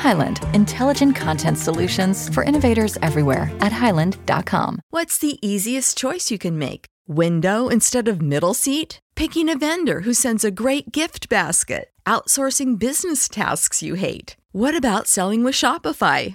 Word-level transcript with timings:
Hyland, 0.00 0.40
intelligent 0.54 1.14
content 1.14 1.58
solutions 1.58 2.32
for 2.32 2.42
innovators 2.42 2.96
everywhere 3.02 3.52
at 3.60 3.70
hyland.com. 3.70 4.80
What's 4.88 5.18
the 5.18 5.36
easiest 5.46 5.98
choice 5.98 6.30
you 6.30 6.38
can 6.38 6.58
make? 6.58 6.86
Window 7.06 7.68
instead 7.68 8.08
of 8.08 8.22
middle 8.22 8.54
seat? 8.54 8.98
Picking 9.14 9.50
a 9.50 9.58
vendor 9.58 10.00
who 10.00 10.14
sends 10.14 10.42
a 10.42 10.50
great 10.50 10.90
gift 10.90 11.28
basket? 11.28 11.90
Outsourcing 12.06 12.78
business 12.78 13.28
tasks 13.28 13.82
you 13.82 13.94
hate? 13.94 14.36
What 14.52 14.74
about 14.74 15.06
selling 15.06 15.44
with 15.44 15.54
Shopify? 15.54 16.34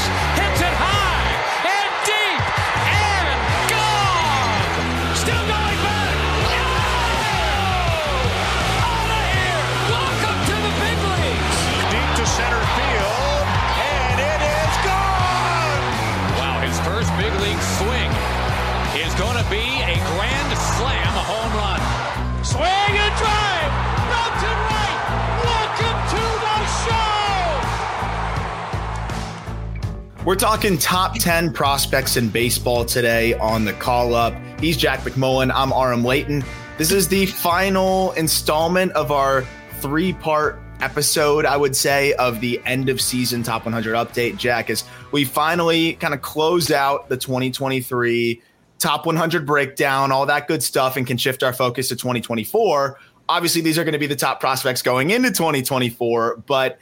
We're 30.23 30.35
talking 30.35 30.77
top 30.77 31.17
10 31.17 31.51
prospects 31.51 32.15
in 32.15 32.29
baseball 32.29 32.85
today 32.85 33.33
on 33.39 33.65
the 33.65 33.73
call 33.73 34.13
up. 34.13 34.35
He's 34.59 34.77
Jack 34.77 34.99
McMullen. 34.99 35.51
I'm 35.51 35.73
Aram 35.73 36.03
Leighton. 36.03 36.43
This 36.77 36.91
is 36.91 37.07
the 37.07 37.25
final 37.25 38.11
installment 38.11 38.91
of 38.91 39.11
our 39.11 39.43
three 39.79 40.13
part 40.13 40.59
episode, 40.79 41.47
I 41.47 41.57
would 41.57 41.75
say, 41.75 42.13
of 42.13 42.39
the 42.39 42.61
end 42.65 42.87
of 42.87 43.01
season 43.01 43.41
top 43.41 43.65
100 43.65 43.95
update. 43.95 44.37
Jack, 44.37 44.69
as 44.69 44.83
we 45.11 45.25
finally 45.25 45.93
kind 45.93 46.13
of 46.13 46.21
close 46.21 46.69
out 46.69 47.09
the 47.09 47.17
2023 47.17 48.43
top 48.77 49.07
100 49.07 49.43
breakdown, 49.47 50.11
all 50.11 50.27
that 50.27 50.47
good 50.47 50.61
stuff, 50.61 50.97
and 50.97 51.07
can 51.07 51.17
shift 51.17 51.41
our 51.41 51.51
focus 51.51 51.87
to 51.89 51.95
2024. 51.95 52.99
Obviously, 53.27 53.61
these 53.61 53.79
are 53.79 53.83
going 53.83 53.93
to 53.93 53.99
be 53.99 54.05
the 54.05 54.15
top 54.15 54.39
prospects 54.39 54.83
going 54.83 55.09
into 55.09 55.31
2024, 55.31 56.43
but 56.45 56.77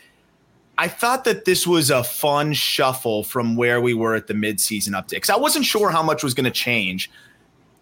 I 0.80 0.88
thought 0.88 1.26
that 1.26 1.44
this 1.44 1.68
was 1.68 1.92
a 1.92 2.06
fun 2.06 2.54
shuffle 2.54 3.26
from 3.26 3.58
where 3.58 3.82
we 3.82 3.94
were 3.94 4.16
at 4.16 4.28
the 4.28 4.34
midseason 4.34 4.92
update 4.92 5.10
because 5.10 5.30
I 5.30 5.36
wasn't 5.36 5.66
sure 5.66 5.90
how 5.90 6.02
much 6.02 6.24
was 6.24 6.34
going 6.34 6.46
to 6.46 6.52
change. 6.52 7.12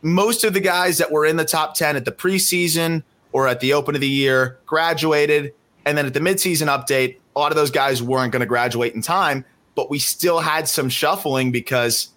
Most 0.01 0.43
of 0.43 0.55
the 0.55 0.59
guys 0.59 0.97
that 0.97 1.11
were 1.11 1.23
in 1.23 1.35
the 1.35 1.45
top 1.45 1.75
10 1.75 1.95
at 1.95 2.05
the 2.05 2.11
preseason 2.11 3.03
or 3.33 3.47
at 3.47 3.59
the 3.59 3.71
open 3.71 3.93
of 3.93 4.01
the 4.01 4.09
year 4.09 4.57
graduated. 4.65 5.53
And 5.85 5.95
then 5.95 6.07
at 6.07 6.15
the 6.15 6.19
midseason 6.19 6.69
update, 6.69 7.17
a 7.35 7.39
lot 7.39 7.51
of 7.51 7.55
those 7.55 7.69
guys 7.69 8.01
weren't 8.01 8.31
going 8.31 8.39
to 8.39 8.47
graduate 8.47 8.95
in 8.95 9.03
time, 9.03 9.45
but 9.75 9.91
we 9.91 9.99
still 9.99 10.39
had 10.39 10.67
some 10.67 10.89
shuffling 10.89 11.51
because 11.51 12.09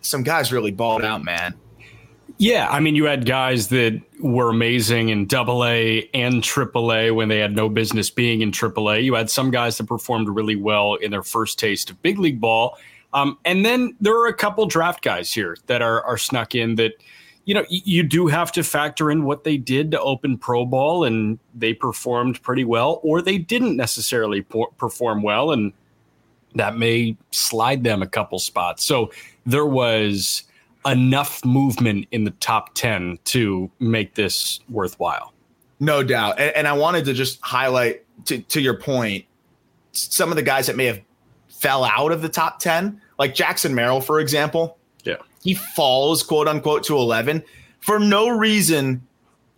some 0.00 0.24
guys 0.24 0.52
really 0.52 0.72
balled 0.72 1.04
out, 1.04 1.22
man. 1.22 1.54
Yeah, 2.38 2.68
I 2.68 2.80
mean, 2.80 2.96
you 2.96 3.04
had 3.04 3.26
guys 3.26 3.68
that 3.68 4.02
were 4.20 4.50
amazing 4.50 5.10
in 5.10 5.26
Double 5.26 5.64
A 5.64 6.08
and 6.14 6.42
Triple 6.42 6.92
A 6.92 7.10
when 7.10 7.28
they 7.28 7.38
had 7.38 7.54
no 7.54 7.68
business 7.68 8.10
being 8.10 8.42
in 8.42 8.52
Triple 8.52 8.90
A. 8.90 8.98
You 8.98 9.14
had 9.14 9.30
some 9.30 9.50
guys 9.50 9.78
that 9.78 9.86
performed 9.86 10.28
really 10.28 10.56
well 10.56 10.94
in 10.94 11.10
their 11.10 11.22
first 11.22 11.58
taste 11.58 11.90
of 11.90 12.00
big 12.02 12.18
league 12.18 12.40
ball, 12.40 12.78
um, 13.12 13.38
and 13.44 13.64
then 13.64 13.96
there 14.00 14.14
are 14.14 14.26
a 14.26 14.34
couple 14.34 14.66
draft 14.66 15.02
guys 15.02 15.32
here 15.32 15.56
that 15.66 15.82
are 15.82 16.02
are 16.04 16.18
snuck 16.18 16.54
in 16.54 16.76
that. 16.76 16.92
You 17.48 17.54
know, 17.54 17.64
you 17.68 18.02
do 18.02 18.26
have 18.26 18.50
to 18.52 18.64
factor 18.64 19.08
in 19.08 19.22
what 19.22 19.44
they 19.44 19.56
did 19.56 19.92
to 19.92 20.00
open 20.00 20.36
pro 20.36 20.66
ball, 20.66 21.04
and 21.04 21.38
they 21.54 21.74
performed 21.74 22.42
pretty 22.42 22.64
well, 22.64 22.98
or 23.04 23.22
they 23.22 23.38
didn't 23.38 23.76
necessarily 23.76 24.42
perform 24.42 25.22
well, 25.22 25.52
and 25.52 25.72
that 26.56 26.76
may 26.76 27.16
slide 27.30 27.84
them 27.84 28.02
a 28.02 28.06
couple 28.08 28.40
spots. 28.40 28.82
So 28.82 29.12
there 29.44 29.64
was 29.64 30.42
enough 30.86 31.44
movement 31.44 32.06
in 32.12 32.24
the 32.24 32.30
top 32.30 32.74
10 32.74 33.18
to 33.24 33.70
make 33.80 34.14
this 34.14 34.60
worthwhile. 34.68 35.32
No 35.80 36.02
doubt. 36.02 36.38
And, 36.38 36.54
and 36.56 36.68
I 36.68 36.72
wanted 36.72 37.04
to 37.06 37.12
just 37.12 37.40
highlight 37.42 38.04
to, 38.26 38.38
to 38.38 38.60
your 38.60 38.74
point, 38.74 39.24
some 39.92 40.30
of 40.30 40.36
the 40.36 40.42
guys 40.42 40.66
that 40.66 40.76
may 40.76 40.86
have 40.86 41.00
fell 41.48 41.84
out 41.84 42.12
of 42.12 42.22
the 42.22 42.28
top 42.28 42.58
10, 42.60 43.00
like 43.18 43.34
Jackson 43.34 43.74
Merrill, 43.74 44.00
for 44.00 44.20
example. 44.20 44.78
Yeah. 45.04 45.16
He 45.42 45.54
falls, 45.54 46.22
quote 46.22 46.48
unquote, 46.48 46.84
to 46.84 46.96
11 46.96 47.42
for 47.80 47.98
no 47.98 48.28
reason 48.28 49.06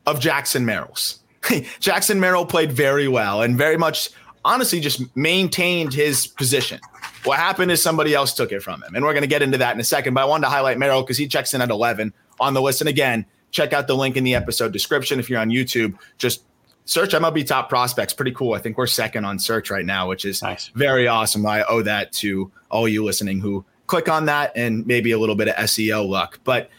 of 0.06 0.20
Jackson 0.20 0.64
Merrill's. 0.64 1.20
Jackson 1.80 2.20
Merrill 2.20 2.46
played 2.46 2.72
very 2.72 3.08
well 3.08 3.42
and 3.42 3.56
very 3.56 3.76
much, 3.76 4.10
honestly, 4.44 4.80
just 4.80 5.14
maintained 5.16 5.92
his 5.92 6.26
position. 6.26 6.80
What 7.28 7.38
happened 7.38 7.70
is 7.70 7.82
somebody 7.82 8.14
else 8.14 8.32
took 8.34 8.50
it 8.52 8.60
from 8.62 8.82
him. 8.82 8.94
And 8.94 9.04
we're 9.04 9.12
going 9.12 9.22
to 9.22 9.28
get 9.28 9.42
into 9.42 9.58
that 9.58 9.74
in 9.74 9.80
a 9.80 9.84
second. 9.84 10.14
But 10.14 10.22
I 10.22 10.24
wanted 10.24 10.46
to 10.46 10.50
highlight 10.50 10.78
Merrill 10.78 11.02
because 11.02 11.16
he 11.18 11.28
checks 11.28 11.54
in 11.54 11.60
at 11.60 11.70
11 11.70 12.12
on 12.40 12.54
the 12.54 12.62
list. 12.62 12.80
And 12.80 12.88
again, 12.88 13.26
check 13.50 13.72
out 13.72 13.86
the 13.86 13.94
link 13.96 14.16
in 14.16 14.24
the 14.24 14.34
episode 14.34 14.72
description 14.72 15.20
if 15.20 15.28
you're 15.30 15.38
on 15.40 15.50
YouTube. 15.50 15.96
Just 16.18 16.44
search 16.86 17.10
MLB 17.12 17.46
top 17.46 17.68
prospects. 17.68 18.12
Pretty 18.14 18.32
cool. 18.32 18.54
I 18.54 18.58
think 18.58 18.78
we're 18.78 18.86
second 18.86 19.24
on 19.24 19.38
search 19.38 19.70
right 19.70 19.84
now, 19.84 20.08
which 20.08 20.24
is 20.24 20.42
Nice. 20.42 20.70
very 20.74 21.06
awesome. 21.06 21.44
I 21.46 21.62
owe 21.64 21.82
that 21.82 22.12
to 22.14 22.50
all 22.70 22.88
you 22.88 23.04
listening 23.04 23.40
who 23.40 23.64
click 23.86 24.08
on 24.08 24.26
that 24.26 24.52
and 24.56 24.86
maybe 24.86 25.12
a 25.12 25.18
little 25.18 25.36
bit 25.36 25.48
of 25.48 25.54
SEO 25.56 26.08
luck. 26.08 26.40
But 26.44 26.70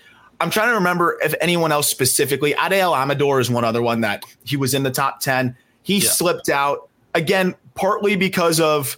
I'm 0.41 0.49
trying 0.49 0.69
to 0.69 0.75
remember 0.75 1.17
if 1.23 1.35
anyone 1.41 1.71
else 1.71 1.88
specifically. 1.89 2.53
Adael 2.53 2.95
Amador 2.97 3.39
is 3.39 3.51
one 3.51 3.63
other 3.65 3.81
one 3.81 4.01
that 4.01 4.23
he 4.45 4.57
was 4.57 4.73
in 4.73 4.83
the 4.83 4.91
top 4.91 5.19
10. 5.19 5.55
He 5.83 5.99
Yeah. 5.99 6.09
slipped 6.09 6.49
out 6.49 6.89
again, 7.13 7.55
partly 7.75 8.15
because 8.15 8.59
of 8.59 8.97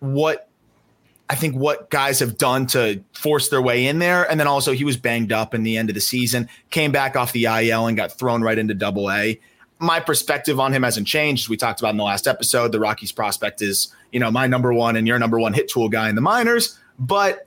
what 0.00 0.47
I 1.30 1.34
think 1.34 1.54
what 1.54 1.90
guys 1.90 2.20
have 2.20 2.38
done 2.38 2.66
to 2.68 3.02
force 3.12 3.48
their 3.48 3.60
way 3.60 3.86
in 3.86 3.98
there. 3.98 4.28
And 4.30 4.40
then 4.40 4.46
also 4.46 4.72
he 4.72 4.84
was 4.84 4.96
banged 4.96 5.30
up 5.30 5.54
in 5.54 5.62
the 5.62 5.76
end 5.76 5.90
of 5.90 5.94
the 5.94 6.00
season, 6.00 6.48
came 6.70 6.90
back 6.90 7.16
off 7.16 7.32
the 7.32 7.44
IL 7.44 7.86
and 7.86 7.96
got 7.96 8.12
thrown 8.12 8.42
right 8.42 8.58
into 8.58 8.74
double 8.74 9.10
A. 9.10 9.38
My 9.78 10.00
perspective 10.00 10.58
on 10.58 10.72
him 10.72 10.82
hasn't 10.82 11.06
changed. 11.06 11.48
We 11.48 11.56
talked 11.56 11.80
about 11.80 11.90
in 11.90 11.98
the 11.98 12.04
last 12.04 12.26
episode, 12.26 12.72
the 12.72 12.80
Rockies 12.80 13.12
prospect 13.12 13.62
is, 13.62 13.94
you 14.10 14.18
know, 14.18 14.30
my 14.30 14.46
number 14.46 14.72
one 14.72 14.96
and 14.96 15.06
your 15.06 15.18
number 15.18 15.38
one 15.38 15.52
hit 15.52 15.68
tool 15.68 15.88
guy 15.88 16.08
in 16.08 16.14
the 16.14 16.20
minors. 16.20 16.78
But 16.98 17.46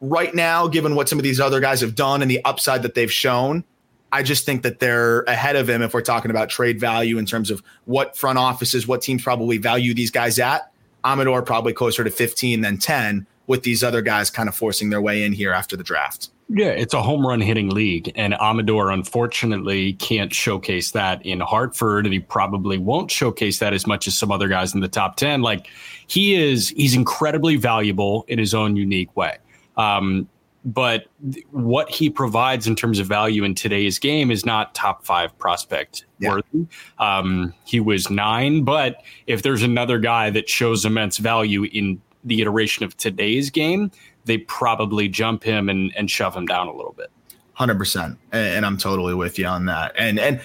right 0.00 0.34
now, 0.34 0.68
given 0.68 0.94
what 0.94 1.08
some 1.08 1.18
of 1.18 1.22
these 1.22 1.40
other 1.40 1.60
guys 1.60 1.80
have 1.80 1.94
done 1.94 2.22
and 2.22 2.30
the 2.30 2.42
upside 2.44 2.82
that 2.82 2.94
they've 2.94 3.12
shown, 3.12 3.64
I 4.12 4.22
just 4.22 4.46
think 4.46 4.62
that 4.62 4.78
they're 4.78 5.22
ahead 5.22 5.56
of 5.56 5.68
him 5.68 5.82
if 5.82 5.94
we're 5.94 6.00
talking 6.00 6.30
about 6.30 6.48
trade 6.48 6.80
value 6.80 7.18
in 7.18 7.26
terms 7.26 7.50
of 7.50 7.62
what 7.84 8.16
front 8.16 8.38
offices, 8.38 8.88
what 8.88 9.02
teams 9.02 9.22
probably 9.22 9.58
value 9.58 9.94
these 9.94 10.10
guys 10.10 10.38
at. 10.38 10.72
Amador 11.04 11.42
probably 11.42 11.72
closer 11.72 12.04
to 12.04 12.10
15 12.10 12.60
than 12.60 12.78
10, 12.78 13.26
with 13.46 13.64
these 13.64 13.82
other 13.82 14.00
guys 14.00 14.30
kind 14.30 14.48
of 14.48 14.54
forcing 14.54 14.90
their 14.90 15.02
way 15.02 15.24
in 15.24 15.32
here 15.32 15.52
after 15.52 15.76
the 15.76 15.82
draft. 15.82 16.30
Yeah, 16.48 16.68
it's 16.68 16.94
a 16.94 17.02
home 17.02 17.26
run 17.26 17.40
hitting 17.40 17.68
league, 17.68 18.12
and 18.14 18.34
Amador 18.34 18.90
unfortunately 18.90 19.94
can't 19.94 20.32
showcase 20.32 20.92
that 20.92 21.24
in 21.26 21.40
Hartford, 21.40 22.06
and 22.06 22.12
he 22.12 22.20
probably 22.20 22.78
won't 22.78 23.10
showcase 23.10 23.58
that 23.60 23.72
as 23.72 23.86
much 23.86 24.06
as 24.06 24.16
some 24.16 24.32
other 24.32 24.48
guys 24.48 24.74
in 24.74 24.80
the 24.80 24.88
top 24.88 25.16
ten. 25.16 25.42
Like 25.42 25.68
he 26.06 26.34
is, 26.34 26.70
he's 26.70 26.94
incredibly 26.94 27.56
valuable 27.56 28.24
in 28.28 28.38
his 28.38 28.52
own 28.52 28.76
unique 28.76 29.16
way. 29.16 29.38
Um, 29.76 30.28
but 30.64 31.06
what 31.50 31.90
he 31.90 32.10
provides 32.10 32.66
in 32.66 32.76
terms 32.76 32.98
of 32.98 33.06
value 33.06 33.44
in 33.44 33.54
today's 33.54 33.98
game 33.98 34.30
is 34.30 34.44
not 34.44 34.74
top 34.74 35.04
five 35.04 35.36
prospect 35.38 36.04
yeah. 36.18 36.30
worthy. 36.30 36.66
Um, 36.98 37.54
he 37.64 37.80
was 37.80 38.10
nine, 38.10 38.62
but 38.64 39.02
if 39.26 39.42
there's 39.42 39.62
another 39.62 39.98
guy 39.98 40.30
that 40.30 40.48
shows 40.48 40.84
immense 40.84 41.18
value 41.18 41.64
in 41.64 42.00
the 42.24 42.42
iteration 42.42 42.84
of 42.84 42.96
today's 42.96 43.48
game, 43.48 43.90
they 44.26 44.38
probably 44.38 45.08
jump 45.08 45.42
him 45.42 45.68
and, 45.68 45.92
and 45.96 46.10
shove 46.10 46.36
him 46.36 46.46
down 46.46 46.68
a 46.68 46.74
little 46.74 46.92
bit. 46.92 47.10
Hundred 47.54 47.78
percent, 47.78 48.18
and 48.32 48.64
I'm 48.64 48.78
totally 48.78 49.14
with 49.14 49.38
you 49.38 49.46
on 49.46 49.66
that. 49.66 49.92
And 49.98 50.18
and 50.18 50.40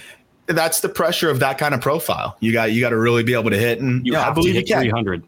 that's 0.48 0.82
the 0.82 0.90
pressure 0.90 1.30
of 1.30 1.40
that 1.40 1.58
kind 1.58 1.74
of 1.74 1.80
profile. 1.80 2.36
You 2.42 2.52
got 2.52 2.74
you 2.74 2.82
got 2.82 2.90
to 2.90 2.98
really 2.98 3.24
be 3.24 3.34
able 3.34 3.52
to 3.52 3.58
hit, 3.58 3.80
and 3.80 4.06
you 4.06 4.14
yeah, 4.14 4.28
I 4.28 4.32
believe 4.32 4.56
you 4.56 4.66
can. 4.66 4.82
300 4.82 5.26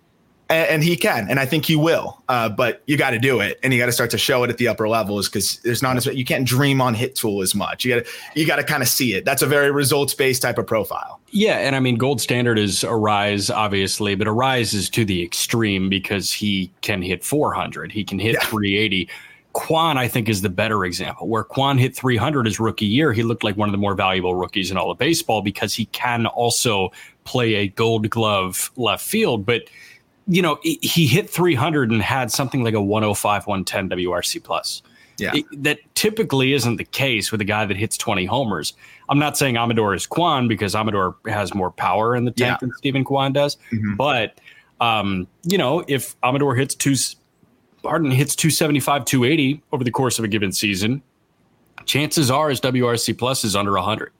and, 0.49 0.69
and 0.69 0.83
he 0.83 0.95
can, 0.95 1.29
and 1.29 1.39
I 1.39 1.45
think 1.45 1.65
he 1.65 1.75
will. 1.75 2.21
Uh, 2.29 2.49
but 2.49 2.81
you 2.87 2.97
got 2.97 3.11
to 3.11 3.19
do 3.19 3.39
it, 3.39 3.59
and 3.63 3.73
you 3.73 3.79
got 3.79 3.87
to 3.87 3.91
start 3.91 4.09
to 4.11 4.17
show 4.17 4.43
it 4.43 4.49
at 4.49 4.57
the 4.57 4.67
upper 4.67 4.87
levels 4.87 5.27
because 5.27 5.57
there's 5.59 5.81
not 5.81 5.97
as 5.97 6.05
you 6.05 6.25
can't 6.25 6.47
dream 6.47 6.81
on 6.81 6.93
hit 6.93 7.15
tool 7.15 7.41
as 7.41 7.53
much. 7.53 7.83
You 7.85 7.95
got 7.95 8.05
to 8.05 8.11
you 8.39 8.47
got 8.47 8.57
to 8.57 8.63
kind 8.63 8.81
of 8.81 8.89
see 8.89 9.13
it. 9.13 9.25
That's 9.25 9.41
a 9.41 9.47
very 9.47 9.71
results 9.71 10.13
based 10.13 10.41
type 10.41 10.57
of 10.57 10.67
profile. 10.67 11.19
Yeah, 11.29 11.57
and 11.57 11.75
I 11.75 11.79
mean, 11.79 11.97
gold 11.97 12.21
standard 12.21 12.57
is 12.57 12.83
Arraez, 12.83 13.53
obviously, 13.53 14.15
but 14.15 14.27
Arraez 14.27 14.73
is 14.73 14.89
to 14.91 15.03
the 15.03 15.23
extreme 15.23 15.89
because 15.89 16.31
he 16.31 16.71
can 16.81 17.01
hit 17.01 17.23
400, 17.23 17.91
he 17.91 18.03
can 18.03 18.19
hit 18.19 18.33
yeah. 18.33 18.45
380. 18.45 19.09
Kwan, 19.53 19.97
I 19.97 20.07
think, 20.07 20.29
is 20.29 20.43
the 20.43 20.49
better 20.49 20.85
example. 20.85 21.27
Where 21.27 21.43
Kwan 21.43 21.79
hit 21.79 21.95
300 21.95 22.45
his 22.45 22.59
rookie 22.59 22.85
year, 22.85 23.11
he 23.11 23.23
looked 23.23 23.43
like 23.43 23.57
one 23.57 23.67
of 23.67 23.71
the 23.71 23.79
more 23.79 23.95
valuable 23.95 24.35
rookies 24.35 24.69
in 24.69 24.77
all 24.77 24.91
of 24.91 24.99
baseball 24.99 25.41
because 25.41 25.73
he 25.73 25.85
can 25.85 26.27
also 26.27 26.91
play 27.23 27.55
a 27.55 27.67
Gold 27.67 28.07
Glove 28.11 28.71
left 28.75 29.03
field, 29.03 29.47
but 29.47 29.63
you 30.27 30.41
know, 30.41 30.59
he 30.61 31.07
hit 31.07 31.29
300 31.29 31.89
and 31.89 32.01
had 32.01 32.31
something 32.31 32.63
like 32.63 32.73
a 32.73 32.81
105, 32.81 33.47
110 33.47 33.89
WRC 33.89 34.43
plus. 34.43 34.81
Yeah. 35.17 35.31
It, 35.33 35.45
that 35.63 35.79
typically 35.95 36.53
isn't 36.53 36.75
the 36.75 36.83
case 36.83 37.31
with 37.31 37.41
a 37.41 37.45
guy 37.45 37.65
that 37.65 37.77
hits 37.77 37.97
20 37.97 38.25
homers. 38.25 38.73
I'm 39.09 39.19
not 39.19 39.37
saying 39.37 39.57
Amador 39.57 39.93
is 39.93 40.05
Kwan 40.05 40.47
because 40.47 40.75
Amador 40.75 41.15
has 41.27 41.55
more 41.55 41.71
power 41.71 42.15
in 42.15 42.25
the 42.25 42.31
tank 42.31 42.49
yeah. 42.49 42.57
than 42.59 42.71
Steven 42.77 43.03
Kwan 43.03 43.33
does. 43.33 43.57
Mm-hmm. 43.71 43.95
But, 43.95 44.39
um, 44.79 45.27
you 45.43 45.57
know, 45.57 45.83
if 45.87 46.15
Amador 46.23 46.55
hits 46.55 46.75
two, 46.75 46.95
Barton 47.81 48.11
hits 48.11 48.35
275, 48.35 49.05
280 49.05 49.63
over 49.71 49.83
the 49.83 49.91
course 49.91 50.19
of 50.19 50.25
a 50.25 50.27
given 50.27 50.51
season, 50.51 51.01
chances 51.85 52.29
are 52.29 52.49
his 52.49 52.61
WRC 52.61 53.17
plus 53.17 53.43
is 53.43 53.55
under 53.55 53.71
100. 53.71 54.11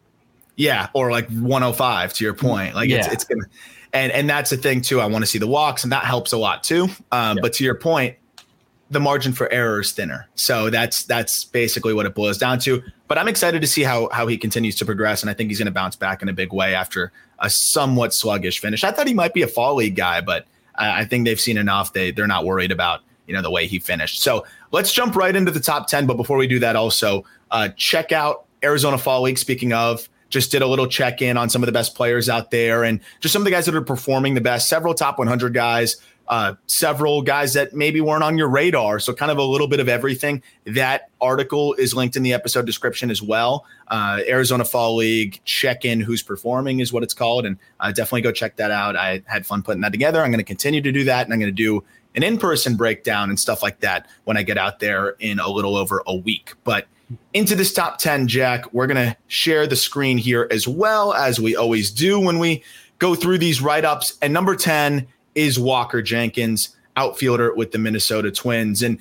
Yeah. 0.56 0.88
Or 0.94 1.12
like 1.12 1.30
105 1.30 2.14
to 2.14 2.24
your 2.24 2.34
point. 2.34 2.74
Like 2.74 2.90
yeah. 2.90 2.98
it's, 2.98 3.08
it's 3.08 3.24
going 3.26 3.42
to, 3.42 3.48
and 3.98 4.12
and 4.12 4.30
that's 4.30 4.50
the 4.50 4.58
thing 4.58 4.82
too. 4.82 5.02
I 5.02 5.06
want 5.08 5.24
to 5.24 5.28
see 5.28 5.40
the 5.40 5.48
walks, 5.48 5.84
and 5.84 5.92
that 5.92 6.04
helps 6.04 6.32
a 6.32 6.38
lot 6.38 6.64
too. 6.64 6.88
Um, 7.12 7.38
But 7.42 7.54
to 7.54 7.64
your 7.64 7.76
point, 7.76 8.16
the 8.90 9.00
margin 9.00 9.34
for 9.34 9.52
error 9.52 9.82
is 9.82 9.92
thinner. 9.92 10.28
So 10.36 10.70
that's 10.70 11.04
that's 11.04 11.46
basically 11.46 11.94
what 11.94 12.06
it 12.06 12.14
boils 12.14 12.38
down 12.38 12.60
to. 12.60 12.84
But 13.08 13.18
I'm 13.18 13.28
excited 13.28 13.62
to 13.62 13.68
see 13.68 13.84
how 13.84 14.10
how 14.12 14.28
he 14.28 14.38
continues 14.38 14.76
to 14.78 14.86
progress, 14.86 15.24
and 15.24 15.30
I 15.30 15.34
think 15.34 15.50
he's 15.50 15.58
going 15.58 15.68
to 15.68 15.72
bounce 15.72 15.96
back 15.96 16.22
in 16.22 16.30
a 16.30 16.34
big 16.34 16.54
way 16.54 16.76
after 16.76 17.12
a 17.40 17.50
somewhat 17.50 18.14
sluggish 18.14 18.60
finish. 18.60 18.84
I 18.84 18.92
thought 18.92 19.08
he 19.08 19.14
might 19.14 19.34
be 19.34 19.42
a 19.42 19.48
fall 19.48 19.76
league 19.76 19.96
guy, 19.96 20.22
but 20.22 20.46
I, 20.76 21.02
I 21.02 21.06
think 21.06 21.26
they've 21.26 21.40
seen 21.40 21.58
enough. 21.58 21.94
They 21.94 22.12
they're 22.12 22.28
not 22.28 22.46
worried 22.46 22.72
about 22.72 23.02
you 23.26 23.34
know 23.34 23.42
the 23.42 23.52
way 23.52 23.68
he 23.68 23.80
finished. 23.80 24.22
So 24.22 24.46
let's 24.72 24.94
jump 24.94 25.16
right 25.16 25.36
into 25.36 25.52
the 25.52 25.60
top 25.60 25.88
ten. 25.88 26.06
But 26.06 26.18
before 26.18 26.38
we 26.38 26.48
do 26.48 26.60
that, 26.60 26.76
also 26.76 27.26
uh, 27.52 27.70
check 27.76 28.12
out 28.12 28.46
Arizona 28.64 28.98
Fall 28.98 29.24
League. 29.24 29.38
Speaking 29.38 29.74
of 29.74 30.08
just 30.30 30.52
did 30.52 30.62
a 30.62 30.68
little 30.68 30.88
check 30.88 31.22
in 31.22 31.38
on 31.38 31.50
some 31.50 31.64
of 31.64 31.68
the 31.68 31.72
best 31.72 31.96
players 31.96 32.30
out 32.30 32.52
there 32.52 32.84
and 32.84 33.00
just 33.20 33.34
some 33.34 33.42
of 33.42 33.46
the 33.46 33.52
guys 33.52 33.66
that 33.66 33.76
are 33.76 33.82
performing 33.82 34.34
the 34.34 34.42
best. 34.42 34.68
Several 34.68 34.94
top 34.94 35.18
100 35.18 35.54
guys, 35.54 35.98
uh, 36.28 36.56
several 36.68 37.22
guys 37.22 37.54
that 37.54 37.74
maybe 37.74 38.02
weren't 38.02 38.24
on 38.24 38.38
your 38.38 38.50
radar. 38.50 39.00
So, 39.00 39.14
kind 39.14 39.32
of 39.32 39.38
a 39.38 39.44
little 39.44 39.68
bit 39.68 39.80
of 39.80 39.88
everything. 39.88 40.44
That 40.66 41.10
article 41.22 41.74
is 41.76 41.94
linked 41.94 42.16
in 42.16 42.24
the 42.24 42.34
episode 42.34 42.66
description 42.66 43.10
as 43.10 43.22
well. 43.22 43.66
Uh, 43.88 44.20
Arizona 44.28 44.66
Fall 44.66 44.96
League 44.98 45.40
check 45.46 45.86
in 45.86 46.02
who's 46.02 46.22
performing 46.22 46.82
is 46.82 46.92
what 46.92 47.04
it's 47.04 47.14
called. 47.14 47.46
And 47.46 47.58
uh, 47.80 47.92
definitely 47.92 48.22
go 48.22 48.32
check 48.32 48.58
that 48.58 48.72
out. 48.72 48.96
I 48.96 49.24
had 49.26 49.46
fun 49.46 49.64
putting 49.64 49.82
that 49.82 49.92
together. 49.92 50.22
I'm 50.22 50.32
going 50.32 50.40
to 50.40 50.44
continue 50.44 50.82
to 50.82 50.92
do 50.92 51.06
that. 51.06 51.26
And 51.26 51.34
I'm 51.34 51.40
going 51.40 51.52
to 51.52 51.56
do 51.56 51.84
an 52.16 52.24
in 52.24 52.38
person 52.38 52.76
breakdown 52.76 53.30
and 53.30 53.40
stuff 53.40 53.64
like 53.64 53.80
that 53.82 54.08
when 54.26 54.36
I 54.38 54.44
get 54.44 54.58
out 54.58 54.80
there 54.80 55.12
in 55.20 55.40
a 55.40 55.48
little 55.48 55.78
over 55.78 56.04
a 56.06 56.16
week. 56.16 56.54
But 56.64 56.88
into 57.34 57.56
this 57.56 57.74
top 57.74 57.98
10, 57.98 58.28
Jack. 58.28 58.74
We're 58.74 58.88
going 58.88 59.12
to 59.12 59.16
share 59.28 59.68
the 59.68 59.76
screen 59.76 60.18
here 60.18 60.48
as 60.52 60.68
well 60.68 61.14
as 61.14 61.40
we 61.40 61.56
always 61.56 61.92
do 61.92 62.20
when 62.20 62.40
we 62.40 62.64
go 63.00 63.16
through 63.16 63.38
these 63.38 63.62
write 63.62 63.86
ups. 63.86 64.18
And 64.22 64.34
number 64.34 64.56
10 64.56 65.08
is 65.36 65.60
Walker 65.60 66.02
Jenkins, 66.02 66.76
outfielder 66.96 67.54
with 67.54 67.72
the 67.72 67.78
Minnesota 67.78 68.32
Twins. 68.32 68.84
And 68.84 69.00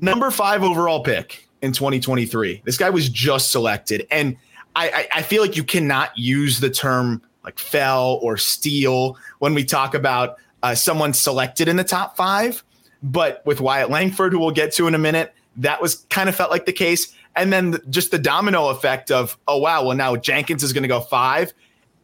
number 0.00 0.30
five 0.30 0.62
overall 0.62 1.02
pick 1.02 1.48
in 1.62 1.72
2023. 1.72 2.62
This 2.64 2.76
guy 2.76 2.90
was 2.90 3.08
just 3.08 3.50
selected. 3.50 4.06
And 4.10 4.36
I, 4.76 5.08
I, 5.12 5.22
feel 5.22 5.42
like 5.42 5.56
you 5.56 5.64
cannot 5.64 6.16
use 6.16 6.60
the 6.60 6.70
term 6.70 7.20
like 7.42 7.58
fell 7.58 8.20
or 8.22 8.36
steal 8.36 9.16
when 9.40 9.52
we 9.54 9.64
talk 9.64 9.94
about 9.94 10.36
uh, 10.62 10.74
someone 10.74 11.12
selected 11.12 11.66
in 11.66 11.76
the 11.76 11.84
top 11.84 12.16
five. 12.16 12.62
But 13.02 13.42
with 13.44 13.60
Wyatt 13.60 13.90
Langford, 13.90 14.32
who 14.32 14.38
we'll 14.38 14.52
get 14.52 14.72
to 14.74 14.86
in 14.86 14.94
a 14.94 14.98
minute, 14.98 15.34
that 15.58 15.82
was 15.82 16.06
kind 16.10 16.28
of 16.28 16.34
felt 16.34 16.50
like 16.50 16.66
the 16.66 16.72
case. 16.72 17.14
And 17.36 17.52
then 17.52 17.72
the, 17.72 17.78
just 17.90 18.10
the 18.10 18.18
domino 18.18 18.68
effect 18.68 19.10
of, 19.10 19.38
oh, 19.46 19.58
wow, 19.58 19.84
well, 19.84 19.96
now 19.96 20.16
Jenkins 20.16 20.62
is 20.62 20.72
going 20.72 20.82
to 20.82 20.88
go 20.88 21.00
five. 21.00 21.52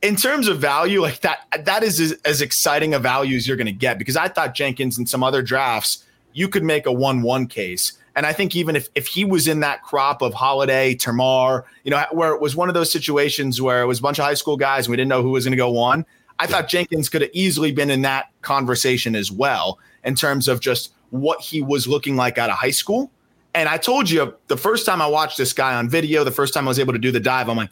In 0.02 0.16
terms 0.16 0.48
of 0.48 0.58
value, 0.58 1.00
like 1.00 1.20
that, 1.20 1.46
that 1.64 1.82
is 1.82 1.98
as, 1.98 2.12
as 2.24 2.42
exciting 2.42 2.92
a 2.92 2.98
value 2.98 3.36
as 3.36 3.48
you're 3.48 3.56
going 3.56 3.66
to 3.66 3.72
get 3.72 3.98
because 3.98 4.16
I 4.16 4.28
thought 4.28 4.54
Jenkins 4.54 4.98
and 4.98 5.08
some 5.08 5.24
other 5.24 5.40
drafts, 5.40 6.04
you 6.34 6.48
could 6.48 6.62
make 6.62 6.84
a 6.86 6.92
1 6.92 7.22
1 7.22 7.46
case. 7.46 7.94
And 8.16 8.26
I 8.26 8.32
think 8.32 8.54
even 8.54 8.76
if, 8.76 8.88
if 8.94 9.06
he 9.06 9.24
was 9.24 9.48
in 9.48 9.60
that 9.60 9.82
crop 9.82 10.22
of 10.22 10.34
Holliday, 10.34 10.94
Termarr, 10.94 11.64
you 11.82 11.90
know, 11.90 12.04
where 12.12 12.32
it 12.32 12.40
was 12.40 12.54
one 12.54 12.68
of 12.68 12.74
those 12.74 12.92
situations 12.92 13.60
where 13.60 13.82
it 13.82 13.86
was 13.86 13.98
a 13.98 14.02
bunch 14.02 14.18
of 14.18 14.24
high 14.24 14.34
school 14.34 14.56
guys 14.56 14.86
and 14.86 14.92
we 14.92 14.96
didn't 14.96 15.08
know 15.08 15.22
who 15.22 15.30
was 15.30 15.44
going 15.44 15.52
to 15.52 15.56
go 15.56 15.70
one, 15.70 16.06
I 16.38 16.46
thought 16.46 16.68
Jenkins 16.68 17.08
could 17.08 17.22
have 17.22 17.30
easily 17.32 17.72
been 17.72 17.90
in 17.90 18.02
that 18.02 18.26
conversation 18.42 19.16
as 19.16 19.32
well 19.32 19.78
in 20.04 20.14
terms 20.14 20.48
of 20.48 20.60
just 20.60 20.92
what 21.10 21.40
he 21.40 21.60
was 21.60 21.86
looking 21.88 22.16
like 22.16 22.38
out 22.38 22.50
of 22.50 22.56
high 22.56 22.70
school 22.70 23.10
and 23.54 23.68
I 23.68 23.76
told 23.76 24.10
you 24.10 24.34
the 24.48 24.56
first 24.56 24.84
time 24.84 25.00
I 25.00 25.06
watched 25.06 25.38
this 25.38 25.52
guy 25.52 25.74
on 25.74 25.88
video, 25.88 26.24
the 26.24 26.32
first 26.32 26.52
time 26.52 26.66
I 26.66 26.68
was 26.68 26.78
able 26.78 26.92
to 26.92 26.98
do 26.98 27.12
the 27.12 27.20
dive, 27.20 27.48
I'm 27.48 27.56
like, 27.56 27.70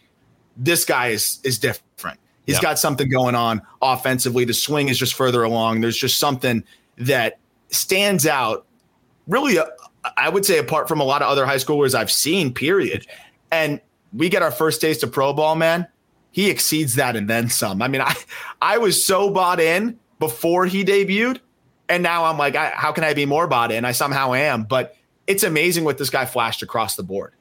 this 0.56 0.84
guy 0.84 1.08
is 1.08 1.40
is 1.44 1.58
different. 1.58 2.18
He's 2.46 2.56
yep. 2.56 2.62
got 2.62 2.78
something 2.78 3.08
going 3.08 3.34
on 3.34 3.62
offensively. 3.80 4.44
The 4.44 4.54
swing 4.54 4.88
is 4.88 4.98
just 4.98 5.14
further 5.14 5.42
along. 5.42 5.80
There's 5.80 5.96
just 5.96 6.18
something 6.18 6.64
that 6.98 7.38
stands 7.70 8.26
out. 8.26 8.66
Really, 9.28 9.58
uh, 9.58 9.66
I 10.16 10.28
would 10.28 10.44
say 10.44 10.58
apart 10.58 10.88
from 10.88 11.00
a 11.00 11.04
lot 11.04 11.22
of 11.22 11.28
other 11.28 11.46
high 11.46 11.56
schoolers 11.56 11.94
I've 11.94 12.10
seen. 12.10 12.52
Period. 12.52 13.06
And 13.50 13.80
we 14.12 14.28
get 14.28 14.42
our 14.42 14.50
first 14.50 14.80
taste 14.80 15.02
of 15.02 15.12
pro 15.12 15.32
ball, 15.32 15.54
man. 15.54 15.86
He 16.32 16.50
exceeds 16.50 16.94
that 16.96 17.14
and 17.14 17.28
then 17.28 17.48
some. 17.48 17.82
I 17.82 17.88
mean, 17.88 18.00
I 18.00 18.14
I 18.62 18.78
was 18.78 19.04
so 19.04 19.30
bought 19.30 19.60
in 19.60 19.98
before 20.18 20.66
he 20.66 20.84
debuted, 20.84 21.40
and 21.88 22.02
now 22.02 22.24
I'm 22.24 22.38
like, 22.38 22.56
I, 22.56 22.70
how 22.74 22.92
can 22.92 23.04
I 23.04 23.14
be 23.14 23.26
more 23.26 23.46
bought 23.46 23.70
in? 23.70 23.84
I 23.84 23.92
somehow 23.92 24.34
am, 24.34 24.64
but 24.64 24.96
it's 25.26 25.42
amazing 25.42 25.84
what 25.84 25.98
this 25.98 26.10
guy 26.10 26.24
flashed 26.24 26.62
across 26.62 26.96
the 26.96 27.02
board. 27.02 27.32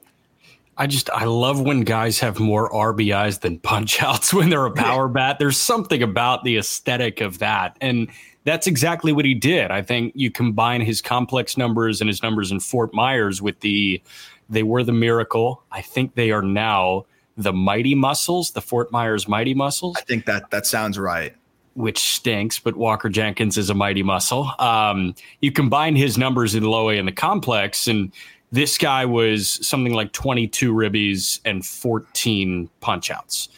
I 0.76 0.86
just 0.86 1.10
I 1.10 1.24
love 1.24 1.60
when 1.60 1.82
guys 1.82 2.18
have 2.20 2.40
more 2.40 2.70
RBIs 2.70 3.40
than 3.40 3.58
punch 3.58 4.02
outs 4.02 4.32
when 4.32 4.48
they're 4.48 4.66
a 4.66 4.72
power 4.72 5.08
bat. 5.08 5.38
There's 5.38 5.58
something 5.58 6.02
about 6.02 6.44
the 6.44 6.56
aesthetic 6.56 7.20
of 7.20 7.38
that. 7.40 7.76
And 7.80 8.08
that's 8.44 8.66
exactly 8.66 9.12
what 9.12 9.24
he 9.24 9.34
did. 9.34 9.70
I 9.70 9.82
think 9.82 10.12
you 10.16 10.30
combine 10.30 10.80
his 10.80 11.00
complex 11.00 11.56
numbers 11.56 12.00
and 12.00 12.08
his 12.08 12.22
numbers 12.22 12.50
in 12.50 12.60
Fort 12.60 12.92
Myers 12.94 13.40
with 13.42 13.60
the 13.60 14.02
they 14.48 14.62
were 14.62 14.82
the 14.82 14.92
miracle. 14.92 15.62
I 15.70 15.82
think 15.82 16.14
they 16.14 16.30
are 16.30 16.42
now 16.42 17.06
the 17.36 17.52
Mighty 17.52 17.94
Mussels, 17.94 18.50
the 18.50 18.60
Fort 18.60 18.90
Myers 18.92 19.28
Mighty 19.28 19.54
Mussels. 19.54 19.96
I 19.98 20.02
think 20.02 20.26
that 20.26 20.50
that 20.50 20.66
sounds 20.66 20.98
right 20.98 21.34
which 21.74 21.98
stinks, 21.98 22.58
but 22.58 22.76
Walker 22.76 23.08
Jenkins 23.08 23.56
is 23.56 23.70
a 23.70 23.74
mighty 23.74 24.02
muscle. 24.02 24.50
Um, 24.58 25.14
you 25.40 25.52
combine 25.52 25.96
his 25.96 26.18
numbers 26.18 26.54
in 26.54 26.64
low 26.64 26.90
A 26.90 26.98
and 26.98 27.08
the 27.08 27.12
complex, 27.12 27.86
and 27.86 28.12
this 28.50 28.76
guy 28.76 29.04
was 29.04 29.66
something 29.66 29.94
like 29.94 30.12
22 30.12 30.72
ribbies 30.72 31.40
and 31.44 31.64
14 31.64 32.68
punch 32.80 33.10
outs. 33.10 33.48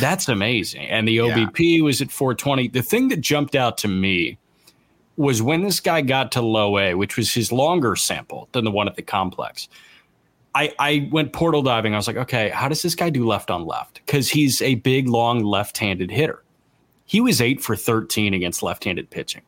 That's 0.00 0.28
amazing. 0.28 0.82
And 0.82 1.08
the 1.08 1.18
OBP 1.18 1.78
yeah. 1.78 1.82
was 1.82 2.00
at 2.00 2.10
420. 2.10 2.68
The 2.68 2.82
thing 2.82 3.08
that 3.08 3.20
jumped 3.20 3.54
out 3.54 3.78
to 3.78 3.88
me 3.88 4.38
was 5.16 5.42
when 5.42 5.62
this 5.62 5.80
guy 5.80 6.00
got 6.00 6.32
to 6.32 6.42
low 6.42 6.78
A, 6.78 6.94
which 6.94 7.16
was 7.16 7.32
his 7.32 7.52
longer 7.52 7.96
sample 7.96 8.48
than 8.52 8.64
the 8.64 8.70
one 8.70 8.88
at 8.88 8.96
the 8.96 9.02
complex. 9.02 9.68
I, 10.54 10.74
I 10.78 11.08
went 11.10 11.32
portal 11.32 11.62
diving. 11.62 11.94
I 11.94 11.96
was 11.96 12.06
like, 12.06 12.16
okay, 12.16 12.50
how 12.50 12.68
does 12.68 12.82
this 12.82 12.94
guy 12.94 13.10
do 13.10 13.26
left 13.26 13.50
on 13.50 13.64
left? 13.64 14.00
Because 14.04 14.28
he's 14.28 14.60
a 14.60 14.76
big, 14.76 15.08
long 15.08 15.42
left 15.42 15.78
handed 15.78 16.10
hitter 16.10 16.41
he 17.04 17.20
was 17.20 17.40
eight 17.40 17.60
for 17.62 17.76
13 17.76 18.34
against 18.34 18.62
left 18.62 18.84
handed 18.84 19.10
pitching. 19.10 19.42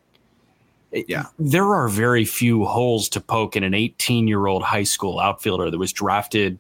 Yeah. 0.92 1.26
There 1.38 1.74
are 1.74 1.88
very 1.88 2.24
few 2.24 2.64
holes 2.64 3.08
to 3.10 3.20
poke 3.20 3.56
in 3.56 3.64
an 3.64 3.74
18 3.74 4.28
year 4.28 4.46
old 4.46 4.62
high 4.62 4.84
school 4.84 5.18
outfielder 5.18 5.70
that 5.70 5.78
was 5.78 5.92
drafted 5.92 6.58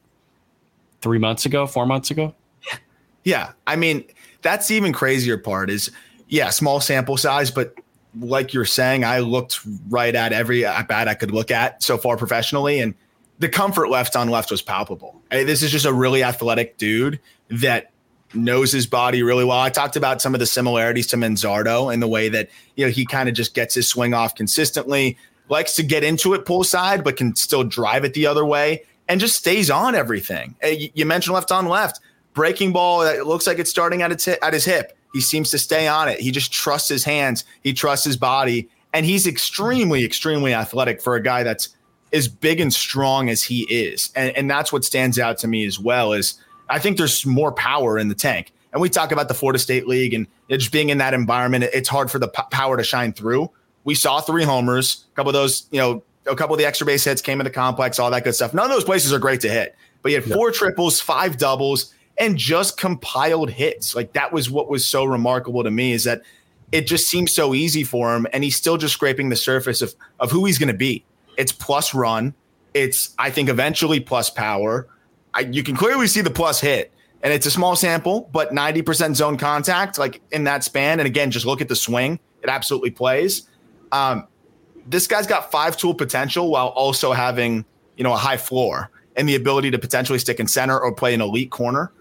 three 1.00 1.18
months 1.18 1.46
ago, 1.46 1.66
four 1.66 1.86
months 1.86 2.10
ago. 2.10 2.34
Yeah. 3.22 3.52
I 3.66 3.76
mean, 3.76 4.04
that's 4.42 4.68
the 4.68 4.74
even 4.74 4.92
crazier 4.92 5.38
part 5.38 5.70
is, 5.70 5.90
yeah, 6.28 6.50
small 6.50 6.80
sample 6.80 7.16
size, 7.16 7.50
but 7.50 7.74
like 8.20 8.52
you're 8.52 8.64
saying, 8.64 9.04
I 9.04 9.20
looked 9.20 9.60
right 9.88 10.14
at 10.14 10.32
every 10.32 10.64
at 10.64 10.88
bat 10.88 11.08
I 11.08 11.14
could 11.14 11.30
look 11.30 11.50
at 11.50 11.82
so 11.82 11.98
far 11.98 12.16
professionally, 12.16 12.80
and 12.80 12.94
the 13.38 13.48
comfort 13.48 13.88
left 13.88 14.16
on 14.16 14.28
left 14.28 14.50
was 14.50 14.62
palpable. 14.62 15.20
I 15.30 15.38
mean, 15.38 15.46
this 15.46 15.62
is 15.62 15.70
just 15.70 15.86
a 15.86 15.92
really 15.92 16.22
athletic 16.22 16.76
dude 16.78 17.20
that 17.48 17.90
knows 18.34 18.72
his 18.72 18.86
body 18.86 19.22
really 19.22 19.44
well. 19.44 19.58
I 19.58 19.70
talked 19.70 19.96
about 19.96 20.20
some 20.22 20.34
of 20.34 20.40
the 20.40 20.46
similarities 20.46 21.06
to 21.08 21.16
Manzardo 21.16 21.92
in 21.92 22.00
the 22.00 22.08
way 22.08 22.28
that 22.28 22.50
you 22.76 22.84
know 22.84 22.90
he 22.90 23.06
kind 23.06 23.28
of 23.28 23.34
just 23.34 23.54
gets 23.54 23.74
his 23.74 23.88
swing 23.88 24.14
off 24.14 24.34
consistently, 24.34 25.16
likes 25.48 25.74
to 25.76 25.82
get 25.82 26.04
into 26.04 26.34
it 26.34 26.44
pull 26.44 26.64
side, 26.64 27.04
but 27.04 27.16
can 27.16 27.34
still 27.36 27.64
drive 27.64 28.04
it 28.04 28.14
the 28.14 28.26
other 28.26 28.44
way, 28.44 28.84
and 29.08 29.20
just 29.20 29.36
stays 29.36 29.70
on 29.70 29.94
everything. 29.94 30.54
Eh, 30.62 30.88
you 30.94 31.06
mentioned 31.06 31.34
left 31.34 31.52
on 31.52 31.66
left 31.66 32.00
breaking 32.34 32.72
ball 32.72 33.00
that 33.00 33.26
looks 33.26 33.46
like 33.46 33.58
it's 33.58 33.70
starting 33.70 34.02
at 34.02 34.12
its 34.12 34.28
at 34.28 34.52
his 34.52 34.64
hip. 34.64 34.96
He 35.12 35.20
seems 35.20 35.50
to 35.50 35.58
stay 35.58 35.86
on 35.86 36.08
it. 36.08 36.20
He 36.20 36.32
just 36.32 36.52
trusts 36.52 36.88
his 36.88 37.04
hands. 37.04 37.44
He 37.62 37.72
trusts 37.72 38.04
his 38.04 38.16
body, 38.16 38.68
and 38.92 39.06
he's 39.06 39.26
extremely, 39.26 40.04
extremely 40.04 40.52
athletic 40.52 41.00
for 41.00 41.14
a 41.14 41.22
guy 41.22 41.44
that's 41.44 41.68
as 42.12 42.28
big 42.28 42.60
and 42.60 42.74
strong 42.74 43.30
as 43.30 43.42
he 43.42 43.62
is. 43.62 44.10
And, 44.14 44.36
and 44.36 44.50
that's 44.50 44.72
what 44.72 44.84
stands 44.84 45.18
out 45.18 45.38
to 45.38 45.48
me 45.48 45.64
as 45.64 45.78
well. 45.78 46.12
Is 46.12 46.34
I 46.68 46.78
think 46.78 46.96
there's 46.96 47.24
more 47.26 47.52
power 47.52 47.98
in 47.98 48.08
the 48.08 48.14
tank. 48.14 48.52
And 48.72 48.80
we 48.80 48.88
talk 48.88 49.12
about 49.12 49.28
the 49.28 49.34
Florida 49.34 49.58
State 49.58 49.86
League 49.86 50.14
and 50.14 50.26
just 50.50 50.72
being 50.72 50.88
in 50.88 50.98
that 50.98 51.14
environment. 51.14 51.64
It's 51.72 51.88
hard 51.88 52.10
for 52.10 52.18
the 52.18 52.28
p- 52.28 52.42
power 52.50 52.76
to 52.76 52.82
shine 52.82 53.12
through. 53.12 53.50
We 53.84 53.94
saw 53.94 54.20
three 54.20 54.42
homers, 54.42 55.04
a 55.12 55.16
couple 55.16 55.30
of 55.30 55.34
those, 55.34 55.68
you 55.70 55.78
know, 55.78 56.02
a 56.26 56.34
couple 56.34 56.54
of 56.54 56.58
the 56.58 56.66
extra 56.66 56.86
base 56.86 57.04
hits 57.04 57.22
came 57.22 57.40
in 57.40 57.44
the 57.44 57.50
complex, 57.50 57.98
all 57.98 58.10
that 58.10 58.24
good 58.24 58.34
stuff. 58.34 58.54
None 58.54 58.64
of 58.64 58.70
those 58.70 58.84
places 58.84 59.12
are 59.12 59.18
great 59.18 59.40
to 59.42 59.48
hit, 59.48 59.76
but 60.02 60.10
you 60.10 60.20
had 60.20 60.32
four 60.32 60.50
triples, 60.50 61.00
five 61.00 61.36
doubles, 61.36 61.94
and 62.18 62.36
just 62.36 62.78
compiled 62.78 63.50
hits. 63.50 63.94
Like 63.94 64.12
that 64.14 64.32
was 64.32 64.50
what 64.50 64.68
was 64.68 64.84
so 64.86 65.04
remarkable 65.04 65.62
to 65.62 65.70
me 65.70 65.92
is 65.92 66.04
that 66.04 66.22
it 66.72 66.86
just 66.86 67.08
seems 67.08 67.32
so 67.32 67.54
easy 67.54 67.84
for 67.84 68.14
him, 68.14 68.26
and 68.32 68.42
he's 68.42 68.56
still 68.56 68.76
just 68.76 68.94
scraping 68.94 69.28
the 69.28 69.36
surface 69.36 69.82
of 69.82 69.94
of 70.18 70.30
who 70.30 70.44
he's 70.44 70.58
going 70.58 70.68
to 70.68 70.74
be. 70.74 71.04
It's 71.36 71.52
plus 71.52 71.94
run. 71.94 72.34
It's 72.72 73.14
I 73.18 73.30
think 73.30 73.48
eventually 73.48 74.00
plus 74.00 74.30
power. 74.30 74.88
I, 75.34 75.40
you 75.40 75.62
can 75.62 75.76
clearly 75.76 76.06
see 76.06 76.20
the 76.20 76.30
plus 76.30 76.60
hit, 76.60 76.92
and 77.22 77.32
it's 77.32 77.44
a 77.44 77.50
small 77.50 77.76
sample, 77.76 78.30
but 78.32 78.54
ninety 78.54 78.80
percent 78.80 79.16
zone 79.16 79.36
contact, 79.36 79.98
like 79.98 80.22
in 80.30 80.44
that 80.44 80.64
span. 80.64 81.00
And 81.00 81.06
again, 81.06 81.30
just 81.30 81.44
look 81.44 81.60
at 81.60 81.68
the 81.68 81.76
swing; 81.76 82.18
it 82.42 82.48
absolutely 82.48 82.90
plays. 82.90 83.48
Um, 83.92 84.26
this 84.86 85.06
guy's 85.06 85.26
got 85.26 85.50
five 85.50 85.76
tool 85.76 85.94
potential 85.94 86.50
while 86.50 86.68
also 86.68 87.12
having 87.12 87.64
you 87.96 88.04
know 88.04 88.12
a 88.12 88.18
high 88.18 88.36
floor 88.36 88.90
and 89.16 89.28
the 89.28 89.34
ability 89.34 89.70
to 89.70 89.78
potentially 89.78 90.18
stick 90.18 90.40
in 90.40 90.46
center 90.46 90.78
or 90.78 90.92
play 90.94 91.14
an 91.14 91.20
elite 91.20 91.50
corner. 91.50 91.92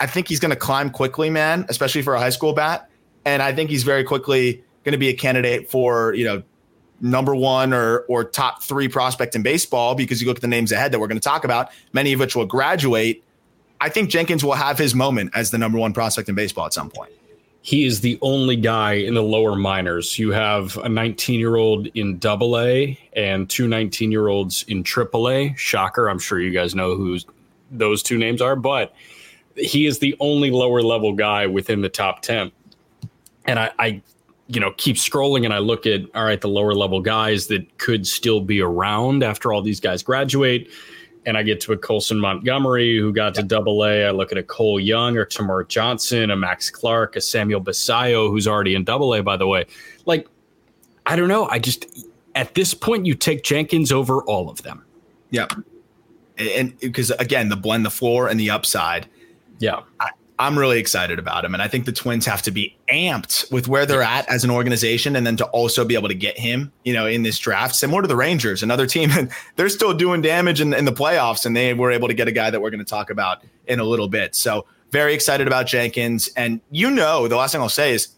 I 0.00 0.06
think 0.06 0.28
he's 0.28 0.40
going 0.40 0.50
to 0.50 0.56
climb 0.56 0.90
quickly, 0.90 1.30
man, 1.30 1.64
especially 1.68 2.02
for 2.02 2.14
a 2.14 2.18
high 2.18 2.30
school 2.30 2.52
bat. 2.52 2.90
And 3.24 3.40
I 3.40 3.52
think 3.52 3.70
he's 3.70 3.84
very 3.84 4.02
quickly 4.02 4.64
going 4.82 4.92
to 4.92 4.98
be 4.98 5.08
a 5.08 5.14
candidate 5.14 5.70
for, 5.70 6.12
you 6.14 6.24
know, 6.24 6.42
number 7.02 7.34
one 7.34 7.74
or 7.74 8.00
or 8.08 8.24
top 8.24 8.62
three 8.62 8.88
prospect 8.88 9.34
in 9.34 9.42
baseball 9.42 9.94
because 9.94 10.22
you 10.22 10.28
look 10.28 10.38
at 10.38 10.42
the 10.42 10.48
names 10.48 10.72
ahead 10.72 10.92
that 10.92 11.00
we're 11.00 11.08
going 11.08 11.20
to 11.20 11.24
talk 11.24 11.44
about, 11.44 11.70
many 11.92 12.12
of 12.12 12.20
which 12.20 12.34
will 12.34 12.46
graduate. 12.46 13.22
I 13.80 13.88
think 13.88 14.08
Jenkins 14.08 14.44
will 14.44 14.54
have 14.54 14.78
his 14.78 14.94
moment 14.94 15.32
as 15.34 15.50
the 15.50 15.58
number 15.58 15.76
one 15.76 15.92
prospect 15.92 16.28
in 16.28 16.36
baseball 16.36 16.66
at 16.66 16.72
some 16.72 16.88
point. 16.88 17.12
He 17.62 17.84
is 17.84 18.00
the 18.00 18.18
only 18.22 18.56
guy 18.56 18.94
in 18.94 19.14
the 19.14 19.22
lower 19.22 19.54
minors. 19.56 20.18
You 20.18 20.30
have 20.30 20.76
a 20.78 20.88
19 20.88 21.38
year 21.38 21.56
old 21.56 21.88
in 21.88 22.18
double 22.18 22.58
A 22.58 22.98
and 23.12 23.50
two 23.50 23.68
19 23.68 24.10
year 24.10 24.28
olds 24.28 24.64
in 24.68 24.82
triple 24.84 25.28
A. 25.28 25.54
Shocker. 25.56 26.08
I'm 26.08 26.18
sure 26.18 26.40
you 26.40 26.50
guys 26.50 26.74
know 26.74 26.96
who 26.96 27.18
those 27.70 28.02
two 28.02 28.18
names 28.18 28.40
are, 28.40 28.56
but 28.56 28.94
he 29.56 29.86
is 29.86 29.98
the 29.98 30.16
only 30.20 30.50
lower 30.50 30.82
level 30.82 31.12
guy 31.12 31.46
within 31.46 31.82
the 31.82 31.88
top 31.88 32.22
10. 32.22 32.52
And 33.44 33.58
I, 33.58 33.70
I, 33.78 34.02
you 34.52 34.60
know, 34.60 34.72
keep 34.76 34.96
scrolling 34.96 35.44
and 35.44 35.54
I 35.54 35.58
look 35.58 35.86
at, 35.86 36.02
all 36.14 36.24
right, 36.24 36.40
the 36.40 36.48
lower 36.48 36.74
level 36.74 37.00
guys 37.00 37.46
that 37.46 37.78
could 37.78 38.06
still 38.06 38.40
be 38.40 38.60
around 38.60 39.22
after 39.22 39.52
all 39.52 39.62
these 39.62 39.80
guys 39.80 40.02
graduate. 40.02 40.70
And 41.24 41.38
I 41.38 41.42
get 41.42 41.60
to 41.62 41.72
a 41.72 41.78
Colson 41.78 42.18
Montgomery 42.18 42.98
who 42.98 43.12
got 43.12 43.34
to 43.36 43.42
double 43.42 43.84
A. 43.84 44.06
I 44.06 44.10
look 44.10 44.32
at 44.32 44.38
a 44.38 44.42
Cole 44.42 44.80
Young 44.80 45.16
or 45.16 45.24
Termarr 45.24 45.68
Johnson, 45.68 46.30
a 46.30 46.36
Max 46.36 46.68
Clark, 46.68 47.14
a 47.16 47.20
Samuel 47.20 47.62
Basallo, 47.62 48.28
who's 48.28 48.48
already 48.48 48.74
in 48.74 48.82
double 48.84 49.14
A, 49.14 49.22
by 49.22 49.36
the 49.36 49.46
way. 49.46 49.64
Like, 50.04 50.26
I 51.06 51.14
don't 51.14 51.28
know. 51.28 51.46
I 51.46 51.58
just, 51.58 52.06
at 52.34 52.54
this 52.54 52.74
point, 52.74 53.06
you 53.06 53.14
take 53.14 53.44
Jenkins 53.44 53.92
over 53.92 54.22
all 54.24 54.50
of 54.50 54.62
them. 54.62 54.84
Yep. 55.30 55.52
And 56.38 56.78
because, 56.80 57.10
again, 57.12 57.48
the 57.48 57.56
blend 57.56 57.86
the 57.86 57.90
floor 57.90 58.28
and 58.28 58.38
the 58.38 58.50
upside 58.50 59.08
yeah. 59.62 59.82
I, 60.00 60.10
am 60.38 60.58
really 60.58 60.78
excited 60.78 61.18
about 61.18 61.44
him. 61.44 61.54
And 61.54 61.62
I 61.62 61.68
think 61.68 61.84
the 61.84 61.92
Twins 61.92 62.26
have 62.26 62.42
to 62.42 62.50
be 62.50 62.76
amped 62.90 63.50
with 63.52 63.68
where 63.68 63.86
they're 63.86 64.02
at 64.02 64.28
as 64.28 64.44
an 64.44 64.50
organization 64.50 65.16
and 65.16 65.26
then 65.26 65.36
to 65.36 65.46
also 65.46 65.84
be 65.84 65.94
able 65.94 66.08
to 66.08 66.14
get 66.14 66.38
him, 66.38 66.72
you 66.84 66.92
know, 66.92 67.06
in 67.06 67.22
this 67.22 67.38
draft, 67.38 67.74
similar 67.74 68.02
to 68.02 68.08
the 68.08 68.16
Rangers, 68.16 68.62
another 68.62 68.86
team. 68.86 69.10
And 69.12 69.30
they're 69.56 69.68
still 69.68 69.94
doing 69.94 70.22
damage 70.22 70.60
in, 70.60 70.74
in 70.74 70.84
the 70.84 70.92
playoffs. 70.92 71.46
And 71.46 71.56
they 71.56 71.74
were 71.74 71.90
able 71.90 72.08
to 72.08 72.14
get 72.14 72.28
a 72.28 72.32
guy 72.32 72.50
that 72.50 72.60
we're 72.60 72.70
going 72.70 72.84
to 72.84 72.84
talk 72.84 73.10
about 73.10 73.42
in 73.66 73.78
a 73.78 73.84
little 73.84 74.08
bit. 74.08 74.34
So 74.34 74.66
very 74.90 75.14
excited 75.14 75.46
about 75.46 75.66
Jenkins. 75.66 76.28
And 76.36 76.60
you 76.70 76.90
know, 76.90 77.28
the 77.28 77.36
last 77.36 77.52
thing 77.52 77.60
I'll 77.60 77.68
say 77.68 77.92
is 77.92 78.08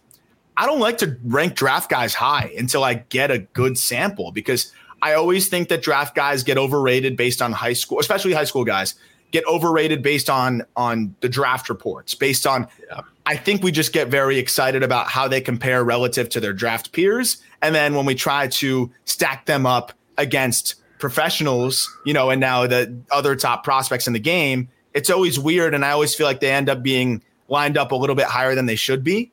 I 0.57 0.67
don't 0.67 0.81
like 0.81 0.99
to 0.99 1.17
rank 1.25 1.55
draft 1.55 1.91
guys 1.91 2.15
high 2.15 2.53
until 2.57 2.85
I 2.85 2.95
get 2.95 3.31
a 3.31 3.39
good 3.39 3.77
sample 3.77 4.31
because 4.33 4.73
I 5.03 5.15
always 5.15 5.49
think 5.49 5.69
that 5.69 5.83
draft 5.83 6.15
guys 6.15 6.43
get 6.43 6.57
overrated 6.59 7.17
based 7.17 7.43
on 7.43 7.53
high 7.53 7.73
school, 7.73 7.99
especially 7.99 8.33
high 8.33 8.45
school 8.45 8.65
guys 8.65 8.95
get 9.31 9.45
overrated 9.47 10.03
based 10.03 10.31
on 10.31 10.63
on 10.77 11.15
the 11.21 11.29
draft 11.29 11.69
reports, 11.69 12.15
based 12.15 12.47
on 12.47 12.69
yeah. 12.89 13.01
I 13.27 13.37
think 13.37 13.63
we 13.63 13.73
just 13.73 13.93
get 13.93 14.09
very 14.09 14.39
excited 14.39 14.83
about 14.83 15.09
how 15.09 15.29
they 15.29 15.41
compare 15.41 15.83
relative 15.83 16.29
to 16.31 16.41
their 16.41 16.53
draft 16.53 16.93
peers. 16.93 17.39
And 17.63 17.75
then 17.75 17.95
when 17.95 18.05
we 18.05 18.15
try 18.15 18.49
to 18.49 18.91
stack 19.07 19.47
them 19.47 19.65
up 19.65 19.93
against 20.19 20.75
professionals, 20.99 21.91
you 22.05 22.13
know, 22.13 22.31
and 22.31 22.41
now 22.41 22.67
the 22.67 22.95
other 23.11 23.35
top 23.35 23.65
prospects 23.65 24.07
in 24.07 24.13
the 24.13 24.19
game, 24.19 24.69
it's 24.93 25.09
always 25.09 25.39
weird. 25.39 25.75
And 25.75 25.85
I 25.85 25.91
always 25.91 26.15
feel 26.15 26.27
like 26.27 26.41
they 26.41 26.53
end 26.53 26.69
up 26.69 26.83
being 26.83 27.23
lined 27.49 27.79
up 27.79 27.93
a 27.93 27.97
little 27.97 28.17
bit 28.17 28.27
higher 28.27 28.55
than 28.55 28.67
they 28.67 28.77
should 28.77 29.03
be. 29.03 29.31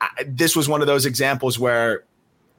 I, 0.00 0.08
this 0.26 0.54
was 0.54 0.68
one 0.68 0.80
of 0.80 0.86
those 0.86 1.04
examples 1.04 1.58
where 1.58 2.04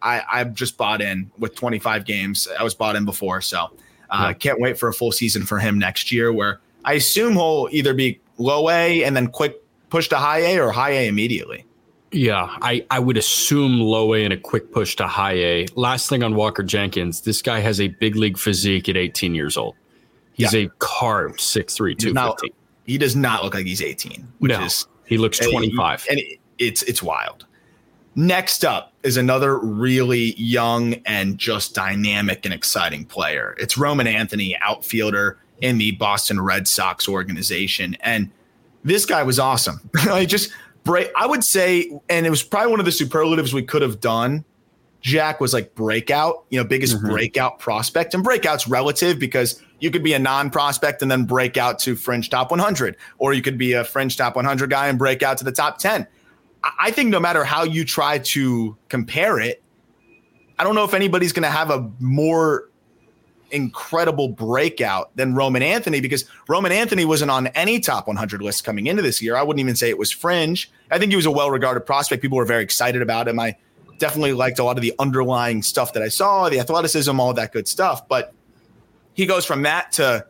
I, 0.02 0.22
I've 0.30 0.54
just 0.54 0.76
bought 0.76 1.02
in 1.02 1.32
with 1.38 1.56
25 1.56 2.04
games. 2.04 2.48
I 2.60 2.64
was 2.64 2.74
bought 2.74 2.96
in 2.98 3.06
before. 3.06 3.42
So 3.42 3.58
I 3.58 3.70
uh, 4.10 4.34
can't 4.34 4.60
wait 4.60 4.78
for 4.78 4.90
a 4.90 4.94
full 4.94 5.12
season 5.12 5.46
for 5.46 5.60
him 5.60 5.78
next 5.78 6.12
year 6.12 6.32
where 6.32 6.60
I 6.86 6.94
assume 6.94 7.34
he'll 7.34 7.68
either 7.72 7.94
be 7.94 8.20
low 8.38 8.70
A 8.70 9.04
and 9.04 9.16
then 9.16 9.28
quick 9.28 9.62
push 9.90 10.08
to 10.10 10.18
high 10.18 10.40
A 10.40 10.60
or 10.60 10.72
high 10.72 10.92
A 10.92 11.08
immediately. 11.08 11.66
Yeah, 12.12 12.48
I, 12.62 12.86
I 12.90 13.00
would 13.00 13.18
assume 13.18 13.80
low 13.80 14.14
A 14.14 14.24
and 14.24 14.32
a 14.32 14.38
quick 14.38 14.72
push 14.72 14.96
to 14.96 15.08
high 15.08 15.34
A. 15.34 15.68
Last 15.76 16.08
thing 16.08 16.24
on 16.24 16.36
Walker 16.36 16.64
Jenkins, 16.64 17.22
this 17.22 17.42
guy 17.42 17.60
has 17.60 17.82
a 17.82 17.90
big 17.90 18.16
league 18.16 18.38
physique 18.38 18.88
at 18.88 18.96
18 18.96 19.36
years 19.36 19.58
old. 19.58 19.76
He's 20.34 20.54
yeah. 20.54 20.62
a 20.62 20.70
carved 20.80 21.40
6'3, 21.40 21.98
215. 21.98 22.52
He 22.86 22.98
does 22.98 23.16
not 23.16 23.44
look 23.44 23.54
like 23.54 23.66
he's 23.66 23.82
18, 23.82 24.26
which 24.40 24.50
no, 24.50 24.64
is 24.64 24.88
he 25.06 25.18
looks 25.18 25.40
25. 25.40 26.06
And, 26.10 26.20
and 26.20 26.28
it's 26.58 26.84
it's 26.84 27.04
wild. 27.04 27.46
Next 28.18 28.66
up 28.66 28.94
is 29.04 29.16
another 29.16 29.60
really 29.60 30.34
young 30.42 30.96
and 31.06 31.38
just 31.38 31.76
dynamic 31.76 32.46
and 32.46 32.54
exciting 32.54 33.06
player. 33.06 33.56
It's 33.60 33.78
Roman 33.78 34.08
Anthony, 34.08 34.58
outfielder 34.58 35.38
in 35.62 35.78
the 35.78 35.92
Boston 35.92 36.42
Red 36.42 36.68
Sox 36.68 37.08
organization. 37.08 37.96
And 38.02 38.32
this 38.84 39.06
guy 39.06 39.22
was 39.22 39.38
awesome. 39.38 39.88
I 40.10 40.26
just 40.26 40.52
break, 40.84 41.12
I 41.16 41.28
would 41.28 41.44
say, 41.44 41.92
and 42.10 42.26
it 42.26 42.32
was 42.32 42.42
probably 42.42 42.72
one 42.72 42.80
of 42.80 42.88
the 42.88 42.92
superlatives 42.92 43.54
we 43.54 43.62
could 43.62 43.84
have 43.84 44.00
done. 44.00 44.44
Jack 45.02 45.40
was 45.40 45.54
like 45.54 45.76
breakout, 45.76 46.44
you 46.50 46.58
know, 46.58 46.68
biggest 46.68 46.98
mm-hmm. 46.98 47.12
breakout 47.12 47.60
prospect. 47.60 48.16
And 48.16 48.24
breakout's 48.24 48.68
relative 48.68 49.20
because 49.20 49.62
you 49.80 49.92
could 49.92 50.04
be 50.04 50.14
a 50.14 50.20
non 50.20 50.50
prospect 50.50 51.04
and 51.04 51.12
then 51.12 51.26
break 51.26 51.56
out 51.56 51.78
to 51.82 51.96
fringe 51.96 52.32
top 52.32 52.50
100, 52.50 52.98
or 53.20 53.34
you 53.34 53.44
could 53.44 53.60
be 53.60 53.74
a 53.74 53.84
fringe 53.84 54.18
top 54.18 54.36
100 54.36 54.72
guy 54.72 54.88
and 54.88 54.98
break 54.98 55.22
out 55.22 55.38
to 55.38 55.44
the 55.44 55.52
top 55.52 55.78
10. 55.78 56.08
I 56.80 56.92
think 56.92 57.10
no 57.10 57.20
matter 57.20 57.44
how 57.44 57.64
you 57.64 57.86
try 57.86 58.20
to 58.20 58.78
compare 58.90 59.40
it, 59.40 59.62
I 60.60 60.64
don't 60.64 60.76
know 60.76 60.84
if 60.84 60.94
anybody's 60.94 61.34
going 61.34 61.44
to 61.44 61.50
have 61.50 61.70
a 61.70 61.90
more 62.00 62.70
incredible 63.52 64.28
breakout 64.28 65.16
than 65.16 65.34
Roman 65.34 65.62
Anthony 65.62 66.00
because 66.02 66.26
Roman 66.48 66.72
Anthony 66.72 67.06
wasn't 67.06 67.32
on 67.32 67.48
any 67.48 67.80
top 67.80 68.08
100 68.08 68.42
list 68.42 68.64
coming 68.64 68.88
into 68.88 69.02
this 69.02 69.22
year. 69.22 69.36
I 69.36 69.44
wouldn't 69.44 69.60
even 69.60 69.76
say 69.76 69.90
it 69.90 69.98
was 69.98 70.12
fringe. 70.12 70.70
I 70.92 70.98
think 70.98 71.12
he 71.12 71.16
was 71.16 71.26
a 71.26 71.32
well 71.32 71.52
regarded 71.52 71.82
prospect. 71.82 72.22
People 72.22 72.38
were 72.38 72.46
very 72.46 72.64
excited 72.64 73.02
about 73.02 73.28
him. 73.28 73.40
I 73.40 73.56
definitely 74.00 74.34
liked 74.34 74.60
a 74.60 74.64
lot 74.64 74.78
of 74.78 74.82
the 74.82 74.94
underlying 75.00 75.64
stuff 75.64 75.94
that 75.94 76.04
I 76.04 76.10
saw, 76.10 76.50
the 76.50 76.60
athleticism, 76.60 77.20
all 77.20 77.34
that 77.34 77.52
good 77.52 77.68
stuff. 77.68 78.08
But 78.08 78.34
he 79.14 79.26
goes 79.26 79.46
from 79.46 79.64
that 79.64 79.92
to 79.94 80.26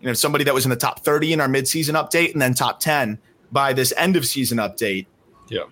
you 0.00 0.06
know 0.06 0.14
somebody 0.14 0.44
that 0.44 0.54
was 0.54 0.64
in 0.64 0.70
the 0.70 0.76
top 0.76 1.00
30 1.00 1.34
in 1.34 1.40
our 1.40 1.48
midseason 1.48 1.94
update 1.94 2.32
and 2.32 2.40
then 2.40 2.54
top 2.54 2.80
10 2.80 3.18
by 3.50 3.72
this 3.72 3.92
end 3.96 4.16
of 4.16 4.26
season 4.26 4.58
update. 4.58 5.06
Yeah. 5.48 5.64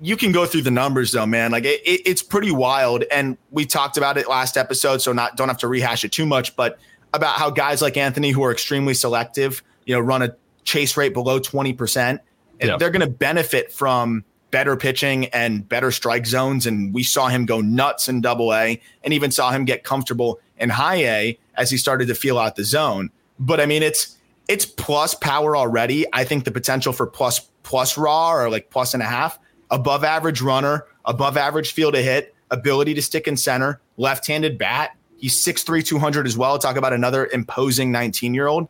You 0.00 0.16
can 0.16 0.32
go 0.32 0.46
through 0.46 0.62
the 0.62 0.70
numbers 0.70 1.12
though, 1.12 1.26
man. 1.26 1.50
Like 1.52 1.64
it, 1.64 1.80
it, 1.84 2.02
it's 2.06 2.22
pretty 2.22 2.50
wild. 2.50 3.04
And 3.10 3.36
we 3.50 3.66
talked 3.66 3.96
about 3.96 4.16
it 4.16 4.28
last 4.28 4.56
episode, 4.56 5.02
so 5.02 5.12
not 5.12 5.36
don't 5.36 5.48
have 5.48 5.58
to 5.58 5.68
rehash 5.68 6.04
it 6.04 6.12
too 6.12 6.26
much, 6.26 6.56
but 6.56 6.78
about 7.12 7.36
how 7.36 7.50
guys 7.50 7.82
like 7.82 7.96
Anthony, 7.96 8.30
who 8.30 8.42
are 8.44 8.52
extremely 8.52 8.94
selective, 8.94 9.62
you 9.84 9.94
know, 9.94 10.00
run 10.00 10.22
a 10.22 10.34
chase 10.64 10.96
rate 10.96 11.14
below 11.14 11.40
20%. 11.40 12.18
Yeah. 12.60 12.76
They're 12.76 12.90
going 12.90 13.06
to 13.06 13.12
benefit 13.12 13.72
from 13.72 14.24
better 14.50 14.76
pitching 14.76 15.26
and 15.26 15.68
better 15.68 15.90
strike 15.90 16.26
zones. 16.26 16.66
And 16.66 16.94
we 16.94 17.02
saw 17.02 17.28
him 17.28 17.46
go 17.46 17.60
nuts 17.60 18.08
in 18.08 18.20
double 18.20 18.54
A 18.54 18.80
and 19.02 19.12
even 19.12 19.30
saw 19.30 19.50
him 19.50 19.64
get 19.64 19.84
comfortable 19.84 20.40
in 20.58 20.70
high 20.70 21.04
A 21.04 21.38
as 21.56 21.70
he 21.70 21.76
started 21.76 22.08
to 22.08 22.14
feel 22.14 22.38
out 22.38 22.56
the 22.56 22.64
zone. 22.64 23.10
But 23.38 23.60
I 23.60 23.66
mean, 23.66 23.82
it's 23.82 24.16
it's 24.48 24.64
plus 24.64 25.14
power 25.14 25.56
already. 25.56 26.06
I 26.12 26.24
think 26.24 26.44
the 26.44 26.50
potential 26.50 26.92
for 26.92 27.06
plus 27.06 27.40
plus 27.62 27.98
raw 27.98 28.32
or 28.32 28.48
like 28.48 28.70
plus 28.70 28.94
and 28.94 29.02
a 29.02 29.06
half, 29.06 29.38
above 29.70 30.04
average 30.04 30.40
runner, 30.40 30.86
above 31.04 31.36
average 31.36 31.72
field 31.72 31.94
to 31.94 32.02
hit, 32.02 32.34
ability 32.50 32.94
to 32.94 33.02
stick 33.02 33.26
in 33.26 33.36
center, 33.36 33.80
left-handed 33.96 34.58
bat. 34.58 34.96
He's 35.18 35.34
6'3, 35.34 35.84
200 35.84 36.26
as 36.26 36.36
well. 36.36 36.58
Talk 36.58 36.76
about 36.76 36.92
another 36.92 37.26
imposing 37.32 37.90
19 37.90 38.34
year 38.34 38.46
old. 38.46 38.68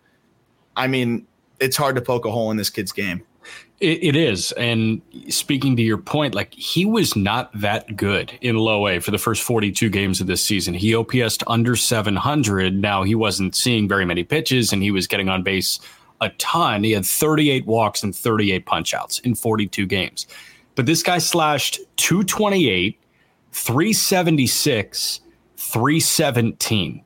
I 0.76 0.86
mean, 0.86 1.26
it's 1.60 1.76
hard 1.76 1.96
to 1.96 2.02
poke 2.02 2.24
a 2.24 2.30
hole 2.30 2.50
in 2.50 2.56
this 2.56 2.70
kid's 2.70 2.92
game. 2.92 3.24
It, 3.80 4.02
it 4.02 4.16
is. 4.16 4.52
And 4.52 5.02
speaking 5.28 5.76
to 5.76 5.82
your 5.82 5.98
point, 5.98 6.34
like 6.34 6.54
he 6.54 6.84
was 6.84 7.14
not 7.14 7.50
that 7.60 7.96
good 7.96 8.32
in 8.40 8.56
low 8.56 8.88
A 8.88 9.00
for 9.00 9.10
the 9.10 9.18
first 9.18 9.42
42 9.42 9.90
games 9.90 10.20
of 10.20 10.26
this 10.26 10.42
season. 10.42 10.74
He 10.74 10.92
OPSed 10.92 11.42
under 11.46 11.76
700. 11.76 12.80
Now 12.80 13.02
he 13.02 13.14
wasn't 13.14 13.54
seeing 13.54 13.86
very 13.88 14.04
many 14.04 14.24
pitches 14.24 14.72
and 14.72 14.82
he 14.82 14.90
was 14.90 15.06
getting 15.06 15.28
on 15.28 15.42
base 15.42 15.78
a 16.20 16.30
ton. 16.30 16.84
He 16.84 16.92
had 16.92 17.04
38 17.04 17.66
walks 17.66 18.02
and 18.02 18.16
38 18.16 18.64
punchouts 18.64 19.20
in 19.20 19.34
42 19.34 19.86
games. 19.86 20.26
But 20.76 20.86
this 20.86 21.02
guy 21.02 21.18
slashed 21.18 21.80
228, 21.96 23.00
376, 23.50 25.20
317. 25.56 27.02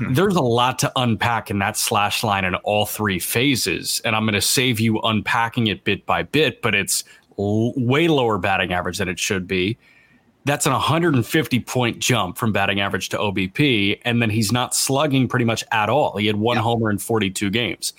There's 0.10 0.34
a 0.34 0.42
lot 0.42 0.78
to 0.80 0.92
unpack 0.96 1.50
in 1.50 1.60
that 1.60 1.76
slash 1.76 2.24
line 2.24 2.44
in 2.44 2.56
all 2.56 2.84
three 2.84 3.20
phases. 3.20 4.02
And 4.04 4.16
I'm 4.16 4.24
going 4.24 4.34
to 4.34 4.40
save 4.40 4.80
you 4.80 4.98
unpacking 5.00 5.68
it 5.68 5.84
bit 5.84 6.04
by 6.04 6.24
bit, 6.24 6.60
but 6.62 6.74
it's 6.74 7.04
l- 7.38 7.72
way 7.76 8.08
lower 8.08 8.38
batting 8.38 8.72
average 8.72 8.98
than 8.98 9.08
it 9.08 9.18
should 9.18 9.46
be. 9.46 9.78
That's 10.44 10.66
an 10.66 10.72
150 10.72 11.60
point 11.60 11.98
jump 12.00 12.36
from 12.36 12.52
batting 12.52 12.80
average 12.80 13.10
to 13.10 13.18
OBP. 13.18 14.00
And 14.04 14.20
then 14.20 14.30
he's 14.30 14.50
not 14.50 14.74
slugging 14.74 15.28
pretty 15.28 15.44
much 15.44 15.62
at 15.70 15.88
all. 15.88 16.16
He 16.16 16.26
had 16.26 16.36
one 16.36 16.56
yeah. 16.56 16.62
homer 16.62 16.90
in 16.90 16.98
42 16.98 17.50
games. 17.50 17.92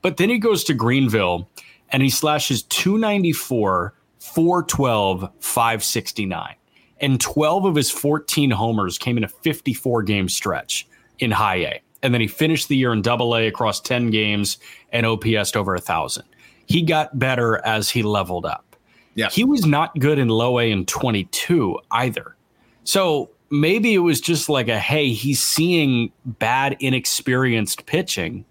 But 0.00 0.16
then 0.16 0.30
he 0.30 0.38
goes 0.38 0.64
to 0.64 0.74
Greenville 0.74 1.48
and 1.90 2.02
he 2.02 2.10
slashes 2.10 2.62
294, 2.62 3.92
412, 4.34 5.30
569. 5.40 6.54
And 7.00 7.20
12 7.20 7.64
of 7.66 7.74
his 7.74 7.90
14 7.90 8.50
homers 8.50 8.98
came 8.98 9.16
in 9.16 9.24
a 9.24 9.28
54 9.28 10.02
game 10.02 10.28
stretch 10.28 10.86
in 11.18 11.30
high 11.30 11.56
A. 11.56 11.82
And 12.02 12.14
then 12.14 12.20
he 12.20 12.26
finished 12.26 12.68
the 12.68 12.76
year 12.76 12.92
in 12.92 13.02
double 13.02 13.36
A 13.36 13.46
across 13.46 13.80
10 13.80 14.10
games 14.10 14.58
and 14.92 15.04
OPS 15.06 15.56
over 15.56 15.74
a 15.74 15.80
thousand. 15.80 16.24
He 16.66 16.82
got 16.82 17.18
better 17.18 17.64
as 17.64 17.90
he 17.90 18.02
leveled 18.02 18.46
up. 18.46 18.76
Yeah. 19.14 19.30
He 19.30 19.44
was 19.44 19.64
not 19.64 19.98
good 19.98 20.18
in 20.18 20.28
low 20.28 20.58
A 20.58 20.70
in 20.70 20.84
22 20.86 21.78
either. 21.90 22.36
So 22.84 23.30
maybe 23.50 23.94
it 23.94 23.98
was 23.98 24.20
just 24.20 24.48
like 24.48 24.68
a 24.68 24.78
hey, 24.78 25.10
he's 25.10 25.42
seeing 25.42 26.12
bad, 26.24 26.76
inexperienced 26.80 27.86
pitching. 27.86 28.44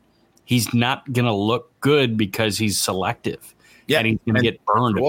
He's 0.46 0.74
not 0.74 1.12
going 1.13 1.25
to 1.25 1.34
look 1.34 1.72
good 1.82 2.17
because 2.17 2.58
he's 2.58 2.79
selective. 2.79 3.55
Yeah. 3.88 4.00
And 4.00 4.08
he's 4.08 4.20
going 4.25 4.36
to 4.36 4.41
get 4.41 4.63
burned. 4.65 5.00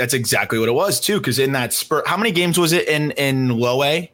That's 0.00 0.14
exactly 0.14 0.58
what 0.58 0.68
it 0.68 0.72
was, 0.72 0.98
too. 0.98 1.18
Because 1.18 1.38
in 1.38 1.52
that 1.52 1.72
spurt, 1.72 2.06
how 2.08 2.16
many 2.16 2.32
games 2.32 2.58
was 2.58 2.72
it 2.72 2.88
in, 2.88 3.12
in 3.12 3.50
low 3.50 3.84
A? 3.84 4.10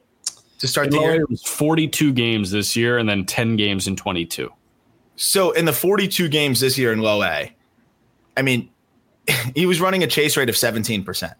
to 0.59 0.67
start 0.67 0.91
the 0.91 0.99
year? 0.99 1.21
It 1.21 1.31
was 1.31 1.43
42 1.43 2.13
games 2.13 2.51
this 2.51 2.77
year 2.77 2.99
and 2.99 3.09
then 3.09 3.25
10 3.25 3.57
games 3.57 3.87
in 3.87 3.97
22. 3.97 4.51
So 5.17 5.53
in 5.53 5.65
the 5.65 5.73
42 5.73 6.29
games 6.29 6.61
this 6.61 6.77
year 6.77 6.93
in 6.93 7.01
low 7.01 7.23
A, 7.23 7.55
I 8.37 8.43
mean, 8.43 8.71
he 9.55 9.67
was 9.67 9.81
running 9.81 10.03
a 10.03 10.07
chase 10.07 10.37
rate 10.37 10.49
of 10.49 10.55
17%. 10.55 11.35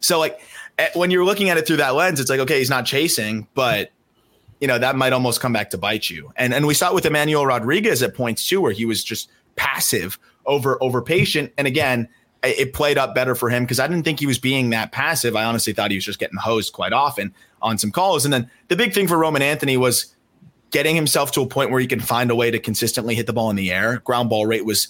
So 0.00 0.18
like 0.18 0.40
eh, 0.78 0.88
when 0.94 1.10
you're 1.10 1.24
looking 1.24 1.50
at 1.50 1.58
it 1.58 1.66
through 1.66 1.78
that 1.78 1.94
lens, 1.94 2.20
it's 2.20 2.30
like, 2.30 2.40
okay, 2.40 2.58
he's 2.58 2.70
not 2.70 2.86
chasing, 2.86 3.46
but 3.54 3.90
you 4.60 4.68
know, 4.68 4.78
that 4.78 4.96
might 4.96 5.12
almost 5.12 5.40
come 5.40 5.52
back 5.52 5.70
to 5.70 5.78
bite 5.78 6.10
you. 6.10 6.32
And 6.36 6.52
and 6.52 6.66
we 6.66 6.74
saw 6.74 6.90
it 6.90 6.94
with 6.94 7.06
Emmanuel 7.06 7.46
Rodriguez 7.46 8.02
at 8.02 8.14
points 8.14 8.46
too, 8.46 8.60
where 8.60 8.72
he 8.72 8.84
was 8.84 9.02
just 9.02 9.30
passive 9.56 10.18
over 10.44 10.82
over 10.82 11.00
patient. 11.00 11.52
And 11.56 11.66
again, 11.66 12.08
it 12.42 12.72
played 12.72 12.98
up 12.98 13.14
better 13.14 13.34
for 13.34 13.50
him 13.50 13.64
because 13.64 13.78
I 13.78 13.86
didn't 13.86 14.04
think 14.04 14.20
he 14.20 14.26
was 14.26 14.38
being 14.38 14.70
that 14.70 14.92
passive. 14.92 15.36
I 15.36 15.44
honestly 15.44 15.72
thought 15.72 15.90
he 15.90 15.96
was 15.96 16.04
just 16.04 16.18
getting 16.18 16.38
hosed 16.38 16.72
quite 16.72 16.92
often 16.92 17.34
on 17.60 17.78
some 17.78 17.90
calls. 17.90 18.24
And 18.24 18.32
then 18.32 18.50
the 18.68 18.76
big 18.76 18.94
thing 18.94 19.08
for 19.08 19.18
Roman 19.18 19.42
Anthony 19.42 19.76
was 19.76 20.14
getting 20.70 20.94
himself 20.94 21.32
to 21.32 21.42
a 21.42 21.46
point 21.46 21.70
where 21.70 21.80
he 21.80 21.86
can 21.86 22.00
find 22.00 22.30
a 22.30 22.34
way 22.34 22.50
to 22.50 22.58
consistently 22.58 23.14
hit 23.14 23.26
the 23.26 23.32
ball 23.32 23.50
in 23.50 23.56
the 23.56 23.70
air. 23.70 23.98
Ground 23.98 24.30
ball 24.30 24.46
rate 24.46 24.64
was 24.64 24.88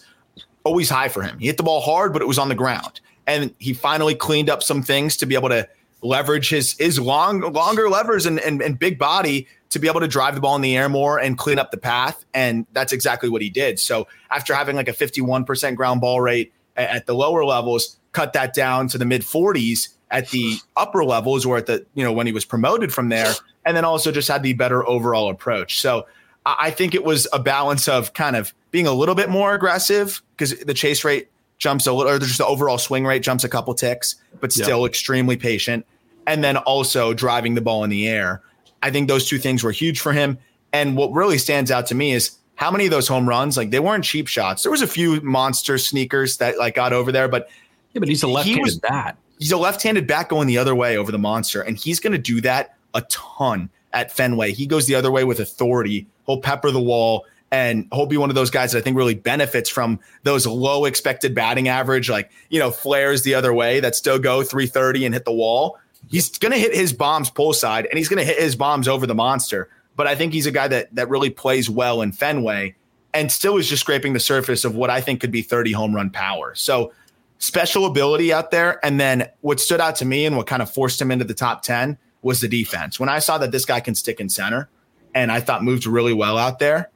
always 0.65 0.91
high 0.91 1.09
for 1.09 1.23
him. 1.23 1.39
He 1.39 1.47
hit 1.47 1.57
the 1.57 1.63
ball 1.63 1.81
hard, 1.81 2.13
but 2.13 2.23
it 2.23 2.29
was 2.29 2.39
on 2.39 2.49
the 2.49 2.55
ground. 2.55 3.01
And 3.27 3.55
he 3.59 3.73
finally 3.73 4.15
cleaned 4.15 4.51
up 4.51 4.63
some 4.63 4.83
things 4.83 5.17
to 5.19 5.27
be 5.27 5.35
able 5.35 5.49
to 5.49 5.69
leverage 6.03 6.49
his 6.49 6.79
his 6.79 6.99
long 6.99 7.41
longer 7.41 7.91
levers 7.91 8.25
and, 8.25 8.41
and, 8.41 8.63
and 8.63 8.79
big 8.79 8.99
body 8.99 9.47
to 9.69 9.79
be 9.79 9.87
able 9.87 10.01
to 10.01 10.09
drive 10.09 10.35
the 10.35 10.41
ball 10.41 10.57
in 10.57 10.63
the 10.63 10.77
air 10.77 10.89
more 10.89 11.19
and 11.19 11.39
clean 11.39 11.59
up 11.59 11.71
the 11.71 11.77
path. 11.77 12.25
And 12.35 12.67
that's 12.73 12.93
exactly 12.93 13.29
what 13.29 13.43
he 13.43 13.51
did. 13.51 13.79
So 13.79 14.09
after 14.31 14.55
having 14.55 14.77
like 14.77 14.89
a 14.89 14.93
51% 14.93 15.77
ground 15.77 16.01
ball 16.01 16.21
rate, 16.21 16.53
at 16.77 17.07
the 17.07 17.15
lower 17.15 17.45
levels, 17.45 17.97
cut 18.13 18.33
that 18.33 18.55
down 18.55 18.89
to 18.89 18.99
the 18.99 19.05
mid 19.05 19.23
40s 19.23 19.89
at 20.11 20.29
the 20.31 20.57
upper 20.77 21.05
levels 21.05 21.47
or 21.47 21.57
at 21.57 21.67
the, 21.67 21.85
you 21.95 22.05
know, 22.05 22.13
when 22.13 22.27
he 22.27 22.33
was 22.33 22.45
promoted 22.45 22.93
from 22.93 23.09
there. 23.09 23.33
And 23.65 23.77
then 23.77 23.85
also 23.85 24.11
just 24.11 24.29
had 24.29 24.43
the 24.43 24.55
better 24.55 24.87
overall 24.89 25.31
approach. 25.31 25.81
So 25.81 26.07
I 26.47 26.71
think 26.71 26.95
it 26.95 27.05
was 27.05 27.29
a 27.33 27.39
balance 27.39 27.89
of 27.89 28.15
kind 28.15 28.35
of 28.35 28.55
being 28.71 28.87
a 28.87 28.93
little 28.93 29.15
bit 29.15 29.29
more 29.29 29.55
aggressive 29.55 30.23
because 30.33 30.59
the 30.61 30.75
chase 30.75 31.05
rate 31.05 31.29
jumps 31.59 31.87
a 31.87 31.93
little, 31.93 32.11
or 32.11 32.19
just 32.19 32.39
the 32.39 32.47
overall 32.47 32.79
swing 32.79 33.05
rate 33.05 33.23
jumps 33.23 33.45
a 33.45 33.49
couple 33.49 33.75
ticks, 33.75 34.17
but 34.41 34.53
still 34.53 34.87
extremely 34.87 35.37
patient. 35.37 35.87
And 36.27 36.43
then 36.43 36.57
also 36.57 37.13
driving 37.13 37.55
the 37.55 37.61
ball 37.61 37.85
in 37.85 37.91
the 37.91 38.09
air. 38.09 38.43
I 38.83 38.91
think 38.91 39.09
those 39.09 39.29
two 39.29 39.39
things 39.39 39.63
were 39.63 39.73
huge 39.73 40.01
for 40.01 40.13
him. 40.13 40.39
And 40.73 40.97
what 40.97 41.13
really 41.13 41.39
stands 41.39 41.71
out 41.71 41.87
to 41.87 41.95
me 41.95 42.13
is 42.13 42.31
how 42.61 42.71
many 42.71 42.85
of 42.85 42.91
those 42.91 43.09
home 43.09 43.27
runs, 43.27 43.57
like 43.57 43.71
they 43.71 43.81
weren't 43.81 44.05
cheap 44.05 44.27
shots. 44.27 44.63
There 44.63 44.71
was 44.71 44.83
a 44.83 44.87
few 44.87 45.23
monster 45.23 45.79
sneakers 45.79 46.37
that 46.37 46.59
like 46.59 46.75
got 46.75 46.93
over 46.93 47.11
there, 47.11 47.27
but 47.27 47.49
yeah, 47.95 48.01
but 48.01 48.09
he's 48.09 48.23
a 48.23 48.29
left-handed 48.29 48.75
he 48.75 48.79
bat. 48.81 49.17
He's 49.39 49.51
a 49.51 49.57
left-handed 49.57 50.07
bat 50.07 50.29
going 50.29 50.47
the 50.47 50.59
other 50.59 50.75
way 50.75 50.99
over 50.99 51.11
the 51.11 51.19
monster, 51.19 51.63
and 51.63 51.79
he's 51.79 52.01
going 52.01 52.13
to 52.13 52.19
do 52.19 52.43
that 52.43 52.77
a 52.93 53.01
ton 53.09 53.71
at 53.95 54.13
Fenway. 54.13 54.53
He 54.53 54.67
goes 54.67 54.87
the 54.87 54.95
other 54.95 55.11
way 55.11 55.25
with 55.25 55.41
authority. 55.41 56.07
He'll 56.27 56.37
pepper 56.37 56.71
the 56.71 56.83
wall, 56.83 57.25
and 57.51 57.89
he'll 57.95 58.05
be 58.05 58.19
one 58.19 58.29
of 58.29 58.35
those 58.35 58.51
guys 58.51 58.73
that 58.73 58.79
I 58.79 58.81
think 58.83 58.95
really 58.95 59.15
benefits 59.15 59.71
from 59.71 59.99
those 60.25 60.47
low 60.47 60.85
expected 60.85 61.35
batting 61.35 61.69
average, 61.69 62.11
like 62.11 62.31
you 62.51 62.59
know 62.59 62.71
flares 62.71 63.23
the 63.23 63.35
other 63.35 63.55
way 63.55 63.81
that 63.81 63.97
still 63.97 64.19
go 64.19 64.43
330 64.43 65.07
and 65.07 65.15
hit 65.15 65.25
the 65.25 65.33
wall. 65.33 65.79
He's 66.11 66.37
going 66.37 66.53
to 66.53 66.59
hit 66.59 66.75
his 66.75 66.93
bombs 66.93 67.31
pull 67.31 67.55
side, 67.55 67.87
and 67.87 67.97
he's 67.97 68.11
going 68.11 68.19
to 68.19 68.25
hit 68.25 68.39
his 68.39 68.55
bombs 68.55 68.87
over 68.87 69.07
the 69.07 69.15
monster 69.15 69.71
but 70.01 70.07
I 70.07 70.15
think 70.15 70.33
he's 70.33 70.47
a 70.47 70.51
guy 70.51 70.67
that 70.67 70.95
that 70.95 71.11
really 71.11 71.29
plays 71.29 71.69
well 71.69 72.01
in 72.01 72.13
Fenway 72.13 72.75
and 73.13 73.31
still 73.31 73.59
is 73.59 73.69
just 73.69 73.83
scraping 73.83 74.15
the 74.15 74.19
surface 74.19 74.65
of 74.65 74.75
what 74.75 74.89
I 74.89 75.03
think 75.03 75.21
could 75.21 75.31
be 75.31 75.43
30 75.43 75.73
home 75.73 75.95
run 75.95 76.09
power. 76.09 76.55
So 76.55 76.95
special 77.37 77.85
ability 77.85 78.33
out 78.33 78.51
there. 78.51 78.83
And 78.83 78.99
then 78.99 79.29
what 79.43 79.61
stood 79.61 79.79
out 79.79 79.97
to 79.97 80.07
me 80.07 80.25
and 80.25 80.39
what 80.39 80.47
kind 80.47 80.63
of 80.63 80.71
forced 80.71 81.03
him 81.03 81.11
into 81.11 81.27
the 81.27 81.35
top 81.35 81.61
10 81.61 81.99
was 82.23 82.41
the 82.41 82.49
defense. 82.49 82.99
When 82.99 83.11
I 83.11 83.19
saw 83.19 83.37
that 83.37 83.53
this 83.53 83.67
guy 83.67 83.81
can 83.81 83.95
stick 83.95 84.21
in 84.21 84.31
center 84.31 84.71
and 85.15 85.31
I 85.31 85.41
thought 85.41 85.63
moved 85.63 85.85
really 85.85 86.15
well 86.15 86.39
out 86.39 86.61
there, 86.61 86.89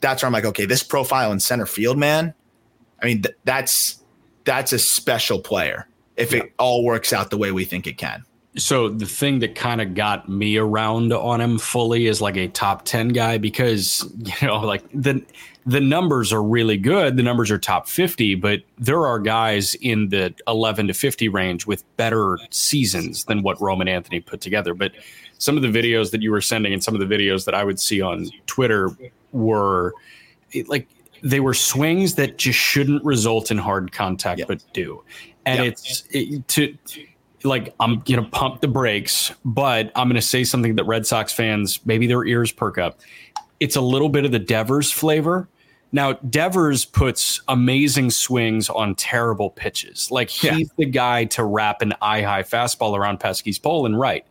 that's 0.00 0.22
where 0.22 0.28
I'm 0.28 0.32
like, 0.32 0.46
okay, 0.46 0.64
this 0.64 0.82
profile 0.82 1.32
in 1.32 1.38
center 1.38 1.66
field, 1.66 1.98
man. 1.98 2.32
I 3.02 3.04
mean, 3.04 3.20
th- 3.24 3.36
that's 3.44 4.02
that's 4.44 4.72
a 4.72 4.78
special 4.78 5.38
player 5.38 5.86
if 6.16 6.32
it 6.32 6.54
all 6.58 6.82
works 6.82 7.12
out 7.12 7.28
the 7.28 7.36
way 7.36 7.52
we 7.52 7.66
think 7.66 7.86
it 7.86 7.98
can 7.98 8.24
so 8.56 8.88
the 8.88 9.06
thing 9.06 9.40
that 9.40 9.54
kind 9.54 9.80
of 9.80 9.94
got 9.94 10.28
me 10.28 10.56
around 10.56 11.12
on 11.12 11.40
him 11.40 11.58
fully 11.58 12.06
is 12.06 12.20
like 12.20 12.36
a 12.36 12.48
top 12.48 12.84
10 12.84 13.08
guy 13.08 13.38
because 13.38 14.10
you 14.40 14.46
know 14.46 14.60
like 14.60 14.84
the 14.92 15.22
the 15.68 15.80
numbers 15.80 16.32
are 16.32 16.44
really 16.44 16.76
good. 16.76 17.16
The 17.16 17.24
numbers 17.24 17.50
are 17.50 17.58
top 17.58 17.88
50 17.88 18.36
but 18.36 18.62
there 18.78 19.06
are 19.06 19.18
guys 19.18 19.74
in 19.76 20.08
the 20.08 20.34
11 20.46 20.88
to 20.88 20.94
50 20.94 21.28
range 21.28 21.66
with 21.66 21.84
better 21.96 22.38
seasons 22.50 23.24
than 23.24 23.42
what 23.42 23.60
Roman 23.60 23.88
Anthony 23.88 24.20
put 24.20 24.40
together. 24.40 24.74
But 24.74 24.92
some 25.38 25.56
of 25.56 25.62
the 25.62 25.68
videos 25.68 26.10
that 26.12 26.22
you 26.22 26.30
were 26.30 26.40
sending 26.40 26.72
and 26.72 26.82
some 26.82 26.94
of 26.94 27.06
the 27.06 27.14
videos 27.14 27.44
that 27.44 27.54
I 27.54 27.64
would 27.64 27.80
see 27.80 28.00
on 28.00 28.30
Twitter 28.46 28.90
were 29.32 29.92
eh, 30.54 30.62
like 30.66 30.88
they 31.22 31.40
were 31.40 31.54
swings 31.54 32.14
that 32.14 32.38
just 32.38 32.58
shouldn't 32.58 33.04
result 33.04 33.50
in 33.50 33.58
hard 33.58 33.92
contact 33.92 34.42
but 34.46 34.64
do. 34.72 35.02
And 35.44 35.64
it's 35.64 36.04
it, 36.10 36.46
to 36.48 36.76
like 37.46 37.74
I'm 37.80 38.00
gonna 38.00 38.28
pump 38.28 38.60
the 38.60 38.68
brakes, 38.68 39.32
but 39.44 39.92
I'm 39.94 40.08
gonna 40.08 40.22
say 40.22 40.44
something 40.44 40.76
that 40.76 40.84
Red 40.84 41.06
Sox 41.06 41.32
fans 41.32 41.80
maybe 41.84 42.06
their 42.06 42.24
ears 42.24 42.52
perk 42.52 42.78
up. 42.78 43.00
It's 43.60 43.76
a 43.76 43.80
little 43.80 44.08
bit 44.08 44.24
of 44.24 44.32
the 44.32 44.38
Devers 44.38 44.90
flavor. 44.90 45.48
Now, 45.92 46.14
Devers 46.14 46.84
puts 46.84 47.40
amazing 47.48 48.10
swings 48.10 48.68
on 48.68 48.94
terrible 48.96 49.50
pitches. 49.50 50.10
Like 50.10 50.28
he's 50.28 50.52
yeah. 50.52 50.66
the 50.76 50.86
guy 50.86 51.24
to 51.26 51.44
wrap 51.44 51.80
an 51.80 51.94
eye 52.02 52.22
high 52.22 52.42
fastball 52.42 52.96
around 52.96 53.18
Pesky's 53.18 53.58
pole 53.58 53.86
and 53.86 53.98
right. 53.98 54.26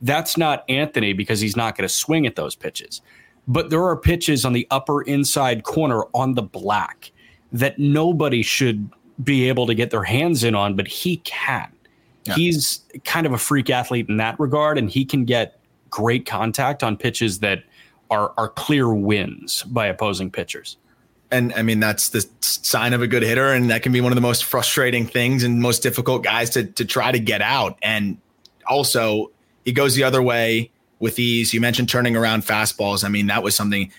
That's 0.00 0.36
not 0.36 0.64
Anthony 0.68 1.12
because 1.12 1.40
he's 1.40 1.56
not 1.56 1.76
going 1.76 1.88
to 1.88 1.92
swing 1.92 2.26
at 2.26 2.36
those 2.36 2.54
pitches. 2.54 3.00
But 3.48 3.70
there 3.70 3.82
are 3.82 3.96
pitches 3.96 4.44
on 4.44 4.52
the 4.52 4.66
upper 4.70 5.02
inside 5.02 5.64
corner 5.64 6.04
on 6.14 6.34
the 6.34 6.42
black 6.42 7.10
that 7.52 7.78
nobody 7.78 8.42
should 8.42 8.88
be 9.24 9.48
able 9.48 9.66
to 9.66 9.74
get 9.74 9.90
their 9.90 10.04
hands 10.04 10.44
in 10.44 10.54
on, 10.54 10.76
but 10.76 10.86
he 10.86 11.16
can. 11.18 11.72
Yeah. 12.24 12.34
He's 12.34 12.80
kind 13.04 13.26
of 13.26 13.32
a 13.32 13.38
freak 13.38 13.70
athlete 13.70 14.08
in 14.08 14.18
that 14.18 14.38
regard, 14.38 14.78
and 14.78 14.90
he 14.90 15.04
can 15.04 15.24
get 15.24 15.60
great 15.90 16.26
contact 16.26 16.82
on 16.82 16.96
pitches 16.96 17.40
that 17.40 17.64
are 18.10 18.32
are 18.36 18.48
clear 18.48 18.92
wins 18.92 19.62
by 19.64 19.86
opposing 19.86 20.30
pitchers. 20.30 20.76
And 21.30 21.52
I 21.54 21.62
mean 21.62 21.80
that's 21.80 22.10
the 22.10 22.26
sign 22.40 22.92
of 22.92 23.02
a 23.02 23.06
good 23.06 23.22
hitter, 23.22 23.52
and 23.52 23.70
that 23.70 23.82
can 23.82 23.92
be 23.92 24.00
one 24.00 24.12
of 24.12 24.16
the 24.16 24.22
most 24.22 24.44
frustrating 24.44 25.06
things 25.06 25.44
and 25.44 25.60
most 25.60 25.82
difficult 25.82 26.24
guys 26.24 26.50
to 26.50 26.64
to 26.64 26.84
try 26.84 27.12
to 27.12 27.18
get 27.18 27.42
out. 27.42 27.78
And 27.82 28.18
also, 28.66 29.30
he 29.64 29.72
goes 29.72 29.94
the 29.94 30.04
other 30.04 30.22
way 30.22 30.70
with 30.98 31.18
ease. 31.18 31.52
You 31.52 31.60
mentioned 31.60 31.88
turning 31.88 32.16
around 32.16 32.44
fastballs. 32.44 33.04
I 33.04 33.08
mean, 33.08 33.26
that 33.26 33.42
was 33.42 33.54
something 33.54 33.92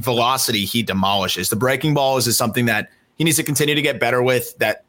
velocity 0.00 0.64
he 0.64 0.82
demolishes. 0.82 1.48
The 1.48 1.56
breaking 1.56 1.94
balls 1.94 2.26
is 2.26 2.36
something 2.36 2.66
that 2.66 2.90
he 3.16 3.24
needs 3.24 3.36
to 3.36 3.42
continue 3.42 3.74
to 3.74 3.82
get 3.82 4.00
better 4.00 4.22
with. 4.22 4.56
That 4.58 4.84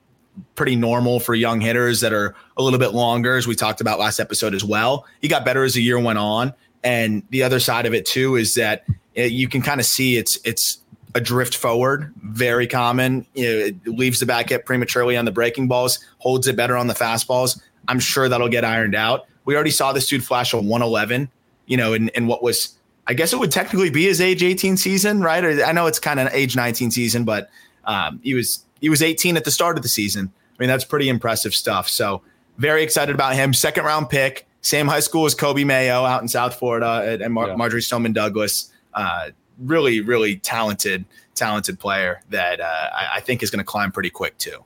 pretty 0.56 0.76
normal 0.76 1.20
for 1.20 1.36
young 1.36 1.62
hitters 1.62 2.02
that 2.02 2.14
are 2.14 2.36
a 2.58 2.64
little 2.64 2.80
bit 2.80 2.94
longer, 2.94 3.36
as 3.36 3.48
we 3.48 3.56
talked 3.56 3.82
about 3.82 4.00
last 4.00 4.20
episode 4.20 4.54
as 4.54 4.64
well. 4.64 5.06
He 5.22 5.28
got 5.28 5.46
better 5.46 5.64
as 5.64 5.74
the 5.74 5.82
year 5.82 6.00
went 6.00 6.20
on. 6.20 6.54
And 6.84 7.24
the 7.30 7.44
other 7.44 7.60
side 7.60 7.86
of 7.86 7.94
it 7.94 8.06
too 8.06 8.36
is 8.36 8.56
that 8.56 8.86
you 9.16 9.48
can 9.48 9.62
kind 9.62 9.80
of 9.80 9.86
see 9.86 10.18
it's 10.18 10.40
it's 10.44 10.80
a 11.14 11.22
drift 11.22 11.56
forward, 11.56 12.14
very 12.24 12.68
common. 12.68 13.26
You 13.34 13.44
know, 13.44 13.66
it 13.66 13.88
leaves 13.88 14.20
the 14.20 14.26
back 14.26 14.50
hit 14.50 14.66
prematurely 14.66 15.18
on 15.18 15.26
the 15.26 15.32
breaking 15.32 15.68
balls, 15.68 16.00
holds 16.20 16.48
it 16.48 16.56
better 16.56 16.78
on 16.78 16.88
the 16.88 16.94
fastballs. 16.94 17.62
I'm 17.88 18.00
sure 18.00 18.30
that'll 18.30 18.50
get 18.50 18.64
ironed 18.64 18.96
out. 18.96 19.28
We 19.46 19.56
already 19.56 19.72
saw 19.72 19.92
this 19.92 20.08
dude 20.08 20.24
flash 20.24 20.54
a 20.54 20.58
111, 20.58 21.30
you 21.66 21.78
know, 21.78 21.94
in, 21.94 22.10
in 22.10 22.28
what 22.28 22.44
was, 22.44 22.78
I 23.08 23.14
guess 23.14 23.34
it 23.34 23.40
would 23.40 23.52
technically 23.52 23.90
be 23.90 24.06
his 24.06 24.22
age 24.22 24.44
18 24.44 24.78
season, 24.78 25.22
right? 25.22 25.44
Or 25.44 25.64
I 25.66 25.72
know 25.72 25.88
it's 25.88 26.00
kind 26.00 26.20
of 26.20 26.30
age 26.32 26.56
19 26.56 26.92
season, 26.92 27.26
but 27.26 27.50
um, 27.86 28.20
he 28.24 28.34
was 28.34 28.64
he 28.82 28.90
was 28.90 29.02
18 29.02 29.38
at 29.38 29.46
the 29.46 29.52
start 29.52 29.78
of 29.78 29.84
the 29.84 29.90
season. 29.90 30.32
I 30.36 30.56
mean, 30.60 30.68
that's 30.68 30.84
pretty 30.84 31.08
impressive 31.08 31.56
stuff. 31.56 31.88
So 31.88 32.22
very 32.58 32.84
excited 32.84 33.16
about 33.16 33.36
him. 33.36 33.54
Second 33.54 33.86
round 33.86 34.10
pick, 34.10 34.48
same 34.62 34.88
high 34.88 35.00
school 35.00 35.26
as 35.26 35.34
Coby 35.34 35.66
Mayo 35.66 36.04
out 36.04 36.22
in 36.22 36.28
South 36.28 36.56
Florida 36.56 37.18
and 37.22 37.34
Mar- 37.34 37.48
yeah. 37.48 37.56
Marjory 37.56 37.82
Stoneman 37.82 38.14
Douglas. 38.14 38.72
Uh, 38.94 39.30
really, 39.60 40.02
really 40.02 40.38
talented, 40.38 41.06
talented 41.36 41.80
player 41.80 42.22
that 42.30 42.60
uh, 42.60 42.90
I, 42.94 43.10
I 43.16 43.20
think 43.22 43.42
is 43.44 43.50
going 43.50 43.60
to 43.60 43.66
climb 43.66 43.92
pretty 43.92 44.10
quick 44.10 44.38
too. 44.38 44.64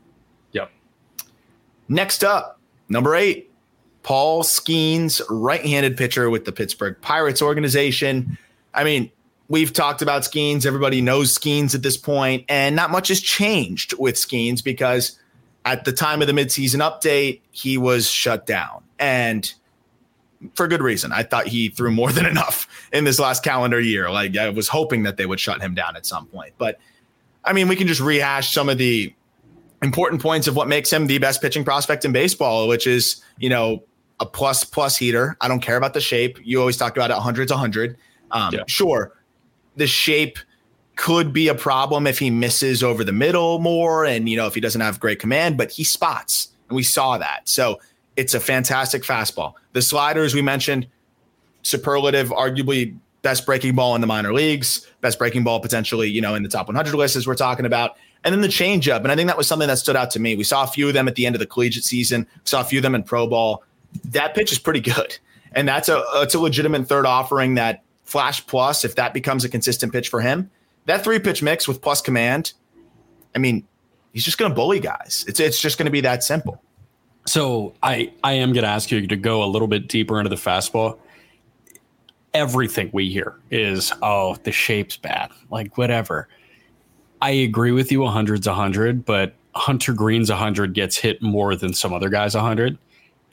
Yep. 0.54 0.71
Next 1.89 2.23
up, 2.23 2.60
number 2.89 3.15
eight, 3.15 3.51
Paul 4.04 4.43
Skenes, 4.43 5.21
right-handed 5.30 5.97
pitcher 5.97 6.30
with 6.30 6.45
the 6.45 6.51
Pittsburgh 6.51 6.95
Pirates 7.01 7.41
organization. 7.41 8.38
I 8.73 8.84
mean, 8.84 9.12
we've 9.47 9.73
talked 9.73 10.01
about 10.01 10.23
Skenes. 10.23 10.65
Everybody 10.65 11.01
knows 11.01 11.38
Skenes 11.38 11.75
at 11.75 11.84
this 11.84 11.97
point, 11.97 12.45
and 12.49 12.75
not 12.75 12.91
much 12.91 13.10
has 13.10 13.21
changed 13.21 13.93
with 13.97 14.15
Skenes 14.15 14.63
because 14.63 15.19
at 15.63 15.86
the 15.86 15.91
time 15.91 16.21
of 16.21 16.27
the 16.27 16.34
midseason 16.34 16.79
update, 16.79 17.41
he 17.51 17.77
was 17.77 18.10
shut 18.10 18.45
down. 18.45 18.84
And 18.99 19.51
for 20.53 20.67
good 20.67 20.81
reason. 20.81 21.12
I 21.12 21.23
thought 21.23 21.47
he 21.47 21.69
threw 21.69 21.91
more 21.91 22.12
than 22.13 22.25
enough 22.25 22.67
in 22.91 23.03
this 23.03 23.19
last 23.19 23.43
calendar 23.43 23.79
year. 23.79 24.10
Like 24.10 24.38
I 24.38 24.49
was 24.49 24.67
hoping 24.67 25.03
that 25.03 25.17
they 25.17 25.25
would 25.25 25.39
shut 25.39 25.62
him 25.62 25.73
down 25.73 25.95
at 25.95 26.05
some 26.05 26.27
point. 26.27 26.53
But 26.58 26.79
I 27.43 27.53
mean, 27.53 27.67
we 27.67 27.75
can 27.75 27.88
just 27.88 28.01
rehash 28.01 28.53
some 28.53 28.69
of 28.69 28.77
the 28.77 29.13
important 29.81 30.21
points 30.21 30.47
of 30.47 30.55
what 30.55 30.67
makes 30.67 30.91
him 30.91 31.08
the 31.08 31.17
best 31.17 31.41
pitching 31.41 31.63
prospect 31.63 32.05
in 32.05 32.12
baseball, 32.12 32.67
which 32.67 32.88
is, 32.88 33.21
you 33.38 33.49
know, 33.49 33.84
a 34.19 34.25
plus 34.25 34.63
plus 34.63 34.97
heater. 34.97 35.36
I 35.41 35.47
don't 35.47 35.60
care 35.60 35.77
about 35.77 35.93
the 35.93 36.01
shape. 36.01 36.39
You 36.43 36.60
always 36.60 36.77
talk 36.77 36.95
about 36.95 37.12
it 37.12 37.17
100's 37.17 37.51
100. 37.51 37.97
Um, 38.31 38.53
yeah. 38.53 38.63
Sure, 38.67 39.13
the 39.75 39.88
shape 39.88 40.39
could 40.95 41.33
be 41.33 41.47
a 41.47 41.55
problem 41.55 42.07
if 42.07 42.19
he 42.19 42.29
misses 42.29 42.81
over 42.81 43.03
the 43.03 43.11
middle 43.11 43.59
more 43.59 44.05
and, 44.05 44.29
you 44.29 44.38
know, 44.38 44.47
if 44.47 44.55
he 44.55 44.61
doesn't 44.61 44.81
have 44.81 44.99
great 44.99 45.19
command, 45.19 45.57
but 45.57 45.71
he 45.71 45.83
spots. 45.83 46.49
And 46.69 46.75
we 46.75 46.83
saw 46.83 47.17
that. 47.17 47.47
So 47.49 47.79
it's 48.15 48.33
a 48.33 48.39
fantastic 48.39 49.03
fastball. 49.03 49.53
The 49.73 49.81
slider, 49.81 50.23
as 50.23 50.33
we 50.33 50.41
mentioned, 50.41 50.88
superlative, 51.63 52.29
arguably 52.29 52.97
best 53.21 53.45
breaking 53.45 53.75
ball 53.75 53.95
in 53.95 54.01
the 54.01 54.07
minor 54.07 54.33
leagues, 54.33 54.88
best 55.01 55.17
breaking 55.17 55.43
ball 55.43 55.59
potentially, 55.59 56.09
you 56.09 56.21
know, 56.21 56.35
in 56.35 56.43
the 56.43 56.49
top 56.49 56.67
100 56.67 56.93
list 56.95 57.15
as 57.15 57.27
we're 57.27 57.35
talking 57.35 57.65
about. 57.65 57.97
And 58.23 58.33
then 58.33 58.41
the 58.41 58.47
changeup. 58.47 58.99
And 58.99 59.11
I 59.11 59.15
think 59.15 59.27
that 59.27 59.38
was 59.38 59.47
something 59.47 59.67
that 59.67 59.77
stood 59.77 59.95
out 59.95 60.11
to 60.11 60.19
me. 60.19 60.35
We 60.35 60.43
saw 60.43 60.63
a 60.63 60.67
few 60.67 60.88
of 60.88 60.93
them 60.93 61.07
at 61.07 61.15
the 61.15 61.25
end 61.25 61.35
of 61.35 61.39
the 61.39 61.45
collegiate 61.45 61.83
season, 61.83 62.27
saw 62.43 62.61
a 62.61 62.63
few 62.63 62.79
of 62.79 62.83
them 62.83 62.95
in 62.95 63.03
pro 63.03 63.27
ball. 63.27 63.63
That 64.05 64.33
pitch 64.33 64.51
is 64.51 64.59
pretty 64.59 64.79
good. 64.79 65.17
And 65.51 65.67
that's 65.67 65.89
a 65.89 66.03
it's 66.15 66.35
a 66.35 66.39
legitimate 66.39 66.88
third 66.88 67.05
offering 67.05 67.55
that 67.55 67.85
Flash 68.05 68.45
Plus, 68.45 68.85
if 68.85 68.95
that 68.95 69.13
becomes 69.13 69.43
a 69.43 69.49
consistent 69.49 69.91
pitch 69.91 70.09
for 70.09 70.21
him, 70.21 70.49
that 70.85 71.03
three 71.03 71.19
pitch 71.19 71.41
mix 71.41 71.67
with 71.67 71.81
plus 71.81 72.01
command, 72.01 72.53
I 73.35 73.39
mean, 73.39 73.67
he's 74.13 74.23
just 74.23 74.37
going 74.37 74.51
to 74.51 74.55
bully 74.55 74.79
guys. 74.79 75.25
It's 75.27 75.39
it's 75.39 75.59
just 75.59 75.77
going 75.77 75.85
to 75.85 75.91
be 75.91 76.01
that 76.01 76.23
simple. 76.23 76.61
So 77.25 77.73
I 77.83 78.13
I 78.23 78.33
am 78.33 78.53
going 78.53 78.63
to 78.63 78.69
ask 78.69 78.91
you 78.91 79.05
to 79.05 79.15
go 79.15 79.43
a 79.43 79.47
little 79.47 79.67
bit 79.67 79.87
deeper 79.87 80.19
into 80.19 80.29
the 80.29 80.35
fastball. 80.35 80.99
Everything 82.33 82.89
we 82.93 83.09
hear 83.09 83.35
is 83.49 83.91
oh 84.01 84.35
the 84.43 84.51
shape's 84.51 84.97
bad, 84.97 85.31
like 85.49 85.77
whatever. 85.77 86.27
I 87.21 87.31
agree 87.31 87.71
with 87.71 87.91
you, 87.91 88.03
a 88.03 88.09
hundred's 88.09 88.45
a 88.45 88.53
hundred, 88.53 89.05
but 89.05 89.33
Hunter 89.55 89.93
Greene's 89.93 90.29
a 90.29 90.35
hundred 90.35 90.73
gets 90.73 90.97
hit 90.97 91.21
more 91.21 91.55
than 91.55 91.73
some 91.73 91.93
other 91.93 92.09
guys 92.09 92.35
a 92.35 92.41
hundred. 92.41 92.77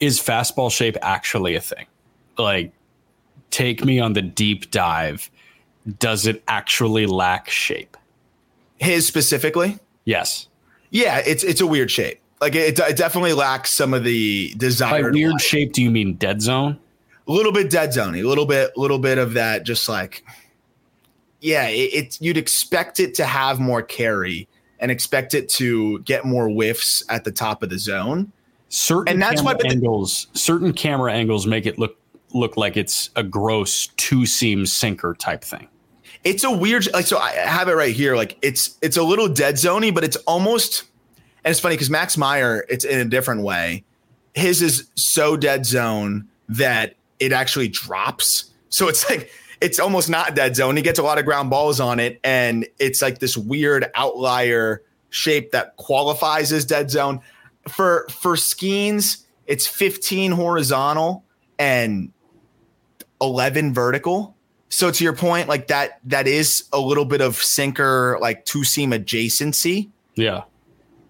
Is 0.01 0.19
fastball 0.19 0.71
shape 0.71 0.97
actually 1.03 1.55
a 1.57 1.61
thing? 1.61 1.87
Like, 2.39 2.73
take 3.53 3.85
me 3.85 4.01
on 4.01 4.15
the 4.15 4.23
deep 4.23 4.73
dive. 4.73 5.31
Does 5.99 6.27
it 6.27 6.43
actually 6.49 7.07
lack 7.07 7.49
shape? 7.49 7.97
His 8.79 9.07
specifically? 9.07 9.79
Yes. 10.05 10.49
Yeah, 10.91 11.23
it's 11.25 11.45
it's 11.45 11.61
a 11.61 11.67
weird 11.67 11.91
shape. 11.91 12.21
Like 12.41 12.57
it, 12.57 12.79
it 12.79 12.97
definitely 12.97 13.35
lacks 13.35 13.71
some 13.71 13.95
of 13.95 14.03
the 14.03 14.53
desired. 14.57 15.05
By 15.05 15.11
weird 15.11 15.33
life. 15.33 15.43
shape, 15.43 15.73
do 15.73 15.83
you 15.83 15.91
mean 15.91 16.15
dead 16.15 16.43
zone? 16.43 16.79
A 17.29 17.33
little 17.33 17.53
bit 17.53 17.71
dead 17.71 17.91
zoney, 17.91 18.25
a 18.25 18.27
little 18.27 18.47
bit, 18.47 18.77
little 18.77 18.99
bit 18.99 19.19
of 19.19 19.35
that. 19.35 19.63
Just 19.63 19.89
like, 19.89 20.25
yeah, 21.41 21.69
it, 21.69 21.95
it 21.95 22.21
you'd 22.21 22.37
expect 22.37 22.99
it 22.99 23.15
to 23.15 23.25
have 23.25 23.61
more 23.61 23.81
carry 23.81 24.49
and 24.81 24.91
expect 24.91 25.35
it 25.35 25.49
to 25.51 26.01
get 26.01 26.25
more 26.25 26.49
whiffs 26.49 27.05
at 27.09 27.23
the 27.23 27.31
top 27.31 27.63
of 27.63 27.71
the 27.71 27.79
zone. 27.79 28.33
Certain 28.69 29.13
and 29.13 29.23
that's 29.23 29.43
why 29.43 29.55
angles, 29.65 30.27
certain 30.33 30.73
camera 30.73 31.13
angles 31.13 31.47
make 31.47 31.67
it 31.67 31.79
look 31.79 31.97
look 32.35 32.57
like 32.57 32.77
it's 32.77 33.11
a 33.17 33.23
gross 33.23 33.89
two 33.97 34.27
seam 34.27 34.67
sinker 34.67 35.15
type 35.15 35.43
thing. 35.43 35.69
It's 36.25 36.45
a 36.45 36.51
weird 36.51 36.93
like 36.93 37.07
so 37.07 37.19
I 37.19 37.31
have 37.33 37.69
it 37.69 37.75
right 37.75 37.95
here. 37.95 38.17
Like 38.17 38.39
it's 38.43 38.79
it's 38.81 38.97
a 38.97 39.03
little 39.03 39.29
dead 39.29 39.57
zoney, 39.57 39.93
but 39.95 40.05
it's 40.05 40.17
almost 40.19 40.85
and 41.45 41.51
it's 41.51 41.61
funny 41.61 41.75
because 41.75 41.91
Max 41.91 42.17
Meyer, 42.17 42.65
it's 42.69 42.85
in 42.85 43.01
a 43.01 43.05
different 43.05 43.43
way. 43.43 43.85
His 44.35 44.63
is 44.63 44.89
so 44.95 45.37
dead 45.37 45.67
zone 45.67 46.29
that 46.49 46.95
it 47.19 47.33
actually 47.33 47.69
drops. 47.69 48.51
So 48.69 48.89
it's 48.89 49.09
like 49.11 49.31
it's 49.61 49.79
almost 49.79 50.09
not 50.09 50.35
dead 50.35 50.57
zone. 50.57 50.77
He 50.77 50.83
gets 50.83 50.99
a 50.99 51.03
lot 51.03 51.19
of 51.19 51.25
ground 51.25 51.51
balls 51.51 51.81
on 51.81 52.01
it, 52.01 52.21
and 52.25 52.67
it's 52.79 53.03
like 53.03 53.19
this 53.19 53.37
weird 53.37 53.91
outlier 53.95 54.83
shape 55.11 55.51
that 55.53 55.77
qualifies 55.77 56.53
as 56.53 56.65
dead 56.65 56.91
zone. 56.91 57.21
For 57.69 58.07
for 58.11 58.35
Skenes, 58.35 59.25
it's 59.47 59.67
15 59.67 60.33
horizontal 60.33 61.25
and 61.59 62.13
11 63.23 63.73
vertical. 63.73 64.37
So 64.69 64.91
to 64.91 65.05
your 65.05 65.15
point, 65.15 65.49
like 65.49 65.69
that 65.69 66.01
that 66.05 66.27
is 66.27 66.65
a 66.73 66.81
little 66.81 67.05
bit 67.05 67.21
of 67.21 67.37
sinker, 67.37 68.19
like 68.21 68.45
two 68.45 68.65
seam 68.65 68.91
adjacency. 68.91 69.91
Yeah. 70.15 70.43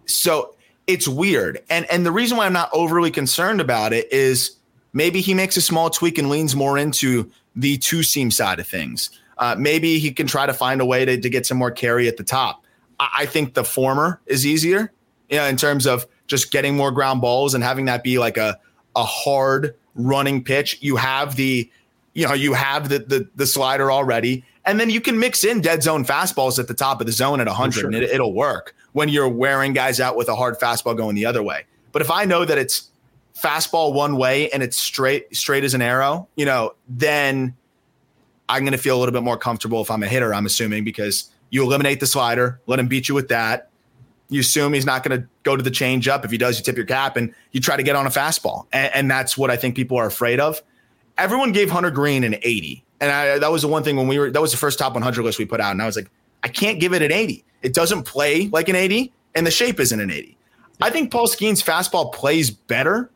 So 0.06 0.54
it's 0.86 1.08
weird. 1.08 1.62
And 1.70 1.86
and 1.90 2.04
the 2.04 2.12
reason 2.12 2.36
why 2.36 2.46
I'm 2.46 2.52
not 2.52 2.70
overly 2.72 3.10
concerned 3.10 3.60
about 3.60 3.92
it 3.92 4.12
is 4.12 4.56
maybe 4.92 5.20
he 5.20 5.34
makes 5.34 5.56
a 5.56 5.60
small 5.60 5.90
tweak 5.90 6.18
and 6.18 6.28
leans 6.28 6.54
more 6.54 6.76
into 6.76 7.30
the 7.56 7.78
two 7.78 8.02
seam 8.02 8.30
side 8.30 8.60
of 8.60 8.66
things. 8.66 9.10
Uh, 9.38 9.56
maybe 9.58 9.98
he 9.98 10.12
can 10.12 10.26
try 10.26 10.46
to 10.46 10.54
find 10.54 10.80
a 10.80 10.86
way 10.86 11.04
to, 11.04 11.20
to 11.20 11.30
get 11.30 11.46
some 11.46 11.56
more 11.58 11.70
carry 11.70 12.08
at 12.08 12.16
the 12.16 12.24
top. 12.24 12.64
I, 13.00 13.08
I 13.18 13.26
think 13.26 13.54
the 13.54 13.64
former 13.64 14.20
is 14.26 14.46
easier, 14.46 14.92
you 15.30 15.36
know, 15.38 15.46
in 15.46 15.56
terms 15.56 15.86
of 15.86 16.06
just 16.26 16.50
getting 16.50 16.76
more 16.76 16.90
ground 16.90 17.20
balls 17.20 17.54
and 17.54 17.64
having 17.64 17.86
that 17.86 18.02
be 18.02 18.18
like 18.18 18.36
a 18.36 18.58
a 18.96 19.04
hard 19.04 19.74
running 19.94 20.42
pitch. 20.44 20.78
You 20.80 20.96
have 20.96 21.36
the, 21.36 21.70
you 22.14 22.26
know, 22.26 22.34
you 22.34 22.52
have 22.52 22.88
the 22.88 23.00
the, 23.00 23.28
the 23.34 23.46
slider 23.46 23.90
already, 23.90 24.44
and 24.64 24.78
then 24.78 24.90
you 24.90 25.00
can 25.00 25.18
mix 25.18 25.44
in 25.44 25.60
dead 25.60 25.82
zone 25.82 26.04
fastballs 26.04 26.58
at 26.58 26.68
the 26.68 26.74
top 26.74 27.00
of 27.00 27.06
the 27.06 27.12
zone 27.12 27.40
at 27.40 27.46
100, 27.46 27.72
sure. 27.72 27.86
and 27.86 27.96
it, 27.96 28.10
it'll 28.10 28.34
work 28.34 28.74
when 28.92 29.08
you're 29.08 29.28
wearing 29.28 29.72
guys 29.72 30.00
out 30.00 30.16
with 30.16 30.28
a 30.28 30.36
hard 30.36 30.58
fastball 30.58 30.96
going 30.96 31.14
the 31.14 31.26
other 31.26 31.42
way. 31.42 31.64
But 31.92 32.02
if 32.02 32.10
I 32.10 32.24
know 32.24 32.44
that 32.44 32.58
it's 32.58 32.90
fastball 33.34 33.94
one 33.94 34.16
way 34.16 34.50
and 34.50 34.62
it's 34.62 34.76
straight 34.76 35.34
straight 35.34 35.64
as 35.64 35.74
an 35.74 35.82
arrow, 35.82 36.28
you 36.36 36.44
know, 36.44 36.74
then 36.88 37.54
I'm 38.48 38.64
going 38.64 38.72
to 38.72 38.78
feel 38.78 38.96
a 38.96 39.00
little 39.00 39.12
bit 39.12 39.22
more 39.22 39.38
comfortable 39.38 39.80
if 39.80 39.90
I'm 39.90 40.02
a 40.02 40.08
hitter. 40.08 40.34
I'm 40.34 40.46
assuming 40.46 40.84
because 40.84 41.30
You 41.50 41.62
eliminate 41.62 42.00
the 42.00 42.06
slider, 42.06 42.60
let 42.66 42.78
him 42.78 42.88
beat 42.88 43.08
you 43.08 43.14
with 43.14 43.28
that. 43.28 43.70
You 44.28 44.40
assume 44.40 44.72
he's 44.72 44.86
not 44.86 45.02
going 45.02 45.20
to 45.20 45.28
go 45.42 45.56
to 45.56 45.62
the 45.62 45.70
changeup. 45.70 46.24
If 46.24 46.30
he 46.30 46.38
does, 46.38 46.58
you 46.58 46.64
tip 46.64 46.76
your 46.76 46.86
cap 46.86 47.16
and 47.16 47.34
you 47.50 47.60
try 47.60 47.76
to 47.76 47.82
get 47.82 47.96
on 47.96 48.06
a 48.06 48.10
fastball. 48.10 48.66
And, 48.72 48.94
and 48.94 49.10
that's 49.10 49.36
what 49.36 49.50
I 49.50 49.56
think 49.56 49.74
people 49.74 49.98
are 49.98 50.06
afraid 50.06 50.40
of. 50.40 50.62
Everyone 51.18 51.52
gave 51.52 51.70
Hunter 51.70 51.90
Greene 51.90 52.24
an 52.24 52.36
80. 52.42 52.84
And 53.00 53.10
I, 53.10 53.38
that 53.38 53.50
was 53.50 53.62
the 53.62 53.68
one 53.68 53.82
thing 53.82 53.96
when 53.96 54.06
we 54.06 54.18
were, 54.18 54.30
that 54.30 54.40
was 54.40 54.52
the 54.52 54.58
first 54.58 54.78
top 54.78 54.94
100 54.94 55.22
list 55.22 55.38
we 55.38 55.44
put 55.44 55.60
out. 55.60 55.72
And 55.72 55.82
I 55.82 55.86
was 55.86 55.96
like, 55.96 56.10
I 56.42 56.48
can't 56.48 56.80
give 56.80 56.92
it 56.92 57.02
an 57.02 57.12
80. 57.12 57.44
It 57.62 57.74
doesn't 57.74 58.04
play 58.04 58.48
like 58.48 58.68
an 58.68 58.76
80, 58.76 59.12
and 59.34 59.46
the 59.46 59.50
shape 59.50 59.78
isn't 59.78 59.98
an 59.98 60.10
80. 60.10 60.36
I 60.80 60.90
think 60.90 61.12
Paul 61.12 61.28
Skenes' 61.28 61.62
fastball 61.62 62.12
plays 62.12 62.50
better 62.50 63.10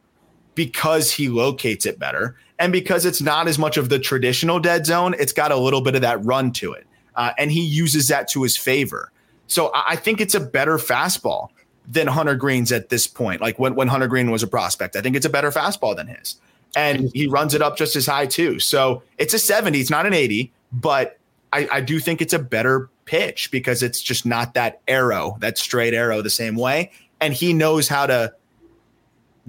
because 0.55 1.13
he 1.13 1.29
locates 1.29 1.85
it 1.85 1.99
better 1.99 2.37
and 2.59 2.73
because 2.73 3.05
it's 3.05 3.21
not 3.21 3.49
as 3.49 3.59
much 3.59 3.77
of 3.77 3.89
the 3.89 3.99
traditional 3.99 4.61
dead 4.61 4.87
zone. 4.87 5.15
It's 5.19 5.33
got 5.33 5.53
a 5.53 5.57
little 5.57 5.81
bit 5.81 5.95
of 5.95 6.03
that 6.03 6.25
run 6.25 6.53
to 6.53 6.73
it, 6.73 6.87
uh, 7.17 7.33
and 7.39 7.51
he 7.51 7.61
uses 7.61 8.09
that 8.09 8.29
to 8.29 8.43
his 8.43 8.57
favor. 8.57 9.11
So 9.49 9.71
I 9.75 9.97
think 9.97 10.21
it's 10.21 10.35
a 10.35 10.41
better 10.41 10.79
fastball 10.79 11.49
than 11.87 12.09
Hunter 12.09 12.35
Greene's 12.35 12.73
at 12.73 12.89
this 12.89 13.07
point. 13.07 13.41
Like 13.41 13.59
when, 13.59 13.75
when 13.75 13.89
Hunter 13.89 14.09
Greene 14.09 14.31
was 14.31 14.43
a 14.43 14.49
prospect, 14.49 14.97
I 14.97 15.01
think 15.01 15.15
it's 15.15 15.27
a 15.27 15.31
better 15.31 15.51
fastball 15.51 15.95
than 15.95 16.09
his. 16.09 16.37
And 16.75 17.11
he 17.15 17.27
runs 17.27 17.55
it 17.55 17.63
up 17.63 17.77
just 17.77 17.97
as 17.97 18.07
high 18.07 18.27
too. 18.27 18.59
So 18.59 19.03
it's 19.19 19.33
a 19.33 19.39
70. 19.39 19.81
It's 19.81 19.91
not 19.91 20.07
an 20.07 20.13
80, 20.13 20.53
but 20.73 21.19
I, 21.53 21.69
I 21.73 21.81
do 21.81 21.99
think 21.99 22.21
it's 22.21 22.35
a 22.35 22.39
better 22.39 22.91
pitch 23.07 23.51
because 23.51 23.83
it's 23.83 24.03
just 24.03 24.27
not 24.27 24.55
that 24.55 24.81
arrow, 24.87 25.37
that 25.41 25.57
straight 25.57 25.95
arrow 25.95 26.21
the 26.21 26.31
same 26.31 26.57
way. 26.57 26.91
And 27.21 27.33
he 27.33 27.53
knows 27.53 27.89
how 27.89 28.07
to 28.07 28.35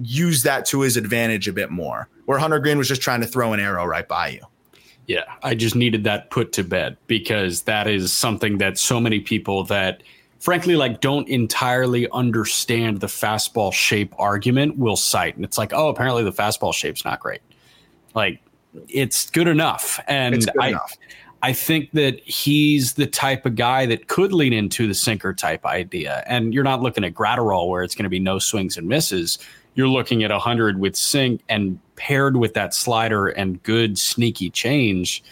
use 0.00 0.44
that 0.44 0.64
to 0.66 0.80
his 0.80 0.96
advantage 0.96 1.48
a 1.48 1.52
bit 1.52 1.70
more. 1.70 2.08
Where 2.24 2.38
Hunter 2.38 2.58
Greene 2.58 2.78
was 2.78 2.88
just 2.88 3.02
trying 3.02 3.20
to 3.20 3.26
throw 3.26 3.52
an 3.52 3.60
arrow 3.60 3.84
right 3.84 4.06
by 4.06 4.28
you. 4.28 4.40
Yeah, 5.06 5.24
I 5.42 5.54
just 5.54 5.74
needed 5.74 6.04
that 6.04 6.30
put 6.30 6.52
to 6.52 6.64
bed 6.64 6.98
because 7.06 7.62
that 7.62 7.86
is 7.86 8.12
something 8.12 8.58
that 8.58 8.78
so 8.78 9.00
many 9.00 9.20
people 9.20 9.64
that 9.64 10.02
frankly 10.38 10.76
like 10.76 11.00
don't 11.00 11.28
entirely 11.28 12.08
understand 12.10 13.00
the 13.00 13.06
fastball 13.06 13.72
shape 13.72 14.14
argument 14.18 14.78
will 14.78 14.96
cite. 14.96 15.36
And 15.36 15.44
it's 15.44 15.58
like, 15.58 15.72
"Oh, 15.72 15.88
apparently 15.88 16.24
the 16.24 16.32
fastball 16.32 16.72
shape's 16.72 17.04
not 17.04 17.20
great." 17.20 17.40
Like 18.14 18.40
it's 18.88 19.30
good 19.30 19.48
enough. 19.48 20.00
And 20.06 20.40
good 20.40 20.50
I 20.60 20.68
enough. 20.68 20.96
I 21.42 21.52
think 21.52 21.92
that 21.92 22.20
he's 22.24 22.94
the 22.94 23.06
type 23.06 23.46
of 23.46 23.54
guy 23.54 23.86
that 23.86 24.08
could 24.08 24.32
lean 24.32 24.52
into 24.52 24.88
the 24.88 24.94
sinker 24.94 25.32
type 25.32 25.64
idea. 25.64 26.24
And 26.26 26.52
you're 26.52 26.64
not 26.64 26.82
looking 26.82 27.04
at 27.04 27.14
Graterol 27.14 27.68
where 27.68 27.82
it's 27.82 27.94
going 27.94 28.04
to 28.04 28.10
be 28.10 28.18
no 28.18 28.40
swings 28.40 28.76
and 28.76 28.88
misses. 28.88 29.38
You're 29.74 29.88
looking 29.88 30.24
at 30.24 30.32
100 30.32 30.80
with 30.80 30.96
sink 30.96 31.42
and 31.48 31.78
paired 31.94 32.36
with 32.36 32.54
that 32.54 32.74
slider 32.74 33.28
and 33.28 33.62
good 33.62 33.98
sneaky 33.98 34.50
change 34.50 35.22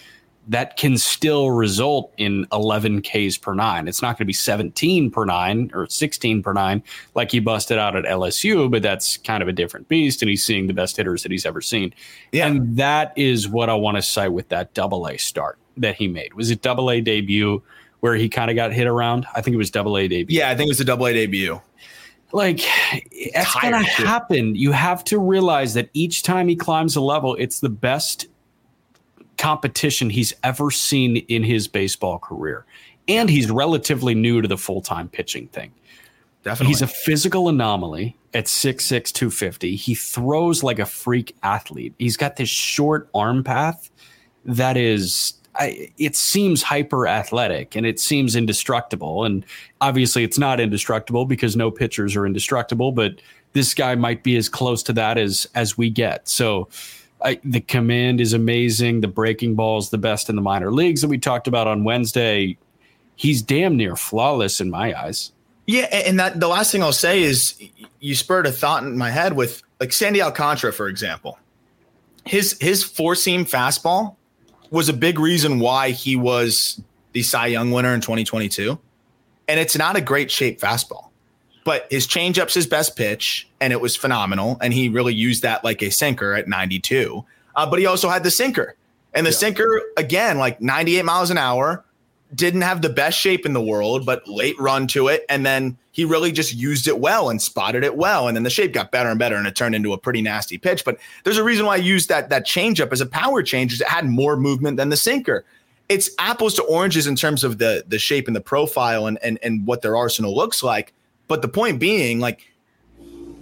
that 0.48 0.76
can 0.76 0.96
still 0.96 1.50
result 1.50 2.12
in 2.16 2.46
11 2.52 3.02
Ks 3.02 3.36
per 3.36 3.52
nine. 3.54 3.88
It's 3.88 4.00
not 4.00 4.10
going 4.10 4.18
to 4.18 4.26
be 4.26 4.32
17 4.32 5.10
per 5.10 5.24
nine 5.24 5.70
or 5.74 5.88
16 5.88 6.42
per 6.42 6.52
nine 6.52 6.82
like 7.14 7.32
he 7.32 7.40
busted 7.40 7.78
out 7.78 7.96
at 7.96 8.04
LSU, 8.04 8.70
but 8.70 8.82
that's 8.82 9.16
kind 9.16 9.42
of 9.42 9.48
a 9.48 9.52
different 9.52 9.88
beast. 9.88 10.22
And 10.22 10.28
he's 10.28 10.44
seeing 10.44 10.68
the 10.68 10.74
best 10.74 10.96
hitters 10.96 11.22
that 11.24 11.32
he's 11.32 11.46
ever 11.46 11.60
seen. 11.60 11.92
Yeah. 12.32 12.46
And 12.46 12.76
that 12.76 13.12
is 13.16 13.48
what 13.48 13.68
I 13.68 13.74
want 13.74 13.96
to 13.96 14.02
cite 14.02 14.32
with 14.32 14.48
that 14.50 14.72
double 14.74 15.06
A 15.08 15.16
start 15.16 15.58
that 15.76 15.96
he 15.96 16.06
made. 16.06 16.34
Was 16.34 16.50
it 16.50 16.62
double 16.62 16.90
A 16.90 17.00
debut 17.00 17.62
where 18.00 18.14
he 18.14 18.28
kind 18.28 18.50
of 18.50 18.54
got 18.56 18.72
hit 18.72 18.86
around? 18.86 19.26
I 19.34 19.42
think 19.42 19.54
it 19.54 19.58
was 19.58 19.70
double 19.70 19.96
A 19.98 20.06
debut. 20.06 20.38
Yeah, 20.38 20.48
I 20.48 20.54
think 20.54 20.68
it 20.68 20.70
was 20.70 20.80
a 20.80 20.84
double 20.84 21.06
A 21.06 21.12
debut. 21.12 21.60
Like 22.32 22.60
that's 23.34 23.54
gonna 23.54 23.82
happen. 23.82 24.56
You 24.56 24.72
have 24.72 25.04
to 25.04 25.18
realize 25.18 25.74
that 25.74 25.90
each 25.92 26.22
time 26.22 26.48
he 26.48 26.56
climbs 26.56 26.96
a 26.96 27.00
level, 27.00 27.34
it's 27.36 27.60
the 27.60 27.68
best 27.68 28.26
competition 29.36 30.10
he's 30.10 30.32
ever 30.42 30.70
seen 30.70 31.16
in 31.28 31.42
his 31.42 31.68
baseball 31.68 32.18
career. 32.18 32.64
And 33.08 33.30
he's 33.30 33.50
relatively 33.50 34.14
new 34.14 34.42
to 34.42 34.48
the 34.48 34.58
full 34.58 34.80
time 34.80 35.08
pitching 35.08 35.48
thing. 35.48 35.72
Definitely. 36.42 36.68
He's 36.68 36.82
a 36.82 36.86
physical 36.86 37.48
anomaly 37.48 38.16
at 38.32 38.44
6'6, 38.44 39.12
250. 39.12 39.74
He 39.74 39.94
throws 39.94 40.62
like 40.62 40.78
a 40.78 40.86
freak 40.86 41.36
athlete. 41.42 41.94
He's 41.98 42.16
got 42.16 42.36
this 42.36 42.48
short 42.48 43.08
arm 43.14 43.42
path 43.42 43.90
that 44.44 44.76
is 44.76 45.34
I, 45.58 45.90
it 45.98 46.14
seems 46.14 46.62
hyper 46.62 47.06
athletic 47.06 47.76
and 47.76 47.86
it 47.86 47.98
seems 47.98 48.36
indestructible. 48.36 49.24
And 49.24 49.44
obviously, 49.80 50.22
it's 50.22 50.38
not 50.38 50.60
indestructible 50.60 51.24
because 51.24 51.56
no 51.56 51.70
pitchers 51.70 52.14
are 52.14 52.26
indestructible. 52.26 52.92
But 52.92 53.20
this 53.52 53.72
guy 53.74 53.94
might 53.94 54.22
be 54.22 54.36
as 54.36 54.48
close 54.48 54.82
to 54.84 54.92
that 54.94 55.18
as 55.18 55.48
as 55.54 55.76
we 55.76 55.90
get. 55.90 56.28
So. 56.28 56.68
I, 57.26 57.40
the 57.42 57.60
command 57.60 58.20
is 58.20 58.32
amazing. 58.32 59.00
The 59.00 59.08
breaking 59.08 59.56
ball 59.56 59.78
is 59.78 59.90
the 59.90 59.98
best 59.98 60.30
in 60.30 60.36
the 60.36 60.42
minor 60.42 60.70
leagues 60.70 61.00
that 61.00 61.08
we 61.08 61.18
talked 61.18 61.48
about 61.48 61.66
on 61.66 61.82
Wednesday. 61.82 62.56
He's 63.16 63.42
damn 63.42 63.76
near 63.76 63.96
flawless 63.96 64.60
in 64.60 64.70
my 64.70 64.96
eyes. 64.96 65.32
Yeah, 65.66 65.86
and 65.86 66.20
that 66.20 66.38
the 66.38 66.46
last 66.46 66.70
thing 66.70 66.84
I'll 66.84 66.92
say 66.92 67.24
is 67.24 67.60
you 67.98 68.14
spurred 68.14 68.46
a 68.46 68.52
thought 68.52 68.84
in 68.84 68.96
my 68.96 69.10
head 69.10 69.32
with 69.32 69.60
like 69.80 69.92
Sandy 69.92 70.22
Alcantara, 70.22 70.72
for 70.72 70.86
example. 70.86 71.36
His 72.24 72.56
his 72.60 72.84
four 72.84 73.16
seam 73.16 73.44
fastball 73.44 74.14
was 74.70 74.88
a 74.88 74.92
big 74.92 75.18
reason 75.18 75.58
why 75.58 75.90
he 75.90 76.14
was 76.14 76.80
the 77.12 77.24
Cy 77.24 77.46
Young 77.46 77.72
winner 77.72 77.92
in 77.92 78.00
2022. 78.00 78.78
And 79.48 79.58
it's 79.58 79.76
not 79.76 79.96
a 79.96 80.00
great 80.00 80.30
shape 80.30 80.60
fastball, 80.60 81.05
but 81.66 81.86
his 81.90 82.06
changeup's 82.06 82.54
his 82.54 82.66
best 82.66 82.96
pitch, 82.96 83.46
and 83.60 83.74
it 83.74 83.80
was 83.82 83.94
phenomenal. 83.94 84.56
And 84.62 84.72
he 84.72 84.88
really 84.88 85.14
used 85.14 85.42
that 85.42 85.62
like 85.64 85.82
a 85.82 85.90
sinker 85.90 86.32
at 86.32 86.48
92. 86.48 87.22
Uh, 87.54 87.66
but 87.68 87.78
he 87.78 87.84
also 87.84 88.08
had 88.08 88.24
the 88.24 88.30
sinker, 88.30 88.74
and 89.12 89.26
the 89.26 89.30
yeah. 89.30 89.36
sinker 89.36 89.82
again, 89.98 90.38
like 90.38 90.62
98 90.62 91.04
miles 91.04 91.30
an 91.30 91.36
hour, 91.36 91.84
didn't 92.34 92.62
have 92.62 92.82
the 92.82 92.88
best 92.88 93.18
shape 93.18 93.46
in 93.46 93.52
the 93.52 93.60
world, 93.60 94.04
but 94.04 94.26
late 94.26 94.58
run 94.58 94.86
to 94.88 95.08
it. 95.08 95.24
And 95.28 95.46
then 95.46 95.76
he 95.92 96.04
really 96.04 96.32
just 96.32 96.54
used 96.54 96.88
it 96.88 96.98
well 96.98 97.30
and 97.30 97.40
spotted 97.40 97.84
it 97.84 97.96
well. 97.96 98.28
And 98.28 98.36
then 98.36 98.42
the 98.42 98.50
shape 98.50 98.72
got 98.72 98.90
better 98.90 99.08
and 99.08 99.18
better 99.18 99.36
and 99.36 99.46
it 99.46 99.54
turned 99.54 99.74
into 99.74 99.92
a 99.92 99.98
pretty 99.98 100.22
nasty 100.22 100.58
pitch. 100.58 100.84
But 100.84 100.98
there's 101.24 101.38
a 101.38 101.44
reason 101.44 101.66
why 101.66 101.74
I 101.74 101.78
used 101.78 102.08
that, 102.08 102.28
that 102.30 102.46
changeup 102.46 102.92
as 102.92 103.00
a 103.00 103.06
power 103.06 103.42
change. 103.42 103.72
is 103.72 103.80
It 103.80 103.88
had 103.88 104.06
more 104.06 104.36
movement 104.36 104.76
than 104.76 104.88
the 104.88 104.96
sinker. 104.96 105.44
It's 105.88 106.10
apples 106.18 106.54
to 106.54 106.64
oranges 106.64 107.06
in 107.06 107.14
terms 107.14 107.44
of 107.44 107.58
the 107.58 107.84
the 107.86 107.98
shape 107.98 108.26
and 108.26 108.34
the 108.34 108.40
profile 108.40 109.06
and, 109.06 109.18
and, 109.22 109.38
and 109.42 109.64
what 109.66 109.82
their 109.82 109.96
arsenal 109.96 110.34
looks 110.34 110.62
like. 110.64 110.92
But 111.28 111.42
the 111.42 111.48
point 111.48 111.80
being, 111.80 112.20
like, 112.20 112.46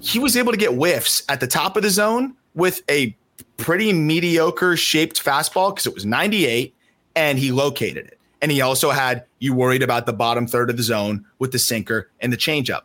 he 0.00 0.18
was 0.18 0.36
able 0.36 0.52
to 0.52 0.58
get 0.58 0.70
whiffs 0.70 1.22
at 1.28 1.40
the 1.40 1.46
top 1.46 1.76
of 1.76 1.82
the 1.82 1.90
zone 1.90 2.34
with 2.54 2.82
a 2.90 3.16
pretty 3.56 3.92
mediocre 3.92 4.76
shaped 4.76 5.22
fastball 5.22 5.74
because 5.74 5.86
it 5.86 5.94
was 5.94 6.04
98 6.04 6.74
and 7.16 7.38
he 7.38 7.52
located 7.52 8.06
it. 8.06 8.18
And 8.42 8.50
he 8.52 8.60
also 8.60 8.90
had 8.90 9.24
you 9.38 9.54
worried 9.54 9.82
about 9.82 10.06
the 10.06 10.12
bottom 10.12 10.46
third 10.46 10.68
of 10.68 10.76
the 10.76 10.82
zone 10.82 11.24
with 11.38 11.52
the 11.52 11.58
sinker 11.58 12.10
and 12.20 12.32
the 12.32 12.36
changeup. 12.36 12.82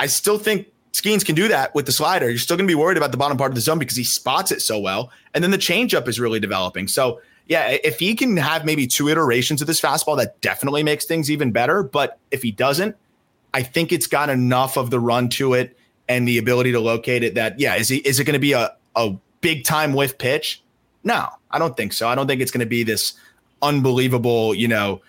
I 0.00 0.06
still 0.06 0.38
think 0.38 0.68
Skenes 0.92 1.24
can 1.24 1.34
do 1.34 1.48
that 1.48 1.74
with 1.74 1.86
the 1.86 1.92
slider. 1.92 2.28
You're 2.28 2.38
still 2.38 2.56
going 2.56 2.66
to 2.66 2.70
be 2.70 2.74
worried 2.74 2.96
about 2.96 3.10
the 3.10 3.16
bottom 3.16 3.36
part 3.36 3.50
of 3.50 3.54
the 3.54 3.60
zone 3.60 3.78
because 3.78 3.96
he 3.96 4.04
spots 4.04 4.50
it 4.50 4.62
so 4.62 4.78
well. 4.78 5.10
And 5.34 5.42
then 5.42 5.50
the 5.50 5.58
changeup 5.58 6.08
is 6.08 6.20
really 6.20 6.40
developing. 6.40 6.88
So, 6.88 7.20
yeah, 7.46 7.76
if 7.82 7.98
he 7.98 8.14
can 8.14 8.36
have 8.36 8.64
maybe 8.64 8.86
two 8.86 9.08
iterations 9.08 9.60
of 9.60 9.66
this 9.66 9.80
fastball, 9.80 10.16
that 10.18 10.40
definitely 10.40 10.82
makes 10.82 11.04
things 11.04 11.30
even 11.30 11.50
better. 11.50 11.82
But 11.82 12.18
if 12.30 12.42
he 12.42 12.50
doesn't, 12.50 12.96
I 13.54 13.62
think 13.62 13.92
it's 13.92 14.06
got 14.06 14.30
enough 14.30 14.76
of 14.76 14.90
the 14.90 15.00
run 15.00 15.28
to 15.30 15.54
it 15.54 15.76
and 16.08 16.26
the 16.26 16.38
ability 16.38 16.72
to 16.72 16.80
locate 16.80 17.22
it 17.22 17.34
that, 17.34 17.58
yeah, 17.60 17.76
is, 17.76 17.88
he, 17.88 17.98
is 17.98 18.18
it 18.18 18.24
going 18.24 18.34
to 18.34 18.40
be 18.40 18.52
a, 18.52 18.74
a 18.96 19.14
big 19.40 19.64
time 19.64 19.92
whiff 19.92 20.18
pitch? 20.18 20.62
No, 21.04 21.28
I 21.50 21.58
don't 21.58 21.76
think 21.76 21.92
so. 21.92 22.08
I 22.08 22.14
don't 22.14 22.26
think 22.26 22.40
it's 22.40 22.50
going 22.50 22.60
to 22.60 22.66
be 22.66 22.82
this 22.82 23.14
unbelievable, 23.60 24.54
you 24.54 24.68
know, 24.68 25.00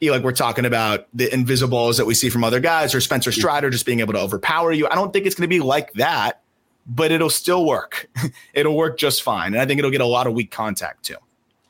like 0.00 0.22
we're 0.22 0.32
talking 0.32 0.64
about 0.64 1.08
the 1.12 1.32
invisibles 1.32 1.96
that 1.96 2.06
we 2.06 2.14
see 2.14 2.28
from 2.28 2.44
other 2.44 2.60
guys 2.60 2.94
or 2.94 3.00
Spencer 3.00 3.30
mm-hmm. 3.30 3.40
Strider 3.40 3.70
just 3.70 3.84
being 3.84 4.00
able 4.00 4.12
to 4.12 4.20
overpower 4.20 4.72
you. 4.72 4.86
I 4.88 4.94
don't 4.94 5.12
think 5.12 5.26
it's 5.26 5.34
going 5.34 5.48
to 5.48 5.48
be 5.48 5.60
like 5.60 5.92
that, 5.94 6.40
but 6.86 7.10
it'll 7.10 7.30
still 7.30 7.66
work. 7.66 8.08
it'll 8.54 8.76
work 8.76 8.98
just 8.98 9.22
fine. 9.22 9.54
And 9.54 9.60
I 9.60 9.66
think 9.66 9.78
it'll 9.78 9.90
get 9.90 10.00
a 10.00 10.06
lot 10.06 10.26
of 10.26 10.34
weak 10.34 10.50
contact 10.50 11.04
too. 11.04 11.16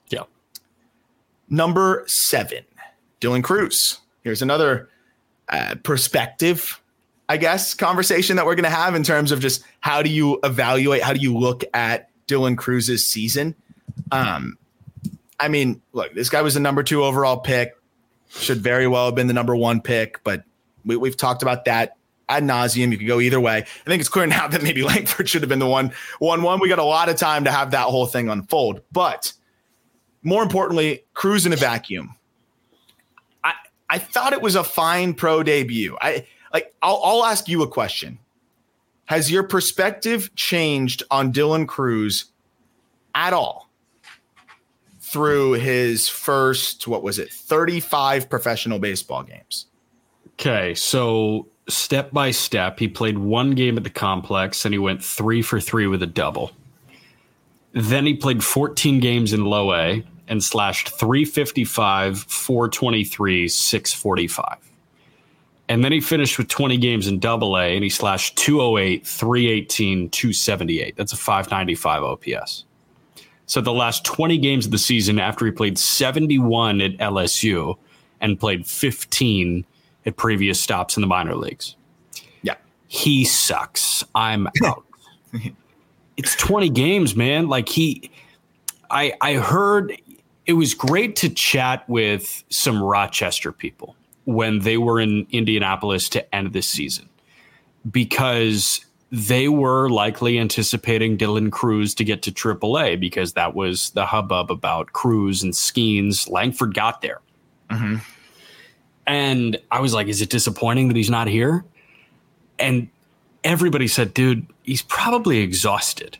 Yeah. 0.09 0.25
Number 1.49 2.05
seven, 2.07 2.65
Dylan 3.21 3.43
Crews. 3.43 4.01
Here's 4.23 4.43
another 4.43 4.91
uh, 5.49 5.77
perspective, 5.83 6.81
I 7.29 7.37
guess, 7.37 7.75
conversation 7.75 8.37
that 8.37 8.47
we're 8.47 8.55
going 8.55 8.65
to 8.65 8.71
have 8.71 8.95
in 8.95 9.03
terms 9.03 9.33
of 9.33 9.41
just 9.41 9.63
how 9.81 10.03
do 10.03 10.11
you 10.11 10.39
evaluate, 10.43 11.03
how 11.03 11.13
do 11.13 11.21
you 11.21 11.37
look 11.37 11.65
at 11.75 12.11
Dylan 12.27 12.57
Crews's 12.57 13.07
season? 13.07 13.55
Um, 14.13 14.59
I 15.41 15.49
mean, 15.49 15.83
look, 15.93 16.15
this 16.15 16.29
guy 16.29 16.43
was 16.43 16.55
the 16.55 16.61
number 16.61 16.83
two 16.83 17.05
overall 17.05 17.39
pick. 17.39 17.75
Should 18.31 18.59
very 18.59 18.87
well 18.87 19.07
have 19.07 19.15
been 19.15 19.27
the 19.27 19.33
number 19.33 19.57
one 19.57 19.81
pick, 19.81 20.23
but 20.23 20.45
we, 20.85 21.09
have 21.09 21.17
talked 21.17 21.43
about 21.43 21.65
that 21.65 21.97
ad 22.29 22.43
nauseum. 22.43 22.93
You 22.93 22.99
could 22.99 23.07
go 23.07 23.21
either 23.21 23.41
way. 23.41 23.57
I 23.57 23.85
think 23.85 24.01
it's 24.01 24.09
clear 24.09 24.27
now 24.29 24.49
that 24.49 24.63
maybe 24.63 24.83
Langford 24.83 25.29
should 25.29 25.43
have 25.43 25.49
been 25.49 25.59
the 25.59 25.67
one 25.67 25.93
one 26.19 26.43
one. 26.43 26.61
We 26.61 26.69
got 26.69 26.79
a 26.79 26.85
lot 26.85 27.09
of 27.09 27.17
time 27.17 27.45
to 27.45 27.51
have 27.51 27.71
that 27.71 27.87
whole 27.87 28.07
thing 28.07 28.29
unfold. 28.29 28.83
But 28.93 29.33
more 30.23 30.43
importantly, 30.43 31.05
Crews 31.15 31.47
in 31.47 31.53
a 31.53 31.57
vacuum. 31.57 32.15
I 33.91 33.99
thought 33.99 34.33
it 34.33 34.43
was 34.43 34.55
a 34.55 34.65
fine 34.65 35.15
pro 35.15 35.43
debut. 35.43 35.97
I 36.01 36.27
like 36.53 36.75
I'll, 36.83 37.01
I'll 37.03 37.25
ask 37.25 37.49
you 37.49 37.63
a 37.63 37.69
question. 37.69 38.19
Has 39.07 39.31
your 39.31 39.43
perspective 39.43 40.35
changed 40.35 41.03
on 41.11 41.33
Dylan 41.33 41.67
Crews 41.67 42.27
at 43.15 43.33
all? 43.33 43.69
through 45.09 45.53
his 45.53 46.07
first, 46.09 46.87
what 46.87 47.03
was 47.03 47.19
it, 47.19 47.33
35 47.33 48.29
professional 48.29 48.79
baseball 48.79 49.23
games. 49.23 49.67
Okay, 50.35 50.75
so 50.75 51.47
step 51.67 52.13
by 52.13 52.31
step, 52.31 52.79
he 52.79 52.89
played 52.89 53.19
one 53.19 53.53
game 53.53 53.79
at 53.79 53.85
the 53.85 53.91
complex 53.91 54.67
and 54.67 54.75
he 54.75 54.79
went 54.79 55.03
three 55.03 55.41
for 55.41 55.61
three 55.61 55.87
with 55.87 56.03
a 56.03 56.07
double. 56.07 56.53
Then 57.73 58.05
he 58.05 58.15
played 58.15 58.45
14 58.45 59.01
games 59.01 59.33
in 59.33 59.47
low 59.47 59.73
A 59.73 60.05
and 60.29 60.43
slashed 60.43 60.91
355, 60.91 62.19
423, 62.19 63.49
645. 63.49 64.57
And 65.69 65.85
then 65.85 65.93
he 65.93 66.01
finished 66.01 66.39
with 66.39 66.49
20 66.49 66.79
games 66.79 67.07
in 67.07 67.19
double 67.19 67.57
A 67.57 67.75
and 67.75 67.85
he 67.85 67.91
slashed 67.91 68.37
208, 68.39 69.07
318, 69.07 70.09
278. 70.11 70.97
That's 70.97 71.13
a 71.13 71.17
595 71.17 72.03
OPS. 72.03 72.65
So 73.47 73.61
the 73.61 73.73
last 73.73 74.05
20 74.05 74.39
games 74.39 74.67
of 74.67 74.73
the 74.73 74.79
season 74.79 75.19
after 75.19 75.45
he 75.45 75.51
played 75.51 75.79
71 75.79 76.81
at 76.81 76.93
LSU 76.99 77.77
and 78.21 78.39
played 78.39 78.67
15 78.67 79.65
at 80.07 80.17
previous 80.17 80.61
stops 80.61 80.97
in 80.97 81.01
the 81.03 81.07
minor 81.07 81.35
leagues. 81.35 81.77
Yeah. 82.43 82.57
He 82.89 83.25
sucks. 83.25 84.05
I'm 84.15 84.49
out. 84.65 84.85
it's 86.17 86.35
20 86.37 86.71
games, 86.71 87.15
man. 87.15 87.49
Like 87.49 87.69
he 87.69 88.11
I 88.91 89.13
I 89.21 89.35
heard 89.35 89.99
it 90.49 90.55
was 90.55 90.73
great 90.73 91.15
to 91.15 91.29
chat 91.29 91.87
with 91.89 92.43
some 92.49 92.83
Rochester 92.83 93.53
people 93.53 93.95
when 94.25 94.61
they 94.61 94.79
were 94.79 94.99
in 94.99 95.27
Indianapolis 95.31 96.09
to 96.09 96.35
end 96.35 96.55
this 96.55 96.67
season 96.67 97.07
because 97.89 98.85
they 99.13 99.49
were 99.49 99.91
likely 99.91 100.39
anticipating 100.39 101.19
Dylan 101.19 101.53
Crews 101.53 101.95
to 101.95 102.05
get 102.05 102.23
to 102.23 102.33
AAA 102.33 102.99
because 102.99 103.35
that 103.35 103.55
was 103.55 103.91
the 103.91 104.07
hubbub 104.07 104.51
about 104.51 104.95
Cruz 104.95 105.43
and 105.43 105.53
Skenes. 105.53 106.31
Langford 106.31 106.73
got 106.73 107.03
there. 107.03 107.21
Mm-hmm. 107.71 107.97
And 109.07 109.61
I 109.71 109.81
was 109.81 109.93
like, 109.93 110.09
is 110.09 110.23
it 110.23 110.31
disappointing 110.31 110.89
that 110.89 110.97
he's 110.97 111.11
not 111.11 111.29
here? 111.29 111.63
And 112.59 112.89
everybody 113.45 113.87
said, 113.87 114.15
dude, 114.15 114.47
he's 114.63 114.83
probably 114.83 115.39
exhausted. 115.39 116.17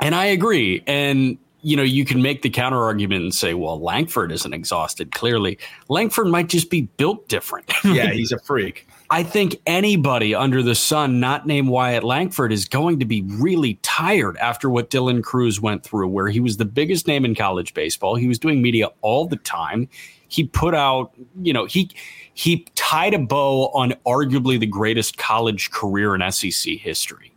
And 0.00 0.14
I 0.14 0.26
agree. 0.26 0.82
And 0.86 1.38
you 1.62 1.76
know, 1.76 1.82
you 1.82 2.04
can 2.04 2.22
make 2.22 2.42
the 2.42 2.50
counter 2.50 2.82
argument 2.82 3.22
and 3.22 3.34
say, 3.34 3.54
well, 3.54 3.80
Langford 3.80 4.30
isn't 4.30 4.52
exhausted. 4.52 5.12
Clearly, 5.12 5.58
Langford 5.88 6.28
might 6.28 6.48
just 6.48 6.70
be 6.70 6.82
built 6.82 7.28
different. 7.28 7.72
yeah, 7.84 8.10
he's 8.10 8.32
a 8.32 8.38
freak. 8.38 8.86
I 9.10 9.22
think 9.22 9.60
anybody 9.66 10.34
under 10.34 10.62
the 10.62 10.74
sun 10.74 11.20
not 11.20 11.46
named 11.46 11.68
Wyatt 11.68 12.02
Langford 12.02 12.52
is 12.52 12.66
going 12.66 12.98
to 12.98 13.04
be 13.04 13.22
really 13.22 13.74
tired 13.82 14.36
after 14.38 14.68
what 14.68 14.90
Dylan 14.90 15.22
Crews 15.22 15.60
went 15.60 15.84
through, 15.84 16.08
where 16.08 16.28
he 16.28 16.40
was 16.40 16.56
the 16.56 16.64
biggest 16.64 17.06
name 17.06 17.24
in 17.24 17.34
college 17.34 17.72
baseball. 17.72 18.16
He 18.16 18.26
was 18.26 18.38
doing 18.38 18.60
media 18.60 18.88
all 19.02 19.26
the 19.26 19.36
time. 19.36 19.88
He 20.28 20.44
put 20.44 20.74
out, 20.74 21.12
you 21.40 21.52
know, 21.52 21.66
he 21.66 21.90
he 22.34 22.66
tied 22.74 23.14
a 23.14 23.18
bow 23.18 23.68
on 23.68 23.94
arguably 24.04 24.58
the 24.58 24.66
greatest 24.66 25.18
college 25.18 25.70
career 25.70 26.14
in 26.14 26.32
SEC 26.32 26.74
history 26.74 27.32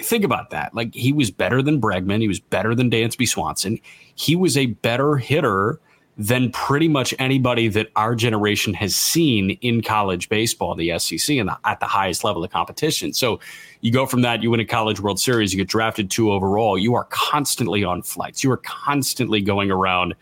think 0.00 0.24
about 0.24 0.50
that. 0.50 0.74
Like 0.74 0.94
he 0.94 1.12
was 1.12 1.30
better 1.30 1.62
than 1.62 1.80
Bregman. 1.80 2.20
He 2.20 2.28
was 2.28 2.40
better 2.40 2.74
than 2.74 2.90
Dansby 2.90 3.28
Swanson. 3.28 3.80
He 4.14 4.36
was 4.36 4.56
a 4.56 4.66
better 4.66 5.16
hitter 5.16 5.80
than 6.18 6.50
pretty 6.50 6.88
much 6.88 7.14
anybody 7.20 7.68
that 7.68 7.88
our 7.94 8.16
generation 8.16 8.74
has 8.74 8.94
seen 8.96 9.50
in 9.60 9.80
college 9.80 10.28
baseball, 10.28 10.74
the 10.74 10.98
SEC, 10.98 11.36
and 11.36 11.48
at 11.64 11.78
the 11.78 11.86
highest 11.86 12.24
level 12.24 12.42
of 12.42 12.50
competition. 12.50 13.12
So 13.12 13.38
you 13.82 13.92
go 13.92 14.04
from 14.04 14.22
that, 14.22 14.42
you 14.42 14.50
win 14.50 14.58
a 14.58 14.64
college 14.64 14.98
World 14.98 15.20
Series, 15.20 15.52
you 15.52 15.58
get 15.58 15.68
drafted 15.68 16.10
two 16.10 16.32
overall. 16.32 16.76
You 16.76 16.94
are 16.96 17.04
constantly 17.10 17.84
on 17.84 18.02
flights. 18.02 18.42
You 18.42 18.50
are 18.50 18.56
constantly 18.58 19.40
going 19.40 19.70
around. 19.70 20.16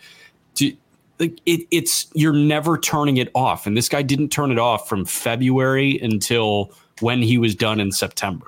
To, 0.57 0.77
like 1.19 1.41
it, 1.47 1.67
it's 1.71 2.09
you're 2.13 2.35
never 2.35 2.77
turning 2.77 3.17
it 3.17 3.31
off, 3.35 3.67
and 3.67 3.75
this 3.75 3.89
guy 3.89 4.03
didn't 4.03 4.29
turn 4.29 4.53
it 4.53 4.59
off 4.59 4.87
from 4.87 5.07
February 5.07 5.99
until 6.01 6.73
when 7.01 7.23
he 7.23 7.39
was 7.39 7.55
done 7.55 7.81
in 7.81 7.91
September. 7.91 8.47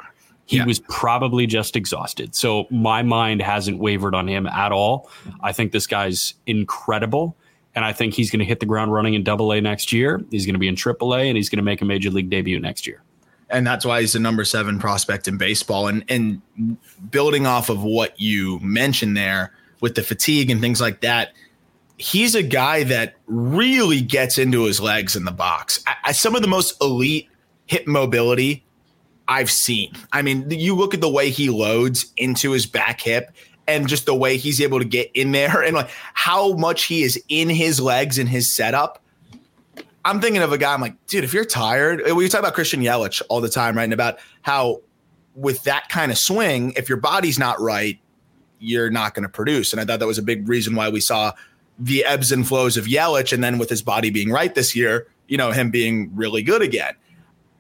He 0.49 0.57
yeah. 0.57 0.65
was 0.65 0.79
probably 0.89 1.47
just 1.47 1.77
exhausted. 1.77 2.35
So 2.35 2.67
my 2.71 3.03
mind 3.03 3.43
hasn't 3.43 3.79
wavered 3.79 4.15
on 4.15 4.27
him 4.27 4.47
at 4.47 4.73
all. 4.73 5.11
I 5.43 5.53
think 5.53 5.73
this 5.73 5.87
guy's 5.87 6.33
incredible. 6.47 7.37
And 7.75 7.85
I 7.85 7.93
think 7.93 8.15
he's 8.15 8.31
going 8.31 8.39
to 8.39 8.47
hit 8.47 8.59
the 8.59 8.67
ground 8.67 8.91
running 8.91 9.13
in 9.13 9.23
double 9.23 9.53
A 9.53 9.61
next 9.61 9.93
year. 9.93 10.25
He's 10.31 10.47
going 10.47 10.55
to 10.55 10.59
be 10.59 10.67
in 10.67 10.75
triple 10.75 11.15
A 11.15 11.29
and 11.29 11.37
he's 11.37 11.51
going 11.51 11.59
to 11.59 11.63
make 11.63 11.83
a 11.83 11.85
major 11.85 12.09
league 12.09 12.31
debut 12.31 12.59
next 12.59 12.87
year. 12.87 13.03
And 13.51 13.67
that's 13.67 13.85
why 13.85 14.01
he's 14.01 14.15
the 14.15 14.21
number 14.21 14.43
seven 14.43 14.79
prospect 14.79 15.29
in 15.29 15.37
baseball. 15.37 15.87
And 15.87 16.03
and 16.09 16.41
building 17.11 17.47
off 17.47 17.69
of 17.69 17.83
what 17.83 18.19
you 18.19 18.59
mentioned 18.61 19.19
there 19.19 19.53
with 19.83 19.97
the 19.97 20.03
fatigue 20.03 20.49
and 20.49 20.63
things 20.63 20.81
like 20.81 21.03
that, 21.03 21.35
he's 21.99 22.35
a 22.35 22.43
guy 22.43 22.85
that 22.85 23.17
really 23.27 24.01
gets 24.01 24.39
into 24.39 24.65
his 24.65 24.81
legs 24.81 25.15
in 25.15 25.27
the 25.27 25.31
box. 25.31 25.85
I, 25.87 25.95
I, 26.05 26.13
some 26.13 26.35
of 26.35 26.41
the 26.41 26.49
most 26.49 26.81
elite 26.83 27.29
hip 27.67 27.87
mobility 27.87 28.65
I've 29.29 29.51
seen. 29.51 29.93
I 30.13 30.23
mean, 30.23 30.51
you 30.51 30.75
look 30.75 30.95
at 30.95 31.03
the 31.03 31.09
way 31.09 31.31
he 31.31 31.51
loads 31.51 32.13
into 32.17 32.53
his 32.53 32.65
back 32.65 33.01
hip 33.03 33.31
and 33.67 33.87
just 33.87 34.07
the 34.07 34.15
way 34.15 34.39
he's 34.39 34.61
able 34.61 34.79
to 34.79 34.85
get 34.85 35.11
in 35.15 35.33
there 35.33 35.63
and 35.63 35.77
like 35.77 35.91
how 36.15 36.55
much 36.55 36.85
he 36.85 37.03
is 37.03 37.23
in 37.29 37.51
his 37.51 37.81
legs 37.81 38.19
and 38.19 38.29
his 38.29 38.53
setup. 38.53 39.03
I'm 40.05 40.21
thinking 40.21 40.41
of 40.41 40.53
a 40.53 40.59
guy. 40.59 40.73
I'm 40.73 40.81
like, 40.81 41.07
dude, 41.07 41.25
if 41.25 41.35
you're 41.35 41.45
tired, 41.45 42.03
we 42.13 42.29
talk 42.29 42.41
about 42.41 42.55
Christian 42.55 42.81
Yelich 42.81 43.21
all 43.29 43.43
the 43.43 43.51
time, 43.51 43.77
right? 43.77 43.85
And 43.85 43.93
about 43.93 44.19
how 44.41 44.81
with 45.35 45.63
that 45.65 45.91
kind 45.91 46.11
of 46.11 46.17
swing, 46.17 46.73
if 46.77 46.89
your 46.89 46.99
body's 46.99 47.39
not 47.39 47.61
right, 47.61 47.99
you're 48.59 48.91
not 48.91 49.13
going 49.13 49.25
to 49.25 49.29
produce. 49.29 49.73
And 49.73 49.81
I 49.81 49.85
thought 49.85 49.99
that 49.99 50.07
was 50.07 50.19
a 50.19 50.23
big 50.23 50.49
reason 50.49 50.75
why 50.75 50.89
we 50.89 51.01
saw 51.01 51.33
the 51.79 52.05
ebbs 52.05 52.33
and 52.33 52.49
flows 52.49 52.77
of 52.77 52.87
Yelich, 52.87 53.33
and 53.33 53.45
then 53.45 53.59
with 53.59 53.69
his 53.69 53.83
body 53.83 54.11
being 54.11 54.31
right 54.31 54.55
this 54.55 54.75
year, 54.75 55.07
you 55.29 55.37
know, 55.37 55.53
him 55.53 55.71
being 55.71 56.11
really 56.15 56.43
good 56.43 56.63
again 56.63 56.95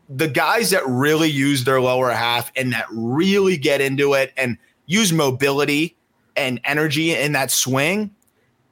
the 0.08 0.28
guys 0.28 0.70
that 0.70 0.86
really 0.86 1.28
use 1.28 1.64
their 1.64 1.80
lower 1.80 2.10
half 2.10 2.50
and 2.56 2.72
that 2.72 2.86
really 2.90 3.56
get 3.56 3.80
into 3.80 4.14
it 4.14 4.32
and 4.36 4.56
use 4.86 5.12
mobility 5.12 5.96
and 6.36 6.60
energy 6.64 7.14
in 7.14 7.32
that 7.32 7.50
swing, 7.50 8.14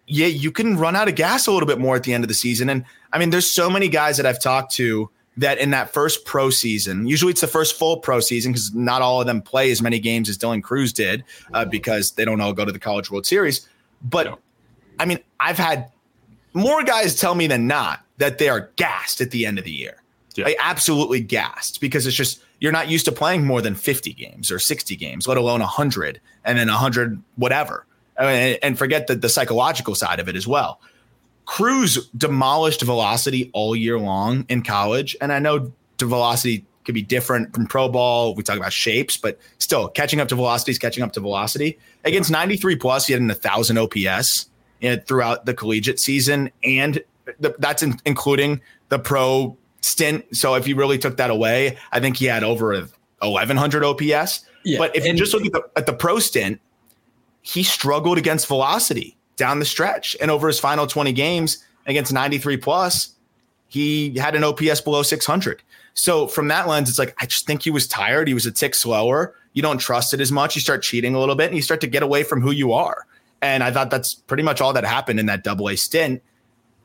yeah, 0.07 0.27
you 0.27 0.51
can 0.51 0.77
run 0.77 0.97
out 0.97 1.09
of 1.09 1.15
gas 1.15 1.47
a 1.47 1.53
little 1.53 1.67
bit 1.67 1.79
more 1.79 1.97
at 1.97 2.05
the 2.05 2.15
end 2.15 2.25
of 2.25 2.29
the 2.29 2.35
season. 2.35 2.71
And 2.71 2.85
I 3.13 3.19
mean, 3.19 3.31
there's 3.31 3.51
so 3.51 3.69
many 3.69 3.89
guys 3.89 4.17
that 4.17 4.25
I've 4.25 4.41
talked 4.41 4.73
to 4.75 5.11
that 5.37 5.59
in 5.59 5.71
that 5.71 5.93
first 5.93 6.25
pro 6.25 6.49
season, 6.49 7.07
usually 7.07 7.31
it's 7.31 7.43
the 7.43 7.47
first 7.47 7.79
full 7.79 7.99
pro 7.99 8.21
season 8.21 8.53
because 8.53 8.75
not 8.75 9.03
all 9.03 9.21
of 9.21 9.27
them 9.27 9.43
play 9.43 9.71
as 9.71 9.83
many 9.83 9.99
games 9.99 10.31
as 10.31 10.39
Dylan 10.39 10.63
Crews 10.63 10.95
did 10.95 11.25
uh, 11.53 11.67
because 11.67 12.13
they 12.13 12.25
don't 12.25 12.41
all 12.41 12.55
go 12.55 12.65
to 12.65 12.73
the 12.73 12.79
College 12.79 13.11
World 13.11 13.27
Series. 13.27 13.69
But 14.03 14.39
I 14.99 15.05
mean, 15.05 15.19
I've 15.39 15.59
had 15.59 15.91
more 16.55 16.83
guys 16.85 17.15
tell 17.21 17.35
me 17.35 17.47
than 17.47 17.67
not 17.67 18.01
that 18.17 18.39
they 18.39 18.49
are 18.49 18.71
gassed 18.77 19.21
at 19.21 19.31
the 19.31 19.45
end 19.45 19.59
of 19.59 19.65
the 19.65 19.73
year 19.73 20.03
yeah. 20.37 20.53
absolutely 20.61 21.21
gassed 21.21 21.81
because 21.81 22.07
it's 22.07 22.17
just 22.17 22.41
you're 22.61 22.73
not 22.73 22.89
used 22.89 23.05
to 23.05 23.13
playing 23.13 23.45
more 23.45 23.61
than 23.61 23.75
50 23.75 24.13
games 24.13 24.51
or 24.51 24.59
60 24.59 24.97
games, 24.97 25.29
let 25.29 25.37
alone 25.37 25.61
100 25.61 26.21
and 26.45 26.59
then 26.59 26.69
100 26.69 27.23
whatever. 27.37 27.87
and, 28.19 28.79
forget 28.79 29.07
the, 29.07 29.15
the 29.15 29.29
psychological 29.29 29.95
side 29.95 30.21
of 30.21 30.29
it 30.29 30.37
as 30.37 30.47
well. 30.47 30.81
Crews 31.45 32.09
demolished 32.17 32.83
velocity 32.83 33.51
all 33.53 33.77
year 33.77 33.99
long 33.99 34.47
in 34.49 34.63
college, 34.63 35.17
and 35.21 35.33
I 35.33 35.39
know 35.39 35.73
the 35.99 36.07
velocity 36.07 36.65
could 36.85 36.95
be 36.95 37.03
different 37.03 37.55
from 37.55 37.67
pro 37.67 37.89
ball. 37.89 38.35
We 38.35 38.43
talk 38.43 38.57
about 38.57 38.73
shapes, 38.73 39.17
but 39.17 39.39
still 39.59 39.89
catching 39.89 40.21
up 40.21 40.29
to 40.29 40.35
velocity 40.35 40.73
is 40.73 40.79
catching 40.79 41.03
up 41.03 41.13
to 41.13 41.21
velocity. 41.21 41.79
Against 42.05 42.31
93 42.31 42.77
plus, 42.77 43.07
he 43.07 43.13
had 43.13 43.21
an 43.21 43.29
1,000 43.29 43.79
OPS 43.79 44.49
throughout 45.07 45.47
the 45.47 45.55
collegiate 45.55 46.01
season, 46.01 46.51
and 46.65 47.03
the, 47.39 47.55
that's 47.59 47.83
in, 47.83 47.99
including 48.07 48.61
the 48.89 48.99
pro 48.99 49.57
stint. 49.87 50.25
So 50.37 50.55
if 50.55 50.67
you 50.67 50.77
really 50.77 50.99
took 50.99 51.17
that 51.17 51.31
away, 51.31 51.79
I 51.93 52.01
think 52.01 52.17
he 52.17 52.27
had 52.27 52.43
over 52.43 52.75
1100 53.19 53.85
OPS. 53.85 54.45
Yeah, 54.65 54.79
but 54.79 54.95
if 54.97 55.05
you 55.05 55.15
just 55.15 55.33
look 55.33 55.47
at 55.47 55.53
the, 55.53 55.63
at 55.77 55.87
the 55.87 55.93
pro 55.93 56.19
stint, 56.19 56.61
he 57.43 57.63
struggled 57.63 58.19
against 58.19 58.49
velocity 58.49 59.17
down 59.37 59.61
the 59.61 59.65
stretch. 59.65 60.17
And 60.21 60.31
over 60.31 60.49
his 60.49 60.59
final 60.59 60.87
20 60.87 61.13
games 61.13 61.65
against 61.87 62.13
93 62.13 62.57
plus, 62.57 63.15
he 63.69 64.17
had 64.19 64.35
an 64.35 64.43
OPS 64.43 64.81
below 64.81 65.03
600. 65.03 65.63
So 65.95 66.27
from 66.27 66.49
that 66.49 66.67
lens, 66.69 66.89
it's 66.89 66.99
like, 66.99 67.15
I 67.19 67.27
just 67.27 67.47
think 67.47 67.63
he 67.63 67.71
was 67.71 67.87
tired. 67.87 68.29
He 68.29 68.35
was 68.35 68.47
a 68.47 68.53
tick 68.53 68.75
slower. 68.75 69.35
You 69.53 69.63
don't 69.63 69.79
trust 69.79 70.13
it 70.13 70.21
as 70.21 70.31
much. 70.31 70.55
You 70.55 70.61
start 70.61 70.83
cheating 70.83 71.15
a 71.15 71.21
little 71.21 71.37
bit 71.37 71.47
and 71.47 71.57
you 71.57 71.63
start 71.63 71.81
to 71.83 71.87
get 71.87 72.03
away 72.03 72.23
from 72.23 72.41
who 72.41 72.51
you 72.51 72.73
are. 72.73 73.07
And 73.41 73.63
I 73.63 73.71
thought 73.71 73.91
that's 73.91 74.15
pretty 74.15 74.43
much 74.43 74.61
all 74.61 74.73
that 74.73 74.85
happened 74.85 75.21
in 75.21 75.27
that 75.27 75.45
double 75.45 75.69
A 75.69 75.77
stint 75.77 76.23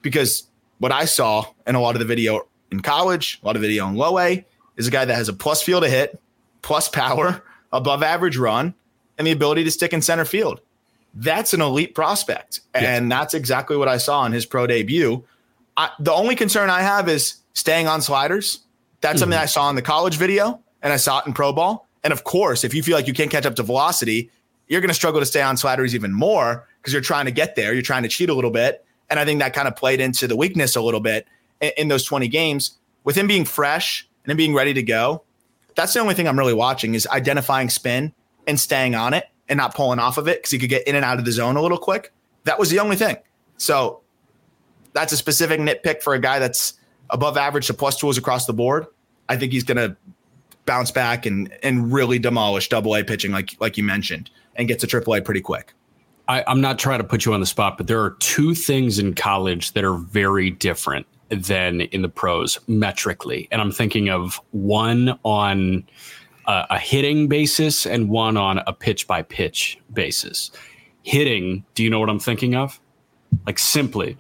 because 0.01 0.47
what 0.79 0.91
I 0.91 1.05
saw 1.05 1.45
in 1.67 1.75
a 1.75 1.81
lot 1.81 1.95
of 1.95 1.99
the 1.99 2.05
video 2.05 2.47
in 2.71 2.79
college, 2.81 3.39
a 3.43 3.45
lot 3.45 3.55
of 3.55 3.61
video 3.61 3.87
in 3.87 3.95
low 3.95 4.17
A, 4.19 4.45
is 4.77 4.87
a 4.87 4.91
guy 4.91 5.05
that 5.05 5.15
has 5.15 5.29
a 5.29 5.33
plus 5.33 5.61
field 5.61 5.83
to 5.83 5.89
hit, 5.89 6.19
plus 6.61 6.87
power, 6.87 7.43
above 7.71 8.03
average 8.03 8.37
run, 8.37 8.73
and 9.17 9.27
the 9.27 9.31
ability 9.31 9.63
to 9.63 9.71
stick 9.71 9.93
in 9.93 10.01
center 10.01 10.25
field. 10.25 10.61
That's 11.13 11.53
an 11.53 11.61
elite 11.61 11.93
prospect. 11.93 12.61
And 12.73 13.09
yes. 13.09 13.19
that's 13.19 13.33
exactly 13.33 13.75
what 13.75 13.87
I 13.87 13.97
saw 13.97 14.25
in 14.25 14.31
his 14.31 14.45
pro 14.45 14.65
debut. 14.65 15.23
I, 15.75 15.89
the 15.99 16.13
only 16.13 16.35
concern 16.35 16.69
I 16.69 16.81
have 16.81 17.09
is 17.09 17.35
staying 17.53 17.87
on 17.87 18.01
sliders. 18.01 18.59
That's 19.01 19.15
mm-hmm. 19.15 19.19
something 19.19 19.39
I 19.39 19.45
saw 19.45 19.69
in 19.69 19.75
the 19.75 19.81
college 19.81 20.17
video 20.17 20.61
and 20.81 20.93
I 20.93 20.97
saw 20.97 21.19
it 21.19 21.27
in 21.27 21.33
pro 21.33 21.51
ball. 21.51 21.87
And 22.03 22.13
of 22.13 22.23
course, 22.23 22.63
if 22.63 22.73
you 22.73 22.81
feel 22.81 22.95
like 22.95 23.07
you 23.07 23.13
can't 23.13 23.29
catch 23.29 23.45
up 23.45 23.55
to 23.55 23.63
velocity, 23.63 24.31
you're 24.67 24.81
going 24.81 24.89
to 24.89 24.95
struggle 24.95 25.19
to 25.19 25.25
stay 25.25 25.41
on 25.41 25.57
sliders 25.57 25.93
even 25.93 26.13
more. 26.13 26.65
because 26.81 26.93
you're 26.93 27.01
trying 27.01 27.25
to 27.25 27.31
get 27.31 27.55
there, 27.55 27.73
you're 27.73 27.83
trying 27.83 28.03
to 28.03 28.09
cheat 28.09 28.29
a 28.29 28.33
little 28.33 28.51
bit, 28.51 28.83
and 29.09 29.19
I 29.19 29.25
think 29.25 29.39
that 29.39 29.53
kind 29.53 29.67
of 29.67 29.75
played 29.75 29.99
into 29.99 30.27
the 30.27 30.35
weakness 30.35 30.75
a 30.75 30.81
little 30.81 30.99
bit 30.99 31.27
in, 31.61 31.87
those 31.87 32.03
20 32.03 32.27
games. 32.27 32.77
With 33.03 33.15
him 33.15 33.27
being 33.27 33.45
fresh 33.45 34.07
and 34.23 34.31
him 34.31 34.37
being 34.37 34.53
ready 34.53 34.73
to 34.73 34.83
go, 34.83 35.23
that's 35.75 35.93
the 35.93 35.99
only 35.99 36.13
thing 36.13 36.27
I'm 36.27 36.37
really 36.37 36.53
watching 36.53 36.93
is 36.93 37.07
identifying 37.07 37.69
spin 37.69 38.13
and 38.47 38.59
staying 38.59 38.95
on 38.95 39.13
it 39.13 39.25
and 39.47 39.57
not 39.57 39.75
pulling 39.75 39.99
off 39.99 40.17
of 40.17 40.27
it 40.27 40.39
because 40.39 40.51
he 40.51 40.59
could 40.59 40.69
get 40.69 40.87
in 40.87 40.95
and 40.95 41.05
out 41.05 41.19
of 41.19 41.25
the 41.25 41.31
zone 41.31 41.55
a 41.55 41.61
little 41.61 41.77
quick. 41.77 42.11
That 42.43 42.59
was 42.59 42.69
the 42.69 42.79
only 42.79 42.95
thing. 42.95 43.17
So 43.57 44.01
that's 44.93 45.13
a 45.13 45.17
specific 45.17 45.59
nitpick 45.59 46.01
for 46.01 46.13
a 46.13 46.19
guy 46.19 46.39
that's 46.39 46.73
above 47.09 47.37
average 47.37 47.67
to 47.67 47.73
plus 47.73 47.97
tools 47.97 48.17
across 48.17 48.45
the 48.45 48.53
board. 48.53 48.87
I 49.29 49.37
think 49.37 49.51
he's 49.51 49.63
going 49.63 49.77
to 49.77 49.95
bounce 50.65 50.91
back 50.91 51.25
and 51.25 51.51
and 51.63 51.91
really 51.91 52.19
demolish 52.19 52.69
double 52.69 52.95
A 52.95 53.03
pitching 53.03 53.31
like 53.31 53.55
like 53.59 53.77
you 53.77 53.83
mentioned 53.83 54.29
and 54.55 54.67
get 54.67 54.79
to 54.79 54.87
triple 54.87 55.13
A 55.15 55.21
pretty 55.21 55.41
quick. 55.41 55.73
I, 56.27 56.43
I'm 56.47 56.61
not 56.61 56.79
trying 56.79 56.99
to 56.99 57.03
put 57.03 57.25
you 57.25 57.33
on 57.33 57.39
the 57.39 57.45
spot, 57.45 57.77
but 57.77 57.87
there 57.87 58.01
are 58.01 58.11
two 58.19 58.53
things 58.53 58.99
in 58.99 59.15
college 59.15 59.73
that 59.73 59.83
are 59.83 59.95
very 59.95 60.51
different 60.51 61.05
than 61.31 61.81
in 61.81 62.01
the 62.01 62.09
pros 62.09 62.59
metrically. 62.67 63.47
And 63.51 63.61
I'm 63.61 63.71
thinking 63.71 64.09
of 64.09 64.39
one 64.51 65.17
on 65.23 65.87
a, 66.47 66.65
a 66.71 66.77
hitting 66.79 67.27
basis 67.27 67.85
and 67.85 68.09
one 68.09 68.37
on 68.37 68.59
a 68.67 68.73
pitch 68.73 69.07
by 69.07 69.21
pitch 69.23 69.79
basis. 69.93 70.51
Hitting, 71.03 71.63
do 71.73 71.83
you 71.83 71.89
know 71.89 71.99
what 71.99 72.09
I'm 72.09 72.19
thinking 72.19 72.55
of? 72.55 72.79
Like 73.47 73.57
simply, 73.59 74.17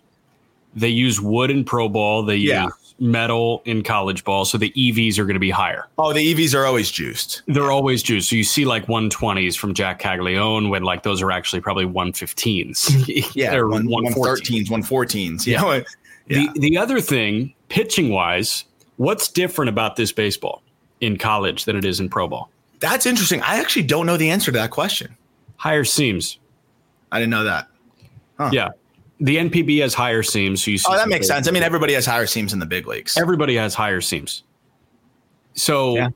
they 0.73 0.87
use 0.89 1.19
wood 1.21 1.51
in 1.51 1.63
pro 1.65 1.89
ball, 1.89 2.23
they 2.23 2.37
Yeah. 2.37 2.65
use 2.65 2.73
metal 2.99 3.63
in 3.65 3.81
college 3.81 4.23
ball, 4.23 4.45
so 4.45 4.59
the 4.59 4.71
EVs 4.71 5.17
are 5.17 5.25
going 5.25 5.33
to 5.33 5.39
be 5.39 5.49
higher. 5.49 5.87
Oh, 5.97 6.13
the 6.13 6.33
EVs 6.35 6.53
are 6.53 6.65
always 6.67 6.91
juiced. 6.91 7.41
They're 7.47 7.71
always 7.71 8.03
juiced. 8.03 8.29
So 8.29 8.35
you 8.35 8.43
see 8.43 8.63
like 8.63 8.85
120s 8.85 9.57
from 9.57 9.73
Jac 9.73 9.99
Caglianone 9.99 10.69
when 10.69 10.83
like 10.83 11.01
those 11.01 11.19
are 11.21 11.31
actually 11.31 11.61
probably 11.61 11.85
115s. 11.85 13.31
Yeah, 13.35 13.49
They're 13.51 13.67
one, 13.67 13.87
114s. 13.87 14.67
113s, 14.67 14.67
114s. 14.69 15.47
You 15.47 15.57
know, 15.57 15.83
The 16.27 16.49
the 16.55 16.77
other 16.77 17.01
thing, 17.01 17.53
pitching 17.69 18.09
wise, 18.09 18.65
what's 18.97 19.27
different 19.27 19.69
about 19.69 19.95
this 19.95 20.11
baseball 20.11 20.61
in 21.01 21.17
college 21.17 21.65
than 21.65 21.75
it 21.75 21.85
is 21.85 21.99
in 21.99 22.09
pro 22.09 22.27
ball? 22.27 22.49
that's 22.79 23.05
interesting. 23.05 23.39
I 23.43 23.59
actually 23.59 23.83
don't 23.83 24.07
know 24.07 24.17
the 24.17 24.31
answer 24.31 24.51
to 24.51 24.57
that 24.57 24.71
question. 24.71 25.15
Higher 25.57 25.83
seams. 25.83 26.39
I 27.11 27.19
didn't 27.19 27.29
know 27.29 27.43
that. 27.43 27.67
Yeah. 28.51 28.69
The 29.19 29.37
NPB 29.37 29.81
has 29.81 29.93
higher 29.93 30.23
seams. 30.23 30.63
So 30.63 30.71
you 30.71 30.79
see 30.79 30.87
Oh, 30.89 30.95
that 30.97 31.07
makes 31.07 31.27
sense. 31.27 31.47
I 31.47 31.51
mean, 31.51 31.61
everybody 31.61 31.93
has 31.93 32.07
higher 32.07 32.25
seams 32.25 32.53
in 32.53 32.59
the 32.59 32.65
big 32.65 32.87
leagues. 32.87 33.15
everybody 33.17 33.55
has 33.55 33.75
higher 33.75 34.01
seams. 34.01 34.41
So 35.53 35.95
Yeah. 35.95 36.09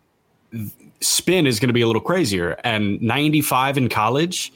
spin 1.01 1.45
is 1.45 1.59
going 1.59 1.67
to 1.69 1.73
be 1.73 1.81
a 1.81 1.87
little 1.87 2.01
crazier. 2.01 2.57
And 2.63 2.99
95 2.99 3.77
in 3.77 3.87
college, 3.89 4.51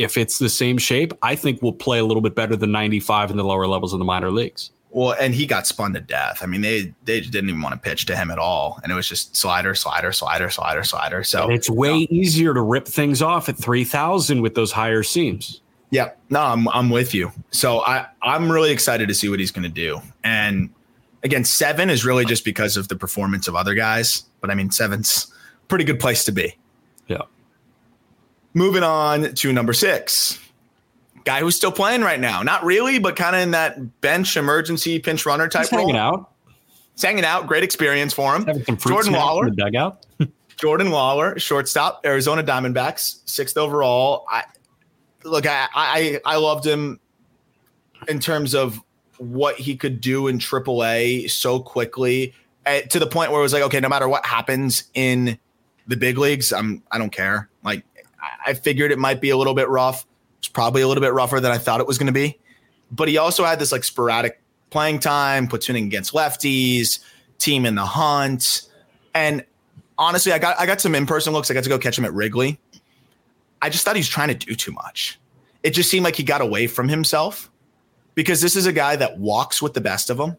if 0.00 0.16
it's 0.16 0.38
the 0.38 0.48
same 0.48 0.78
shape, 0.78 1.12
I 1.22 1.36
think 1.36 1.60
we'll 1.62 1.72
play 1.72 1.98
a 1.98 2.04
little 2.04 2.22
bit 2.22 2.34
better 2.34 2.56
than 2.56 2.72
95 2.72 3.30
in 3.30 3.36
the 3.36 3.44
lower 3.44 3.66
levels 3.66 3.92
of 3.92 3.98
the 3.98 4.04
minor 4.04 4.30
leagues. 4.30 4.70
Well, 4.92 5.14
and 5.20 5.34
he 5.34 5.46
got 5.46 5.66
spun 5.66 5.92
to 5.92 6.00
death. 6.00 6.40
I 6.42 6.46
mean, 6.46 6.62
they 6.62 6.92
they 7.04 7.20
didn't 7.20 7.48
even 7.48 7.62
want 7.62 7.74
to 7.74 7.80
pitch 7.80 8.06
to 8.06 8.16
him 8.16 8.30
at 8.30 8.38
all, 8.38 8.80
and 8.82 8.90
it 8.90 8.94
was 8.96 9.08
just 9.08 9.36
slider, 9.36 9.74
slider, 9.74 10.10
slider, 10.10 10.50
slider, 10.50 10.82
slider. 10.82 11.22
So 11.22 11.44
And 11.44 11.52
it's 11.52 11.70
way 11.70 12.08
easier 12.10 12.54
to 12.54 12.60
rip 12.60 12.88
things 12.88 13.22
off 13.22 13.48
at 13.48 13.56
3,000 13.56 14.40
with 14.40 14.56
those 14.56 14.72
higher 14.72 15.04
seams. 15.04 15.60
Yeah, 15.90 16.10
no, 16.28 16.40
I'm 16.40 16.68
I'm 16.68 16.90
with 16.90 17.14
you. 17.14 17.30
So 17.50 17.80
I 17.80 18.06
I'm 18.22 18.50
really 18.50 18.72
excited 18.72 19.06
to 19.08 19.14
see 19.14 19.28
what 19.28 19.38
he's 19.38 19.52
going 19.52 19.62
to 19.62 19.68
do. 19.68 20.00
And 20.24 20.70
again, 21.22 21.44
seven 21.44 21.90
is 21.90 22.04
really 22.04 22.24
just 22.24 22.44
because 22.44 22.76
of 22.76 22.88
the 22.88 22.96
performance 22.96 23.46
of 23.46 23.54
other 23.54 23.74
guys. 23.74 24.24
But 24.40 24.50
I 24.50 24.54
mean, 24.54 24.70
seven's 24.70 25.32
pretty 25.68 25.84
good 25.84 26.00
place 26.00 26.24
to 26.24 26.32
be. 26.32 26.56
Yeah. 27.06 27.22
Moving 28.54 28.82
on 28.82 29.34
to 29.34 29.52
number 29.52 29.72
six, 29.72 30.38
guy 31.24 31.40
who's 31.40 31.54
still 31.54 31.70
playing 31.70 32.02
right 32.02 32.18
now. 32.18 32.42
Not 32.42 32.64
really, 32.64 32.98
but 32.98 33.14
kind 33.14 33.36
of 33.36 33.42
in 33.42 33.52
that 33.52 34.00
bench 34.00 34.36
emergency 34.36 34.98
pinch 34.98 35.24
runner 35.24 35.48
type 35.48 35.68
hanging 35.68 35.94
role. 35.94 35.96
out, 35.96 36.32
He's 36.94 37.02
hanging 37.02 37.24
out. 37.24 37.46
Great 37.46 37.62
experience 37.62 38.12
for 38.12 38.34
him. 38.34 38.46
having 38.46 38.64
some 38.64 38.76
fruit 38.76 38.92
Jordan 38.92 39.12
Lawlar. 39.12 39.54
dugout. 39.54 40.04
Jordan 40.56 40.88
Lawlar, 40.88 41.40
shortstop, 41.40 42.02
Arizona 42.04 42.42
Diamondbacks, 42.42 43.20
sixth 43.24 43.56
overall. 43.56 44.26
I 44.28 44.44
look, 45.24 45.46
I 45.46 45.68
I, 45.74 46.20
I 46.24 46.36
loved 46.36 46.66
him 46.66 46.98
in 48.08 48.18
terms 48.18 48.54
of 48.54 48.80
what 49.18 49.56
he 49.56 49.76
could 49.76 50.00
do 50.00 50.26
in 50.28 50.38
AAA 50.38 51.30
so 51.30 51.60
quickly 51.60 52.34
eh, 52.64 52.80
to 52.80 52.98
the 52.98 53.06
point 53.06 53.30
where 53.30 53.40
it 53.40 53.42
was 53.42 53.52
like, 53.52 53.62
okay, 53.62 53.78
no 53.78 53.88
matter 53.88 54.08
what 54.08 54.24
happens 54.24 54.84
in 54.94 55.38
the 55.86 55.96
big 55.96 56.16
leagues, 56.18 56.52
I'm 56.52 56.82
I 56.90 56.98
don't 56.98 57.12
care. 57.12 57.49
I- 58.46 58.54
figured 58.54 58.92
it 58.92 58.98
might 58.98 59.20
be 59.20 59.30
a 59.30 59.36
little 59.36 59.54
bit 59.54 59.68
rough. 59.68 60.06
It's 60.38 60.48
probably 60.48 60.82
a 60.82 60.88
little 60.88 61.02
bit 61.02 61.12
rougher 61.12 61.40
than 61.40 61.52
I 61.52 61.58
thought 61.58 61.80
it 61.80 61.86
was 61.86 61.98
going 61.98 62.06
to 62.06 62.12
be, 62.12 62.38
but 62.90 63.08
he 63.08 63.18
also 63.18 63.44
had 63.44 63.58
this 63.58 63.72
like 63.72 63.84
sporadic 63.84 64.40
playing 64.70 65.00
time, 65.00 65.48
platooning 65.48 65.84
against 65.84 66.12
lefties, 66.12 67.00
team 67.38 67.66
in 67.66 67.74
the 67.74 67.84
hunt, 67.84 68.62
and 69.14 69.44
honestly, 69.98 70.32
I 70.32 70.38
got 70.38 70.58
I 70.58 70.66
got 70.66 70.80
some 70.80 70.94
in 70.94 71.06
person 71.06 71.32
looks. 71.32 71.50
I 71.50 71.54
got 71.54 71.64
to 71.64 71.68
go 71.68 71.78
catch 71.78 71.98
him 71.98 72.04
at 72.04 72.12
Wrigley. 72.12 72.58
I 73.62 73.68
just 73.68 73.84
thought 73.84 73.94
he 73.96 74.00
was 74.00 74.08
trying 74.08 74.28
to 74.28 74.34
do 74.34 74.54
too 74.54 74.72
much. 74.72 75.18
It 75.62 75.70
just 75.70 75.90
seemed 75.90 76.04
like 76.04 76.16
he 76.16 76.22
got 76.22 76.40
away 76.40 76.66
from 76.66 76.88
himself 76.88 77.50
because 78.14 78.40
this 78.40 78.56
is 78.56 78.66
a 78.66 78.72
guy 78.72 78.96
that 78.96 79.18
walks 79.18 79.60
with 79.60 79.74
the 79.74 79.80
best 79.80 80.08
of 80.10 80.16
them. 80.16 80.36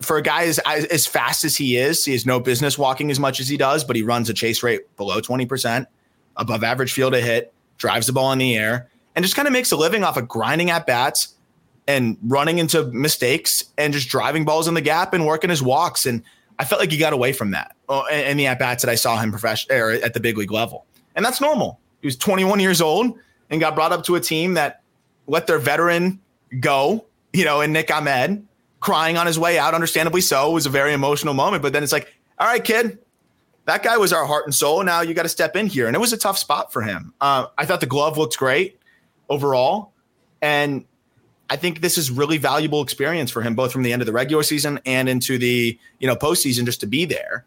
For 0.00 0.16
a 0.16 0.22
guy 0.22 0.44
as 0.44 0.58
as 0.60 1.06
fast 1.06 1.44
as 1.44 1.56
he 1.56 1.76
is, 1.76 2.04
he 2.04 2.12
has 2.12 2.24
no 2.24 2.38
business 2.38 2.78
walking 2.78 3.10
as 3.10 3.18
much 3.18 3.40
as 3.40 3.48
he 3.48 3.56
does, 3.56 3.84
but 3.84 3.96
he 3.96 4.02
runs 4.02 4.28
a 4.28 4.34
chase 4.34 4.62
rate 4.62 4.96
below 4.96 5.20
20%, 5.20 5.86
above 6.36 6.64
average 6.64 6.92
field 6.92 7.12
to 7.12 7.20
hit, 7.20 7.52
drives 7.78 8.06
the 8.06 8.12
ball 8.12 8.32
in 8.32 8.38
the 8.38 8.56
air, 8.56 8.88
and 9.14 9.24
just 9.24 9.36
kind 9.36 9.46
of 9.46 9.52
makes 9.52 9.72
a 9.72 9.76
living 9.76 10.04
off 10.04 10.16
of 10.16 10.28
grinding 10.28 10.70
at 10.70 10.86
bats 10.86 11.34
and 11.86 12.16
running 12.22 12.58
into 12.58 12.84
mistakes 12.92 13.64
and 13.76 13.92
just 13.92 14.08
driving 14.08 14.44
balls 14.44 14.68
in 14.68 14.74
the 14.74 14.80
gap 14.80 15.12
and 15.12 15.26
working 15.26 15.50
his 15.50 15.62
walks. 15.62 16.06
And 16.06 16.22
I 16.58 16.64
felt 16.64 16.80
like 16.80 16.90
he 16.90 16.98
got 16.98 17.12
away 17.12 17.32
from 17.32 17.50
that 17.50 17.76
uh, 17.88 18.04
in 18.10 18.36
the 18.36 18.46
at 18.46 18.58
bats 18.58 18.82
that 18.82 18.90
I 18.90 18.94
saw 18.94 19.18
him 19.18 19.30
professional 19.30 20.02
at 20.02 20.14
the 20.14 20.20
big 20.20 20.38
league 20.38 20.52
level, 20.52 20.86
and 21.14 21.24
that's 21.24 21.40
normal. 21.40 21.78
He 22.00 22.06
was 22.06 22.16
21 22.16 22.60
years 22.60 22.80
old 22.80 23.18
and 23.50 23.60
got 23.60 23.74
brought 23.74 23.92
up 23.92 24.04
to 24.04 24.14
a 24.14 24.20
team 24.20 24.54
that 24.54 24.82
let 25.26 25.46
their 25.46 25.58
veteran 25.58 26.20
go, 26.60 27.04
you 27.32 27.44
know, 27.44 27.60
and 27.60 27.72
Nick 27.72 27.90
Ahmed 27.90 28.46
crying 28.80 29.16
on 29.16 29.26
his 29.26 29.38
way 29.38 29.58
out, 29.58 29.74
understandably 29.74 30.20
so. 30.20 30.50
Was 30.50 30.66
a 30.66 30.70
very 30.70 30.92
emotional 30.92 31.34
moment, 31.34 31.62
but 31.62 31.72
then 31.72 31.82
it's 31.82 31.92
like, 31.92 32.14
all 32.38 32.46
right, 32.46 32.62
kid, 32.62 32.98
that 33.66 33.82
guy 33.82 33.96
was 33.96 34.12
our 34.12 34.26
heart 34.26 34.44
and 34.44 34.54
soul. 34.54 34.82
Now 34.82 35.00
you 35.00 35.14
got 35.14 35.22
to 35.22 35.28
step 35.28 35.56
in 35.56 35.66
here, 35.66 35.86
and 35.86 35.96
it 35.96 35.98
was 35.98 36.12
a 36.12 36.16
tough 36.16 36.38
spot 36.38 36.72
for 36.72 36.82
him. 36.82 37.14
Uh, 37.20 37.46
I 37.56 37.64
thought 37.64 37.80
the 37.80 37.86
glove 37.86 38.18
looked 38.18 38.36
great 38.36 38.78
overall, 39.28 39.92
and 40.42 40.84
I 41.50 41.56
think 41.56 41.80
this 41.80 41.98
is 41.98 42.10
really 42.10 42.38
valuable 42.38 42.82
experience 42.82 43.30
for 43.30 43.42
him, 43.42 43.54
both 43.54 43.72
from 43.72 43.82
the 43.82 43.92
end 43.92 44.02
of 44.02 44.06
the 44.06 44.12
regular 44.12 44.42
season 44.42 44.80
and 44.84 45.08
into 45.08 45.38
the 45.38 45.78
you 45.98 46.06
know 46.06 46.16
postseason, 46.16 46.64
just 46.64 46.80
to 46.80 46.86
be 46.86 47.04
there. 47.04 47.44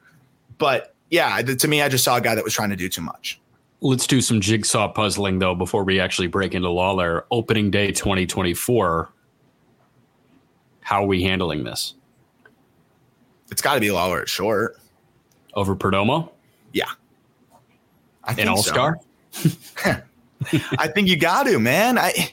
But 0.57 0.95
yeah, 1.09 1.41
to 1.41 1.67
me, 1.67 1.81
I 1.81 1.89
just 1.89 2.03
saw 2.03 2.17
a 2.17 2.21
guy 2.21 2.35
that 2.35 2.43
was 2.43 2.53
trying 2.53 2.69
to 2.69 2.75
do 2.75 2.89
too 2.89 3.01
much. 3.01 3.39
Let's 3.79 4.07
do 4.07 4.21
some 4.21 4.41
jigsaw 4.41 4.87
puzzling 4.87 5.39
though 5.39 5.53
before 5.53 5.83
we 5.83 5.99
actually 5.99 6.27
break 6.27 6.55
into 6.55 6.67
Lawlar. 6.67 7.23
Opening 7.29 7.69
day 7.69 7.91
2024. 7.91 9.09
How 10.81 11.03
are 11.03 11.05
we 11.05 11.21
handling 11.21 11.63
this? 11.63 11.93
It's 13.51 13.61
got 13.61 13.75
to 13.75 13.79
be 13.79 13.87
Lawlar 13.87 14.21
at 14.21 14.29
short. 14.29 14.77
Over 15.57 15.75
Perdomo 15.75 16.29
Yeah, 16.71 16.85
I 18.23 18.35
and 18.37 18.47
All 18.49 18.63
so. 18.63 18.71
Star? 18.71 18.99
I 20.77 20.87
think 20.87 21.07
you 21.07 21.17
got 21.17 21.43
to, 21.47 21.59
man. 21.59 21.97
I 21.97 22.31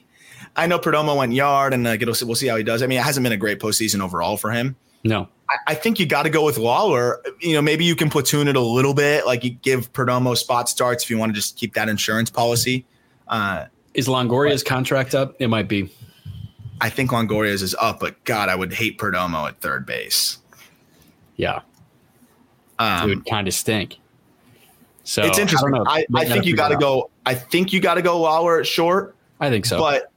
I 0.56 0.66
know 0.66 0.78
Perdomo 0.78 1.16
went 1.16 1.32
yard, 1.32 1.74
and 1.74 1.86
it'll, 1.86 2.14
we'll 2.26 2.36
see 2.36 2.46
how 2.46 2.56
he 2.56 2.62
does. 2.62 2.82
I 2.82 2.86
mean, 2.86 2.98
it 2.98 3.04
hasn't 3.04 3.24
been 3.24 3.32
a 3.32 3.36
great 3.36 3.58
postseason 3.58 4.00
overall 4.00 4.36
for 4.36 4.52
him. 4.52 4.76
No. 5.02 5.28
I, 5.48 5.56
I 5.68 5.74
think 5.74 5.98
you 5.98 6.06
got 6.06 6.24
to 6.24 6.30
go 6.30 6.44
with 6.44 6.56
Lawlar. 6.56 7.16
You 7.40 7.54
know, 7.54 7.62
maybe 7.62 7.84
you 7.84 7.96
can 7.96 8.08
platoon 8.08 8.46
it 8.46 8.56
a 8.56 8.60
little 8.60 8.94
bit, 8.94 9.26
like 9.26 9.42
you 9.42 9.50
give 9.50 9.92
Perdomo 9.92 10.36
spot 10.36 10.68
starts 10.68 11.02
if 11.02 11.10
you 11.10 11.18
want 11.18 11.30
to 11.30 11.34
just 11.34 11.56
keep 11.56 11.74
that 11.74 11.88
insurance 11.88 12.30
policy. 12.30 12.86
Uh, 13.26 13.66
Is 13.94 14.06
Longoria's 14.06 14.62
contract 14.62 15.14
up? 15.14 15.34
It 15.40 15.48
might 15.48 15.66
be. 15.66 15.92
I 16.80 16.90
think 16.90 17.10
Longoria's 17.10 17.62
is 17.62 17.74
up, 17.80 18.00
but 18.00 18.22
God, 18.24 18.48
I 18.48 18.54
would 18.54 18.72
hate 18.72 18.98
Perdomo 18.98 19.48
at 19.48 19.60
third 19.60 19.86
base. 19.86 20.38
Yeah. 21.36 21.60
Um, 22.78 23.10
it 23.10 23.14
would 23.14 23.26
kind 23.26 23.48
of 23.48 23.54
stink. 23.54 23.98
So 25.04 25.22
it's 25.22 25.38
interesting. 25.38 25.74
I. 25.74 26.06
I, 26.14 26.20
I, 26.20 26.24
think 26.24 26.46
you 26.46 26.56
got 26.56 26.68
to 26.68 26.76
go. 26.76 27.10
I 27.26 27.34
think 27.34 27.72
you 27.72 27.80
got 27.80 27.94
to 27.94 28.02
go 28.02 28.20
Lawlar 28.20 28.60
at 28.60 28.66
short, 28.66 29.14
I 29.38 29.50
think 29.50 29.66
so. 29.66 29.78
but 29.78 30.10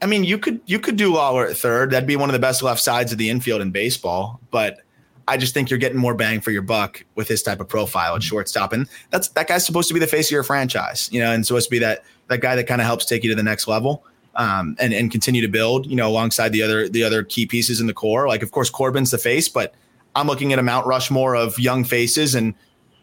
I 0.00 0.06
mean, 0.06 0.24
you 0.24 0.38
could 0.38 0.60
you 0.66 0.78
could 0.78 0.96
do 0.96 1.12
Lawlar 1.12 1.50
at 1.50 1.56
third. 1.56 1.90
That'd 1.90 2.06
be 2.06 2.16
one 2.16 2.28
of 2.28 2.32
the 2.32 2.38
best 2.38 2.62
left 2.62 2.80
sides 2.80 3.12
of 3.12 3.18
the 3.18 3.30
infield 3.30 3.60
in 3.60 3.70
baseball. 3.70 4.40
But 4.50 4.80
I 5.28 5.36
just 5.36 5.54
think 5.54 5.70
you're 5.70 5.78
getting 5.78 5.98
more 5.98 6.14
bang 6.14 6.40
for 6.40 6.50
your 6.50 6.62
buck 6.62 7.04
with 7.14 7.28
his 7.28 7.42
type 7.42 7.60
of 7.60 7.68
profile 7.68 8.16
at 8.16 8.22
shortstop, 8.22 8.72
and 8.72 8.88
that's 9.10 9.28
that 9.28 9.48
guy's 9.48 9.64
supposed 9.64 9.88
to 9.88 9.94
be 9.94 10.00
the 10.00 10.06
face 10.06 10.28
of 10.28 10.32
your 10.32 10.42
franchise, 10.42 11.10
you 11.12 11.20
know, 11.20 11.32
and 11.32 11.46
supposed 11.46 11.66
to 11.66 11.70
be 11.70 11.78
that 11.80 12.04
that 12.28 12.40
guy 12.40 12.56
that 12.56 12.66
kind 12.66 12.80
of 12.80 12.86
helps 12.86 13.04
take 13.04 13.22
you 13.22 13.30
to 13.30 13.36
the 13.36 13.42
next 13.42 13.68
level. 13.68 14.04
Um, 14.34 14.76
and 14.78 14.92
and 14.92 15.10
continue 15.10 15.40
to 15.40 15.48
build, 15.48 15.86
you 15.86 15.96
know, 15.96 16.06
alongside 16.08 16.52
the 16.52 16.62
other 16.62 16.90
the 16.90 17.02
other 17.02 17.22
key 17.22 17.46
pieces 17.46 17.80
in 17.80 17.86
the 17.86 17.94
core. 17.94 18.28
Like, 18.28 18.42
of 18.42 18.50
course, 18.50 18.68
Corbin's 18.68 19.10
the 19.10 19.16
face, 19.16 19.48
but 19.48 19.74
I'm 20.16 20.26
looking 20.26 20.52
at 20.52 20.58
a 20.58 20.62
Mount 20.62 20.86
Rushmore 20.86 21.36
of 21.36 21.58
young 21.58 21.84
faces, 21.84 22.34
and 22.34 22.54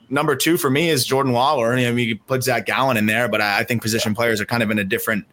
number 0.10 0.36
two 0.36 0.58
for 0.58 0.70
me 0.70 0.90
is 0.90 1.06
Jordan 1.06 1.32
Lawlar. 1.32 1.74
I 1.74 1.92
mean, 1.92 2.08
you 2.08 2.16
could 2.16 2.28
put 2.28 2.44
Zach 2.44 2.66
Gallen 2.66 2.98
in 2.98 3.06
there, 3.06 3.30
but 3.30 3.40
I, 3.40 3.60
I 3.60 3.64
think 3.64 3.82
position 3.82 4.16
players 4.16 4.42
are 4.42 4.46
kind 4.46 4.64
of 4.64 4.72
in 4.72 4.80
a 4.80 4.84
different 4.84 5.26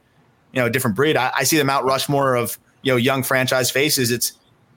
you 0.52 0.60
know 0.60 0.68
different 0.68 0.94
breed. 0.94 1.16
I, 1.16 1.32
I 1.36 1.44
see 1.44 1.56
the 1.56 1.64
Mount 1.64 1.86
Rushmore 1.86 2.34
of 2.34 2.58
you 2.82 2.92
know 2.92 2.96
young 2.96 3.22
franchise 3.22 3.70
faces. 3.70 4.10
It's 4.10 4.32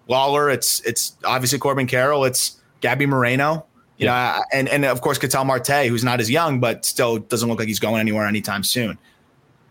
Lawlar. 0.10 0.52
It's 0.54 0.80
it's 0.82 1.16
obviously 1.26 1.60
Corbin 1.60 1.88
Carroll. 1.88 2.24
It's 2.24 2.62
Gabby 2.82 3.06
Moreno. 3.06 3.66
You 3.98 4.08
yeah. 4.08 4.38
know, 4.38 4.44
and 4.58 4.70
and 4.70 4.86
of 4.86 5.02
course 5.02 5.18
Ketel 5.18 5.46
Marte, 5.46 5.88
who's 5.88 6.04
not 6.04 6.20
as 6.20 6.32
young, 6.32 6.60
but 6.60 6.86
still 6.86 7.20
doesn't 7.20 7.48
look 7.48 7.60
like 7.60 7.68
he's 7.68 7.80
going 7.80 8.00
anywhere 8.00 8.26
anytime 8.26 8.64
soon. 8.64 8.98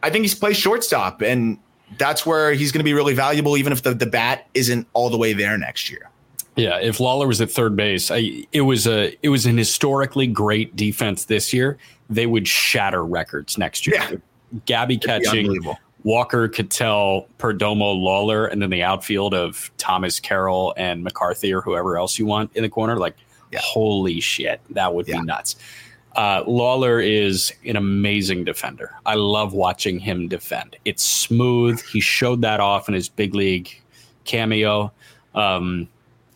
I 0.03 0.11
think 0.11 0.23
he's 0.23 0.35
plays 0.35 0.57
shortstop, 0.57 1.23
and 1.23 1.59
that's 1.99 2.27
where 2.27 2.53
he's 2.53 2.73
going 2.73 2.81
to 2.81 2.85
be 2.85 2.95
really 2.95 3.15
valuable, 3.15 3.57
even 3.57 3.73
if 3.73 3.83
the, 3.83 3.95
the 3.95 4.07
bat 4.07 4.49
isn't 4.55 4.87
all 4.93 5.11
the 5.11 5.19
way 5.19 5.33
there 5.33 5.57
next 5.59 5.91
year. 5.91 6.12
Yeah, 6.57 6.79
if 6.79 6.99
Lawlar 6.99 7.27
was 7.27 7.41
at 7.41 7.51
third 7.51 7.77
base, 7.77 8.11
I, 8.11 8.47
it 8.53 8.63
was 8.63 8.87
a 8.87 9.17
it 9.23 9.31
was 9.31 9.47
an 9.47 9.57
historically 9.57 10.27
great 10.27 10.77
defense 10.77 11.25
this 11.25 11.53
year. 11.53 11.79
They 12.11 12.27
would 12.27 12.47
shatter 12.47 13.05
records 13.05 13.57
next 13.57 13.87
year. 13.87 13.97
Yeah. 13.97 14.17
Gabby 14.67 14.99
catching, 14.99 15.59
Walker, 16.05 16.49
Ketel, 16.49 17.27
Perdomo, 17.39 17.97
Lawlar, 17.97 18.51
and 18.51 18.61
then 18.61 18.69
the 18.69 18.83
outfield 18.83 19.33
of 19.33 19.71
Thomas 19.79 20.21
Carroll 20.21 20.75
and 20.77 21.03
McCarthy 21.03 21.55
or 21.55 21.63
whoever 21.63 21.97
else 21.97 22.19
you 22.19 22.27
want 22.27 22.51
in 22.55 22.63
the 22.63 22.69
corner. 22.69 22.99
Like, 22.99 23.17
yeah. 23.51 23.61
holy 23.63 24.21
shit, 24.21 24.61
that 24.71 24.93
would 24.93 25.09
yeah. 25.09 25.21
be 25.21 25.23
nuts. 25.23 25.57
Uh, 26.15 26.45
Lawlar 26.45 27.03
is 27.03 27.53
an 27.65 27.77
amazing 27.77 28.45
defender. 28.45 28.95
I 29.07 29.15
love 29.15 29.55
watching 29.55 29.99
him 29.99 30.29
defend. 30.29 30.77
It's 30.85 31.03
smooth. 31.03 31.81
He 31.81 32.01
showed 32.01 32.43
that 32.43 32.61
off 32.61 32.89
in 32.89 32.95
his 32.95 33.09
big 33.09 33.35
league 33.35 33.71
cameo. 34.25 34.93
Um, 35.35 35.89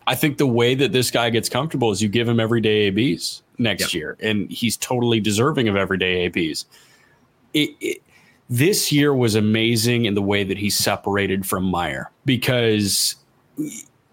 I 0.07 0.15
think 0.15 0.37
the 0.37 0.47
way 0.47 0.73
that 0.73 0.93
this 0.93 1.11
guy 1.11 1.29
gets 1.29 1.49
comfortable 1.49 1.91
is 1.91 2.01
you 2.01 2.07
give 2.07 2.27
him 2.27 2.39
everyday 2.39 2.87
ABs 2.87 3.43
next 3.57 3.93
yep. 3.93 3.93
year, 3.93 4.17
and 4.21 4.49
he's 4.49 4.77
totally 4.77 5.19
deserving 5.19 5.67
of 5.67 5.75
everyday 5.75 6.25
ABs. 6.25 6.65
It, 7.53 7.71
it, 7.81 8.01
this 8.49 8.91
year 8.91 9.13
was 9.13 9.35
amazing 9.35 10.05
in 10.05 10.13
the 10.13 10.21
way 10.21 10.45
that 10.45 10.57
he 10.57 10.69
separated 10.69 11.45
from 11.45 11.69
Mayer 11.69 12.09
because 12.23 13.17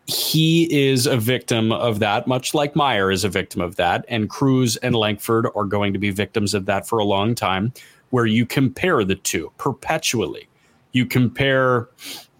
he 0.06 0.68
is 0.70 1.06
a 1.06 1.16
victim 1.16 1.70
of 1.70 2.00
that, 2.00 2.26
much 2.26 2.54
like 2.54 2.74
Mayer 2.74 3.12
is 3.12 3.22
a 3.22 3.28
victim 3.28 3.60
of 3.60 3.76
that. 3.76 4.04
And 4.08 4.28
Crews 4.28 4.76
and 4.78 4.96
Langford 4.96 5.46
are 5.54 5.64
going 5.64 5.92
to 5.92 5.98
be 6.00 6.10
victims 6.10 6.54
of 6.54 6.66
that 6.66 6.88
for 6.88 6.98
a 6.98 7.04
long 7.04 7.36
time, 7.36 7.72
where 8.10 8.26
you 8.26 8.44
compare 8.44 9.04
the 9.04 9.14
two 9.14 9.52
perpetually. 9.58 10.48
You 10.90 11.06
compare 11.06 11.88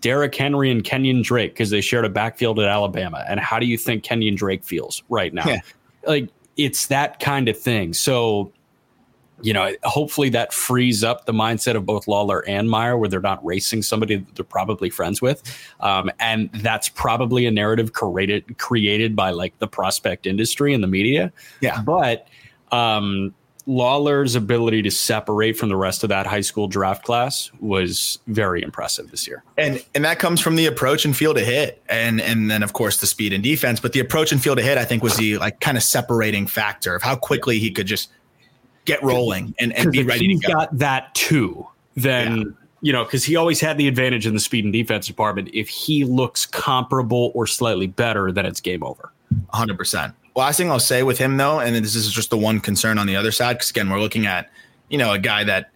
Derrick 0.04 0.34
Henry 0.34 0.70
and 0.70 0.84
Kenyan 0.84 1.22
Drake 1.22 1.54
because 1.54 1.70
they 1.70 1.80
shared 1.80 2.04
a 2.04 2.10
backfield 2.10 2.58
at 2.60 2.66
Alabama. 2.66 3.24
And 3.26 3.40
how 3.40 3.58
do 3.58 3.64
you 3.64 3.78
think 3.78 4.04
Kenyan 4.04 4.36
Drake 4.36 4.62
feels 4.62 5.02
right 5.08 5.32
now? 5.32 5.46
Yeah. 5.46 5.60
Like 6.06 6.28
it's 6.58 6.88
that 6.88 7.20
kind 7.20 7.48
of 7.48 7.58
thing. 7.58 7.94
So, 7.94 8.52
you 9.40 9.54
know, 9.54 9.72
hopefully 9.82 10.28
that 10.28 10.52
frees 10.52 11.02
up 11.02 11.24
the 11.24 11.32
mindset 11.32 11.74
of 11.74 11.86
both 11.86 12.04
Lawlar 12.04 12.42
and 12.46 12.70
Mayer, 12.70 12.98
where 12.98 13.08
they're 13.08 13.20
not 13.20 13.42
racing 13.46 13.80
somebody 13.80 14.16
that 14.16 14.34
they're 14.34 14.44
probably 14.44 14.90
friends 14.90 15.22
with, 15.22 15.42
um, 15.80 16.10
and 16.20 16.50
that's 16.52 16.90
probably 16.90 17.46
a 17.46 17.50
narrative 17.50 17.94
created 17.94 18.58
created 18.58 19.16
by 19.16 19.30
like 19.30 19.58
the 19.58 19.66
prospect 19.66 20.26
industry 20.26 20.74
and 20.74 20.84
the 20.84 20.88
media. 20.88 21.32
Yeah, 21.62 21.80
but 21.80 22.28
um, 22.72 23.34
Lawlar's 23.66 24.34
ability 24.34 24.82
to 24.82 24.90
separate 24.90 25.56
from 25.56 25.70
the 25.70 25.76
rest 25.76 26.02
of 26.02 26.10
that 26.10 26.26
high 26.26 26.42
school 26.42 26.68
draft 26.68 27.04
class 27.04 27.50
was 27.60 28.18
very 28.26 28.62
impressive 28.62 29.10
this 29.10 29.26
year. 29.26 29.42
And 29.56 29.82
and 29.94 30.04
that 30.04 30.18
comes 30.18 30.40
from 30.40 30.56
the 30.56 30.66
approach 30.66 31.04
and 31.04 31.16
field 31.16 31.36
to 31.36 31.44
hit 31.44 31.82
and 31.88 32.20
and 32.20 32.50
then 32.50 32.62
of 32.62 32.74
course 32.74 32.98
the 33.00 33.06
speed 33.06 33.32
and 33.32 33.42
defense, 33.42 33.80
but 33.80 33.92
the 33.92 34.00
approach 34.00 34.32
and 34.32 34.42
field 34.42 34.58
to 34.58 34.64
hit 34.64 34.76
I 34.76 34.84
think 34.84 35.02
was 35.02 35.16
the 35.16 35.38
like 35.38 35.60
kind 35.60 35.76
of 35.78 35.82
separating 35.82 36.46
factor 36.46 36.94
of 36.94 37.02
how 37.02 37.16
quickly 37.16 37.58
he 37.58 37.70
could 37.70 37.86
just 37.86 38.10
get 38.84 39.02
rolling 39.02 39.54
and, 39.58 39.72
and 39.72 39.90
be 39.90 40.02
ready 40.02 40.26
he 40.26 40.38
got 40.40 40.76
that 40.78 41.14
too, 41.14 41.66
then 41.94 42.36
yeah. 42.36 42.44
you 42.82 42.92
know, 42.92 43.04
because 43.04 43.24
he 43.24 43.34
always 43.34 43.60
had 43.60 43.78
the 43.78 43.88
advantage 43.88 44.26
in 44.26 44.34
the 44.34 44.40
speed 44.40 44.64
and 44.64 44.74
defense 44.74 45.06
department. 45.06 45.48
If 45.54 45.70
he 45.70 46.04
looks 46.04 46.44
comparable 46.44 47.32
or 47.34 47.46
slightly 47.46 47.86
better, 47.86 48.30
then 48.30 48.44
it's 48.44 48.60
game 48.60 48.82
over. 48.82 49.10
100% 49.54 50.12
last 50.36 50.56
thing 50.56 50.70
I'll 50.70 50.80
say 50.80 51.02
with 51.02 51.18
him 51.18 51.36
though, 51.36 51.60
and 51.60 51.74
this 51.76 51.94
is 51.94 52.12
just 52.12 52.30
the 52.30 52.38
one 52.38 52.60
concern 52.60 52.98
on 52.98 53.06
the 53.06 53.16
other 53.16 53.32
side, 53.32 53.54
because 53.54 53.70
again, 53.70 53.90
we're 53.90 54.00
looking 54.00 54.26
at 54.26 54.50
you 54.88 54.98
know 54.98 55.12
a 55.12 55.18
guy 55.18 55.44
that 55.44 55.70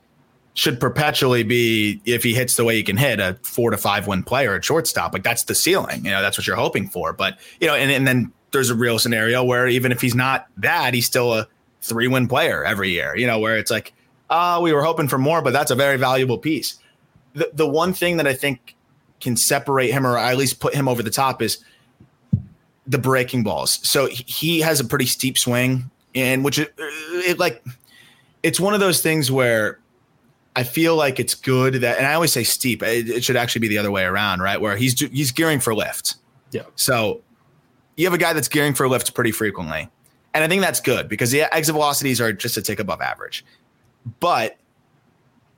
should 0.59 0.81
perpetually 0.81 1.45
be, 1.45 2.01
if 2.05 2.25
he 2.25 2.35
hits 2.35 2.57
the 2.57 2.65
way 2.65 2.75
he 2.75 2.83
can 2.83 2.97
hit, 2.97 3.21
a 3.21 3.39
four 3.43 3.71
to 3.71 3.77
five 3.77 4.09
win 4.09 4.25
player 4.25 4.57
at 4.57 4.65
shortstop. 4.65 5.13
Like 5.13 5.23
that's 5.23 5.45
the 5.45 5.55
ceiling. 5.55 6.05
You 6.05 6.11
know, 6.11 6.21
that's 6.21 6.37
what 6.37 6.49
you're 6.49 6.57
hoping 6.57 6.89
for. 6.89 7.13
But 7.13 7.39
you 7.61 7.69
know, 7.69 7.75
and, 7.75 7.93
and 7.93 8.07
then 8.07 8.33
there's 8.51 8.69
a 8.69 8.75
real 8.75 8.99
scenario 8.99 9.45
where 9.45 9.69
even 9.69 9.93
if 9.93 10.01
he's 10.01 10.17
not 10.17 10.47
that, 10.57 10.95
he's 10.95 11.07
still 11.07 11.33
a 11.33 11.47
three 11.81 12.09
win 12.09 12.27
player 12.27 12.65
every 12.65 12.91
year. 12.91 13.17
You 13.17 13.27
know, 13.27 13.39
where 13.39 13.57
it's 13.57 13.71
like, 13.71 13.95
oh, 14.31 14.61
we 14.61 14.73
were 14.73 14.83
hoping 14.83 15.07
for 15.07 15.19
more, 15.19 15.43
but 15.43 15.53
that's 15.53 15.71
a 15.71 15.77
very 15.77 15.97
valuable 15.97 16.39
piece. 16.39 16.79
The 17.35 17.51
the 17.55 17.69
one 17.69 17.93
thing 17.93 18.17
that 18.17 18.27
I 18.27 18.35
think 18.35 18.75
can 19.21 19.37
separate 19.37 19.93
him 19.93 20.05
or 20.07 20.19
at 20.19 20.37
least 20.37 20.59
put 20.59 20.75
him 20.75 20.89
over 20.89 21.03
the 21.03 21.11
top 21.11 21.41
is 21.41 21.65
the 22.89 22.99
breaking 22.99 23.45
balls. 23.45 23.79
So 23.87 24.07
he 24.07 24.61
has 24.61 24.81
a 24.81 24.85
pretty 24.85 25.07
steep 25.07 25.39
swing, 25.39 25.91
and 26.15 26.43
which 26.43 26.59
it, 26.59 26.75
it, 26.79 27.39
like 27.39 27.63
it's 28.43 28.59
one 28.59 28.75
of 28.75 28.81
those 28.81 29.03
things 29.03 29.31
where 29.31 29.79
I 30.57 30.65
feel 30.65 30.97
like 30.97 31.21
it's 31.21 31.35
good 31.35 31.75
that, 31.75 31.99
and 31.99 32.07
I 32.07 32.15
always 32.15 32.33
say 32.33 32.43
steep. 32.43 32.83
It, 32.83 33.09
it 33.09 33.25
should 33.25 33.37
actually 33.37 33.61
be 33.61 33.69
the 33.69 33.79
other 33.79 33.91
way 33.91 34.05
around, 34.05 34.41
right? 34.41 34.61
Where 34.61 34.77
he's 34.77 34.99
he's 34.99 35.31
gearing 35.31 35.61
for 35.61 35.75
lift. 35.75 36.17
Yeah. 36.51 36.63
So 36.75 37.21
you 37.97 38.07
have 38.07 38.15
a 38.15 38.19
guy 38.19 38.33
that's 38.33 38.49
gearing 38.49 38.75
for 38.75 38.89
lift 38.89 39.15
pretty 39.15 39.33
frequently, 39.33 39.89
and 40.33 40.43
I 40.43 40.49
think 40.49 40.63
that's 40.63 40.81
good 40.81 41.09
because 41.09 41.31
the 41.31 41.55
exit 41.55 41.75
velocities 41.75 42.21
are 42.21 42.33
just 42.33 42.57
a 42.57 42.63
tick 42.63 42.81
above 42.81 43.03
average. 43.03 43.45
But 44.19 44.57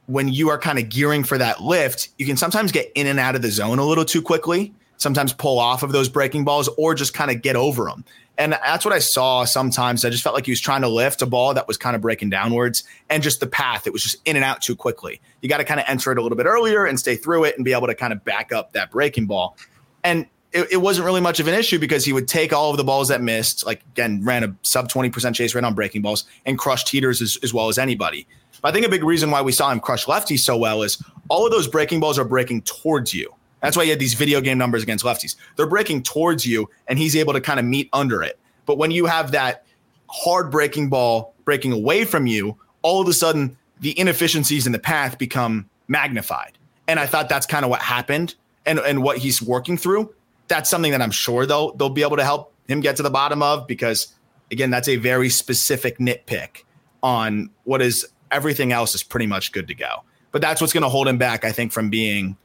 when 0.07 0.28
you 0.28 0.49
are 0.49 0.59
kind 0.59 0.81
of 0.81 0.89
gearing 0.89 1.22
for 1.22 1.39
that 1.39 1.62
lift, 1.62 2.09
you 2.18 2.26
can 2.26 2.37
sometimes 2.37 2.72
get 2.72 2.91
in 2.97 3.07
and 3.07 3.20
out 3.20 3.37
of 3.37 3.43
the 3.43 3.51
zone 3.51 3.78
a 3.78 3.85
little 3.85 4.05
too 4.05 4.20
quickly 4.20 4.74
sometimes 5.01 5.32
pull 5.32 5.59
off 5.59 5.82
of 5.82 5.92
those 5.92 6.09
breaking 6.09 6.44
balls 6.44 6.68
or 6.76 6.94
just 6.94 7.14
kind 7.14 7.30
of 7.30 7.42
get 7.42 7.57
over 7.57 7.84
them. 7.84 8.05
And 8.38 8.53
that's 8.53 8.84
what 8.84 8.94
I 8.94 9.01
saw 9.01 9.44
sometimes. 9.44 10.05
I 10.05 10.11
just 10.11 10.22
felt 10.22 10.34
like 10.34 10.46
he 10.46 10.53
was 10.53 10.61
trying 10.61 10.82
to 10.82 10.88
lift 10.88 11.20
a 11.20 11.26
ball 11.26 11.53
that 11.55 11.66
was 11.66 11.76
kind 11.76 11.96
of 11.96 12.01
breaking 12.01 12.30
downwards 12.30 12.84
and 13.11 13.22
just 13.22 13.40
the 13.40 13.46
path, 13.46 13.86
it 13.86 13.92
was 13.92 14.03
just 14.03 14.16
in 14.24 14.36
and 14.36 14.44
out 14.44 14.62
too 14.62 14.76
quickly. 14.76 15.20
You 15.40 15.48
got 15.48 15.59
to 15.59 15.64
kind 15.64 15.80
of 15.80 15.86
enter 15.88 16.12
it 16.12 16.18
a 16.18 16.22
little 16.22 16.36
bit 16.36 16.46
earlier 16.46 16.86
and 16.86 16.98
stay 16.98 17.16
through 17.16 17.44
it 17.44 17.57
and 17.57 17.64
be 17.64 17.72
able 17.72 17.86
to 17.86 17.94
kind 17.94 18.12
of 18.12 18.24
back 18.24 18.53
up 18.53 18.72
that 18.72 18.90
breaking 18.90 19.26
ball. 19.26 19.57
And 20.05 20.26
it, 20.53 20.72
it 20.72 20.76
wasn't 20.78 21.05
really 21.05 21.20
much 21.20 21.40
of 21.40 21.48
an 21.48 21.55
issue 21.55 21.78
because 21.78 22.05
he 22.05 22.12
would 22.12 22.28
take 22.28 22.53
all 22.53 22.70
of 22.70 22.76
the 22.76 22.84
balls 22.84 23.09
that 23.09 23.20
missed, 23.20 23.66
like 23.66 23.82
again, 23.92 24.24
ran 24.24 24.44
a 24.44 24.55
sub 24.62 24.88
20% 24.88 25.34
chase 25.34 25.55
rate 25.55 25.64
on 25.64 25.74
breaking 25.74 26.03
balls 26.03 26.24
and 26.46 26.59
crushed 26.59 26.88
heaters 26.88 27.20
as, 27.20 27.38
as 27.42 27.53
well 27.53 27.68
as 27.68 27.78
anybody. 27.78 28.26
But 28.62 28.68
I 28.68 28.72
think 28.72 28.86
a 28.86 28.90
big 28.90 29.05
reason 29.05 29.30
why 29.30 29.42
we 29.42 29.53
saw 29.53 29.70
him 29.70 29.80
crush 29.80 30.07
lefties 30.07 30.40
so 30.40 30.57
well 30.57 30.82
is 30.82 31.03
all 31.28 31.44
of 31.44 31.53
those 31.53 31.68
breaking 31.68 32.01
balls 32.01 32.18
are 32.18 32.24
breaking 32.24 32.62
towards 32.62 33.14
you. 33.14 33.34
That's 33.61 33.76
why 33.76 33.84
he 33.84 33.90
had 33.90 33.98
these 33.98 34.14
video 34.14 34.40
game 34.40 34.58
numbers 34.58 34.82
against 34.82 35.04
lefties. 35.04 35.36
They're 35.56 35.66
breaking 35.66 36.02
towards 36.02 36.46
you, 36.46 36.68
and 36.88 36.98
he's 36.98 37.14
able 37.16 37.32
to 37.34 37.40
kind 37.40 37.61
of 37.61 37.66
meet 37.66 37.88
under 37.92 38.22
it. 38.22 38.38
But 38.66 38.78
when 38.78 38.90
you 38.90 39.06
have 39.06 39.32
that 39.32 39.64
hard 40.08 40.50
breaking 40.50 40.88
ball 40.88 41.34
breaking 41.44 41.72
away 41.72 42.04
from 42.04 42.26
you, 42.26 42.56
all 42.82 43.00
of 43.00 43.08
a 43.08 43.12
sudden 43.12 43.56
the 43.80 43.98
inefficiencies 43.98 44.66
in 44.66 44.72
the 44.72 44.78
path 44.78 45.18
become 45.18 45.68
magnified. 45.88 46.52
And 46.88 46.98
I 46.98 47.06
thought 47.06 47.28
that's 47.28 47.46
kind 47.46 47.64
of 47.64 47.70
what 47.70 47.80
happened 47.80 48.34
and, 48.66 48.78
and 48.78 49.02
what 49.02 49.18
he's 49.18 49.40
working 49.40 49.76
through. 49.76 50.14
That's 50.48 50.68
something 50.68 50.92
that 50.92 51.02
I'm 51.02 51.11
sure 51.11 51.46
they'll 51.46 51.72
they'll 51.76 51.90
be 51.90 52.02
able 52.02 52.16
to 52.16 52.24
help 52.24 52.52
him 52.66 52.80
get 52.80 52.96
to 52.96 53.02
the 53.02 53.11
bottom 53.11 53.42
of 53.42 53.66
because 53.66 54.14
again, 54.50 54.70
that's 54.70 54.88
a 54.88 54.96
very 54.96 55.28
specific 55.28 55.98
nitpick 55.98 56.64
on 57.02 57.50
what 57.64 57.80
is 57.80 58.06
everything 58.30 58.72
else 58.72 58.94
is 58.94 59.02
pretty 59.02 59.26
much 59.26 59.52
good 59.52 59.68
to 59.68 59.74
go. 59.74 60.02
But 60.32 60.42
that's 60.42 60.61
what's 60.61 60.72
going 60.72 60.82
to 60.82 60.88
hold 60.88 61.08
him 61.08 61.18
back, 61.18 61.44
I 61.44 61.52
think, 61.52 61.72
from 61.72 61.90
being 61.90 62.36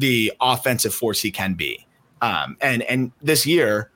the 0.00 0.32
offensive 0.40 0.94
force 0.94 1.20
he 1.20 1.30
can 1.30 1.54
be. 1.54 1.86
Um, 2.22 2.56
and 2.60 2.82
and 2.82 3.12
this 3.22 3.46
year, 3.46 3.90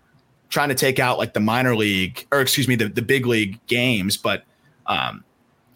trying 0.48 0.68
to 0.68 0.74
take 0.74 0.98
out 0.98 1.18
like 1.18 1.34
the 1.34 1.40
minor 1.40 1.74
league 1.74 2.26
or 2.30 2.40
excuse 2.40 2.68
me, 2.68 2.76
the, 2.76 2.88
the 2.88 3.02
big 3.02 3.26
league 3.26 3.58
games, 3.66 4.16
but 4.16 4.44
um, 4.86 5.24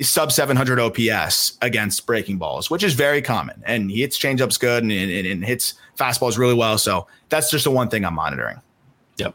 sub 0.01 0.31
700 0.31 0.79
OPS 0.79 1.59
against 1.63 2.07
breaking 2.07 2.39
balls, 2.39 2.71
which 2.71 2.83
is 2.83 2.95
very 2.95 3.21
common. 3.21 3.63
And 3.67 3.91
he 3.91 4.03
hits 4.03 4.19
changeups 4.19 4.61
good 4.61 4.83
and, 4.83 4.93
and, 4.93 5.27
and 5.27 5.45
hits 5.45 5.75
fastballs 5.99 6.39
really 6.39 6.55
well. 6.55 6.79
So 6.79 7.07
that's 7.29 7.51
just 7.51 7.65
the 7.65 7.71
one 7.71 7.89
thing 7.89 8.05
I'm 8.05 8.15
monitoring. 8.15 8.61
Yep. 9.17 9.35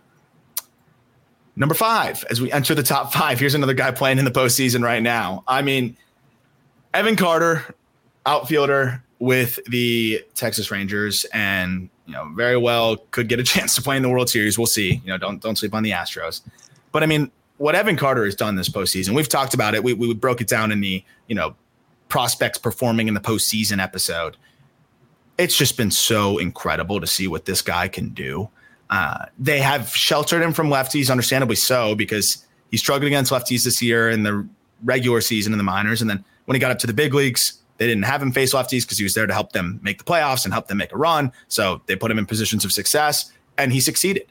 Number 1.55 1.75
five, 1.75 2.23
as 2.29 2.39
we 2.39 2.51
enter 2.51 2.73
the 2.73 2.83
top 2.83 3.13
five, 3.13 3.39
here's 3.39 3.55
another 3.55 3.73
guy 3.73 3.91
playing 3.91 4.19
in 4.19 4.25
the 4.25 4.31
postseason 4.31 4.83
right 4.83 5.03
now. 5.03 5.43
I 5.47 5.61
mean, 5.61 5.97
Evan 6.93 7.15
Carter, 7.15 7.75
outfielder, 8.25 9.03
with 9.23 9.57
the 9.67 10.21
Texas 10.35 10.69
Rangers 10.69 11.25
and 11.33 11.89
you 12.05 12.13
know 12.13 12.29
very 12.35 12.57
well 12.57 12.97
could 13.11 13.29
get 13.29 13.39
a 13.39 13.43
chance 13.53 13.73
to 13.75 13.81
play 13.81 13.95
in 13.95 14.03
the 14.03 14.09
World 14.09 14.29
Series. 14.29 14.57
We'll 14.57 14.67
see. 14.67 15.01
You 15.05 15.07
know, 15.07 15.17
don't 15.17 15.41
don't 15.41 15.55
sleep 15.55 15.73
on 15.73 15.81
the 15.81 15.91
Astros. 15.91 16.41
But 16.91 17.03
I 17.03 17.05
mean, 17.05 17.31
what 17.57 17.73
Evan 17.73 17.95
Carter 17.95 18.25
has 18.25 18.35
done 18.35 18.55
this 18.55 18.67
postseason, 18.67 19.15
we've 19.15 19.29
talked 19.29 19.53
about 19.53 19.75
it. 19.75 19.83
We 19.83 19.93
we 19.93 20.13
broke 20.13 20.41
it 20.41 20.49
down 20.49 20.73
in 20.73 20.81
the 20.81 21.01
you 21.27 21.35
know 21.35 21.55
prospects 22.09 22.57
performing 22.57 23.07
in 23.07 23.13
the 23.13 23.21
postseason 23.21 23.81
episode. 23.81 24.35
It's 25.37 25.57
just 25.57 25.77
been 25.77 25.89
so 25.89 26.37
incredible 26.37 26.99
to 26.99 27.07
see 27.07 27.27
what 27.27 27.45
this 27.45 27.61
guy 27.61 27.87
can 27.87 28.09
do. 28.09 28.49
Uh, 28.89 29.25
they 29.39 29.59
have 29.59 29.87
sheltered 29.95 30.43
him 30.43 30.51
from 30.51 30.67
lefties, 30.67 31.09
understandably 31.09 31.55
so, 31.55 31.95
because 31.95 32.45
he 32.69 32.77
struggled 32.77 33.07
against 33.07 33.31
lefties 33.31 33.63
this 33.63 33.81
year 33.81 34.09
in 34.09 34.23
the 34.23 34.45
regular 34.83 35.21
season 35.21 35.53
in 35.53 35.57
the 35.57 35.63
minors, 35.63 36.01
and 36.01 36.09
then 36.09 36.23
when 36.45 36.55
he 36.55 36.59
got 36.59 36.71
up 36.71 36.79
to 36.79 36.87
the 36.87 36.93
big 36.93 37.13
leagues, 37.13 37.62
they 37.77 37.87
didn't 37.87 38.03
have 38.03 38.21
him 38.21 38.31
face 38.31 38.53
lefties 38.53 38.83
because 38.83 38.97
he 38.97 39.03
was 39.03 39.13
there 39.13 39.25
to 39.25 39.33
help 39.33 39.51
them 39.51 39.79
make 39.83 39.97
the 39.97 40.03
playoffs 40.03 40.45
and 40.45 40.53
help 40.53 40.67
them 40.67 40.77
make 40.77 40.93
a 40.93 40.97
run. 40.97 41.31
So 41.47 41.81
they 41.87 41.95
put 41.95 42.11
him 42.11 42.19
in 42.19 42.25
positions 42.25 42.63
of 42.63 42.71
success 42.71 43.31
and 43.57 43.71
he 43.71 43.79
succeeded. 43.79 44.27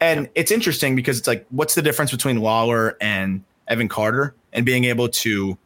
And 0.00 0.28
it's 0.34 0.50
interesting 0.50 0.94
because 0.96 1.18
it's 1.18 1.28
like, 1.28 1.46
what's 1.50 1.74
the 1.74 1.82
difference 1.82 2.10
between 2.10 2.38
Lawlar 2.38 2.94
and 3.00 3.42
Evan 3.68 3.88
Carter 3.88 4.34
and 4.52 4.66
being 4.66 4.84
able 4.84 5.08
to, 5.08 5.56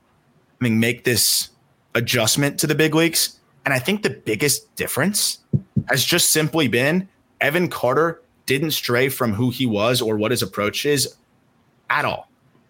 I 0.61 0.65
mean, 0.65 0.79
make 0.79 1.05
this 1.05 1.51
adjustment 1.95 2.59
to 2.61 2.67
the 2.67 2.75
big 2.75 2.95
leagues? 2.95 3.41
And 3.65 3.75
I 3.75 3.79
think 3.79 4.03
the 4.03 4.11
biggest 4.11 4.75
difference 4.77 5.39
has 5.89 6.05
just 6.05 6.31
simply 6.31 6.69
been 6.69 7.09
Evan 7.41 7.69
Carter 7.69 8.23
didn't 8.47 8.73
stray 8.73 9.09
from 9.09 9.33
who 9.33 9.51
he 9.51 9.67
was 9.67 10.01
or 10.01 10.17
what 10.17 10.31
his 10.31 10.43
approach 10.43 10.87
is 10.87 11.15
at 11.89 12.05
all. 12.05 12.29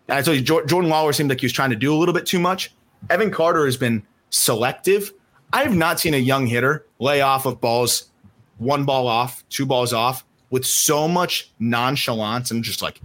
And 0.09 0.19
I 0.19 0.23
told 0.23 0.37
you, 0.37 0.43
Jordan 0.43 0.91
Lawlar 0.91 1.15
seemed 1.15 1.31
like 1.31 1.41
he 1.41 1.47
was 1.47 1.53
trying 1.53 1.71
to 1.71 1.77
do 1.77 1.95
a 1.95 1.97
little 1.97 2.15
bit 2.15 2.27
too 2.27 2.39
much. 2.39 2.73
Evan 3.09 3.31
Carter 3.31 3.65
has 3.65 3.77
been 3.77 4.03
selective. 4.31 5.13
I 5.53 5.63
have 5.63 5.77
not 5.77 6.01
seen 6.01 6.15
a 6.15 6.19
young 6.19 6.47
hitter 6.47 6.87
lay 6.99 7.21
off 7.21 7.47
of 7.47 7.61
balls, 7.61 8.11
one 8.59 8.85
ball 8.85 9.07
off, 9.07 9.45
two 9.49 9.67
balls 9.67 9.93
off, 9.93 10.25
with 10.51 10.65
so 10.65 11.09
much 11.09 11.51
nonchalance 11.59 12.51
and 12.51 12.63
just 12.63 12.83
like 12.83 13.01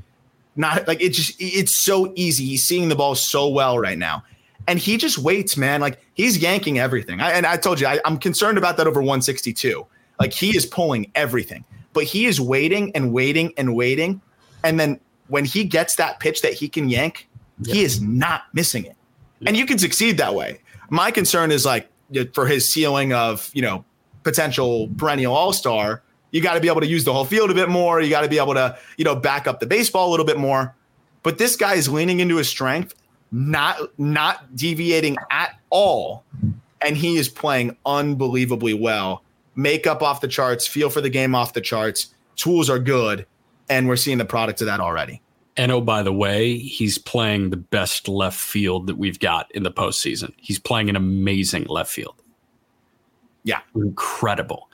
not 0.55 0.88
like 0.88 1.01
it 1.01 1.09
just 1.09 1.36
it's 1.39 1.84
so 1.84 2.11
easy. 2.15 2.45
He's 2.45 2.63
seeing 2.63 2.89
the 2.89 2.95
ball 2.95 3.15
so 3.15 3.47
well 3.47 3.78
right 3.80 3.97
now. 3.97 4.23
And 4.67 4.80
he 4.80 4.97
just 4.97 5.19
waits, 5.19 5.57
man. 5.57 5.82
Like 5.82 5.99
he's 6.13 6.38
yanking 6.38 6.80
everything. 6.80 7.21
I, 7.21 7.32
and 7.32 7.45
I 7.45 7.57
told 7.57 7.80
you, 7.80 7.88
I, 7.88 7.99
I'm 8.03 8.17
concerned 8.17 8.57
about 8.57 8.78
that 8.78 8.88
over 8.88 8.99
162. 8.99 9.86
Like 10.19 10.34
he 10.34 10.55
is 10.55 10.65
pulling 10.65 11.11
everything, 11.13 11.63
but 11.93 12.03
he 12.03 12.26
is 12.26 12.41
waiting 12.41 12.91
and 12.95 13.13
waiting 13.13 13.53
and 13.57 13.76
waiting. 13.76 14.21
And 14.63 14.80
then 14.80 14.99
when 15.28 15.45
he 15.45 15.63
gets 15.63 15.95
that 15.97 16.19
pitch 16.19 16.41
that 16.41 16.53
he 16.53 16.67
can 16.67 16.89
yank, 16.89 17.28
he 17.65 17.84
is 17.84 18.01
not 18.01 18.43
missing 18.53 18.86
it. 18.86 18.95
And 19.45 19.55
you 19.55 19.65
can 19.65 19.78
succeed 19.78 20.17
that 20.17 20.34
way. 20.34 20.59
My 20.90 21.12
concern 21.12 21.52
is 21.52 21.66
like 21.66 21.90
for 22.34 22.48
his 22.48 22.68
ceiling 22.72 23.14
of, 23.14 23.50
you 23.54 23.62
know, 23.62 23.84
potential 24.24 24.90
perennial 24.98 25.34
all 25.34 25.54
star, 25.54 26.02
you 26.32 26.42
got 26.42 26.56
to 26.56 26.60
be 26.60 26.68
able 26.68 26.82
to 26.82 26.88
use 26.88 27.04
the 27.04 27.14
whole 27.14 27.26
field 27.26 27.50
a 27.50 27.54
bit 27.54 27.70
more. 27.70 28.02
You 28.02 28.10
got 28.10 28.22
to 28.22 28.28
be 28.28 28.38
able 28.38 28.56
to, 28.56 28.78
you 28.98 29.06
know, 29.06 29.16
back 29.16 29.48
up 29.48 29.60
the 29.60 29.66
baseball 29.66 30.10
a 30.10 30.12
little 30.12 30.26
bit 30.26 30.38
more. 30.38 30.76
But 31.24 31.38
this 31.38 31.56
guy 31.56 31.76
is 31.76 31.90
leaning 31.90 32.20
into 32.20 32.36
his 32.36 32.48
strength, 32.48 32.94
not 33.32 33.98
not 33.98 34.56
deviating 34.56 35.18
at 35.32 35.60
all, 35.70 36.24
and 36.82 36.98
he 36.98 37.18
is 37.18 37.30
playing 37.30 37.78
unbelievably 37.86 38.76
well. 38.76 39.24
Makeup 39.56 40.04
off 40.04 40.22
the 40.22 40.28
charts, 40.28 40.68
feel 40.68 40.90
for 40.90 41.02
the 41.02 41.10
game 41.10 41.34
off 41.34 41.54
the 41.54 41.62
charts. 41.62 42.14
Tools 42.36 42.70
are 42.70 42.80
good, 42.80 43.26
and 43.70 43.88
we're 43.88 43.96
seeing 43.96 44.18
the 44.18 44.26
product 44.26 44.62
of 44.62 44.68
that 44.68 44.80
already. 44.80 45.22
And 45.58 45.72
oh, 45.72 45.82
by 45.82 46.03
the 46.03 46.12
way, 46.12 46.58
he's 46.58 46.97
playing 46.97 47.49
the 47.49 47.58
best 47.58 48.08
left 48.08 48.38
field 48.38 48.88
that 48.88 48.97
we've 48.97 49.20
got 49.20 49.49
in 49.53 49.64
the 49.64 49.72
postseason. 49.72 50.34
He's 50.38 50.60
playing 50.60 50.89
an 50.89 50.95
amazing 50.95 51.66
left 51.66 51.91
field. 51.91 52.22
Yeah. 53.43 53.62
Incredible. 53.76 54.70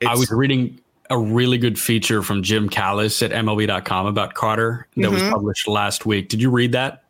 It's, 0.00 0.08
I 0.08 0.14
was 0.14 0.30
reading 0.30 0.80
a 1.10 1.18
really 1.18 1.58
good 1.58 1.78
feature 1.78 2.22
from 2.22 2.42
Jim 2.42 2.68
Callis 2.68 3.22
at 3.22 3.32
MLB.com 3.32 4.06
about 4.06 4.34
Carter 4.34 4.86
that 4.96 5.02
mm-hmm. 5.02 5.14
was 5.14 5.22
published 5.22 5.66
last 5.68 6.06
week. 6.06 6.28
Did 6.28 6.40
you 6.40 6.50
read 6.50 6.72
that? 6.72 7.04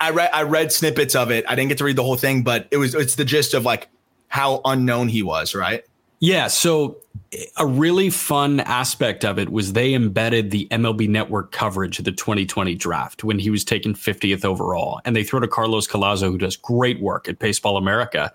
I 0.00 0.10
read 0.10 0.30
I 0.32 0.42
read 0.42 0.72
snippets 0.72 1.14
of 1.14 1.30
it. 1.30 1.44
I 1.48 1.54
didn't 1.54 1.68
get 1.68 1.78
to 1.78 1.84
read 1.84 1.96
the 1.96 2.02
whole 2.02 2.16
thing, 2.16 2.42
but 2.42 2.66
it 2.72 2.76
was 2.76 2.94
it's 2.94 3.14
the 3.14 3.24
gist 3.24 3.54
of 3.54 3.64
like 3.64 3.88
how 4.26 4.60
unknown 4.64 5.08
he 5.08 5.22
was, 5.22 5.54
right? 5.54 5.84
Yeah. 6.22 6.46
So 6.46 6.98
eh, 7.32 7.44
a 7.58 7.66
really 7.66 8.08
fun 8.08 8.60
aspect 8.60 9.24
of 9.24 9.40
it 9.40 9.50
was 9.50 9.72
they 9.72 9.92
embedded 9.92 10.52
the 10.52 10.68
MLB 10.70 11.08
network 11.08 11.50
coverage 11.50 11.98
of 11.98 12.04
the 12.04 12.12
2020 12.12 12.76
draft 12.76 13.24
when 13.24 13.40
he 13.40 13.50
was 13.50 13.64
taken 13.64 13.92
50th 13.92 14.44
overall. 14.44 15.00
And 15.04 15.16
they 15.16 15.24
throw 15.24 15.40
to 15.40 15.48
Carlos 15.48 15.88
Collazo, 15.88 16.30
who 16.30 16.38
does 16.38 16.56
great 16.56 17.00
work 17.00 17.28
at 17.28 17.40
Baseball 17.40 17.76
America. 17.76 18.32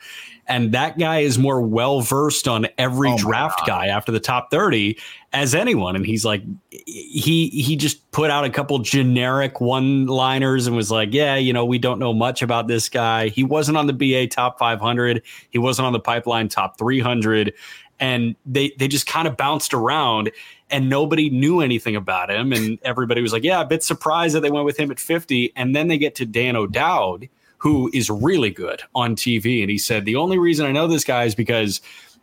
And 0.48 0.72
that 0.72 0.98
guy 0.98 1.20
is 1.20 1.38
more 1.38 1.62
well 1.62 2.02
versed 2.02 2.48
on 2.48 2.68
every 2.78 3.10
oh 3.10 3.18
draft 3.18 3.68
guy 3.68 3.88
after 3.88 4.12
the 4.12 4.20
top 4.20 4.50
30 4.50 4.98
as 5.34 5.54
anyone. 5.54 5.96
And 5.96 6.06
he's 6.06 6.24
like, 6.24 6.42
he 6.70 7.50
he 7.50 7.76
just 7.76 8.10
put 8.12 8.32
out 8.32 8.46
a 8.46 8.50
couple 8.50 8.80
generic 8.80 9.60
one 9.60 10.06
liners 10.06 10.66
and 10.66 10.76
was 10.76 10.90
like, 10.90 11.10
yeah, 11.12 11.36
you 11.36 11.52
know, 11.52 11.66
we 11.66 11.78
don't 11.78 12.00
know 12.00 12.14
much 12.14 12.42
about 12.42 12.68
this 12.68 12.88
guy. 12.88 13.28
He 13.28 13.44
wasn't 13.44 13.78
on 13.78 13.88
the 13.88 13.94
BA 13.94 14.28
top 14.28 14.58
500. 14.58 15.22
He 15.50 15.58
wasn't 15.58 15.86
on 15.86 15.94
the 15.94 16.00
pipeline 16.00 16.48
top 16.48 16.78
300 16.78 17.54
and 18.00 18.36
they 18.46 18.72
they 18.78 18.88
just 18.88 19.08
kind 19.08 19.28
of 19.28 19.36
bounced 19.36 19.74
around 19.74 20.32
and 20.70 20.90
nobody 20.90 21.30
knew 21.30 21.62
anything 21.62 21.96
about 21.96 22.30
him 22.30 22.54
and 22.54 22.78
everybody 22.84 23.22
was 23.22 23.34
like 23.34 23.44
yeah 23.44 23.62
a 23.62 23.66
bit 23.66 23.84
surprised 23.84 24.36
that 24.36 24.42
they 24.42 24.52
went 24.52 24.66
with 24.66 24.78
him 24.78 24.92
at 24.92 25.00
50 25.00 25.52
and 25.56 25.76
then 25.76 25.88
they 25.88 25.98
get 25.98 26.14
to 26.16 26.26
Dan 26.26 26.56
O'Dowd 26.56 27.28
who 27.58 27.90
is 27.94 28.10
really 28.10 28.52
good 28.52 28.84
on 28.94 29.16
TV 29.16 29.62
and 29.62 29.70
he 29.70 29.78
said 29.78 30.06
the 30.06 30.16
only 30.16 30.38
reason 30.38 30.66
I 30.66 30.72
know 30.72 30.88
this 30.88 31.04
guy 31.04 31.24
is 31.24 31.36
because 31.36 31.82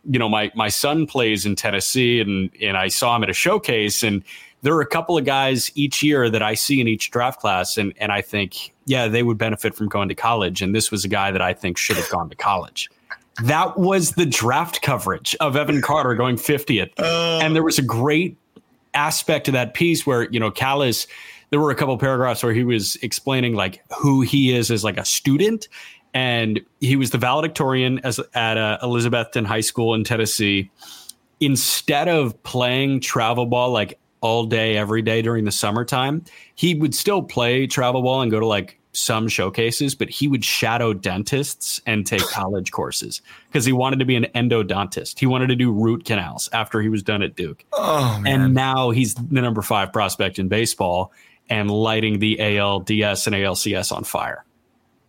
you 0.09 0.19
know 0.19 0.29
my 0.29 0.51
my 0.55 0.69
son 0.69 1.07
plays 1.07 1.45
in 1.45 1.55
Tennessee 1.55 2.19
and 2.21 2.49
and 2.61 2.77
I 2.77 2.87
saw 2.87 3.15
him 3.15 3.23
at 3.23 3.29
a 3.29 3.33
showcase. 3.33 4.03
And 4.03 4.23
there 4.61 4.73
are 4.73 4.81
a 4.81 4.87
couple 4.87 5.17
of 5.17 5.25
guys 5.25 5.71
each 5.75 6.01
year 6.01 6.29
that 6.29 6.41
I 6.41 6.53
see 6.53 6.81
in 6.81 6.87
each 6.87 7.11
draft 7.11 7.39
class. 7.39 7.77
And 7.77 7.93
and 7.97 8.11
I 8.11 8.21
think 8.21 8.73
yeah 8.85 9.07
they 9.07 9.23
would 9.23 9.37
benefit 9.37 9.75
from 9.75 9.87
going 9.87 10.09
to 10.09 10.15
college. 10.15 10.61
And 10.61 10.75
this 10.75 10.91
was 10.91 11.03
a 11.03 11.07
guy 11.07 11.31
that 11.31 11.41
I 11.41 11.53
think 11.53 11.77
should 11.77 11.97
have 11.97 12.09
gone 12.09 12.29
to 12.29 12.35
college. 12.35 12.89
That 13.43 13.77
was 13.77 14.11
the 14.11 14.25
draft 14.25 14.81
coverage 14.81 15.35
of 15.41 15.57
Evan 15.57 15.81
Carter 15.81 16.15
going 16.15 16.37
50th. 16.37 16.91
Uh, 16.97 17.39
and 17.43 17.53
there 17.53 17.63
was 17.63 17.77
a 17.77 17.81
great 17.81 18.37
aspect 18.93 19.45
to 19.47 19.51
that 19.51 19.73
piece 19.73 20.07
where, 20.07 20.29
you 20.31 20.39
know, 20.39 20.49
Callis, 20.49 21.05
there 21.49 21.59
were 21.59 21.71
a 21.71 21.75
couple 21.75 21.97
paragraphs 21.97 22.43
where 22.43 22.53
he 22.53 22.63
was 22.63 22.95
explaining 22.97 23.55
like 23.55 23.83
who 23.97 24.21
he 24.21 24.53
is 24.55 24.71
as 24.71 24.83
like 24.83 24.97
a 24.97 25.05
student. 25.05 25.67
And 26.13 26.61
he 26.79 26.95
was 26.95 27.11
the 27.11 27.17
valedictorian 27.17 27.99
as 27.99 28.19
at 28.33 28.57
uh, 28.57 28.77
Elizabethton 28.81 29.45
High 29.45 29.61
School 29.61 29.93
in 29.93 30.03
Tennessee. 30.03 30.71
Instead 31.41 32.07
of 32.07 32.41
playing 32.43 33.01
travel 33.01 33.45
ball 33.45 33.71
like 33.71 33.99
all 34.21 34.45
day, 34.45 34.77
every 34.77 35.01
day 35.01 35.21
during 35.21 35.43
the 35.43 35.51
summertime, 35.51 36.23
he 36.55 36.73
would 36.73 36.95
still 36.95 37.21
play 37.21 37.67
travel 37.67 38.01
ball 38.01 38.21
and 38.21 38.31
go 38.31 38.39
to 38.39 38.45
like 38.45 38.79
some 38.95 39.27
showcases, 39.27 39.93
but 39.93 40.09
he 40.09 40.27
would 40.27 40.43
shadow 40.43 40.93
dentists 40.93 41.81
and 41.85 42.07
take 42.07 42.21
college 42.31 42.71
courses 42.71 43.21
because 43.47 43.65
he 43.65 43.73
wanted 43.73 43.99
to 43.99 44.05
be 44.05 44.15
an 44.15 44.25
endodontist. 44.35 45.19
He 45.19 45.25
wanted 45.25 45.47
to 45.47 45.55
do 45.55 45.71
root 45.71 46.05
canals 46.05 46.49
after 46.53 46.81
he 46.81 46.89
was 46.89 47.03
done 47.03 47.21
at 47.21 47.35
Duke. 47.35 47.65
Oh, 47.73 48.21
and 48.25 48.53
now 48.53 48.91
he's 48.91 49.15
the 49.15 49.41
number 49.41 49.61
five 49.61 49.91
prospect 49.91 50.39
in 50.39 50.47
baseball 50.47 51.11
and 51.49 51.69
lighting 51.69 52.19
the 52.19 52.37
ALDS 52.37 53.27
and 53.27 53.35
ALCS 53.35 53.91
on 53.91 54.03
fire. 54.03 54.43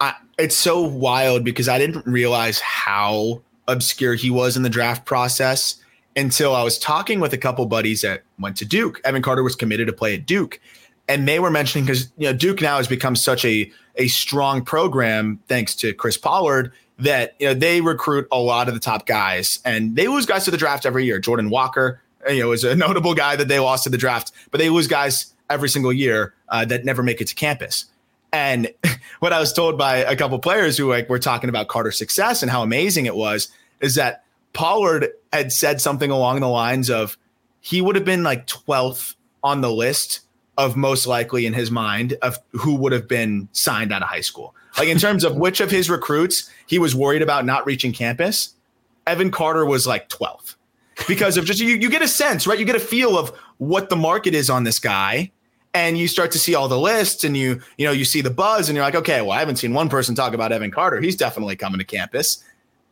I, 0.00 0.14
it's 0.38 0.56
so 0.56 0.82
wild 0.82 1.44
because 1.44 1.68
I 1.68 1.78
didn't 1.78 2.06
realize 2.06 2.60
how 2.60 3.42
obscure 3.68 4.14
he 4.14 4.30
was 4.30 4.56
in 4.56 4.62
the 4.62 4.70
draft 4.70 5.04
process 5.04 5.76
until 6.14 6.54
I 6.54 6.62
was 6.62 6.78
talking 6.78 7.20
with 7.20 7.32
a 7.32 7.38
couple 7.38 7.66
buddies 7.66 8.02
that 8.02 8.22
went 8.38 8.56
to 8.58 8.64
Duke. 8.64 9.00
Evan 9.04 9.22
Carter 9.22 9.42
was 9.42 9.56
committed 9.56 9.86
to 9.86 9.92
play 9.92 10.14
at 10.14 10.26
Duke 10.26 10.60
and 11.08 11.26
they 11.26 11.38
were 11.38 11.50
mentioning 11.50 11.84
because 11.84 12.10
you 12.16 12.26
know 12.26 12.32
Duke 12.32 12.60
now 12.60 12.76
has 12.76 12.88
become 12.88 13.16
such 13.16 13.44
a 13.44 13.70
a 13.96 14.08
strong 14.08 14.64
program 14.64 15.40
thanks 15.46 15.74
to 15.76 15.92
Chris 15.94 16.16
Pollard 16.16 16.72
that 16.98 17.34
you 17.38 17.46
know 17.46 17.54
they 17.54 17.80
recruit 17.80 18.26
a 18.32 18.38
lot 18.38 18.68
of 18.68 18.74
the 18.74 18.80
top 18.80 19.06
guys 19.06 19.60
and 19.64 19.96
they 19.96 20.08
lose 20.08 20.26
guys 20.26 20.44
to 20.44 20.50
the 20.50 20.56
draft 20.56 20.86
every 20.86 21.04
year. 21.04 21.18
Jordan 21.18 21.50
Walker, 21.50 22.00
you 22.28 22.40
know, 22.40 22.52
is 22.52 22.64
a 22.64 22.74
notable 22.76 23.14
guy 23.14 23.36
that 23.36 23.48
they 23.48 23.58
lost 23.58 23.84
to 23.84 23.90
the 23.90 23.98
draft, 23.98 24.32
but 24.50 24.58
they 24.58 24.70
lose 24.70 24.86
guys 24.86 25.32
every 25.50 25.68
single 25.68 25.92
year 25.92 26.34
uh, 26.48 26.64
that 26.64 26.84
never 26.84 27.02
make 27.02 27.20
it 27.20 27.28
to 27.28 27.34
campus. 27.34 27.86
And 28.32 28.72
what 29.20 29.32
I 29.32 29.40
was 29.40 29.52
told 29.52 29.78
by 29.78 29.98
a 29.98 30.16
couple 30.16 30.38
players 30.38 30.76
who 30.76 30.90
like 30.90 31.08
were 31.08 31.18
talking 31.18 31.48
about 31.48 31.68
Carter's 31.68 31.98
success 31.98 32.42
and 32.42 32.50
how 32.50 32.62
amazing 32.62 33.06
it 33.06 33.14
was 33.14 33.48
is 33.80 33.94
that 33.94 34.24
Pollard 34.52 35.10
had 35.32 35.52
said 35.52 35.80
something 35.80 36.10
along 36.10 36.40
the 36.40 36.48
lines 36.48 36.90
of 36.90 37.18
he 37.60 37.80
would 37.80 37.94
have 37.94 38.04
been 38.04 38.22
like 38.22 38.46
12th 38.46 39.14
on 39.42 39.60
the 39.60 39.70
list 39.70 40.20
of 40.56 40.76
most 40.76 41.06
likely 41.06 41.44
in 41.44 41.52
his 41.52 41.70
mind 41.70 42.16
of 42.22 42.38
who 42.52 42.74
would 42.74 42.92
have 42.92 43.06
been 43.06 43.48
signed 43.52 43.92
out 43.92 44.02
of 44.02 44.08
high 44.08 44.20
school. 44.22 44.54
Like 44.78 44.88
in 44.88 44.98
terms 44.98 45.24
of 45.24 45.36
which 45.36 45.60
of 45.60 45.70
his 45.70 45.90
recruits 45.90 46.50
he 46.66 46.78
was 46.78 46.94
worried 46.94 47.22
about 47.22 47.44
not 47.44 47.66
reaching 47.66 47.92
campus, 47.92 48.54
Evan 49.06 49.30
Carter 49.30 49.64
was 49.64 49.86
like 49.86 50.08
12th 50.08 50.56
because 51.06 51.36
of 51.36 51.44
just 51.44 51.60
you, 51.60 51.76
you 51.76 51.90
get 51.90 52.02
a 52.02 52.08
sense, 52.08 52.46
right? 52.46 52.58
You 52.58 52.64
get 52.64 52.76
a 52.76 52.80
feel 52.80 53.18
of 53.18 53.30
what 53.58 53.90
the 53.90 53.96
market 53.96 54.34
is 54.34 54.48
on 54.48 54.64
this 54.64 54.78
guy. 54.78 55.30
And 55.76 55.98
you 55.98 56.08
start 56.08 56.30
to 56.30 56.38
see 56.38 56.54
all 56.54 56.68
the 56.68 56.78
lists 56.78 57.22
and 57.22 57.36
you, 57.36 57.60
you 57.76 57.84
know, 57.84 57.92
you 57.92 58.06
see 58.06 58.22
the 58.22 58.30
buzz 58.30 58.70
and 58.70 58.76
you're 58.76 58.84
like, 58.84 58.94
okay, 58.94 59.20
well, 59.20 59.32
I 59.32 59.40
haven't 59.40 59.56
seen 59.56 59.74
one 59.74 59.90
person 59.90 60.14
talk 60.14 60.32
about 60.32 60.50
Evan 60.50 60.70
Carter. 60.70 61.02
He's 61.02 61.16
definitely 61.16 61.54
coming 61.54 61.78
to 61.78 61.84
campus. 61.84 62.42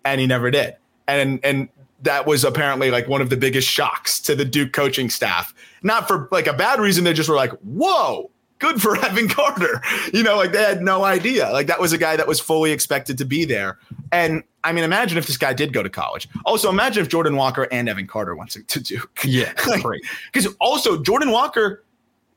And 0.05 0.21
he 0.21 0.27
never 0.27 0.51
did. 0.51 0.77
And 1.09 1.41
and 1.43 1.71
that 2.03 2.27
was 2.27 2.45
apparently 2.45 2.91
like 2.91 3.09
one 3.09 3.23
of 3.23 3.31
the 3.31 3.39
biggest 3.39 3.67
shocks 3.67 4.21
to 4.21 4.35
the 4.35 4.45
Duke 4.45 4.75
coaching 4.75 5.09
staff. 5.09 5.55
Not 5.83 6.07
for 6.07 6.29
like 6.31 6.47
a 6.47 6.53
bad 6.53 6.79
reason. 6.79 7.05
They 7.05 7.15
just 7.15 7.31
were 7.31 7.37
like, 7.37 7.53
whoa, 7.63 8.31
good 8.59 8.83
for 8.83 8.97
Evan 9.05 9.29
Carter. 9.29 9.81
You 10.13 10.23
know, 10.23 10.37
like 10.37 10.53
they 10.53 10.63
had 10.63 10.83
no 10.83 11.05
idea. 11.05 11.51
Like 11.53 11.69
that 11.69 11.81
was 11.81 11.95
a 11.95 11.99
guy 11.99 12.17
that 12.17 12.29
was 12.29 12.39
fully 12.39 12.71
expected 12.71 13.17
to 13.17 13.25
be 13.25 13.47
there. 13.47 13.79
And 14.13 14.43
I 14.63 14.73
mean, 14.73 14.85
imagine 14.85 15.19
if 15.19 15.27
this 15.27 15.37
guy 15.39 15.53
did 15.55 15.73
go 15.73 15.83
to 15.83 15.91
college. 15.91 16.29
Also, 16.45 16.69
imagine 16.69 17.03
if 17.03 17.09
Jordan 17.09 17.37
Walker 17.37 17.67
and 17.71 17.89
Evan 17.89 18.07
Carter 18.07 18.35
went 18.37 18.51
to, 18.51 18.63
to 18.63 18.81
Duke. 18.81 19.21
Yeah, 19.25 19.53
Because 19.53 19.85
like, 20.45 20.55
also, 20.61 21.03
Jordan 21.03 21.31
Walker, 21.31 21.84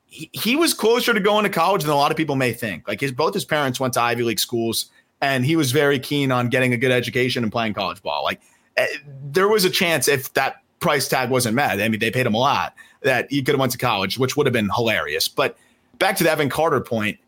he, 0.07 0.29
he 0.33 0.55
was 0.55 0.73
closer 0.73 1.13
to 1.13 1.19
going 1.19 1.43
to 1.43 1.49
college 1.49 1.83
than 1.83 1.91
a 1.91 1.95
lot 1.95 2.11
of 2.11 2.17
people 2.17 2.35
may 2.35 2.53
think. 2.53 2.87
Like 2.87 3.01
his 3.01 3.11
both 3.11 3.33
his 3.33 3.45
parents 3.45 3.79
went 3.79 3.93
to 3.93 4.01
Ivy 4.01 4.23
League 4.23 4.39
schools 4.39 4.89
and 5.21 5.45
he 5.45 5.55
was 5.55 5.71
very 5.71 5.99
keen 5.99 6.31
on 6.31 6.49
getting 6.49 6.73
a 6.73 6.77
good 6.77 6.91
education 6.91 7.43
and 7.43 7.51
playing 7.51 7.73
college 7.73 8.01
ball. 8.01 8.23
Like 8.23 8.41
uh, 8.77 8.85
there 9.31 9.47
was 9.47 9.65
a 9.65 9.69
chance 9.69 10.07
if 10.07 10.33
that 10.33 10.61
price 10.79 11.07
tag 11.07 11.29
wasn't 11.29 11.55
met. 11.55 11.81
I 11.81 11.89
mean, 11.89 11.99
they 11.99 12.11
paid 12.11 12.25
him 12.25 12.33
a 12.33 12.39
lot 12.39 12.73
that 13.01 13.29
he 13.29 13.41
could 13.41 13.53
have 13.53 13.59
went 13.59 13.71
to 13.73 13.77
college, 13.77 14.17
which 14.17 14.37
would 14.37 14.45
have 14.45 14.53
been 14.53 14.69
hilarious. 14.75 15.27
But 15.27 15.57
back 15.99 16.15
to 16.17 16.23
the 16.23 16.31
Evan 16.31 16.49
Carter 16.49 16.81
point, 16.81 17.19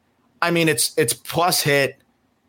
I 0.42 0.52
mean, 0.52 0.70
it's 0.70 0.98
it's 0.98 1.14
plus 1.14 1.62
hit, 1.62 2.02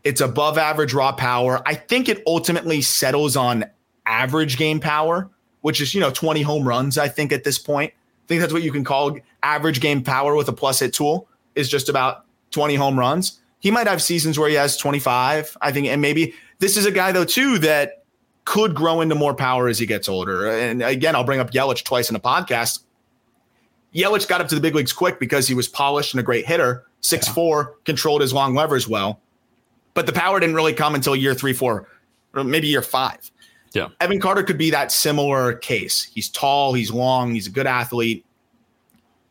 it's 0.05 0.21
above 0.21 0.59
average 0.59 0.95
raw 0.95 1.13
power. 1.13 1.63
I 1.67 1.75
think 1.75 2.09
it 2.09 2.23
ultimately 2.27 2.83
settles 2.83 3.37
on 3.37 3.65
average 4.07 4.57
game 4.57 4.81
power, 4.81 5.29
which 5.63 5.81
is 5.81 5.95
you 5.95 6.01
know 6.01 6.11
20 6.11 6.43
home 6.43 6.67
runs. 6.67 6.99
I 6.99 7.09
think 7.09 7.33
at 7.33 7.45
this 7.45 7.59
point, 7.59 7.93
think 8.31 8.41
that's 8.41 8.53
what 8.53 8.63
you 8.63 8.71
can 8.71 8.85
call 8.85 9.19
average 9.43 9.81
game 9.81 10.05
power 10.05 10.37
with 10.37 10.49
a 10.49 10.53
plus 10.53 10.79
hit 10.79 10.95
tool 10.95 11.27
is 11.57 11.69
just 11.69 11.89
about 11.89 12.25
20 12.53 12.77
home 12.77 12.97
runs. 12.97 13.41
He 13.59 13.73
might 13.73 13.89
have 13.89 14.01
seasons 14.01 14.39
where 14.39 14.49
he 14.49 14.55
has 14.55 14.77
25, 14.77 15.57
I 15.61 15.73
think, 15.73 15.89
and 15.89 16.01
maybe 16.01 16.35
this 16.61 16.77
is 16.77 16.87
a 16.87 16.93
guy 16.93 17.11
though 17.11 17.25
too 17.25 17.59
that 17.59 18.05
could 18.45 18.73
grow 18.73 19.01
into 19.01 19.17
more 19.17 19.35
power 19.35 19.67
as 19.67 19.81
he 19.81 19.87
gets 19.87 20.09
older. 20.09 20.49
And 20.49 20.81
again, 20.81 21.17
I'll 21.17 21.25
bring 21.25 21.41
up 21.41 21.51
Yelich 21.51 21.83
twice 21.83 22.09
in 22.09 22.15
a 22.15 22.21
podcast. 22.21 22.85
Yelich 23.93 24.29
got 24.29 24.41
up 24.41 24.47
to 24.49 24.55
the 24.55 24.61
big 24.61 24.77
leagues 24.77 24.93
quick 24.93 25.19
because 25.19 25.49
he 25.49 25.55
was 25.55 25.67
polished 25.67 26.15
and 26.15 26.21
a 26.21 26.23
great 26.23 26.47
hitter. 26.47 26.87
Six 27.01 27.27
yeah. 27.27 27.33
four, 27.33 27.79
controlled 27.85 28.21
his 28.21 28.33
long 28.33 28.55
levers 28.55 28.87
well, 28.87 29.19
but 29.95 30.07
the 30.07 30.13
power 30.13 30.39
didn't 30.39 30.55
really 30.55 30.73
come 30.73 30.95
until 30.95 31.17
year 31.17 31.35
three, 31.35 31.53
four, 31.53 31.89
or 32.33 32.45
maybe 32.45 32.69
year 32.69 32.83
five. 32.83 33.33
Yeah, 33.73 33.89
Evan 34.01 34.21
Carter 34.21 34.43
could 34.43 34.59
be 34.59 34.71
that 34.71 34.91
similar 34.91 35.55
case. 35.55 36.03
He's 36.03 36.29
tall, 36.29 36.73
he's 36.73 36.91
long, 36.91 37.35
he's 37.35 37.47
a 37.47 37.51
good 37.51 37.67
athlete, 37.67 38.25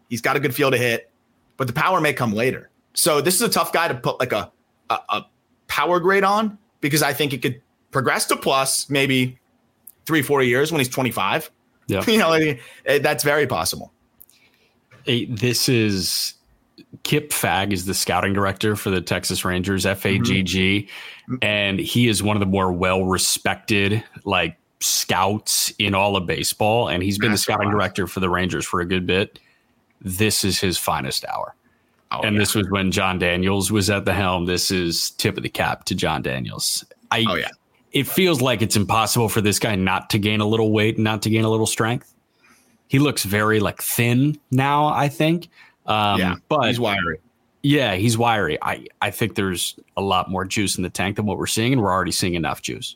he's 0.10 0.22
got 0.22 0.36
a 0.36 0.40
good 0.40 0.56
feel 0.56 0.72
to 0.72 0.78
hit, 0.78 1.12
but 1.58 1.68
the 1.68 1.74
power 1.74 2.00
may 2.00 2.14
come 2.14 2.34
later. 2.34 2.70
So 2.94 3.22
this 3.22 3.36
is 3.36 3.42
a 3.42 3.50
tough 3.50 3.74
guy 3.74 3.88
to 3.88 3.96
put 3.96 4.20
like 4.20 4.32
a, 4.32 4.52
a, 4.90 5.00
a 5.10 5.26
power 5.68 6.00
grade 6.00 6.24
on 6.24 6.58
because 6.82 7.04
I 7.04 7.14
think 7.14 7.34
it 7.34 7.42
could 7.42 7.62
progress 7.92 8.26
to 8.28 8.36
plus 8.36 8.90
maybe 8.90 9.38
three, 10.06 10.22
four 10.22 10.42
years 10.42 10.72
when 10.72 10.80
he's 10.80 10.90
25. 10.90 11.52
Yeah. 11.88 12.04
you 12.08 12.18
know, 12.18 12.30
like, 12.30 12.62
that's 13.02 13.24
very 13.24 13.48
possible. 13.48 13.94
Hey, 15.04 15.26
this 15.26 15.70
is 15.70 16.36
Kip 17.04 17.32
Fagg 17.32 17.72
is 17.72 17.86
the 17.86 17.94
scouting 17.94 18.34
director 18.34 18.76
for 18.76 18.90
the 18.90 19.00
Texas 19.00 19.46
Rangers, 19.46 19.86
F 19.86 20.06
A 20.06 20.18
G 20.18 20.42
G, 20.42 20.90
mm-hmm. 21.24 21.36
and 21.42 21.80
he 21.80 22.08
is 22.08 22.24
one 22.24 22.36
of 22.36 22.40
the 22.40 22.48
more 22.48 22.72
well 22.72 23.06
respected 23.06 24.04
like 24.26 24.58
scouts 24.80 25.72
in 25.78 25.94
all 25.94 26.16
of 26.16 26.26
baseball, 26.26 26.88
and 26.88 27.04
he's 27.04 27.20
been 27.20 27.30
That's 27.30 27.46
the 27.46 27.52
scouting 27.52 27.70
director 27.70 28.08
for 28.08 28.22
the 28.22 28.30
Rangers 28.30 28.66
for 28.66 28.82
a 28.82 28.86
good 28.86 29.06
bit. 29.06 29.38
This 30.02 30.44
is 30.44 30.60
his 30.60 30.78
finest 30.78 31.26
hour. 31.26 31.54
Oh, 32.12 32.22
and 32.22 32.36
yeah. 32.36 32.40
this 32.40 32.56
was 32.56 32.68
when 32.72 32.92
Jon 32.92 33.20
Daniels 33.20 33.72
was 33.72 33.92
at 33.92 34.06
the 34.06 34.14
helm. 34.14 34.46
This 34.46 34.72
is 34.72 35.12
tip 35.12 35.38
of 35.38 35.44
the 35.44 35.50
cap 35.50 35.84
to 35.86 35.96
Jon 35.96 36.24
Daniels. 36.24 36.84
I, 37.12 37.24
oh 37.30 37.36
yeah. 37.36 37.50
It 37.92 38.08
feels 38.08 38.42
like 38.42 38.62
it's 38.64 38.76
impossible 38.76 39.30
for 39.30 39.42
this 39.42 39.60
guy 39.60 39.76
not 39.76 40.10
to 40.12 40.18
gain 40.18 40.42
a 40.42 40.48
little 40.48 40.72
weight, 40.72 40.98
not 40.98 41.22
to 41.24 41.30
gain 41.30 41.44
a 41.44 41.50
little 41.50 41.68
strength. 41.68 42.16
He 42.88 42.98
looks 42.98 43.24
very 43.24 43.60
like 43.60 43.82
thin 43.82 44.40
now. 44.50 44.88
I 44.88 45.08
think. 45.08 45.50
Um, 45.90 46.20
yeah, 46.20 46.36
but 46.48 46.68
he's 46.68 46.80
wiry. 46.80 47.20
Yeah, 47.62 47.96
he's 47.96 48.18
wiry. 48.18 48.58
I, 48.62 48.86
I 49.02 49.12
think 49.12 49.36
there's 49.36 49.76
a 49.98 50.02
lot 50.02 50.30
more 50.30 50.46
juice 50.46 50.78
in 50.78 50.84
the 50.84 50.90
tank 50.90 51.18
than 51.18 51.26
what 51.26 51.38
we're 51.38 51.48
seeing, 51.48 51.74
and 51.74 51.82
we're 51.82 51.92
already 51.92 52.12
seeing 52.12 52.36
enough 52.36 52.62
juice. 52.62 52.96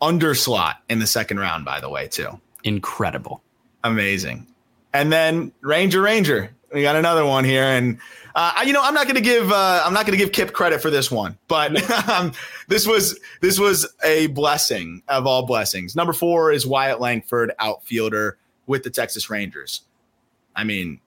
Under 0.00 0.34
slot 0.34 0.76
in 0.88 1.00
the 1.00 1.06
second 1.06 1.40
round, 1.40 1.64
by 1.64 1.80
the 1.80 1.88
way, 1.88 2.06
too. 2.06 2.40
Incredible. 2.62 3.42
Amazing. 3.82 4.46
And 4.92 5.12
then 5.12 5.52
Ranger 5.62 6.02
Ranger. 6.02 6.50
We 6.72 6.82
got 6.82 6.96
another 6.96 7.24
one 7.24 7.44
here, 7.44 7.62
and 7.62 7.98
uh, 8.34 8.62
you 8.66 8.72
know 8.72 8.82
I'm 8.82 8.92
not 8.92 9.04
going 9.04 9.14
to 9.14 9.22
give 9.22 9.50
uh, 9.50 9.82
I'm 9.84 9.94
not 9.94 10.04
going 10.04 10.18
to 10.18 10.22
give 10.22 10.32
Kip 10.32 10.52
credit 10.52 10.82
for 10.82 10.90
this 10.90 11.10
one, 11.10 11.38
but 11.48 11.90
um, 12.08 12.32
this 12.68 12.86
was 12.86 13.18
this 13.40 13.58
was 13.58 13.86
a 14.04 14.26
blessing 14.28 15.02
of 15.08 15.26
all 15.26 15.46
blessings. 15.46 15.94
Number 15.94 16.12
four 16.12 16.50
is 16.52 16.66
Wyatt 16.66 17.00
Langford, 17.00 17.52
outfielder 17.60 18.36
with 18.66 18.82
the 18.82 18.90
Texas 18.90 19.30
Rangers. 19.30 19.82
I 20.56 20.64
mean, 20.64 21.00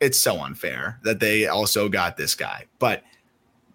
it's 0.00 0.18
so 0.18 0.40
unfair 0.40 0.98
that 1.04 1.20
they 1.20 1.46
also 1.46 1.88
got 1.88 2.16
this 2.16 2.34
guy. 2.34 2.66
But 2.78 3.02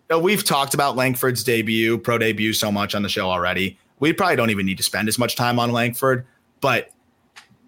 you 0.10 0.18
know, 0.18 0.20
we've 0.20 0.44
talked 0.44 0.74
about 0.74 0.96
Langford's 0.96 1.44
debut, 1.44 1.98
pro 1.98 2.18
debut, 2.18 2.54
so 2.54 2.72
much 2.72 2.96
on 2.96 3.04
the 3.04 3.10
show 3.10 3.30
already. 3.30 3.78
We 4.00 4.12
probably 4.12 4.36
don't 4.36 4.50
even 4.50 4.66
need 4.66 4.78
to 4.78 4.84
spend 4.84 5.08
as 5.08 5.18
much 5.18 5.36
time 5.36 5.60
on 5.60 5.72
Langford, 5.72 6.26
but 6.62 6.90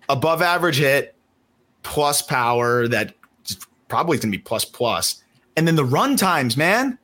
above 0.10 0.42
average 0.42 0.78
hit, 0.78 1.16
plus 1.84 2.22
power 2.22 2.88
that 2.88 3.14
probably 3.88 4.18
going 4.18 4.32
to 4.32 4.38
be 4.38 4.42
plus 4.42 4.66
plus. 4.66 5.24
And 5.56 5.68
then 5.68 5.76
the 5.76 5.86
run 5.86 6.18
times, 6.18 6.58
man, 6.58 7.00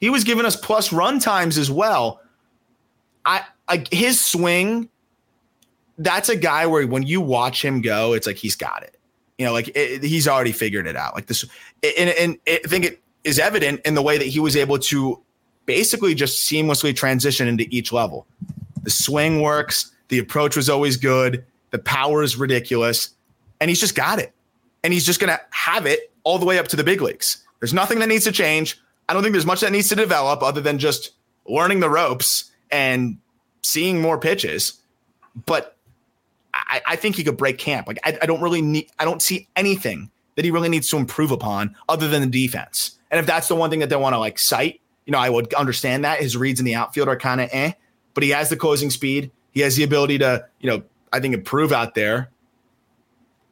he 0.00 0.10
was 0.10 0.24
giving 0.24 0.44
us 0.44 0.56
plus 0.56 0.92
run 0.92 1.18
times 1.20 1.56
as 1.56 1.70
well. 1.70 2.20
I, 3.24 3.42
I 3.68 3.84
his 3.90 4.24
swing, 4.24 4.88
that's 5.98 6.28
a 6.28 6.36
guy 6.36 6.66
where 6.66 6.86
when 6.86 7.04
you 7.04 7.20
watch 7.20 7.64
him 7.64 7.80
go, 7.80 8.12
it's 8.12 8.26
like 8.26 8.36
he's 8.36 8.56
got 8.56 8.82
it. 8.82 8.98
You 9.38 9.46
know, 9.46 9.52
like 9.52 9.70
it, 9.74 10.02
he's 10.02 10.28
already 10.28 10.52
figured 10.52 10.86
it 10.86 10.96
out. 10.96 11.14
Like 11.14 11.26
this, 11.26 11.44
and, 11.82 12.10
and 12.10 12.38
I 12.46 12.60
think 12.66 12.84
it 12.84 13.02
is 13.24 13.38
evident 13.38 13.80
in 13.84 13.94
the 13.94 14.02
way 14.02 14.18
that 14.18 14.26
he 14.26 14.38
was 14.38 14.56
able 14.56 14.78
to 14.78 15.20
basically 15.66 16.14
just 16.14 16.48
seamlessly 16.48 16.94
transition 16.94 17.48
into 17.48 17.66
each 17.70 17.92
level. 17.92 18.26
The 18.82 18.90
swing 18.90 19.40
works. 19.40 19.90
The 20.08 20.18
approach 20.18 20.56
was 20.56 20.68
always 20.68 20.96
good. 20.96 21.44
The 21.70 21.78
power 21.78 22.22
is 22.22 22.36
ridiculous, 22.36 23.10
and 23.60 23.68
he's 23.68 23.80
just 23.80 23.94
got 23.94 24.18
it. 24.18 24.32
And 24.84 24.92
he's 24.92 25.06
just 25.06 25.18
going 25.18 25.32
to 25.32 25.40
have 25.50 25.86
it 25.86 26.12
all 26.22 26.38
the 26.38 26.44
way 26.44 26.58
up 26.58 26.68
to 26.68 26.76
the 26.76 26.84
big 26.84 27.00
leagues. 27.00 27.42
There's 27.60 27.72
nothing 27.72 27.98
that 28.00 28.08
needs 28.08 28.24
to 28.24 28.32
change. 28.32 28.78
I 29.08 29.14
don't 29.14 29.22
think 29.22 29.32
there's 29.32 29.46
much 29.46 29.60
that 29.60 29.72
needs 29.72 29.88
to 29.88 29.96
develop 29.96 30.42
other 30.42 30.60
than 30.60 30.78
just 30.78 31.12
learning 31.48 31.80
the 31.80 31.90
ropes 31.90 32.50
and 32.70 33.18
seeing 33.62 34.00
more 34.00 34.18
pitches. 34.18 34.74
But 35.46 35.73
I, 36.68 36.82
I 36.86 36.96
think 36.96 37.16
he 37.16 37.24
could 37.24 37.36
break 37.36 37.58
camp. 37.58 37.86
Like 37.86 37.98
I, 38.04 38.18
I 38.22 38.26
don't 38.26 38.40
really 38.40 38.62
need. 38.62 38.90
I 38.98 39.04
don't 39.04 39.22
see 39.22 39.48
anything 39.56 40.10
that 40.36 40.44
he 40.44 40.50
really 40.50 40.68
needs 40.68 40.88
to 40.90 40.96
improve 40.96 41.30
upon 41.30 41.76
other 41.88 42.08
than 42.08 42.20
the 42.22 42.46
defense. 42.46 42.98
And 43.10 43.20
if 43.20 43.26
that's 43.26 43.48
the 43.48 43.54
one 43.54 43.70
thing 43.70 43.80
that 43.80 43.88
they 43.88 43.96
want 43.96 44.14
to 44.14 44.18
like 44.18 44.38
cite, 44.38 44.80
you 45.06 45.12
know, 45.12 45.18
I 45.18 45.30
would 45.30 45.52
understand 45.54 46.04
that 46.04 46.20
his 46.20 46.36
reads 46.36 46.58
in 46.58 46.66
the 46.66 46.74
outfield 46.74 47.08
are 47.08 47.16
kind 47.16 47.40
of 47.40 47.48
eh, 47.52 47.72
but 48.14 48.22
he 48.22 48.30
has 48.30 48.48
the 48.48 48.56
closing 48.56 48.90
speed. 48.90 49.30
He 49.52 49.60
has 49.60 49.76
the 49.76 49.84
ability 49.84 50.18
to, 50.18 50.46
you 50.60 50.70
know, 50.70 50.82
I 51.12 51.20
think 51.20 51.34
improve 51.34 51.72
out 51.72 51.94
there. 51.94 52.30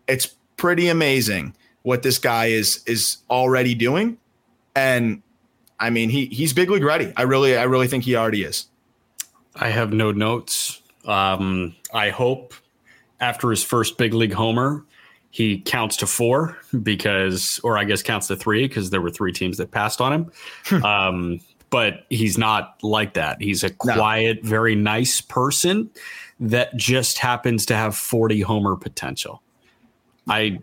It's 0.09 0.35
pretty 0.57 0.89
amazing 0.89 1.55
what 1.83 2.03
this 2.03 2.19
guy 2.19 2.47
is 2.47 2.83
is 2.87 3.19
already 3.31 3.75
doing, 3.75 4.19
and 4.75 5.23
I 5.79 5.91
mean 5.91 6.11
he 6.11 6.27
he's 6.27 6.53
big 6.53 6.71
league 6.71 6.85
ready. 6.85 7.13
I 7.17 7.23
really 7.23 7.57
I 7.57 7.65
really 7.65 7.87
think 7.87 8.05
he 8.05 8.17
already 8.17 8.43
is. 8.43 8.67
I 9.55 9.69
have 9.69 9.93
no 9.93 10.13
notes. 10.13 10.81
Um, 11.05 11.75
I 11.93 12.11
hope 12.11 12.55
after 13.23 13.51
his 13.51 13.65
first 13.65 13.97
big 13.97 14.13
league 14.13 14.33
homer, 14.33 14.85
he 15.31 15.61
counts 15.61 15.97
to 15.99 16.07
four 16.07 16.59
because, 16.83 17.59
or 17.65 17.79
I 17.79 17.85
guess 17.85 18.03
counts 18.03 18.27
to 18.27 18.37
three 18.37 18.69
because 18.69 18.91
there 18.91 19.01
were 19.01 19.11
three 19.11 19.33
teams 19.33 19.57
that 19.57 19.71
passed 19.71 20.03
on 20.03 20.13
him. 20.13 20.33
Hmm. 20.65 20.85
um, 20.85 21.41
but 21.71 22.05
he's 22.11 22.37
not 22.37 22.77
like 22.83 23.15
that. 23.15 23.41
He's 23.41 23.65
a 23.65 23.71
quiet, 23.71 24.45
no. 24.45 24.51
very 24.51 24.75
nice 24.75 25.23
person 25.23 25.89
that 26.39 26.77
just 26.77 27.17
happens 27.17 27.65
to 27.65 27.75
have 27.75 27.97
40 27.97 28.43
homer 28.43 28.77
potential. 28.77 29.43
I 30.29 30.61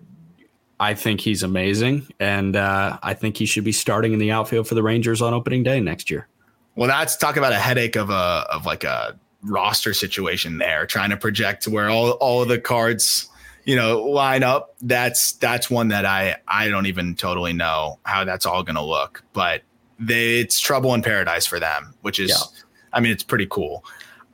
I 0.79 0.93
think 0.93 1.19
he's 1.19 1.41
amazing, 1.41 2.07
and 2.19 2.55
uh, 2.55 2.99
I 3.01 3.13
think 3.13 3.37
he 3.37 3.45
should 3.45 3.63
be 3.63 3.71
starting 3.71 4.13
in 4.13 4.19
the 4.19 4.31
outfield 4.31 4.67
for 4.67 4.75
the 4.75 4.83
Rangers 4.83 5.21
on 5.21 5.33
opening 5.33 5.63
day 5.63 5.79
next 5.81 6.11
year. 6.11 6.27
Well, 6.75 6.87
that's 6.87 7.17
talk 7.17 7.35
about 7.35 7.51
a 7.53 7.59
headache 7.59 7.95
of 7.97 8.11
a 8.11 8.45
of 8.49 8.67
like 8.67 8.83
a 8.83 9.19
roster 9.43 9.93
situation 9.93 10.57
there, 10.57 10.85
trying 10.85 11.09
to 11.09 11.17
project 11.17 11.63
to 11.63 11.69
where 11.69 11.89
all, 11.89 12.11
all 12.11 12.41
of 12.41 12.47
the 12.47 12.59
cards, 12.59 13.29
you 13.65 13.75
know, 13.75 14.03
line 14.03 14.43
up. 14.43 14.75
That's 14.81 15.33
that's 15.33 15.69
one 15.69 15.89
that 15.89 16.05
I 16.05 16.37
I 16.47 16.69
don't 16.69 16.85
even 16.85 17.15
totally 17.15 17.53
know 17.53 17.99
how 18.03 18.23
that's 18.23 18.45
all 18.45 18.63
going 18.63 18.75
to 18.75 18.83
look, 18.83 19.23
but 19.33 19.63
they, 19.99 20.39
it's 20.39 20.59
trouble 20.59 20.93
in 20.93 21.01
paradise 21.01 21.45
for 21.45 21.59
them, 21.59 21.93
which 22.01 22.19
is, 22.19 22.29
yeah. 22.29 22.63
I 22.93 22.99
mean, 23.01 23.11
it's 23.11 23.23
pretty 23.23 23.47
cool. 23.47 23.83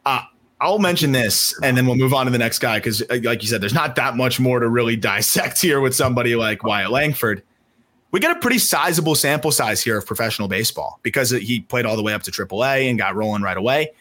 Uh, 0.06 0.22
I'll 0.62 0.80
mention 0.80 1.12
this 1.12 1.58
and 1.62 1.76
then 1.76 1.86
we'll 1.86 1.95
move 1.95 2.14
on 2.14 2.26
to 2.28 2.32
the 2.32 2.38
next 2.38 2.60
guy 2.60 2.78
because, 2.78 3.01
uh, 3.01 3.20
like 3.24 3.41
you 3.41 3.49
said, 3.49 3.62
there's 3.62 3.74
not 3.74 3.95
that 3.95 4.16
much 4.16 4.39
more 4.39 4.60
to 4.60 4.70
really 4.70 4.95
dissect 4.95 5.62
here 5.62 5.82
with 5.82 5.95
somebody 5.95 6.36
like 6.36 6.64
Wyatt 6.64 6.91
Langford. 6.91 7.43
We 8.12 8.20
get 8.22 8.32
a 8.32 8.39
pretty 8.39 8.60
sizable 8.60 9.16
sample 9.16 9.51
size 9.51 9.82
here 9.82 9.97
of 9.97 10.06
professional 10.06 10.47
baseball 10.47 10.99
because 11.03 11.32
he 11.32 11.60
played 11.60 11.86
all 11.86 11.97
the 11.97 12.03
way 12.03 12.14
up 12.14 12.24
to 12.24 12.32
AAA 12.32 12.89
and 12.89 12.97
got 12.97 13.16
rolling 13.16 13.41
right 13.41 13.58
away. 13.58 13.91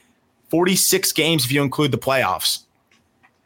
46 0.55 1.11
games 1.11 1.45
if 1.45 1.51
you 1.51 1.65
include 1.65 1.91
the 1.91 1.99
playoffs. 1.99 2.61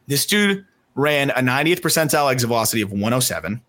This 0.09 0.27
dude 0.27 0.67
ran 0.95 1.31
a 1.31 1.37
90th 1.37 1.81
percentile 1.81 2.31
exit 2.31 2.49
velocity 2.49 2.83
of 2.83 2.93
107, 2.93 3.63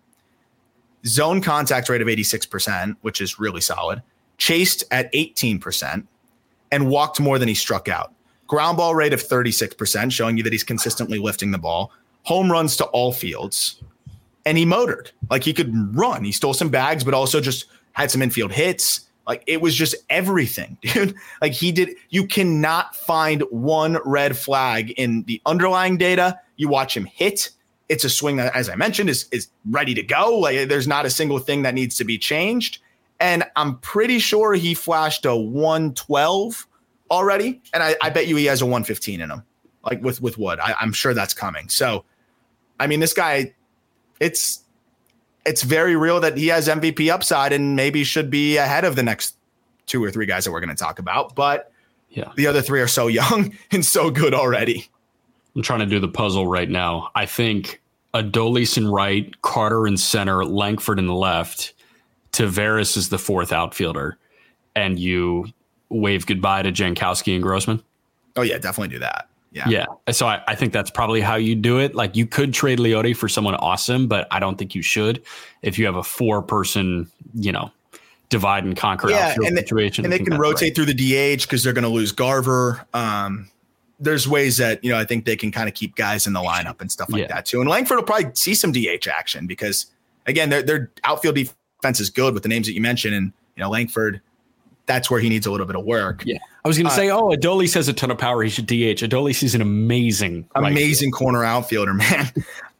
zone 1.06 1.40
contact 1.40 1.88
rate 1.88 2.02
of 2.02 2.08
86%, 2.08 2.96
which 3.00 3.22
is 3.22 3.38
really 3.38 3.62
solid, 3.62 4.02
chased 4.36 4.84
at 4.90 5.10
18%, 5.14 6.06
and 6.70 6.90
walked 6.90 7.18
more 7.18 7.38
than 7.38 7.48
he 7.48 7.54
struck 7.54 7.88
out. 7.88 8.12
Ground 8.46 8.76
ball 8.76 8.94
rate 8.94 9.14
of 9.14 9.22
36%, 9.26 10.12
showing 10.12 10.36
you 10.36 10.42
that 10.42 10.52
he's 10.52 10.62
consistently 10.62 11.18
lifting 11.18 11.50
the 11.50 11.56
ball. 11.56 11.92
Home 12.24 12.52
runs 12.52 12.76
to 12.76 12.84
all 12.88 13.10
fields. 13.10 13.82
And 14.44 14.58
he 14.58 14.66
motored. 14.66 15.12
Like 15.30 15.44
he 15.44 15.54
could 15.54 15.96
run. 15.96 16.24
He 16.24 16.32
stole 16.32 16.52
some 16.52 16.68
bags, 16.68 17.04
but 17.04 17.14
also 17.14 17.40
just 17.40 17.64
had 17.92 18.10
some 18.10 18.20
infield 18.20 18.52
hits. 18.52 19.08
Like 19.30 19.44
it 19.46 19.60
was 19.60 19.76
just 19.76 19.94
everything, 20.10 20.76
dude. 20.82 21.14
Like 21.40 21.52
he 21.52 21.70
did, 21.70 21.90
you 22.08 22.26
cannot 22.26 22.96
find 22.96 23.42
one 23.50 24.00
red 24.04 24.36
flag 24.36 24.90
in 24.96 25.22
the 25.22 25.40
underlying 25.46 25.96
data. 25.96 26.36
You 26.56 26.68
watch 26.68 26.96
him 26.96 27.04
hit. 27.04 27.50
It's 27.88 28.02
a 28.02 28.10
swing 28.10 28.38
that, 28.38 28.56
as 28.56 28.68
I 28.68 28.74
mentioned, 28.74 29.08
is 29.08 29.28
is 29.30 29.46
ready 29.70 29.94
to 29.94 30.02
go. 30.02 30.36
Like 30.36 30.68
there's 30.68 30.88
not 30.88 31.06
a 31.06 31.10
single 31.10 31.38
thing 31.38 31.62
that 31.62 31.74
needs 31.74 31.96
to 31.98 32.04
be 32.04 32.18
changed. 32.18 32.78
And 33.20 33.44
I'm 33.54 33.78
pretty 33.78 34.18
sure 34.18 34.54
he 34.54 34.74
flashed 34.74 35.24
a 35.24 35.36
112 35.36 36.66
already. 37.08 37.62
And 37.72 37.84
I, 37.84 37.94
I 38.02 38.10
bet 38.10 38.26
you 38.26 38.34
he 38.34 38.46
has 38.46 38.62
a 38.62 38.66
115 38.66 39.20
in 39.20 39.30
him, 39.30 39.44
like 39.84 40.02
with 40.02 40.20
with 40.20 40.38
Wood. 40.38 40.58
I, 40.58 40.74
I'm 40.80 40.92
sure 40.92 41.14
that's 41.14 41.34
coming. 41.34 41.68
So, 41.68 42.04
I 42.80 42.88
mean, 42.88 42.98
this 42.98 43.12
guy, 43.12 43.54
it's 44.18 44.64
it's 45.44 45.62
very 45.62 45.96
real 45.96 46.20
that 46.20 46.36
he 46.36 46.48
has 46.48 46.68
MVP 46.68 47.10
upside 47.10 47.52
and 47.52 47.76
maybe 47.76 48.04
should 48.04 48.30
be 48.30 48.56
ahead 48.56 48.84
of 48.84 48.96
the 48.96 49.02
next 49.02 49.36
two 49.86 50.02
or 50.02 50.10
three 50.10 50.26
guys 50.26 50.44
that 50.44 50.52
we're 50.52 50.60
going 50.60 50.74
to 50.74 50.76
talk 50.76 50.98
about. 50.98 51.34
But 51.34 51.72
yeah, 52.10 52.32
the 52.36 52.46
other 52.46 52.62
three 52.62 52.80
are 52.80 52.88
so 52.88 53.06
young 53.06 53.56
and 53.70 53.84
so 53.84 54.10
good 54.10 54.34
already. 54.34 54.88
I'm 55.54 55.62
trying 55.62 55.80
to 55.80 55.86
do 55.86 55.98
the 55.98 56.08
puzzle 56.08 56.46
right 56.46 56.68
now. 56.68 57.10
I 57.14 57.26
think 57.26 57.80
Adolis 58.14 58.76
in 58.76 58.88
right, 58.88 59.40
Carter 59.42 59.86
in 59.86 59.96
center, 59.96 60.44
Langford 60.44 60.98
in 60.98 61.06
the 61.06 61.14
left, 61.14 61.74
Taveras 62.32 62.96
is 62.96 63.08
the 63.08 63.18
fourth 63.18 63.52
outfielder, 63.52 64.16
and 64.76 64.98
you 64.98 65.46
wave 65.88 66.26
goodbye 66.26 66.62
to 66.62 66.70
Jankowski 66.70 67.34
and 67.34 67.42
Grossman. 67.42 67.82
Oh 68.36 68.42
yeah, 68.42 68.58
definitely 68.58 68.94
do 68.94 69.00
that. 69.00 69.28
Yeah. 69.52 69.68
Yeah. 69.68 69.86
So 70.12 70.26
I, 70.26 70.42
I, 70.46 70.54
think 70.54 70.72
that's 70.72 70.90
probably 70.90 71.20
how 71.20 71.34
you 71.34 71.56
do 71.56 71.78
it. 71.78 71.94
Like 71.94 72.14
you 72.14 72.24
could 72.24 72.54
trade 72.54 72.78
Leody 72.78 73.16
for 73.16 73.28
someone 73.28 73.56
awesome, 73.56 74.06
but 74.06 74.28
I 74.30 74.38
don't 74.38 74.56
think 74.56 74.74
you 74.74 74.82
should 74.82 75.22
if 75.62 75.76
you 75.76 75.86
have 75.86 75.96
a 75.96 76.04
four 76.04 76.40
person, 76.40 77.10
you 77.34 77.50
know, 77.50 77.72
divide 78.28 78.64
and 78.64 78.76
conquer 78.76 79.10
yeah, 79.10 79.34
and 79.36 79.58
situation. 79.58 80.04
And 80.04 80.12
they 80.12 80.20
can 80.20 80.38
rotate 80.38 80.62
right. 80.62 80.74
through 80.76 80.86
the 80.86 80.94
DH 80.94 81.42
because 81.42 81.64
they're 81.64 81.72
going 81.72 81.82
to 81.82 81.90
lose 81.90 82.12
Garver. 82.12 82.86
Um, 82.94 83.50
there's 83.98 84.26
ways 84.26 84.56
that, 84.58 84.82
you 84.84 84.90
know, 84.90 84.98
I 84.98 85.04
think 85.04 85.24
they 85.24 85.36
can 85.36 85.50
kind 85.50 85.68
of 85.68 85.74
keep 85.74 85.96
guys 85.96 86.26
in 86.26 86.32
the 86.32 86.40
lineup 86.40 86.80
and 86.80 86.90
stuff 86.90 87.10
like 87.10 87.22
yeah. 87.22 87.28
that 87.28 87.44
too. 87.44 87.60
And 87.60 87.68
Langford 87.68 87.96
will 87.96 88.04
probably 88.04 88.30
see 88.34 88.54
some 88.54 88.70
DH 88.72 89.08
action 89.08 89.48
because 89.48 89.86
again, 90.26 90.48
their, 90.48 90.62
their 90.62 90.90
outfield 91.02 91.34
defense 91.34 91.98
is 91.98 92.08
good 92.08 92.34
with 92.34 92.44
the 92.44 92.48
names 92.48 92.66
that 92.66 92.72
you 92.72 92.80
mentioned. 92.80 93.14
And, 93.16 93.32
you 93.56 93.62
know, 93.62 93.68
Langford, 93.68 94.20
that's 94.86 95.10
where 95.10 95.20
he 95.20 95.28
needs 95.28 95.44
a 95.44 95.50
little 95.50 95.66
bit 95.66 95.76
of 95.76 95.84
work. 95.84 96.22
Yeah. 96.24 96.38
I 96.64 96.68
was 96.68 96.76
going 96.76 96.86
to 96.86 96.92
uh, 96.92 96.96
say, 96.96 97.10
oh, 97.10 97.30
Adolis 97.30 97.74
has 97.74 97.88
a 97.88 97.92
ton 97.92 98.10
of 98.10 98.18
power. 98.18 98.42
He 98.42 98.50
should 98.50 98.66
DH. 98.66 99.00
Adolis 99.00 99.42
is 99.42 99.54
an 99.54 99.62
amazing, 99.62 100.48
amazing 100.54 101.10
right 101.10 101.18
corner 101.18 101.44
outfielder, 101.44 101.94
man. 101.94 102.32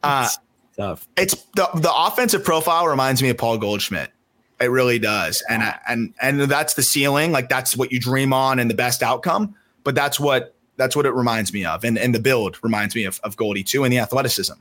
Uh, 0.03 0.29
Tough. 0.77 1.07
It's 1.17 1.35
the 1.55 1.67
the 1.75 1.93
offensive 1.93 2.43
profile 2.43 2.87
reminds 2.87 3.21
me 3.21 3.29
of 3.29 3.37
Paul 3.37 3.57
Goldschmidt. 3.57 4.11
It 4.59 4.71
really 4.71 4.99
does, 4.99 5.43
and 5.49 5.63
and 5.87 6.13
and 6.21 6.41
that's 6.41 6.75
the 6.75 6.83
ceiling. 6.83 7.31
Like 7.31 7.49
that's 7.49 7.75
what 7.75 7.91
you 7.91 7.99
dream 7.99 8.31
on 8.31 8.59
and 8.59 8.69
the 8.69 8.75
best 8.75 9.03
outcome. 9.03 9.55
But 9.83 9.95
that's 9.95 10.19
what 10.19 10.55
that's 10.77 10.95
what 10.95 11.05
it 11.05 11.13
reminds 11.13 11.51
me 11.51 11.65
of, 11.65 11.83
and 11.83 11.97
and 11.97 12.15
the 12.15 12.19
build 12.19 12.57
reminds 12.63 12.95
me 12.95 13.03
of, 13.05 13.19
of 13.23 13.35
Goldie 13.35 13.63
too, 13.63 13.83
and 13.83 13.91
the 13.91 13.99
athleticism. 13.99 14.53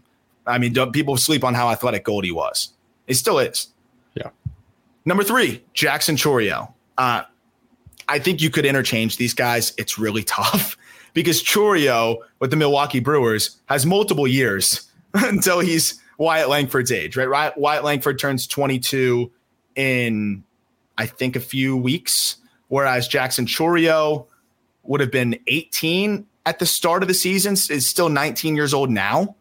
I 0.46 0.58
mean, 0.58 0.74
people 0.92 1.16
sleep 1.16 1.44
on 1.44 1.54
how 1.54 1.70
athletic 1.70 2.04
Goldie 2.04 2.32
was. 2.32 2.72
He 3.06 3.14
still 3.14 3.38
is. 3.38 3.68
Yeah. 4.14 4.30
Number 5.04 5.22
three, 5.22 5.62
Jackson 5.74 6.16
Chourio. 6.16 6.72
Uh, 6.98 7.22
I 8.10 8.18
think 8.18 8.42
you 8.42 8.50
could 8.50 8.66
interchange 8.66 9.16
these 9.16 9.32
guys. 9.32 9.72
It's 9.78 9.98
really 9.98 10.24
tough 10.24 10.76
because 11.14 11.42
Chourio 11.42 12.18
with 12.40 12.50
the 12.50 12.56
Milwaukee 12.56 13.00
Brewers 13.00 13.58
has 13.66 13.86
multiple 13.86 14.26
years 14.26 14.90
until 15.14 15.60
he's 15.60 16.00
Wyatt 16.18 16.48
Langford's 16.48 16.92
age, 16.92 17.16
right? 17.16 17.56
Wyatt 17.56 17.84
Langford 17.84 18.18
turns 18.18 18.46
22 18.46 19.30
in, 19.76 20.44
I 20.98 21.06
think, 21.06 21.36
a 21.36 21.40
few 21.40 21.76
weeks, 21.76 22.36
whereas 22.68 23.08
Jackson 23.08 23.46
Chourio 23.46 24.26
would 24.82 25.00
have 25.00 25.10
been 25.10 25.38
18 25.46 26.26
at 26.46 26.58
the 26.58 26.66
start 26.66 27.02
of 27.02 27.08
the 27.08 27.14
season, 27.14 27.52
is 27.52 27.88
still 27.88 28.08
19 28.08 28.56
years 28.56 28.74
old 28.74 28.90
now. 28.90 29.36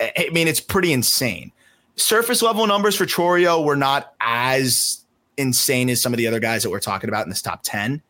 I 0.00 0.30
mean, 0.32 0.48
it's 0.48 0.60
pretty 0.60 0.92
insane. 0.92 1.52
Surface 1.96 2.42
level 2.42 2.66
numbers 2.66 2.96
for 2.96 3.06
Chourio 3.06 3.64
were 3.64 3.76
not 3.76 4.14
as 4.20 5.05
insane 5.36 5.90
as 5.90 6.00
some 6.00 6.12
of 6.12 6.18
the 6.18 6.26
other 6.26 6.40
guys 6.40 6.62
that 6.62 6.70
we're 6.70 6.80
talking 6.80 7.08
about 7.08 7.24
in 7.24 7.30
this 7.30 7.42
top 7.42 7.60
10. 7.62 8.02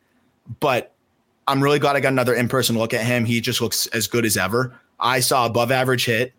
But 0.59 0.93
I'm 1.47 1.61
really 1.61 1.79
glad 1.79 1.95
I 1.95 1.99
got 1.99 2.13
another 2.13 2.33
in 2.33 2.47
person 2.47 2.77
look 2.77 2.93
at 2.93 3.05
him. 3.05 3.25
He 3.25 3.41
just 3.41 3.61
looks 3.61 3.87
as 3.87 4.07
good 4.07 4.25
as 4.25 4.37
ever. 4.37 4.77
I 4.99 5.19
saw 5.19 5.45
above 5.45 5.71
average 5.71 6.05
hit. 6.05 6.33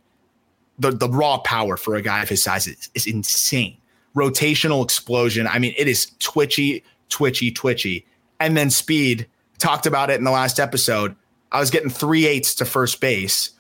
The, 0.79 0.91
the 0.93 1.09
raw 1.09 1.39
power 1.39 1.77
for 1.77 1.97
a 1.97 2.03
guy 2.03 2.23
of 2.23 2.29
his 2.29 2.43
size 2.43 2.67
is, 2.67 2.91
is 2.95 3.07
insane. 3.07 3.77
Rotational 4.15 4.85
explosion. 4.85 5.47
I 5.47 5.59
mean, 5.59 5.75
it 5.77 5.89
is 5.89 6.13
twitchy, 6.19 6.85
twitchy, 7.09 7.51
twitchy. 7.51 8.07
And 8.41 8.57
then 8.57 8.71
speed. 8.71 9.27
Talked 9.59 9.87
about 9.87 10.11
it 10.11 10.19
in 10.19 10.25
the 10.25 10.31
last 10.31 10.61
episode. 10.61 11.17
I 11.51 11.61
was 11.61 11.71
getting 11.71 11.91
three 11.91 12.27
eighths 12.27 12.55
to 12.57 12.65
first 12.65 13.01
base. 13.01 13.51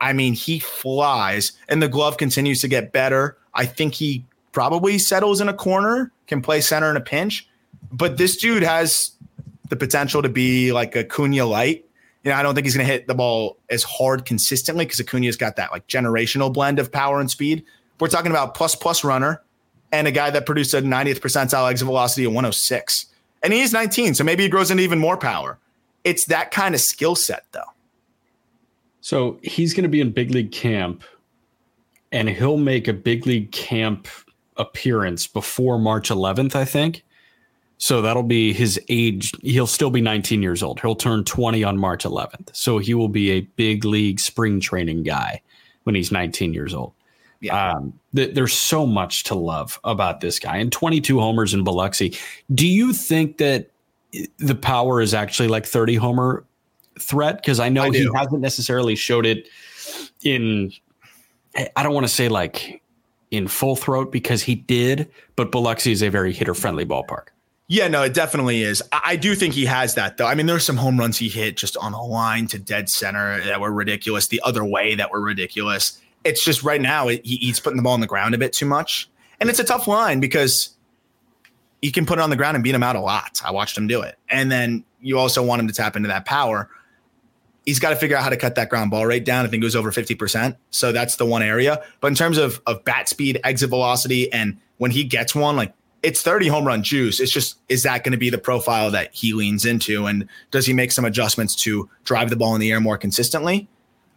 I 0.00 0.12
mean, 0.12 0.34
he 0.34 0.58
flies, 0.58 1.52
and 1.68 1.82
the 1.82 1.88
glove 1.88 2.18
continues 2.18 2.60
to 2.60 2.68
get 2.68 2.92
better. 2.92 3.36
I 3.54 3.66
think 3.66 3.94
he 3.94 4.24
probably 4.58 4.98
settles 4.98 5.40
in 5.40 5.48
a 5.48 5.54
corner, 5.54 6.10
can 6.26 6.42
play 6.42 6.60
center 6.60 6.90
in 6.90 6.96
a 6.96 7.00
pinch. 7.00 7.48
But 7.92 8.16
this 8.16 8.36
dude 8.36 8.64
has 8.64 9.12
the 9.68 9.76
potential 9.76 10.20
to 10.20 10.28
be 10.28 10.72
like 10.72 10.96
Acuna 10.96 11.46
light. 11.46 11.86
You 12.24 12.32
know, 12.32 12.36
I 12.36 12.42
don't 12.42 12.56
think 12.56 12.64
he's 12.64 12.74
going 12.74 12.84
to 12.84 12.92
hit 12.92 13.06
the 13.06 13.14
ball 13.14 13.56
as 13.70 13.84
hard 13.84 14.24
consistently 14.24 14.84
because 14.84 14.98
Acuna's 14.98 15.36
got 15.36 15.54
that 15.54 15.70
like 15.70 15.86
generational 15.86 16.52
blend 16.52 16.80
of 16.80 16.90
power 16.90 17.20
and 17.20 17.30
speed. 17.30 17.64
We're 18.00 18.08
talking 18.08 18.32
about 18.32 18.56
plus 18.56 18.74
plus 18.74 19.04
runner 19.04 19.40
and 19.92 20.08
a 20.08 20.10
guy 20.10 20.28
that 20.30 20.44
produced 20.44 20.74
a 20.74 20.82
90th 20.82 21.20
percentile 21.20 21.70
exit 21.70 21.86
velocity 21.86 22.24
of 22.24 22.32
106. 22.32 23.06
And 23.44 23.52
he's 23.52 23.72
19, 23.72 24.14
so 24.14 24.24
maybe 24.24 24.42
he 24.42 24.48
grows 24.48 24.72
into 24.72 24.82
even 24.82 24.98
more 24.98 25.16
power. 25.16 25.56
It's 26.02 26.24
that 26.24 26.50
kind 26.50 26.74
of 26.74 26.80
skill 26.80 27.14
set, 27.14 27.44
though. 27.52 27.70
So 29.02 29.38
he's 29.40 29.72
going 29.72 29.84
to 29.84 29.88
be 29.88 30.00
in 30.00 30.10
big 30.10 30.32
league 30.32 30.50
camp, 30.50 31.04
and 32.10 32.28
he'll 32.28 32.56
make 32.56 32.88
a 32.88 32.92
big 32.92 33.24
league 33.24 33.52
camp 33.52 34.08
appearance 34.58 35.26
before 35.26 35.78
March 35.78 36.10
11th, 36.10 36.54
I 36.54 36.64
think. 36.64 37.04
So 37.78 38.02
that'll 38.02 38.24
be 38.24 38.52
his 38.52 38.78
age. 38.88 39.32
He'll 39.42 39.68
still 39.68 39.90
be 39.90 40.00
19 40.00 40.42
years 40.42 40.62
old. 40.62 40.80
He'll 40.80 40.96
turn 40.96 41.24
20 41.24 41.62
on 41.62 41.78
March 41.78 42.04
11th. 42.04 42.54
So 42.54 42.78
he 42.78 42.92
will 42.92 43.08
be 43.08 43.30
a 43.30 43.40
big 43.40 43.84
league 43.84 44.18
spring 44.18 44.60
training 44.60 45.04
guy 45.04 45.40
when 45.84 45.94
he's 45.94 46.10
19 46.10 46.52
years 46.52 46.74
old. 46.74 46.92
Yeah. 47.40 47.74
Um, 47.74 47.92
th- 48.16 48.34
there's 48.34 48.52
so 48.52 48.84
much 48.84 49.22
to 49.24 49.36
love 49.36 49.78
about 49.84 50.20
this 50.20 50.40
guy 50.40 50.56
and 50.56 50.72
22 50.72 51.20
homers 51.20 51.54
in 51.54 51.62
Biloxi. 51.62 52.16
Do 52.52 52.66
you 52.66 52.92
think 52.92 53.38
that 53.38 53.70
the 54.38 54.56
power 54.56 55.00
is 55.00 55.14
actually 55.14 55.48
like 55.48 55.64
30 55.64 55.94
homer 55.94 56.44
threat? 56.98 57.36
Because 57.36 57.60
I 57.60 57.68
know 57.68 57.84
I 57.84 57.90
he 57.90 58.10
hasn't 58.12 58.40
necessarily 58.40 58.96
showed 58.96 59.24
it 59.24 59.48
in, 60.24 60.72
I 61.76 61.84
don't 61.84 61.94
want 61.94 62.06
to 62.08 62.12
say 62.12 62.28
like 62.28 62.82
in 63.30 63.48
full 63.48 63.76
throat 63.76 64.10
because 64.12 64.42
he 64.42 64.54
did, 64.54 65.10
but 65.36 65.52
Biloxi 65.52 65.92
is 65.92 66.02
a 66.02 66.08
very 66.08 66.32
hitter 66.32 66.54
friendly 66.54 66.86
ballpark. 66.86 67.28
Yeah, 67.70 67.86
no, 67.86 68.02
it 68.02 68.14
definitely 68.14 68.62
is. 68.62 68.82
I 68.92 69.16
do 69.16 69.34
think 69.34 69.52
he 69.52 69.66
has 69.66 69.94
that 69.94 70.16
though. 70.16 70.26
I 70.26 70.34
mean, 70.34 70.46
there's 70.46 70.64
some 70.64 70.78
home 70.78 70.98
runs 70.98 71.18
he 71.18 71.28
hit 71.28 71.56
just 71.56 71.76
on 71.76 71.92
a 71.92 72.02
line 72.02 72.46
to 72.48 72.58
dead 72.58 72.88
center 72.88 73.44
that 73.44 73.60
were 73.60 73.70
ridiculous, 73.70 74.28
the 74.28 74.40
other 74.42 74.64
way 74.64 74.94
that 74.94 75.10
were 75.10 75.20
ridiculous. 75.20 76.00
It's 76.24 76.42
just 76.42 76.62
right 76.62 76.80
now 76.80 77.08
he, 77.08 77.20
he's 77.22 77.60
putting 77.60 77.76
the 77.76 77.82
ball 77.82 77.92
on 77.92 78.00
the 78.00 78.06
ground 78.06 78.34
a 78.34 78.38
bit 78.38 78.54
too 78.54 78.64
much. 78.64 79.08
And 79.38 79.50
it's 79.50 79.58
a 79.58 79.64
tough 79.64 79.86
line 79.86 80.18
because 80.18 80.70
he 81.82 81.92
can 81.92 82.06
put 82.06 82.18
it 82.18 82.22
on 82.22 82.30
the 82.30 82.36
ground 82.36 82.56
and 82.56 82.64
beat 82.64 82.74
him 82.74 82.82
out 82.82 82.96
a 82.96 83.00
lot. 83.00 83.40
I 83.44 83.50
watched 83.50 83.76
him 83.76 83.86
do 83.86 84.00
it. 84.00 84.16
And 84.30 84.50
then 84.50 84.82
you 85.00 85.18
also 85.18 85.42
want 85.44 85.60
him 85.60 85.68
to 85.68 85.74
tap 85.74 85.94
into 85.94 86.08
that 86.08 86.24
power 86.24 86.70
he's 87.68 87.78
got 87.78 87.90
to 87.90 87.96
figure 87.96 88.16
out 88.16 88.22
how 88.22 88.30
to 88.30 88.36
cut 88.36 88.54
that 88.54 88.70
ground 88.70 88.90
ball 88.90 89.04
rate 89.04 89.26
down. 89.26 89.44
I 89.44 89.48
think 89.48 89.62
it 89.62 89.66
was 89.66 89.76
over 89.76 89.92
50%. 89.92 90.56
So 90.70 90.90
that's 90.90 91.16
the 91.16 91.26
one 91.26 91.42
area. 91.42 91.84
But 92.00 92.08
in 92.08 92.14
terms 92.14 92.38
of, 92.38 92.62
of 92.66 92.82
bat 92.84 93.10
speed, 93.10 93.38
exit 93.44 93.68
velocity, 93.68 94.32
and 94.32 94.56
when 94.78 94.90
he 94.90 95.04
gets 95.04 95.34
one, 95.34 95.54
like 95.54 95.74
it's 96.02 96.22
30 96.22 96.48
home 96.48 96.66
run 96.66 96.82
juice. 96.82 97.20
It's 97.20 97.30
just, 97.30 97.58
is 97.68 97.82
that 97.82 98.04
going 98.04 98.12
to 98.12 98.18
be 98.18 98.30
the 98.30 98.38
profile 98.38 98.90
that 98.92 99.12
he 99.12 99.34
leans 99.34 99.66
into? 99.66 100.06
And 100.06 100.26
does 100.50 100.64
he 100.64 100.72
make 100.72 100.92
some 100.92 101.04
adjustments 101.04 101.54
to 101.56 101.90
drive 102.04 102.30
the 102.30 102.36
ball 102.36 102.54
in 102.54 102.60
the 102.62 102.72
air 102.72 102.80
more 102.80 102.96
consistently? 102.96 103.68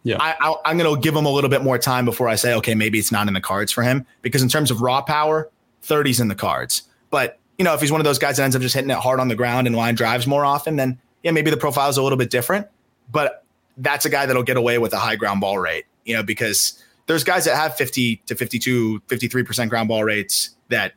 Yeah. 0.02 0.16
I, 0.18 0.54
am 0.64 0.78
going 0.78 0.94
to 0.94 0.98
give 0.98 1.14
him 1.14 1.26
a 1.26 1.30
little 1.30 1.50
bit 1.50 1.62
more 1.62 1.76
time 1.76 2.06
before 2.06 2.28
I 2.28 2.36
say, 2.36 2.54
okay, 2.54 2.74
maybe 2.74 2.98
it's 2.98 3.12
not 3.12 3.28
in 3.28 3.34
the 3.34 3.40
cards 3.40 3.70
for 3.70 3.82
him. 3.82 4.06
Because 4.22 4.42
in 4.42 4.48
terms 4.48 4.70
of 4.70 4.80
raw 4.80 5.02
power, 5.02 5.50
30's 5.84 6.20
in 6.20 6.28
the 6.28 6.34
cards. 6.34 6.84
But, 7.10 7.38
you 7.58 7.66
know, 7.66 7.74
if 7.74 7.82
he's 7.82 7.92
one 7.92 8.00
of 8.00 8.06
those 8.06 8.18
guys 8.18 8.38
that 8.38 8.44
ends 8.44 8.56
up 8.56 8.62
just 8.62 8.74
hitting 8.74 8.90
it 8.90 8.96
hard 8.96 9.20
on 9.20 9.28
the 9.28 9.36
ground 9.36 9.66
and 9.66 9.76
line 9.76 9.94
drives 9.94 10.26
more 10.26 10.46
often, 10.46 10.76
then 10.76 10.98
yeah, 11.22 11.32
maybe 11.32 11.50
the 11.50 11.58
profile 11.58 11.90
is 11.90 11.98
a 11.98 12.02
little 12.02 12.16
bit 12.16 12.30
different. 12.30 12.66
But 13.10 13.41
that's 13.76 14.04
a 14.04 14.10
guy 14.10 14.26
that'll 14.26 14.42
get 14.42 14.56
away 14.56 14.78
with 14.78 14.92
a 14.92 14.98
high 14.98 15.16
ground 15.16 15.40
ball 15.40 15.58
rate, 15.58 15.86
you 16.04 16.14
know, 16.14 16.22
because 16.22 16.82
there's 17.06 17.24
guys 17.24 17.44
that 17.44 17.56
have 17.56 17.76
50 17.76 18.16
to 18.26 18.34
52, 18.34 19.00
53% 19.00 19.68
ground 19.68 19.88
ball 19.88 20.04
rates 20.04 20.50
that 20.68 20.94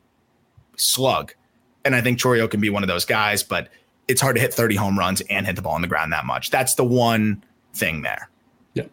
slug. 0.78 1.34
And 1.84 1.95
I 1.95 2.01
think 2.01 2.19
Chourio 2.19 2.49
can 2.49 2.59
be 2.59 2.69
one 2.69 2.84
of 2.84 2.88
those 2.88 3.05
guys, 3.05 3.43
but 3.43 3.69
it's 4.07 4.21
hard 4.21 4.36
to 4.36 4.41
hit 4.41 4.53
30 4.53 4.76
home 4.76 4.97
runs 4.97 5.21
and 5.21 5.45
hit 5.45 5.55
the 5.55 5.61
ball 5.61 5.73
on 5.73 5.82
the 5.82 5.88
ground 5.88 6.11
that 6.13 6.26
much. 6.26 6.51
That's 6.51 6.76
the 6.76 6.84
one 6.84 7.43
thing 7.73 8.01
there. 8.01 8.30
Yeah. 8.73 8.86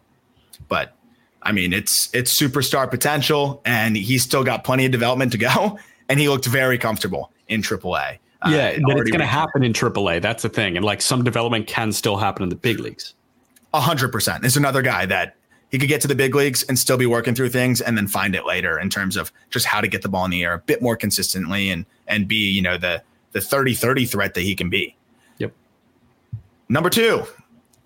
But 0.67 0.95
I 1.41 1.51
mean, 1.51 1.73
it's 1.73 2.09
it's 2.13 2.39
superstar 2.39 2.89
potential, 2.89 3.61
and 3.65 3.97
he's 3.97 4.23
still 4.23 4.43
got 4.43 4.63
plenty 4.63 4.85
of 4.85 4.91
development 4.91 5.31
to 5.33 5.37
go. 5.37 5.79
And 6.09 6.19
he 6.19 6.27
looked 6.27 6.45
very 6.45 6.77
comfortable 6.77 7.31
in 7.47 7.61
AAA. 7.61 8.19
Yeah, 8.47 8.73
uh, 8.75 8.79
but 8.85 8.97
it's 8.97 9.09
going 9.09 9.21
to 9.21 9.25
happen 9.25 9.63
in 9.63 9.71
AAA. 9.71 10.21
That's 10.21 10.43
the 10.43 10.49
thing, 10.49 10.75
and 10.75 10.85
like 10.85 11.01
some 11.01 11.23
development 11.23 11.65
can 11.65 11.93
still 11.93 12.17
happen 12.17 12.43
in 12.43 12.49
the 12.49 12.57
big 12.57 12.77
leagues. 12.81 13.13
A 13.73 13.79
hundred 13.79 14.11
percent. 14.11 14.45
It's 14.45 14.55
another 14.55 14.81
guy 14.81 15.05
that 15.07 15.35
he 15.69 15.79
could 15.79 15.89
get 15.89 16.01
to 16.01 16.07
the 16.07 16.15
big 16.15 16.35
leagues 16.35 16.61
and 16.63 16.77
still 16.77 16.97
be 16.97 17.07
working 17.07 17.33
through 17.33 17.49
things 17.49 17.81
and 17.81 17.97
then 17.97 18.07
find 18.07 18.35
it 18.35 18.45
later 18.45 18.79
in 18.79 18.91
terms 18.91 19.17
of 19.17 19.31
just 19.49 19.65
how 19.65 19.81
to 19.81 19.87
get 19.87 20.03
the 20.03 20.09
ball 20.09 20.23
in 20.23 20.29
the 20.29 20.43
air 20.43 20.53
a 20.53 20.59
bit 20.59 20.81
more 20.81 20.95
consistently 20.95 21.71
and 21.71 21.85
and 22.07 22.27
be, 22.27 22.51
you 22.51 22.61
know, 22.61 22.77
the 22.77 23.01
the 23.31 23.39
30-30 23.39 24.07
threat 24.07 24.35
that 24.35 24.41
he 24.41 24.55
can 24.55 24.69
be. 24.69 24.95
Yep. 25.39 25.51
Number 26.69 26.91
two, 26.91 27.23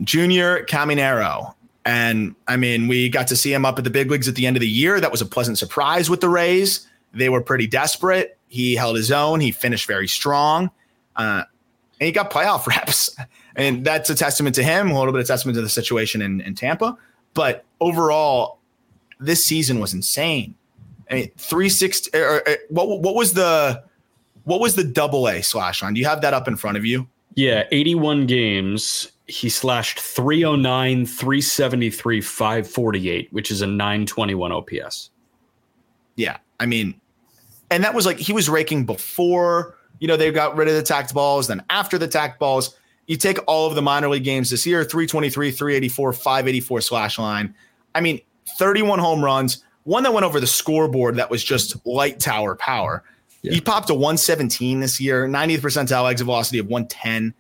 Junior 0.02 0.66
Caminero. 0.66 1.54
And 1.86 2.36
I 2.50 2.58
mean, 2.58 2.90
we 2.90 3.08
got 3.08 3.28
to 3.28 3.38
see 3.38 3.54
him 3.54 3.64
up 3.64 3.78
at 3.78 3.86
the 3.86 3.90
big 3.90 4.12
leagues 4.12 4.28
at 4.28 4.36
the 4.36 4.46
end 4.46 4.58
of 4.58 4.62
the 4.62 4.68
year. 4.68 5.00
That 5.00 5.10
was 5.10 5.22
a 5.22 5.26
pleasant 5.26 5.58
surprise 5.58 6.10
with 6.10 6.20
the 6.20 6.28
Rays. 6.28 6.86
They 7.14 7.30
were 7.30 7.40
pretty 7.42 7.68
desperate. 7.68 8.38
He 8.50 8.76
held 8.76 8.98
his 8.98 9.12
own. 9.14 9.40
He 9.40 9.52
finished 9.52 9.88
very 9.88 10.10
strong. 10.10 10.70
Uh, 11.16 11.44
and 12.02 12.06
he 12.06 12.12
got 12.12 12.30
playoff 12.30 12.68
reps. 12.68 13.16
And 13.58 13.84
that's 13.84 14.10
a 14.10 14.16
testament 14.16 14.56
to 14.56 14.64
him, 14.64 14.92
a 14.92 14.98
little 14.98 15.12
bit 15.12 15.20
of 15.20 15.28
testament 15.28 15.56
to 15.56 15.62
the 15.62 15.70
situation 15.70 16.22
in, 16.22 16.42
in 16.42 16.56
Tampa. 16.56 16.96
But 17.34 17.66
overall, 17.82 18.60
this 19.20 19.44
season 19.44 19.80
was 19.80 19.94
insane. 19.94 20.56
I 21.10 21.14
mean, 21.16 21.32
three 21.38 21.70
six. 21.70 22.08
Or, 22.14 22.48
or, 22.48 22.58
what 22.70 23.02
what 23.02 23.16
was 23.16 23.34
the 23.34 23.84
what 24.44 24.60
was 24.60 24.76
the 24.76 24.84
double 24.84 25.28
A 25.28 25.42
slash 25.42 25.82
line? 25.82 25.94
Do 25.94 26.00
you 26.00 26.06
have 26.06 26.22
that 26.22 26.34
up 26.34 26.48
in 26.48 26.56
front 26.56 26.78
of 26.78 26.86
you? 26.86 27.08
Yeah, 27.36 27.66
81 27.72 28.26
games. 28.26 29.12
He 29.28 29.50
slashed 29.50 30.00
309, 30.00 31.06
373, 31.06 32.22
548, 32.22 33.34
which 33.34 33.52
is 33.52 33.62
a 33.62 33.68
921 33.68 34.52
OPS. 34.52 35.12
Yeah. 36.16 36.38
I 36.60 36.66
mean, 36.66 37.00
and 37.70 37.84
that 37.84 37.94
was 37.94 38.06
like 38.06 38.18
he 38.18 38.34
was 38.34 38.50
raking 38.50 38.86
before, 38.86 39.76
you 40.00 40.08
know, 40.08 40.18
they 40.18 40.32
got 40.32 40.56
rid 40.56 40.68
of 40.68 40.76
the 40.76 40.82
tacked 40.82 41.14
balls, 41.14 41.48
then 41.48 41.64
after 41.70 41.98
the 41.98 42.08
tacked 42.08 42.40
balls. 42.40 42.76
You 43.08 43.16
take 43.16 43.40
all 43.48 43.68
of 43.68 43.76
the 43.76 43.82
minor 43.82 44.10
league 44.10 44.26
games 44.26 44.50
this 44.50 44.66
year 44.66 44.84
323, 44.84 45.52
384, 45.52 46.14
584 46.14 46.82
slash 46.82 47.18
line. 47.18 47.56
I 47.96 48.02
mean, 48.02 48.22
31 48.58 49.00
home 49.00 49.24
runs, 49.24 49.64
one 49.84 50.04
that 50.04 50.14
went 50.14 50.26
over 50.26 50.40
the 50.40 50.48
scoreboard 50.48 51.16
that 51.16 51.30
was 51.30 51.44
just 51.44 51.86
light 51.86 52.20
tower 52.20 52.56
power. 52.56 53.04
Yeah. 53.42 53.54
He 53.54 53.62
popped 53.62 53.90
a 53.90 53.94
117 53.94 54.82
this 54.82 55.00
year, 55.00 55.28
90th 55.28 55.60
percentile 55.60 56.10
exit 56.12 56.26
velocity 56.26 56.60
of 56.60 56.68
110. 56.68 57.34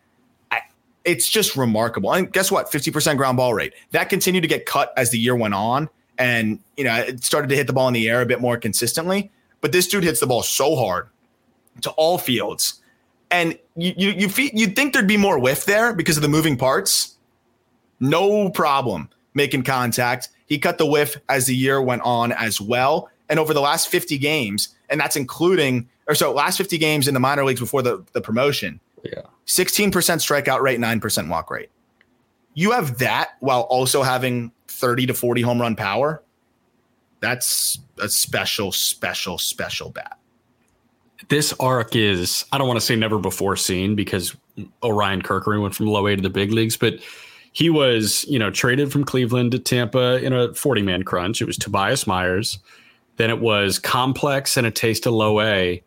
I, 0.51 0.61
it's 1.03 1.27
just 1.27 1.57
remarkable. 1.57 2.13
And 2.13 2.31
guess 2.31 2.49
what? 2.49 2.71
50% 2.71 3.17
ground 3.17 3.35
ball 3.35 3.53
rate. 3.53 3.73
That 3.91 4.09
continued 4.09 4.41
to 4.41 4.47
get 4.47 4.65
cut 4.65 4.93
as 4.95 5.11
the 5.11 5.19
year 5.19 5.35
went 5.35 5.53
on. 5.53 5.89
And, 6.17 6.59
you 6.77 6.85
know, 6.85 6.95
it 6.95 7.23
started 7.25 7.49
to 7.49 7.55
hit 7.55 7.67
the 7.67 7.73
ball 7.73 7.89
in 7.89 7.93
the 7.93 8.09
air 8.09 8.21
a 8.21 8.25
bit 8.25 8.39
more 8.39 8.57
consistently. 8.57 9.31
But 9.59 9.73
this 9.73 9.87
dude 9.87 10.05
hits 10.05 10.21
the 10.21 10.27
ball 10.27 10.43
so 10.43 10.75
hard 10.75 11.09
to 11.81 11.91
all 11.91 12.17
fields 12.17 12.81
and 13.31 13.57
you 13.75 13.93
you 13.97 14.09
you 14.11 14.29
feel, 14.29 14.49
you'd 14.53 14.75
think 14.75 14.93
there'd 14.93 15.07
be 15.07 15.17
more 15.17 15.39
whiff 15.39 15.65
there 15.65 15.93
because 15.93 16.17
of 16.17 16.23
the 16.23 16.29
moving 16.29 16.57
parts. 16.57 17.17
No 17.99 18.49
problem 18.49 19.09
making 19.33 19.63
contact. 19.63 20.29
He 20.45 20.57
cut 20.57 20.77
the 20.77 20.85
whiff 20.85 21.17
as 21.29 21.45
the 21.45 21.55
year 21.55 21.81
went 21.81 22.01
on 22.03 22.31
as 22.31 22.61
well. 22.61 23.09
And 23.29 23.39
over 23.39 23.53
the 23.53 23.61
last 23.61 23.89
50 23.89 24.17
games, 24.17 24.69
and 24.89 24.99
that's 24.99 25.15
including 25.15 25.89
or 26.07 26.15
so 26.15 26.33
last 26.33 26.57
50 26.57 26.77
games 26.77 27.07
in 27.07 27.13
the 27.13 27.19
minor 27.19 27.43
leagues 27.43 27.59
before 27.59 27.81
the, 27.81 28.03
the 28.13 28.21
promotion. 28.21 28.79
Yeah. 29.03 29.23
16% 29.45 29.91
strikeout 29.91 30.61
rate, 30.61 30.79
9% 30.79 31.29
walk 31.29 31.51
rate. 31.51 31.69
You 32.53 32.71
have 32.71 32.97
that 32.99 33.31
while 33.39 33.61
also 33.61 34.03
having 34.03 34.51
30 34.69 35.07
to 35.07 35.13
40 35.13 35.41
home 35.41 35.61
run 35.61 35.75
power. 35.75 36.23
That's 37.19 37.79
a 37.99 38.09
special, 38.09 38.71
special, 38.71 39.37
special 39.37 39.89
bat 39.89 40.17
this 41.29 41.53
arc 41.59 41.95
is 41.95 42.45
I 42.51 42.57
don't 42.57 42.67
want 42.67 42.79
to 42.79 42.85
say 42.85 42.95
never 42.95 43.19
before 43.19 43.55
seen 43.55 43.95
because 43.95 44.35
Orion 44.83 45.21
Kerkering 45.21 45.61
went 45.61 45.75
from 45.75 45.87
low 45.87 46.07
A 46.07 46.15
to 46.15 46.21
the 46.21 46.29
big 46.29 46.51
leagues, 46.51 46.77
but 46.77 46.99
he 47.53 47.69
was, 47.69 48.23
you 48.25 48.37
know, 48.37 48.51
traded 48.51 48.91
from 48.91 49.03
Cleveland 49.03 49.51
to 49.51 49.59
Tampa 49.59 50.23
in 50.23 50.33
a 50.33 50.53
40 50.53 50.81
man 50.83 51.03
crunch. 51.03 51.41
It 51.41 51.45
was 51.45 51.57
Tobias 51.57 52.05
Myers. 52.05 52.59
Then 53.15 53.31
it 53.31 53.39
was 53.39 53.79
complex 53.79 54.57
and 54.57 54.67
a 54.67 54.71
taste 54.71 55.07
of 55.07 55.13
low 55.13 55.41
A. 55.41 55.81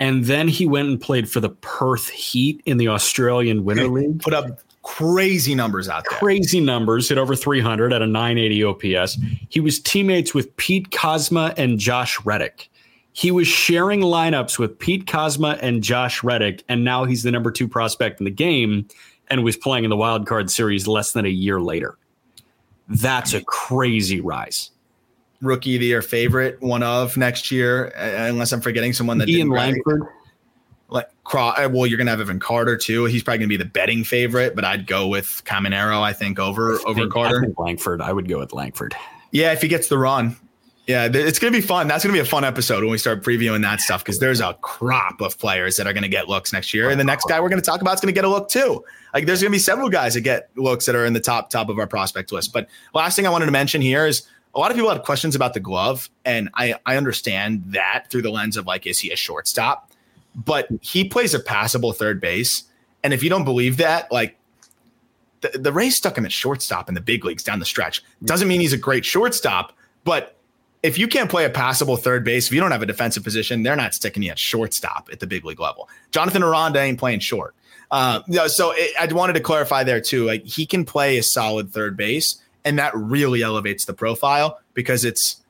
And 0.00 0.24
then 0.24 0.48
he 0.48 0.66
went 0.66 0.88
and 0.88 1.00
played 1.00 1.30
for 1.30 1.38
the 1.38 1.50
Perth 1.50 2.08
Heat 2.08 2.60
in 2.66 2.76
the 2.76 2.88
Australian 2.88 3.64
Winter 3.64 3.86
League. 3.86 4.20
Put 4.20 4.34
up 4.34 4.58
crazy 4.82 5.54
numbers 5.54 5.88
out 5.88 6.02
there. 6.10 6.18
Crazy 6.18 6.58
numbers, 6.58 7.08
hit 7.08 7.18
over 7.18 7.36
300 7.36 7.92
at 7.92 8.02
a 8.02 8.06
980 8.06 8.64
OPS. 8.64 9.16
He 9.48 9.60
was 9.60 9.78
teammates 9.78 10.34
with 10.34 10.56
Pete 10.56 10.90
Kozma 10.90 11.54
and 11.56 11.78
Josh 11.78 12.18
Reddick. 12.24 12.68
He 13.12 13.30
was 13.30 13.46
sharing 13.46 14.00
lineups 14.00 14.58
with 14.58 14.78
Pete 14.78 15.04
Kozma 15.04 15.58
and 15.60 15.82
Josh 15.82 16.24
Reddick, 16.24 16.64
and 16.68 16.82
now 16.82 17.04
he's 17.04 17.22
the 17.22 17.30
number 17.30 17.50
two 17.50 17.68
prospect 17.68 18.20
in 18.20 18.24
the 18.24 18.30
game 18.30 18.88
and 19.28 19.44
was 19.44 19.56
playing 19.56 19.84
in 19.84 19.90
the 19.90 19.96
wild 19.96 20.26
card 20.26 20.50
series 20.50 20.86
less 20.86 21.12
than 21.12 21.26
a 21.26 21.30
year 21.30 21.60
later. 21.60 21.96
That's 22.88 23.34
a 23.34 23.42
crazy 23.44 24.20
rise. 24.20 24.70
Rookie 25.40 25.74
of 25.76 25.80
the 25.80 25.86
year 25.86 26.02
favorite, 26.02 26.60
one 26.60 26.82
of 26.82 27.16
next 27.16 27.50
year, 27.50 27.86
unless 27.96 28.52
I'm 28.52 28.60
forgetting 28.60 28.92
someone 28.92 29.18
that 29.18 29.28
Ian 29.28 29.48
Langford. 29.48 30.02
Like, 30.88 31.08
uh, 31.32 31.68
well, 31.72 31.86
you're 31.86 31.96
gonna 31.96 32.10
have 32.10 32.20
Evan 32.20 32.38
Carter 32.38 32.76
too. 32.76 33.06
He's 33.06 33.22
probably 33.22 33.38
gonna 33.38 33.48
be 33.48 33.56
the 33.56 33.64
betting 33.64 34.04
favorite, 34.04 34.54
but 34.54 34.64
I'd 34.64 34.86
go 34.86 35.08
with 35.08 35.42
Caminero. 35.44 36.02
I 36.02 36.12
think 36.12 36.38
over 36.38 36.74
I 36.74 36.82
over 36.84 37.00
think, 37.00 37.12
Carter. 37.12 37.46
I 37.58 37.62
Langford. 37.62 38.02
I 38.02 38.12
would 38.12 38.28
go 38.28 38.38
with 38.38 38.52
Langford. 38.52 38.94
Yeah, 39.30 39.52
if 39.52 39.62
he 39.62 39.68
gets 39.68 39.88
the 39.88 39.96
run, 39.96 40.36
yeah, 40.86 41.08
it's 41.12 41.38
going 41.38 41.52
to 41.52 41.56
be 41.56 41.64
fun. 41.64 41.86
That's 41.86 42.02
going 42.04 42.12
to 42.12 42.20
be 42.20 42.26
a 42.26 42.28
fun 42.28 42.44
episode 42.44 42.82
when 42.82 42.90
we 42.90 42.98
start 42.98 43.22
previewing 43.22 43.62
that 43.62 43.80
stuff 43.80 44.02
because 44.02 44.18
there's 44.18 44.40
a 44.40 44.54
crop 44.62 45.20
of 45.20 45.38
players 45.38 45.76
that 45.76 45.86
are 45.86 45.92
going 45.92 46.02
to 46.02 46.08
get 46.08 46.28
looks 46.28 46.52
next 46.52 46.74
year. 46.74 46.90
And 46.90 46.98
the 46.98 47.04
next 47.04 47.26
guy 47.28 47.40
we're 47.40 47.48
going 47.48 47.60
to 47.60 47.64
talk 47.64 47.80
about 47.80 47.94
is 47.94 48.00
going 48.00 48.12
to 48.12 48.18
get 48.18 48.24
a 48.24 48.28
look 48.28 48.48
too. 48.48 48.84
Like 49.14 49.26
there's 49.26 49.42
going 49.42 49.52
to 49.52 49.54
be 49.54 49.60
several 49.60 49.88
guys 49.88 50.14
that 50.14 50.22
get 50.22 50.50
looks 50.56 50.86
that 50.86 50.96
are 50.96 51.06
in 51.06 51.12
the 51.12 51.20
top 51.20 51.50
top 51.50 51.68
of 51.68 51.78
our 51.78 51.86
prospect 51.86 52.32
list. 52.32 52.52
But 52.52 52.68
last 52.94 53.14
thing 53.14 53.28
I 53.28 53.30
wanted 53.30 53.46
to 53.46 53.52
mention 53.52 53.80
here 53.80 54.06
is 54.06 54.26
a 54.54 54.58
lot 54.58 54.72
of 54.72 54.76
people 54.76 54.90
have 54.90 55.04
questions 55.04 55.36
about 55.36 55.54
the 55.54 55.60
glove, 55.60 56.10
and 56.24 56.50
I 56.54 56.74
I 56.84 56.96
understand 56.96 57.62
that 57.68 58.06
through 58.10 58.22
the 58.22 58.30
lens 58.30 58.56
of 58.56 58.66
like, 58.66 58.86
is 58.86 58.98
he 58.98 59.10
a 59.12 59.16
shortstop? 59.16 59.90
But 60.34 60.66
he 60.80 61.04
plays 61.04 61.32
a 61.32 61.40
passable 61.40 61.92
third 61.92 62.20
base, 62.20 62.64
and 63.04 63.14
if 63.14 63.22
you 63.22 63.30
don't 63.30 63.44
believe 63.44 63.76
that, 63.76 64.10
like 64.10 64.36
the, 65.42 65.56
the 65.58 65.72
Rays 65.72 65.96
stuck 65.96 66.18
him 66.18 66.24
at 66.24 66.32
shortstop 66.32 66.88
in 66.88 66.94
the 66.94 67.00
big 67.00 67.24
leagues 67.24 67.44
down 67.44 67.60
the 67.60 67.64
stretch. 67.64 68.02
Mm. 68.02 68.26
Doesn't 68.26 68.48
mean 68.48 68.60
he's 68.60 68.72
a 68.72 68.78
great 68.78 69.04
shortstop, 69.04 69.72
but 70.04 70.36
if 70.82 70.98
you 70.98 71.06
can't 71.06 71.30
play 71.30 71.44
a 71.44 71.50
passable 71.50 71.96
third 71.96 72.24
base, 72.24 72.48
if 72.48 72.52
you 72.52 72.60
don't 72.60 72.72
have 72.72 72.82
a 72.82 72.86
defensive 72.86 73.22
position, 73.22 73.62
they're 73.62 73.76
not 73.76 73.94
sticking 73.94 74.22
you 74.22 74.30
at 74.30 74.38
shortstop 74.38 75.08
at 75.12 75.20
the 75.20 75.26
big 75.26 75.44
league 75.44 75.60
level. 75.60 75.88
Jonathan 76.10 76.42
Aranda 76.42 76.80
ain't 76.80 76.98
playing 76.98 77.20
short. 77.20 77.54
Uh, 77.90 78.22
so 78.48 78.72
it, 78.74 78.92
I 78.98 79.12
wanted 79.12 79.34
to 79.34 79.40
clarify 79.40 79.84
there 79.84 80.00
too. 80.00 80.24
Like 80.24 80.44
he 80.44 80.66
can 80.66 80.84
play 80.84 81.18
a 81.18 81.22
solid 81.22 81.72
third 81.72 81.96
base, 81.96 82.42
and 82.64 82.78
that 82.78 82.96
really 82.96 83.42
elevates 83.42 83.84
the 83.84 83.94
profile 83.94 84.58
because 84.74 85.04
it's 85.04 85.42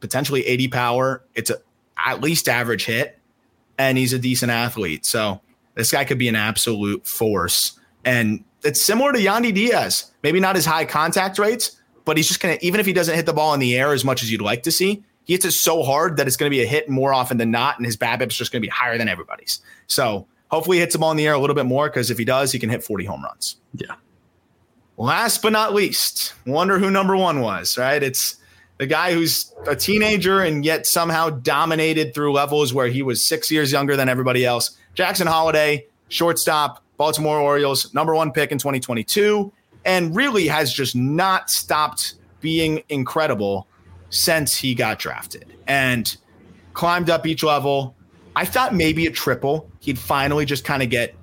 potentially 0.00 0.46
80 0.46 0.68
power. 0.68 1.24
It's 1.34 1.50
a 1.50 1.58
at 2.04 2.20
least 2.20 2.48
average 2.48 2.86
hit, 2.86 3.18
and 3.78 3.98
he's 3.98 4.12
a 4.12 4.18
decent 4.18 4.52
athlete. 4.52 5.04
So 5.04 5.40
this 5.74 5.90
guy 5.90 6.04
could 6.04 6.18
be 6.18 6.28
an 6.28 6.36
absolute 6.36 7.06
force. 7.06 7.78
And 8.04 8.44
it's 8.62 8.84
similar 8.84 9.12
to 9.12 9.18
Yandy 9.18 9.52
Diaz. 9.52 10.12
Maybe 10.22 10.40
not 10.40 10.56
as 10.56 10.64
high 10.64 10.84
contact 10.84 11.38
rates, 11.38 11.80
but 12.04 12.16
he's 12.16 12.28
just 12.28 12.40
going 12.40 12.58
to, 12.58 12.64
even 12.64 12.80
if 12.80 12.86
he 12.86 12.92
doesn't 12.92 13.14
hit 13.14 13.26
the 13.26 13.32
ball 13.32 13.54
in 13.54 13.60
the 13.60 13.76
air 13.76 13.92
as 13.92 14.04
much 14.04 14.22
as 14.22 14.30
you'd 14.30 14.42
like 14.42 14.62
to 14.64 14.72
see, 14.72 15.02
he 15.24 15.34
hits 15.34 15.44
it 15.44 15.52
so 15.52 15.82
hard 15.82 16.16
that 16.16 16.26
it's 16.26 16.36
going 16.36 16.50
to 16.50 16.54
be 16.54 16.62
a 16.62 16.66
hit 16.66 16.88
more 16.88 17.12
often 17.12 17.38
than 17.38 17.50
not, 17.50 17.78
and 17.78 17.86
his 17.86 17.96
BABIP's 17.96 18.36
just 18.36 18.52
going 18.52 18.60
to 18.60 18.66
be 18.66 18.70
higher 18.70 18.98
than 18.98 19.08
everybody's. 19.08 19.60
So 19.86 20.26
hopefully 20.48 20.78
he 20.78 20.80
hits 20.80 20.94
the 20.94 20.98
ball 20.98 21.10
in 21.10 21.16
the 21.16 21.26
air 21.26 21.34
a 21.34 21.38
little 21.38 21.54
bit 21.54 21.66
more 21.66 21.88
because 21.88 22.10
if 22.10 22.18
he 22.18 22.24
does, 22.24 22.52
he 22.52 22.58
can 22.58 22.70
hit 22.70 22.82
40 22.82 23.04
home 23.04 23.24
runs. 23.24 23.56
Yeah. 23.74 23.94
Last 24.96 25.42
but 25.42 25.52
not 25.52 25.74
least, 25.74 26.34
wonder 26.46 26.78
who 26.78 26.90
number 26.90 27.16
one 27.16 27.40
was, 27.40 27.78
right? 27.78 28.02
It's 28.02 28.36
the 28.78 28.86
guy 28.86 29.12
who's 29.12 29.52
a 29.66 29.76
teenager 29.76 30.40
and 30.42 30.64
yet 30.64 30.86
somehow 30.86 31.30
dominated 31.30 32.14
through 32.14 32.32
levels 32.32 32.74
where 32.74 32.88
he 32.88 33.02
was 33.02 33.24
six 33.24 33.50
years 33.50 33.72
younger 33.72 33.96
than 33.96 34.08
everybody 34.08 34.44
else. 34.44 34.76
Jackson 34.94 35.26
Holliday, 35.26 35.86
shortstop, 36.08 36.82
Baltimore 36.96 37.38
Orioles, 37.38 37.92
number 37.94 38.14
one 38.14 38.32
pick 38.32 38.52
in 38.52 38.58
2022 38.58 39.52
and 39.84 40.14
really 40.14 40.46
has 40.46 40.72
just 40.72 40.94
not 40.94 41.50
stopped 41.50 42.14
being 42.40 42.82
incredible 42.88 43.66
since 44.10 44.54
he 44.54 44.74
got 44.74 44.98
drafted 44.98 45.52
and 45.66 46.16
climbed 46.74 47.10
up 47.10 47.26
each 47.26 47.42
level. 47.42 47.94
I 48.36 48.44
thought 48.44 48.74
maybe 48.74 49.06
a 49.06 49.10
triple, 49.10 49.70
he'd 49.80 49.98
finally 49.98 50.44
just 50.44 50.64
kind 50.64 50.82
of 50.82 50.90
get 50.90 51.14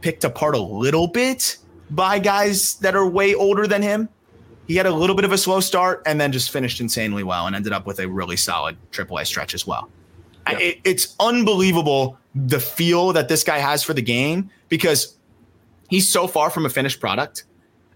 picked 0.00 0.24
apart 0.24 0.54
a 0.54 0.60
little 0.60 1.08
bit 1.08 1.56
by 1.90 2.18
guys 2.18 2.74
that 2.76 2.94
are 2.94 3.06
way 3.06 3.34
older 3.34 3.66
than 3.66 3.82
him. 3.82 4.08
He 4.66 4.76
had 4.76 4.86
a 4.86 4.90
little 4.90 5.14
bit 5.14 5.24
of 5.24 5.32
a 5.32 5.38
slow 5.38 5.60
start 5.60 6.02
and 6.06 6.20
then 6.20 6.32
just 6.32 6.50
finished 6.50 6.80
insanely 6.80 7.22
well 7.22 7.46
and 7.46 7.54
ended 7.54 7.72
up 7.72 7.86
with 7.86 8.00
a 8.00 8.08
really 8.08 8.36
solid 8.36 8.76
AAA 8.90 9.26
stretch 9.26 9.54
as 9.54 9.66
well. 9.66 9.88
It, 10.48 10.80
it's 10.84 11.14
unbelievable 11.18 12.18
the 12.34 12.60
feel 12.60 13.12
that 13.12 13.28
this 13.28 13.42
guy 13.42 13.58
has 13.58 13.82
for 13.82 13.94
the 13.94 14.02
game 14.02 14.50
because 14.68 15.16
he's 15.88 16.08
so 16.08 16.26
far 16.26 16.50
from 16.50 16.66
a 16.66 16.68
finished 16.68 17.00
product 17.00 17.44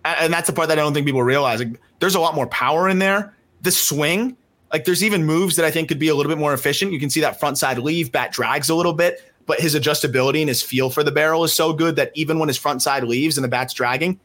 and 0.05 0.33
that's 0.33 0.47
the 0.47 0.53
part 0.53 0.69
that 0.69 0.79
I 0.79 0.83
don't 0.83 0.95
think 0.95 1.07
people 1.07 1.23
realize. 1.23 1.61
Like, 1.61 1.81
there's 1.99 2.15
a 2.15 2.21
lot 2.21 2.35
more 2.35 2.47
power 2.47 2.89
in 2.89 2.99
there. 2.99 3.35
The 3.63 3.71
swing, 3.71 4.37
like 4.73 4.85
there's 4.85 5.05
even 5.05 5.25
moves 5.25 5.57
that 5.57 5.65
I 5.65 5.71
think 5.71 5.89
could 5.89 5.99
be 5.99 6.09
a 6.09 6.15
little 6.15 6.31
bit 6.31 6.39
more 6.39 6.55
efficient. 6.55 6.93
You 6.93 7.01
can 7.01 7.11
see 7.11 7.21
that 7.21 7.39
front 7.39 7.59
side 7.59 7.79
leave, 7.79 8.11
bat 8.13 8.33
drags 8.33 8.69
a 8.71 8.75
little 8.75 8.95
bit, 8.95 9.23
but 9.47 9.61
his 9.61 9.75
adjustability 9.75 10.41
and 10.41 10.49
his 10.49 10.63
feel 10.63 10.91
for 10.91 11.03
the 11.03 11.13
barrel 11.13 11.45
is 11.45 11.53
so 11.53 11.73
good 11.73 11.97
that 11.97 12.13
even 12.15 12.39
when 12.39 12.49
his 12.49 12.57
front 12.57 12.83
side 12.83 13.05
leaves 13.05 13.37
and 13.37 13.45
the 13.45 13.49
bat's 13.49 13.75
dragging, 13.75 14.19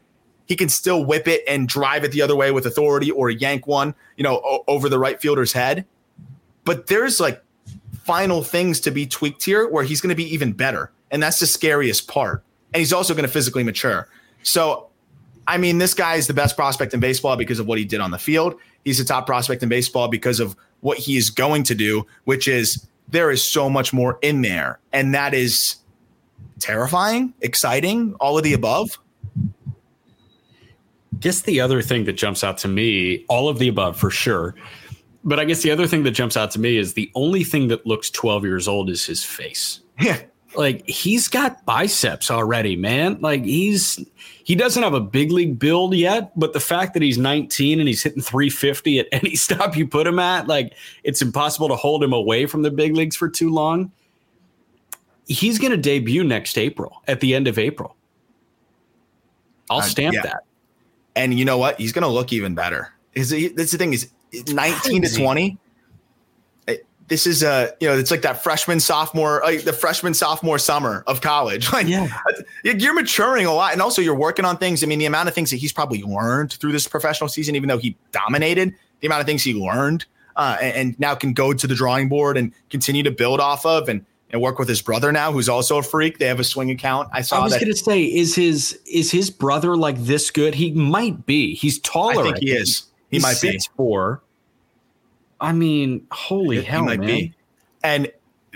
he 0.46 0.56
can 0.56 0.70
still 0.70 1.04
whip 1.04 1.28
it 1.28 1.44
and 1.48 1.68
drive 1.68 2.04
it 2.04 2.12
the 2.12 2.22
other 2.22 2.36
way 2.36 2.52
with 2.52 2.66
authority 2.66 3.12
or 3.12 3.30
yank 3.30 3.68
one, 3.68 3.96
you 4.16 4.24
know, 4.24 4.42
o- 4.46 4.64
over 4.68 4.88
the 4.88 5.00
right 5.00 5.20
fielder's 5.20 5.52
head. 5.52 5.86
But 6.64 6.88
there's 6.88 7.20
like 7.20 7.44
final 8.04 8.44
things 8.44 8.80
to 8.82 8.92
be 8.92 9.08
tweaked 9.08 9.44
here 9.44 9.68
where 9.68 9.84
he's 9.84 10.00
going 10.00 10.10
to 10.10 10.16
be 10.16 10.32
even 10.32 10.54
better. 10.54 10.92
And 11.10 11.22
that's 11.22 11.40
the 11.40 11.48
scariest 11.48 12.08
part. 12.08 12.44
And 12.74 12.80
he's 12.80 12.94
also 12.94 13.14
going 13.14 13.26
to 13.26 13.32
physically 13.32 13.64
mature. 13.64 14.08
So, 14.44 14.90
I 15.48 15.58
mean, 15.58 15.78
this 15.78 15.94
guy 15.94 16.16
is 16.16 16.28
the 16.28 16.34
best 16.34 16.56
prospect 16.56 16.94
in 16.94 17.00
baseball 17.00 17.36
because 17.36 17.60
of 17.60 17.68
what 17.68 17.78
he 17.78 17.86
did 17.86 18.00
on 18.00 18.12
the 18.12 18.18
field. 18.18 18.56
He's 18.84 18.98
the 18.98 19.04
top 19.04 19.26
prospect 19.26 19.62
in 19.64 19.70
baseball 19.70 20.08
because 20.08 20.40
of 20.40 20.56
what 20.82 20.98
he 20.98 21.18
is 21.18 21.30
going 21.30 21.64
to 21.64 21.76
do, 21.76 22.06
which 22.24 22.48
is 22.48 22.88
there 23.08 23.32
is 23.32 23.44
so 23.44 23.70
much 23.70 23.94
more 23.94 24.18
in 24.22 24.42
there. 24.42 24.80
And 24.92 25.14
that 25.14 25.34
is 25.34 25.78
terrifying, 26.60 27.34
exciting, 27.42 28.16
all 28.20 28.38
of 28.38 28.44
the 28.44 28.54
above. 28.54 28.98
Guess 31.20 31.42
the 31.42 31.62
other 31.62 31.82
thing 31.82 32.06
that 32.06 32.14
jumps 32.14 32.44
out 32.44 32.58
to 32.60 32.68
me, 32.68 33.26
all 33.30 33.48
of 33.48 33.60
the 33.60 33.68
above 33.68 33.98
for 33.98 34.10
sure. 34.10 34.56
But 35.24 35.40
I 35.40 35.46
guess 35.46 35.64
the 35.64 35.72
other 35.72 35.88
thing 35.88 36.04
that 36.04 36.12
jumps 36.12 36.38
out 36.38 36.52
to 36.52 36.60
me 36.60 36.78
is 36.78 36.94
the 36.94 37.12
only 37.16 37.44
thing 37.44 37.68
that 37.70 37.86
looks 37.86 38.10
12 38.12 38.44
years 38.44 38.68
old 38.68 38.90
is 38.90 39.06
his 39.06 39.24
face. 39.24 39.80
Yeah. 40.00 40.22
Like 40.58 40.88
he's 40.88 41.28
got 41.28 41.64
biceps 41.66 42.32
already, 42.32 42.76
man. 42.76 43.20
Like 43.22 43.44
he's 43.44 44.04
he 44.44 44.56
doesn't 44.56 44.82
have 44.82 44.94
a 44.94 45.00
big 45.00 45.32
league 45.32 45.58
build 45.58 45.96
yet, 45.96 46.32
but 46.38 46.54
the 46.54 46.60
fact 46.60 46.94
that 46.94 47.02
he's 47.04 47.18
19 47.18 47.80
and 47.80 47.88
he's 47.88 48.04
hitting 48.04 48.22
350 48.22 49.00
at 49.00 49.08
any 49.12 49.36
stop 49.36 49.76
you 49.76 49.88
put 49.88 50.06
him 50.08 50.20
at, 50.20 50.48
like 50.48 50.74
it's 51.04 51.22
impossible 51.22 51.68
to 51.70 51.76
hold 51.76 52.04
him 52.04 52.14
away 52.14 52.46
from 52.46 52.62
the 52.62 52.72
big 52.72 52.96
leagues 52.96 53.16
for 53.16 53.30
too 53.30 53.50
long. 53.50 53.92
He's 55.28 55.58
going 55.58 55.72
to 55.72 55.78
debut 55.78 56.24
next 56.24 56.58
April 56.58 57.02
at 57.08 57.20
the 57.20 57.34
end 57.34 57.48
of 57.48 57.58
April. 57.58 57.96
I'll 59.70 59.80
Uh, 59.80 59.82
stamp 59.82 60.14
yeah. 60.14 60.22
that. 60.22 60.44
And 61.16 61.34
you 61.38 61.46
know 61.46 61.58
what? 61.58 61.80
He's 61.80 61.92
going 61.92 62.04
to 62.04 62.10
look 62.10 62.32
even 62.32 62.54
better. 62.54 62.94
Is 63.14 63.32
that's 63.56 63.72
the 63.72 63.78
thing 63.78 63.94
is 63.94 64.12
19 64.48 65.02
to 65.02 65.16
20. 65.16 65.58
This 67.08 67.28
is 67.28 67.44
a 67.44 67.72
you 67.80 67.88
know 67.88 67.98
it's 67.98 68.10
like 68.10 68.24
that 68.24 68.44
freshman 68.44 68.80
sophomore 68.80 69.42
like 69.44 69.64
the 69.64 69.74
freshman 69.74 70.14
sophomore 70.14 70.58
summer 70.58 71.04
of 71.08 71.22
college. 71.22 71.70
Like 71.74 71.88
Yeah. 71.88 72.08
you're 72.64 72.94
maturing 72.96 73.46
a 73.46 73.54
lot, 73.54 73.74
and 73.74 73.82
also 73.82 74.02
you're 74.02 74.16
working 74.16 74.46
on 74.46 74.58
things. 74.58 74.84
I 74.84 74.88
mean, 74.88 75.00
the 75.00 75.06
amount 75.06 75.28
of 75.30 75.36
things 75.36 75.52
that 75.52 75.58
he's 75.58 75.72
probably 75.74 76.02
learned 76.04 76.54
through 76.54 76.72
this 76.72 76.88
professional 76.88 77.28
season, 77.30 77.56
even 77.56 77.70
though 77.70 77.78
he 77.78 77.96
dominated, 78.12 78.74
the 79.02 79.08
amount 79.08 79.22
of 79.22 79.28
things 79.28 79.44
he 79.44 79.54
learned, 79.54 80.06
uh, 80.36 80.58
and, 80.62 80.76
and 80.76 81.00
now 81.00 81.14
can 81.14 81.34
go 81.34 81.54
to 81.54 81.68
the 81.68 81.76
drawing 81.76 82.10
board 82.10 82.38
and 82.38 82.52
continue 82.70 83.04
to 83.04 83.12
build 83.12 83.40
off 83.40 83.66
of, 83.66 83.88
and 83.90 84.04
and 84.32 84.42
work 84.42 84.58
with 84.58 84.68
his 84.68 84.82
brother 84.82 85.12
now, 85.12 85.32
who's 85.32 85.48
also 85.48 85.78
a 85.78 85.84
freak. 85.84 86.18
They 86.18 86.26
have 86.26 86.40
a 86.40 86.44
swing 86.44 86.72
account. 86.72 87.10
I 87.14 87.22
saw 87.22 87.40
I 87.40 87.44
was 87.44 87.54
that. 87.54 87.64
to 87.66 87.76
say, 87.76 88.04
is 88.04 88.34
his 88.36 88.80
is 88.92 89.12
his 89.12 89.30
brother 89.30 89.78
like 89.78 89.98
this 90.00 90.32
good? 90.32 90.56
He 90.56 90.72
might 90.72 91.28
be. 91.28 91.54
He's 91.54 91.78
taller. 91.80 92.20
I 92.22 92.24
think 92.24 92.40
he 92.40 92.52
is. 92.52 92.86
He 93.12 93.18
He's 93.18 93.22
might 93.24 93.40
be. 93.40 93.60
6'4". 93.78 94.20
I 95.40 95.52
mean, 95.52 96.06
holy 96.12 96.58
He 96.58 96.64
hell, 96.64 96.86
might 96.86 97.00
man! 97.00 97.08
be. 97.08 97.34
And 97.84 98.12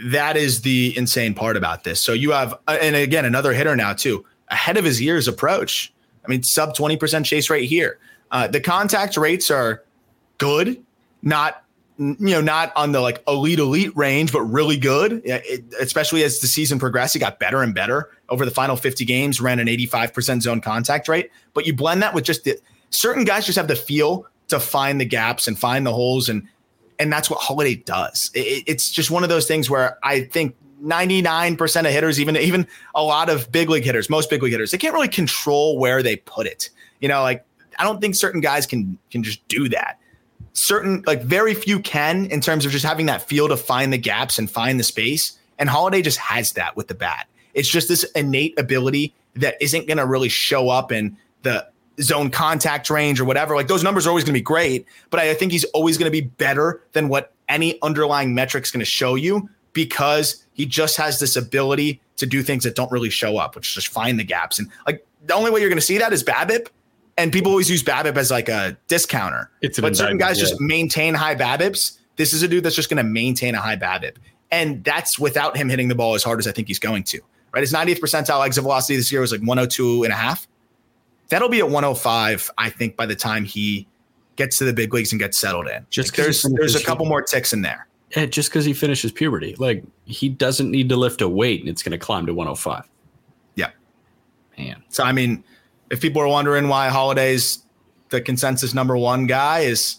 that 0.05 0.38
is 0.38 0.61
the 0.61 0.97
insane 0.97 1.34
part 1.34 1.57
about 1.57 1.84
this. 1.84 1.99
So 2.01 2.13
you 2.13 2.32
have, 2.32 2.53
uh, 2.67 2.77
and 2.82 2.95
again, 2.95 3.25
another 3.25 3.53
hitter 3.53 3.75
now 3.75 3.93
too, 3.93 4.25
ahead 4.47 4.77
of 4.77 4.86
his 4.86 5.01
year's 5.01 5.27
approach. 5.27 5.93
I 6.25 6.30
mean, 6.30 6.43
sub 6.43 6.75
20% 6.75 7.25
chase 7.25 7.49
rate 7.49 7.65
here. 7.65 7.99
Uh, 8.32 8.47
the 8.47 8.61
contact 8.61 9.17
rates 9.17 9.51
are 9.51 9.84
good, 10.38 10.82
not, 11.21 11.63
you 11.97 12.15
know, 12.17 12.41
not 12.41 12.71
on 12.75 12.91
the 12.93 13.01
like 13.01 13.21
elite, 13.27 13.59
elite 13.59 13.95
range, 13.95 14.32
but 14.32 14.41
really 14.41 14.77
good. 14.77 15.21
It, 15.25 15.65
especially 15.82 16.23
as 16.23 16.39
the 16.39 16.47
season 16.47 16.80
progressed, 16.80 17.13
he 17.13 17.19
got 17.19 17.39
better 17.39 17.61
and 17.61 17.73
better 17.73 18.09
over 18.30 18.45
the 18.45 18.51
final 18.51 18.77
50 18.77 19.03
games, 19.05 19.41
ran 19.41 19.59
an 19.59 19.67
85% 19.67 20.41
zone 20.41 20.61
contact 20.61 21.07
rate. 21.07 21.30
But 21.53 21.65
you 21.65 21.73
blend 21.73 22.01
that 22.03 22.13
with 22.13 22.23
just 22.23 22.45
the 22.45 22.57
certain 22.89 23.25
guys 23.25 23.45
just 23.45 23.57
have 23.57 23.67
the 23.67 23.75
feel 23.75 24.25
to 24.47 24.59
find 24.59 25.01
the 25.01 25.05
gaps 25.05 25.47
and 25.47 25.59
find 25.59 25.86
the 25.86 25.93
holes 25.93 26.30
and 26.30 26.47
and 26.99 27.11
that's 27.11 27.29
what 27.29 27.39
Holliday 27.39 27.75
does. 27.75 28.29
It- 28.33 28.39
it- 28.47 28.63
it's 28.67 28.91
just 28.91 29.09
one 29.09 29.23
of 29.23 29.29
those 29.29 29.47
things 29.47 29.69
where 29.69 29.97
I 30.03 30.21
think 30.21 30.55
99% 30.81 31.85
of 31.87 31.91
hitters, 31.91 32.19
even 32.19 32.37
even 32.37 32.67
a 32.95 33.03
lot 33.03 33.29
of 33.29 33.51
big 33.51 33.69
league 33.69 33.83
hitters, 33.83 34.09
most 34.09 34.29
big 34.29 34.41
league 34.43 34.51
hitters, 34.51 34.71
they 34.71 34.77
can't 34.77 34.93
really 34.93 35.07
control 35.07 35.77
where 35.77 36.01
they 36.03 36.17
put 36.17 36.45
it. 36.47 36.69
You 36.99 37.07
know, 37.09 37.21
like 37.21 37.45
I 37.77 37.83
don't 37.83 37.99
think 38.01 38.15
certain 38.15 38.41
guys 38.41 38.65
can 38.65 38.97
can 39.11 39.23
just 39.23 39.45
do 39.47 39.69
that. 39.69 39.99
Certain 40.53 41.03
like 41.05 41.23
very 41.23 41.53
few 41.53 41.79
can 41.79 42.25
in 42.27 42.41
terms 42.41 42.65
of 42.65 42.71
just 42.71 42.85
having 42.85 43.05
that 43.07 43.21
feel 43.27 43.47
to 43.47 43.57
find 43.57 43.91
the 43.93 43.97
gaps 43.97 44.37
and 44.39 44.49
find 44.49 44.79
the 44.79 44.83
space. 44.83 45.37
And 45.57 45.69
Holliday 45.69 46.01
just 46.01 46.17
has 46.19 46.53
that 46.53 46.75
with 46.77 46.87
the 46.87 46.95
bat. 46.95 47.27
It's 47.53 47.67
just 47.69 47.87
this 47.87 48.03
innate 48.15 48.57
ability 48.59 49.13
that 49.35 49.55
isn't 49.61 49.87
going 49.87 49.97
to 49.97 50.05
really 50.05 50.29
show 50.29 50.69
up 50.69 50.91
in 50.91 51.17
the 51.43 51.67
zone 52.01 52.29
contact 52.29 52.89
range 52.89 53.19
or 53.19 53.25
whatever. 53.25 53.55
Like 53.55 53.67
those 53.67 53.83
numbers 53.83 54.05
are 54.05 54.09
always 54.09 54.23
going 54.23 54.33
to 54.33 54.39
be 54.39 54.43
great, 54.43 54.85
but 55.09 55.19
I 55.19 55.33
think 55.33 55.51
he's 55.51 55.65
always 55.65 55.97
going 55.97 56.11
to 56.11 56.11
be 56.11 56.21
better 56.21 56.81
than 56.93 57.09
what 57.09 57.33
any 57.47 57.79
underlying 57.81 58.33
metric's 58.33 58.71
going 58.71 58.79
to 58.79 58.85
show 58.85 59.15
you 59.15 59.49
because 59.73 60.45
he 60.53 60.65
just 60.65 60.97
has 60.97 61.19
this 61.19 61.35
ability 61.35 62.01
to 62.17 62.25
do 62.25 62.43
things 62.43 62.63
that 62.63 62.75
don't 62.75 62.91
really 62.91 63.09
show 63.09 63.37
up, 63.37 63.55
which 63.55 63.67
is 63.67 63.73
just 63.73 63.87
find 63.87 64.19
the 64.19 64.23
gaps. 64.23 64.59
And 64.59 64.69
like 64.85 65.05
the 65.25 65.33
only 65.33 65.51
way 65.51 65.59
you're 65.59 65.69
going 65.69 65.79
to 65.79 65.85
see 65.85 65.97
that 65.97 66.13
is 66.13 66.23
BABIP. 66.23 66.67
And 67.17 67.33
people 67.33 67.51
always 67.51 67.69
use 67.69 67.83
BABIP 67.83 68.15
as 68.17 68.31
like 68.31 68.49
a 68.49 68.77
discounter. 68.87 69.51
It's 69.61 69.79
but 69.79 69.95
certain 69.95 70.17
guys 70.17 70.37
yeah. 70.37 70.45
just 70.45 70.61
maintain 70.61 71.13
high 71.13 71.35
BABIPs. 71.35 71.97
This 72.15 72.33
is 72.33 72.43
a 72.43 72.47
dude 72.47 72.63
that's 72.63 72.75
just 72.75 72.89
going 72.89 72.97
to 72.97 73.03
maintain 73.03 73.55
a 73.55 73.61
high 73.61 73.75
BABIP. 73.75 74.17
And 74.51 74.83
that's 74.83 75.19
without 75.19 75.55
him 75.55 75.69
hitting 75.69 75.89
the 75.89 75.95
ball 75.95 76.15
as 76.15 76.23
hard 76.23 76.39
as 76.39 76.47
I 76.47 76.51
think 76.51 76.67
he's 76.67 76.79
going 76.79 77.03
to. 77.03 77.19
Right. 77.53 77.61
His 77.61 77.73
90th 77.73 77.99
percentile 77.99 78.45
exit 78.45 78.63
velocity 78.63 78.95
this 78.95 79.11
year 79.11 79.21
was 79.21 79.31
like 79.31 79.41
102 79.41 80.03
and 80.03 80.13
a 80.13 80.15
half. 80.15 80.47
That'll 81.30 81.49
be 81.49 81.59
at 81.59 81.69
105, 81.69 82.51
I 82.57 82.69
think, 82.69 82.95
by 82.95 83.05
the 83.05 83.15
time 83.15 83.45
he 83.45 83.88
gets 84.36 84.57
to 84.57 84.63
the 84.63 84.73
big 84.73 84.93
leagues 84.93 85.11
and 85.11 85.19
gets 85.19 85.38
settled 85.38 85.67
in. 85.67 85.86
Just 85.89 86.17
Like, 86.17 86.25
there's 86.25 86.43
there's 86.43 86.75
a 86.75 86.84
couple 86.84 87.05
more 87.05 87.21
ticks 87.21 87.53
in 87.53 87.61
there. 87.61 87.88
Yeah, 88.15 88.25
just 88.25 88.49
because 88.49 88.65
he 88.65 88.73
finishes 88.73 89.11
puberty, 89.11 89.55
like 89.59 89.84
he 90.05 90.30
doesn't 90.30 90.71
need 90.71 90.89
to 90.89 90.95
lift 90.95 91.21
a 91.21 91.30
weight, 91.30 91.59
and 91.59 91.69
it's 91.69 91.84
going 91.84 91.91
to 91.91 91.97
climb 91.97 92.25
to 92.25 92.34
105. 92.34 92.89
Yeah. 93.55 93.69
Man, 94.57 94.84
So 94.89 95.03
I 95.03 95.11
mean, 95.11 95.43
if 95.91 96.01
people 96.01 96.21
are 96.21 96.27
wondering 96.27 96.67
why 96.67 96.89
Holliday's 96.89 97.63
the 98.09 98.19
consensus 98.19 98.73
number 98.73 98.97
one 98.97 99.27
guy 99.27 99.59
is 99.59 99.97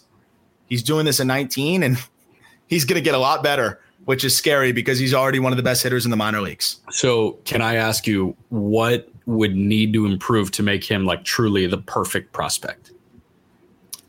he's 0.68 0.82
doing 0.82 1.04
this 1.04 1.20
at 1.20 1.26
19 1.26 1.84
and 1.84 1.96
he's 2.66 2.84
gonna 2.84 3.00
get 3.00 3.14
a 3.14 3.18
lot 3.18 3.42
better, 3.44 3.80
which 4.06 4.24
is 4.24 4.36
scary 4.36 4.72
because 4.72 4.98
he's 4.98 5.14
already 5.14 5.38
one 5.38 5.52
of 5.52 5.56
the 5.56 5.62
best 5.62 5.82
hitters 5.82 6.04
in 6.04 6.10
the 6.10 6.16
minor 6.16 6.40
leagues. 6.40 6.80
so 6.90 7.32
can 7.44 7.62
I 7.62 7.76
ask 7.76 8.06
you 8.06 8.36
what 8.48 9.08
would 9.30 9.54
need 9.56 9.92
to 9.94 10.06
improve 10.06 10.50
to 10.52 10.62
make 10.62 10.84
him 10.84 11.04
like 11.04 11.24
truly 11.24 11.66
the 11.66 11.78
perfect 11.78 12.32
prospect? 12.32 12.92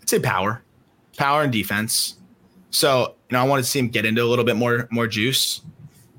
I'd 0.01 0.09
say 0.09 0.19
power, 0.19 0.61
power 1.17 1.43
and 1.43 1.51
defense. 1.51 2.15
So 2.71 3.15
you 3.29 3.37
know, 3.37 3.41
I 3.41 3.45
wanted 3.45 3.63
to 3.63 3.67
see 3.69 3.79
him 3.79 3.89
get 3.89 4.05
into 4.05 4.23
a 4.23 4.25
little 4.25 4.45
bit 4.45 4.55
more 4.55 4.87
more 4.91 5.07
juice, 5.07 5.61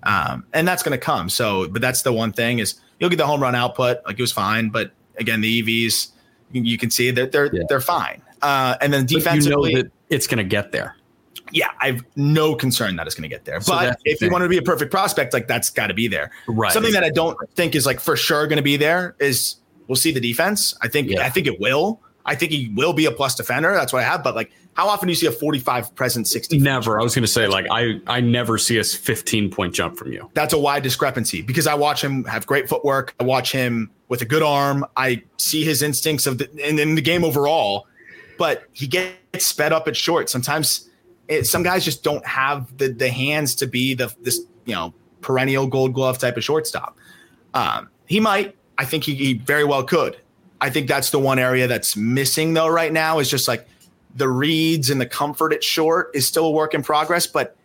um, 0.05 0.45
and 0.53 0.67
that's 0.67 0.83
going 0.83 0.99
to 0.99 1.05
come. 1.05 1.29
So, 1.29 1.69
but 1.69 1.83
that's 1.83 2.03
the 2.03 2.13
one 2.13 2.33
thing 2.33 2.59
is 2.59 2.81
you'll 2.99 3.11
get 3.11 3.17
the 3.17 3.27
home 3.27 3.43
run 3.43 3.55
output, 3.55 3.99
like 4.07 4.19
it 4.19 4.23
was 4.23 4.33
fine, 4.33 4.69
but 4.69 4.93
again, 5.19 5.41
the 5.41 5.63
EVs 5.63 6.09
you, 6.53 6.79
can 6.79 6.91
see 6.91 7.11
that 7.11 7.33
they're 7.33 7.51
Yeah. 7.53 7.63
they're 7.69 7.81
fine. 7.81 8.23
Uh, 8.43 8.77
and 8.81 8.93
then 8.93 9.03
But 9.05 9.11
you 9.13 9.19
defensively, 9.19 9.75
know 9.75 9.83
that 9.83 9.93
it's 10.11 10.27
going 10.27 10.39
to 10.39 10.45
get 10.45 10.73
there. 10.73 10.97
Yeah, 11.53 11.69
I've 11.81 12.05
no 12.17 12.55
concern 12.55 12.97
that 12.97 13.07
it's 13.07 13.15
going 13.15 13.29
to 13.29 13.35
get 13.35 13.45
there. 13.45 13.61
So 13.61 13.73
but 13.73 13.99
the 14.03 14.11
if 14.11 14.21
you 14.21 14.31
want 14.31 14.43
to 14.43 14.49
be 14.49 14.59
a 14.59 14.63
perfect 14.63 14.91
prospect, 14.91 15.33
like 15.33 15.47
that's 15.47 15.71
got 15.71 15.89
to 15.89 15.95
be 15.95 16.09
there. 16.09 16.31
Right. 16.49 16.73
Something 16.73 16.93
that 16.93 17.05
I 17.05 17.11
don't 17.11 17.37
think 17.55 17.75
is 17.75 17.87
like 17.87 18.01
for 18.01 18.17
sure 18.17 18.47
going 18.47 18.57
to 18.57 18.63
be 18.63 18.77
there 18.77 19.15
is 19.19 19.57
we'll 19.89 19.97
see 19.97 20.13
the 20.13 20.21
defense. 20.21 20.75
I 20.81 20.89
think 20.89 21.11
Yeah. 21.11 21.25
I 21.25 21.31
think 21.31 21.47
it 21.47 21.61
will. 21.61 22.01
I 22.25 22.35
think 22.35 22.53
he 22.53 22.73
will 22.75 22.93
be 22.93 23.07
a 23.07 23.11
plus 23.11 23.35
defender. 23.35 23.73
That's 23.75 23.93
what 23.93 24.01
I 24.01 24.05
have. 24.05 24.23
But 24.23 24.37
like, 24.37 24.53
how 24.75 24.89
often 24.89 25.09
do 25.09 25.11
you 25.11 25.17
see 25.17 25.27
a 25.27 25.33
45 25.33 25.95
present 25.97 26.29
60? 26.29 26.59
Never. 26.59 27.01
I 27.01 27.03
was 27.03 27.15
going 27.15 27.25
to 27.25 27.29
say 27.29 27.47
like 27.47 27.67
I 27.71 28.01
I 28.07 28.21
never 28.21 28.59
see 28.59 28.79
a 28.79 28.85
15 28.85 29.51
point 29.51 29.75
jump 29.75 29.97
from 29.97 30.13
you. 30.13 30.31
That's 30.35 30.55
a 30.55 30.59
wide 30.59 30.83
discrepancy 30.83 31.43
because 31.43 31.67
I 31.67 31.75
watch 31.75 32.03
him 32.03 32.25
have 32.25 32.47
great 32.47 32.69
footwork. 32.69 33.15
I 33.21 33.25
watch 33.25 33.53
him 33.53 33.91
with 34.09 34.23
a 34.23 34.25
good 34.25 34.43
arm. 34.43 34.87
I 34.97 35.23
see 35.39 35.65
his 35.65 35.83
instincts 35.83 36.27
of 36.27 36.39
the 36.39 36.51
in, 36.67 36.79
in 36.79 36.95
the 36.95 37.03
game 37.03 37.25
overall, 37.25 37.87
but 38.39 38.65
he 38.73 38.87
gets 38.87 39.45
sped 39.45 39.73
up 39.73 39.89
at 39.89 39.97
short. 39.97 40.31
Sometimes 40.31 40.89
it, 41.29 41.47
some 41.47 41.63
guys 41.63 41.85
just 41.85 42.03
don't 42.03 42.25
have 42.27 42.77
the 42.77 42.89
the 42.89 43.09
hands 43.09 43.55
to 43.57 43.67
be 43.67 43.95
the 43.95 44.15
this 44.23 44.41
you 44.65 44.75
know 44.75 44.93
perennial 45.21 45.67
Gold 45.67 45.95
Glove 45.95 46.19
type 46.19 46.37
of 46.37 46.45
shortstop. 46.45 46.97
Um, 47.55 47.89
he 48.07 48.21
might. 48.21 48.57
I 48.79 48.85
think 48.85 49.05
he, 49.05 49.15
he 49.15 49.35
very 49.35 49.65
well 49.65 49.85
could. 49.85 50.17
I 50.61 50.71
think 50.71 50.89
that's 50.89 51.11
the 51.11 51.19
one 51.19 51.39
area 51.39 51.67
that's 51.67 51.97
missing 51.97 52.55
though 52.55 52.69
right 52.69 52.93
now 52.93 53.19
is 53.19 53.29
just 53.29 53.49
like 53.49 53.67
the 54.15 54.29
reads 54.29 54.91
and 54.91 55.01
the 55.01 55.07
comfort 55.07 55.53
at 55.53 55.65
short 55.65 56.11
is 56.15 56.27
still 56.27 56.47
a 56.47 56.51
work 56.51 56.75
in 56.75 56.83
progress. 56.83 57.27
But 57.27 57.57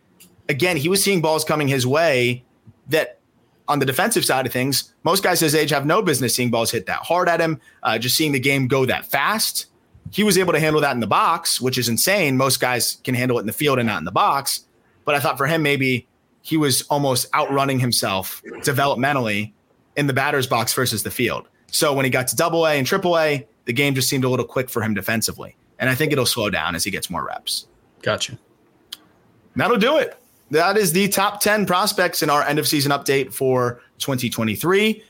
again, 0.49 0.77
he 0.77 0.89
was 0.89 1.03
seeing 1.03 1.21
balls 1.21 1.43
coming 1.43 1.67
his 1.67 1.85
way 1.85 2.43
that 2.89 3.19
on 3.67 3.79
the 3.79 3.85
defensive 3.85 4.23
side 4.23 4.45
of 4.45 4.53
things, 4.53 4.93
most 5.03 5.23
guys 5.23 5.39
his 5.39 5.53
age 5.53 5.69
have 5.71 5.85
no 5.85 6.01
business 6.01 6.35
seeing 6.35 6.49
balls 6.49 6.71
hit 6.71 6.85
that 6.85 6.99
hard 6.99 7.27
at 7.27 7.41
him, 7.41 7.59
uh, 7.84 7.97
just 7.97 8.15
seeing 8.15 8.31
the 8.31 8.39
game 8.39 8.67
go 8.67 8.85
that 8.85 9.05
fast. 9.05 9.67
He 10.11 10.23
was 10.23 10.38
able 10.38 10.53
to 10.53 10.59
handle 10.59 10.81
that 10.81 10.93
in 10.93 10.99
the 10.99 11.07
box, 11.07 11.59
which 11.59 11.77
is 11.77 11.89
insane. 11.89 12.38
Most 12.38 12.59
guys 12.59 12.97
can 13.03 13.15
handle 13.15 13.38
it 13.38 13.41
in 13.41 13.47
the 13.47 13.53
field 13.53 13.79
and 13.79 13.88
not 13.88 13.99
in 13.99 14.05
the 14.05 14.11
box. 14.11 14.65
But 15.05 15.15
I 15.15 15.19
thought 15.19 15.38
for 15.38 15.47
him, 15.47 15.61
maybe 15.61 16.07
he 16.41 16.57
was 16.57 16.84
almost 16.84 17.34
outrunning 17.34 17.79
himself 17.79 18.41
developmentally 18.61 19.53
in 19.95 20.07
the 20.07 20.13
batter's 20.13 20.47
box 20.47 20.73
versus 20.73 21.03
the 21.03 21.11
field. 21.11 21.47
So 21.67 21.93
when 21.93 22.05
he 22.05 22.11
got 22.11 22.27
to 22.27 22.35
double 22.35 22.65
A 22.65 22.71
and 22.73 22.88
triple 22.88 23.17
A, 23.17 23.45
the 23.65 23.73
game 23.73 23.95
just 23.95 24.07
seemed 24.07 24.23
a 24.23 24.29
little 24.29 24.45
quick 24.45 24.69
for 24.69 24.81
him 24.81 24.93
defensively. 24.93 25.55
And 25.79 25.89
I 25.89 25.95
think 25.95 26.11
it'll 26.11 26.25
slow 26.25 26.49
down 26.49 26.75
as 26.75 26.84
he 26.84 26.91
gets 26.91 27.09
more 27.09 27.25
reps. 27.25 27.67
Gotcha. 28.01 28.38
That'll 29.55 29.77
do 29.77 29.97
it. 29.97 30.17
That 30.51 30.77
is 30.77 30.93
the 30.93 31.09
top 31.09 31.41
10 31.41 31.65
prospects 31.65 32.23
in 32.23 32.29
our 32.29 32.43
end 32.43 32.59
of 32.59 32.67
season 32.67 32.91
update 32.91 33.34
for 33.34 33.81
2023. 33.99 35.03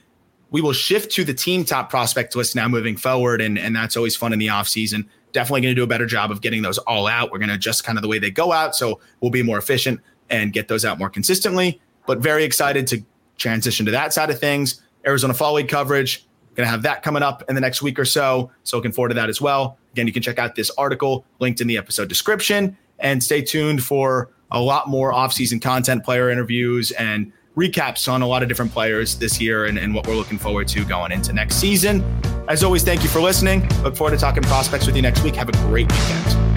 We 0.50 0.62
will 0.62 0.74
shift 0.74 1.12
to 1.14 1.24
the 1.24 1.34
team 1.34 1.66
top 1.66 1.90
prospect 1.90 2.36
list 2.36 2.56
now 2.56 2.68
moving 2.68 2.96
forward. 2.96 3.42
And, 3.42 3.60
and 3.60 3.76
that's 3.76 3.98
always 3.98 4.16
fun 4.16 4.34
in 4.34 4.40
the 4.40 4.48
offseason. 4.48 5.08
Definitely 5.34 5.62
going 5.62 5.76
to 5.76 5.80
do 5.80 5.84
a 5.84 5.88
better 5.88 6.06
job 6.06 6.32
of 6.32 6.42
getting 6.42 6.62
those 6.62 6.78
all 6.80 7.08
out. 7.08 7.32
We're 7.32 7.40
going 7.40 7.50
to 7.50 7.56
adjust 7.56 7.84
kind 7.84 7.98
of 7.98 8.02
the 8.02 8.08
way 8.08 8.18
they 8.18 8.32
go 8.32 8.52
out. 8.52 8.76
So 8.76 9.00
we'll 9.20 9.32
be 9.32 9.44
more 9.44 9.58
efficient 9.58 10.00
and 10.30 10.54
get 10.54 10.68
those 10.68 10.86
out 10.86 11.00
more 11.00 11.10
consistently. 11.10 11.82
But 12.06 12.20
very 12.20 12.44
excited 12.44 12.88
to 12.88 13.04
transition 13.38 13.86
to 13.86 13.92
that 13.92 14.14
side 14.14 14.30
of 14.30 14.40
things. 14.40 14.82
Arizona 15.06 15.34
Fall 15.34 15.54
League 15.54 15.70
coverage. 15.70 16.26
Going 16.56 16.66
to 16.66 16.72
have 16.72 16.82
that 16.84 17.04
coming 17.04 17.22
up 17.22 17.44
in 17.48 17.54
the 17.54 17.62
next 17.62 17.84
week 17.84 18.00
or 18.00 18.06
so. 18.06 18.50
So 18.64 18.78
looking 18.78 18.92
forward 18.92 19.10
to 19.10 19.16
that 19.16 19.30
as 19.30 19.40
well. 19.40 19.78
Again, 19.92 20.08
you 20.08 20.14
can 20.14 20.24
check 20.24 20.40
out 20.40 20.56
this 20.56 20.72
article 20.72 21.24
linked 21.40 21.62
in 21.62 21.68
the 21.68 21.78
episode 21.78 22.10
description 22.10 22.76
and 22.98 23.24
stay 23.24 23.44
tuned 23.44 23.84
for 23.84 24.32
a 24.50 24.60
lot 24.60 24.90
more 24.90 25.14
off-season 25.14 25.60
content, 25.60 26.04
player 26.04 26.32
interviews, 26.32 26.92
and 26.94 27.32
recaps 27.58 28.12
on 28.12 28.22
a 28.22 28.28
lot 28.28 28.44
of 28.44 28.48
different 28.48 28.72
players 28.72 29.18
this 29.18 29.42
year 29.42 29.66
and, 29.66 29.80
and 29.80 29.94
what 29.94 30.08
we're 30.08 30.16
looking 30.16 30.38
forward 30.38 30.68
to 30.68 30.86
going 30.86 31.12
into 31.12 31.34
next 31.34 31.56
season. 31.56 32.04
As 32.48 32.64
always, 32.64 32.84
thank 32.84 33.04
you 33.04 33.10
for 33.10 33.20
listening. 33.20 33.68
Look 33.82 33.96
forward 33.96 34.12
to 34.12 34.18
talking 34.18 34.44
prospects 34.44 34.86
with 34.86 34.96
you 34.96 35.02
next 35.02 35.24
week. 35.24 35.36
Have 35.36 35.50
a 35.50 35.54
great 35.54 35.92
weekend. 35.92 36.57